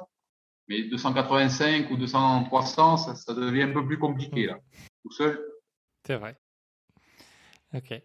mais 0.67 0.83
285 0.83 1.89
ou 1.91 1.97
200, 1.97 2.45
300, 2.45 2.97
ça, 2.97 3.15
ça 3.15 3.33
devient 3.33 3.63
un 3.63 3.73
peu 3.73 3.85
plus 3.85 3.97
compliqué 3.97 4.45
là, 4.47 4.57
tout 5.03 5.11
seul. 5.11 5.39
C'est 6.05 6.15
vrai. 6.15 6.37
Ok. 7.73 8.01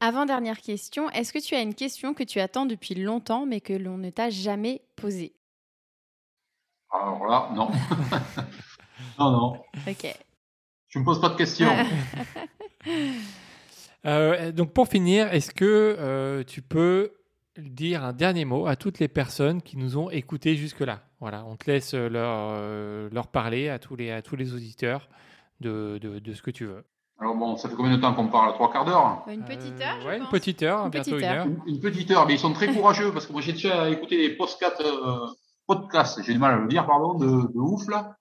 Avant-dernière 0.00 0.60
question, 0.60 1.10
est-ce 1.10 1.32
que 1.32 1.40
tu 1.40 1.56
as 1.56 1.60
une 1.60 1.74
question 1.74 2.14
que 2.14 2.22
tu 2.22 2.38
attends 2.38 2.66
depuis 2.66 2.94
longtemps 2.94 3.46
mais 3.46 3.60
que 3.60 3.72
l'on 3.72 3.98
ne 3.98 4.10
t'a 4.10 4.30
jamais 4.30 4.82
posée? 4.94 5.34
Alors 6.90 7.26
là, 7.26 7.50
non. 7.54 7.70
non, 9.18 9.30
non. 9.30 9.62
Ok. 9.86 10.16
Je 10.88 10.98
me 10.98 11.04
pose 11.04 11.20
pas 11.20 11.28
de 11.30 11.36
questions. 11.36 11.70
Euh, 14.06 14.52
donc 14.52 14.72
pour 14.72 14.86
finir, 14.86 15.32
est-ce 15.34 15.50
que 15.50 15.64
euh, 15.98 16.44
tu 16.44 16.62
peux 16.62 17.10
dire 17.58 18.04
un 18.04 18.12
dernier 18.12 18.44
mot 18.44 18.66
à 18.68 18.76
toutes 18.76 19.00
les 19.00 19.08
personnes 19.08 19.60
qui 19.60 19.76
nous 19.76 19.98
ont 19.98 20.08
écoutés 20.08 20.54
jusque-là? 20.54 21.00
Voilà, 21.20 21.44
on 21.44 21.56
te 21.56 21.68
laisse 21.68 21.94
leur, 21.94 22.52
euh, 22.52 23.08
leur 23.12 23.26
parler 23.26 23.68
à 23.68 23.80
tous 23.80 23.96
les, 23.96 24.12
à 24.12 24.22
tous 24.22 24.36
les 24.36 24.54
auditeurs 24.54 25.08
de, 25.60 25.98
de, 26.00 26.20
de, 26.20 26.32
ce 26.32 26.42
que 26.42 26.52
tu 26.52 26.64
veux. 26.64 26.84
Alors 27.18 27.34
bon, 27.34 27.56
ça 27.56 27.68
fait 27.68 27.74
combien 27.74 27.96
de 27.96 28.00
temps 28.00 28.14
qu'on 28.14 28.28
parle? 28.28 28.54
Trois 28.54 28.72
quarts 28.72 28.84
d'heure? 28.84 29.24
Une 29.28 29.44
petite 29.44 29.80
heure 29.80 30.06
Ouais, 30.06 30.18
une 30.18 30.28
petite 30.28 30.62
heure, 30.62 30.84
une 30.84 30.90
bientôt 30.90 31.10
petite 31.10 31.24
une 31.24 31.34
heure. 31.34 31.46
Une, 31.66 31.80
petite 31.80 32.10
heure, 32.12 32.26
mais 32.26 32.34
ils 32.34 32.38
sont 32.38 32.52
très 32.52 32.72
courageux 32.72 33.12
parce 33.12 33.26
que 33.26 33.32
moi 33.32 33.42
j'ai 33.42 33.52
déjà 33.52 33.90
écouté 33.90 34.16
les 34.16 34.30
podcasts 35.68 36.14
podcast, 36.16 36.26
j'ai 36.26 36.32
du 36.32 36.38
mal 36.38 36.54
à 36.54 36.56
le 36.56 36.66
dire, 36.66 36.86
pardon, 36.86 37.14
de, 37.14 37.26
de 37.26 37.58
ouf 37.58 37.86
là. 37.88 38.16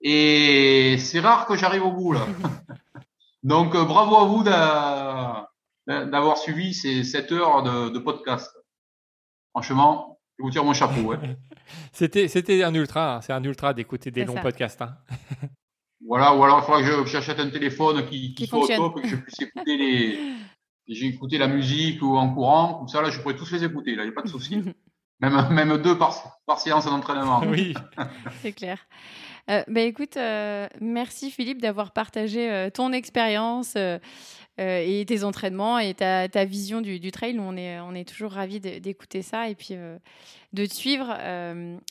Et 0.00 0.96
c'est 0.98 1.20
rare 1.20 1.46
que 1.46 1.56
j'arrive 1.56 1.84
au 1.84 1.90
bout 1.90 2.12
là. 2.12 2.20
Donc 3.42 3.74
euh, 3.74 3.84
bravo 3.84 4.16
à 4.16 4.24
vous 4.24 4.44
d'avoir 5.86 6.38
suivi 6.38 6.74
ces 6.74 7.02
7 7.02 7.32
heures 7.32 7.62
de, 7.62 7.88
de, 7.90 7.98
podcast. 7.98 8.52
Franchement, 9.50 10.20
je 10.38 10.44
vous 10.44 10.50
tire 10.50 10.64
mon 10.64 10.74
chapeau. 10.74 11.00
Ouais. 11.00 11.18
c'était 11.92 12.28
c'était 12.28 12.62
un 12.62 12.74
ultra, 12.74 13.16
hein. 13.16 13.20
c'est 13.20 13.32
un 13.32 13.42
ultra 13.42 13.74
d'écouter 13.74 14.10
des 14.10 14.24
longs 14.24 14.34
ça. 14.34 14.42
podcasts. 14.42 14.82
Hein. 14.82 14.96
voilà, 16.06 16.34
ou 16.34 16.44
alors 16.44 16.60
il 16.60 16.66
faudra 16.66 16.82
que 16.82 17.06
j'achète 17.06 17.40
un 17.40 17.50
téléphone 17.50 18.06
qui, 18.06 18.34
qui, 18.34 18.34
qui 18.34 18.46
soit 18.46 18.60
fonctionne. 18.60 18.80
au 18.80 18.88
top 18.90 18.98
et 18.98 19.02
que 19.02 19.08
je 19.08 19.16
puisse 19.16 19.40
écouter 19.40 19.76
les. 19.76 20.18
J'ai 20.88 21.06
écouté 21.06 21.36
la 21.36 21.48
musique 21.48 22.00
ou 22.00 22.16
en 22.16 22.32
courant, 22.32 22.74
comme 22.74 22.88
ça 22.88 23.02
là, 23.02 23.10
je 23.10 23.20
pourrais 23.20 23.34
tous 23.34 23.50
les 23.50 23.64
écouter. 23.64 23.96
Là, 23.96 24.04
il 24.04 24.06
n'y 24.06 24.12
a 24.12 24.14
pas 24.14 24.22
de 24.22 24.28
souci. 24.28 24.62
Même, 25.20 25.48
même 25.50 25.78
deux 25.78 25.96
par, 25.96 26.38
par 26.46 26.58
séance 26.60 26.84
d'entraînement. 26.86 27.40
Oui, 27.46 27.74
c'est 28.42 28.52
clair. 28.52 28.78
Euh, 29.48 29.62
bah, 29.68 29.82
écoute, 29.82 30.16
euh, 30.16 30.66
merci 30.80 31.30
Philippe 31.30 31.62
d'avoir 31.62 31.92
partagé 31.92 32.50
euh, 32.50 32.68
ton 32.68 32.92
expérience 32.92 33.74
euh, 33.76 33.98
et 34.58 35.04
tes 35.06 35.22
entraînements 35.22 35.78
et 35.78 35.94
ta, 35.94 36.28
ta 36.28 36.44
vision 36.44 36.80
du, 36.80 36.98
du, 36.98 37.12
trail. 37.12 37.38
On 37.38 37.56
est, 37.56 37.78
on 37.80 37.94
est 37.94 38.08
toujours 38.08 38.32
ravis 38.32 38.58
d'écouter 38.58 39.22
ça 39.22 39.48
et 39.48 39.54
puis 39.54 39.74
de 39.74 40.66
te 40.66 40.74
suivre. 40.74 41.14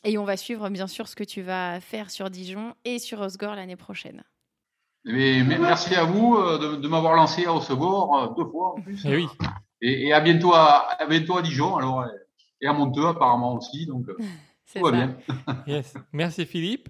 et 0.04 0.18
on 0.18 0.24
va 0.24 0.36
suivre 0.36 0.68
bien 0.70 0.88
sûr 0.88 1.08
ce 1.08 1.16
que 1.16 1.24
tu 1.24 1.44
vas 1.44 1.80
faire 1.80 2.10
sur 2.10 2.32
Dijon 2.32 2.74
et 2.84 2.98
sur 2.98 3.22
Osgore 3.22 3.54
l'année 3.56 3.76
prochaine. 3.76 4.24
Mais, 5.04 5.44
merci 5.44 5.94
à 5.94 6.04
vous 6.06 6.36
de, 6.38 6.78
de 6.78 6.88
m'avoir 6.88 7.14
lancé 7.14 7.46
à 7.46 7.54
Osgore 7.54 8.34
deux 8.36 8.46
fois 8.46 8.74
en 8.74 8.82
plus. 8.82 9.06
Et, 9.06 9.10
Eh 9.12 9.16
oui. 9.16 9.28
et, 9.82 10.08
et 10.08 10.14
à, 10.14 10.20
bientôt 10.20 10.54
à, 10.56 10.88
à 11.00 11.06
bientôt 11.06 11.38
à 11.38 11.44
Dijon. 11.44 11.76
Alors, 11.78 12.04
et 12.66 12.68
à 12.68 12.74
Monteux 12.74 13.06
apparemment 13.06 13.56
aussi. 13.56 13.86
Donc 13.86 14.08
tout 14.74 14.84
va 14.84 14.92
bien. 14.92 15.18
yes. 15.68 15.94
Merci 16.12 16.46
Philippe. 16.46 16.90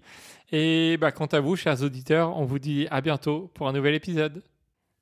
Et 0.51 0.97
bah, 0.97 1.11
quant 1.11 1.25
à 1.25 1.39
vous, 1.39 1.55
chers 1.55 1.81
auditeurs, 1.83 2.37
on 2.37 2.45
vous 2.45 2.59
dit 2.59 2.87
à 2.89 3.01
bientôt 3.01 3.51
pour 3.53 3.67
un 3.67 3.73
nouvel 3.73 3.93
épisode. 3.93 4.41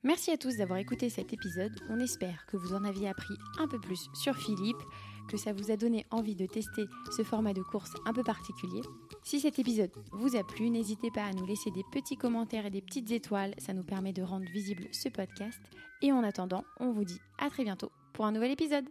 Merci 0.04 0.32
à 0.32 0.38
tous 0.38 0.58
d'avoir 0.58 0.80
écouté 0.80 1.10
cet 1.10 1.32
épisode. 1.32 1.72
On 1.90 2.00
espère 2.00 2.46
que 2.48 2.58
vous 2.58 2.74
en 2.74 2.84
aviez 2.84 3.08
appris 3.08 3.36
un 3.58 3.68
peu 3.68 3.80
plus 3.80 4.10
sur 4.14 4.36
Philippe, 4.36 4.82
que 5.30 5.38
ça 5.38 5.54
vous 5.54 5.72
a 5.72 5.78
donné 5.78 6.06
envie 6.12 6.36
de 6.36 6.46
tester 6.46 6.84
ce 7.16 7.24
format 7.24 7.54
de 7.54 7.62
course 7.62 7.94
un 8.06 8.12
peu 8.12 8.24
particulier. 8.24 8.82
Si 9.24 9.40
cet 9.40 9.60
épisode 9.60 9.92
vous 10.12 10.36
a 10.36 10.44
plu, 10.44 10.70
n'hésitez 10.70 11.10
pas 11.10 11.24
à 11.24 11.32
nous 11.32 11.46
laisser 11.46 11.72
des 11.72 11.84
petits 11.94 12.18
commentaires 12.18 12.66
et 12.66 12.70
des 12.70 12.82
petites 12.82 13.12
étoiles, 13.12 13.54
ça 13.60 13.74
nous 13.74 13.84
permet 13.84 14.12
de 14.12 14.24
rendre 14.24 14.50
visible 14.52 14.88
ce 14.92 15.08
podcast. 15.08 15.60
Et 16.02 16.12
en 16.12 16.24
attendant, 16.24 16.66
on 16.82 16.92
vous 16.92 17.06
dit 17.06 17.20
à 17.40 17.50
très 17.50 17.64
bientôt 17.64 17.92
pour 18.14 18.26
un 18.26 18.34
nouvel 18.34 18.52
épisode. 18.52 18.90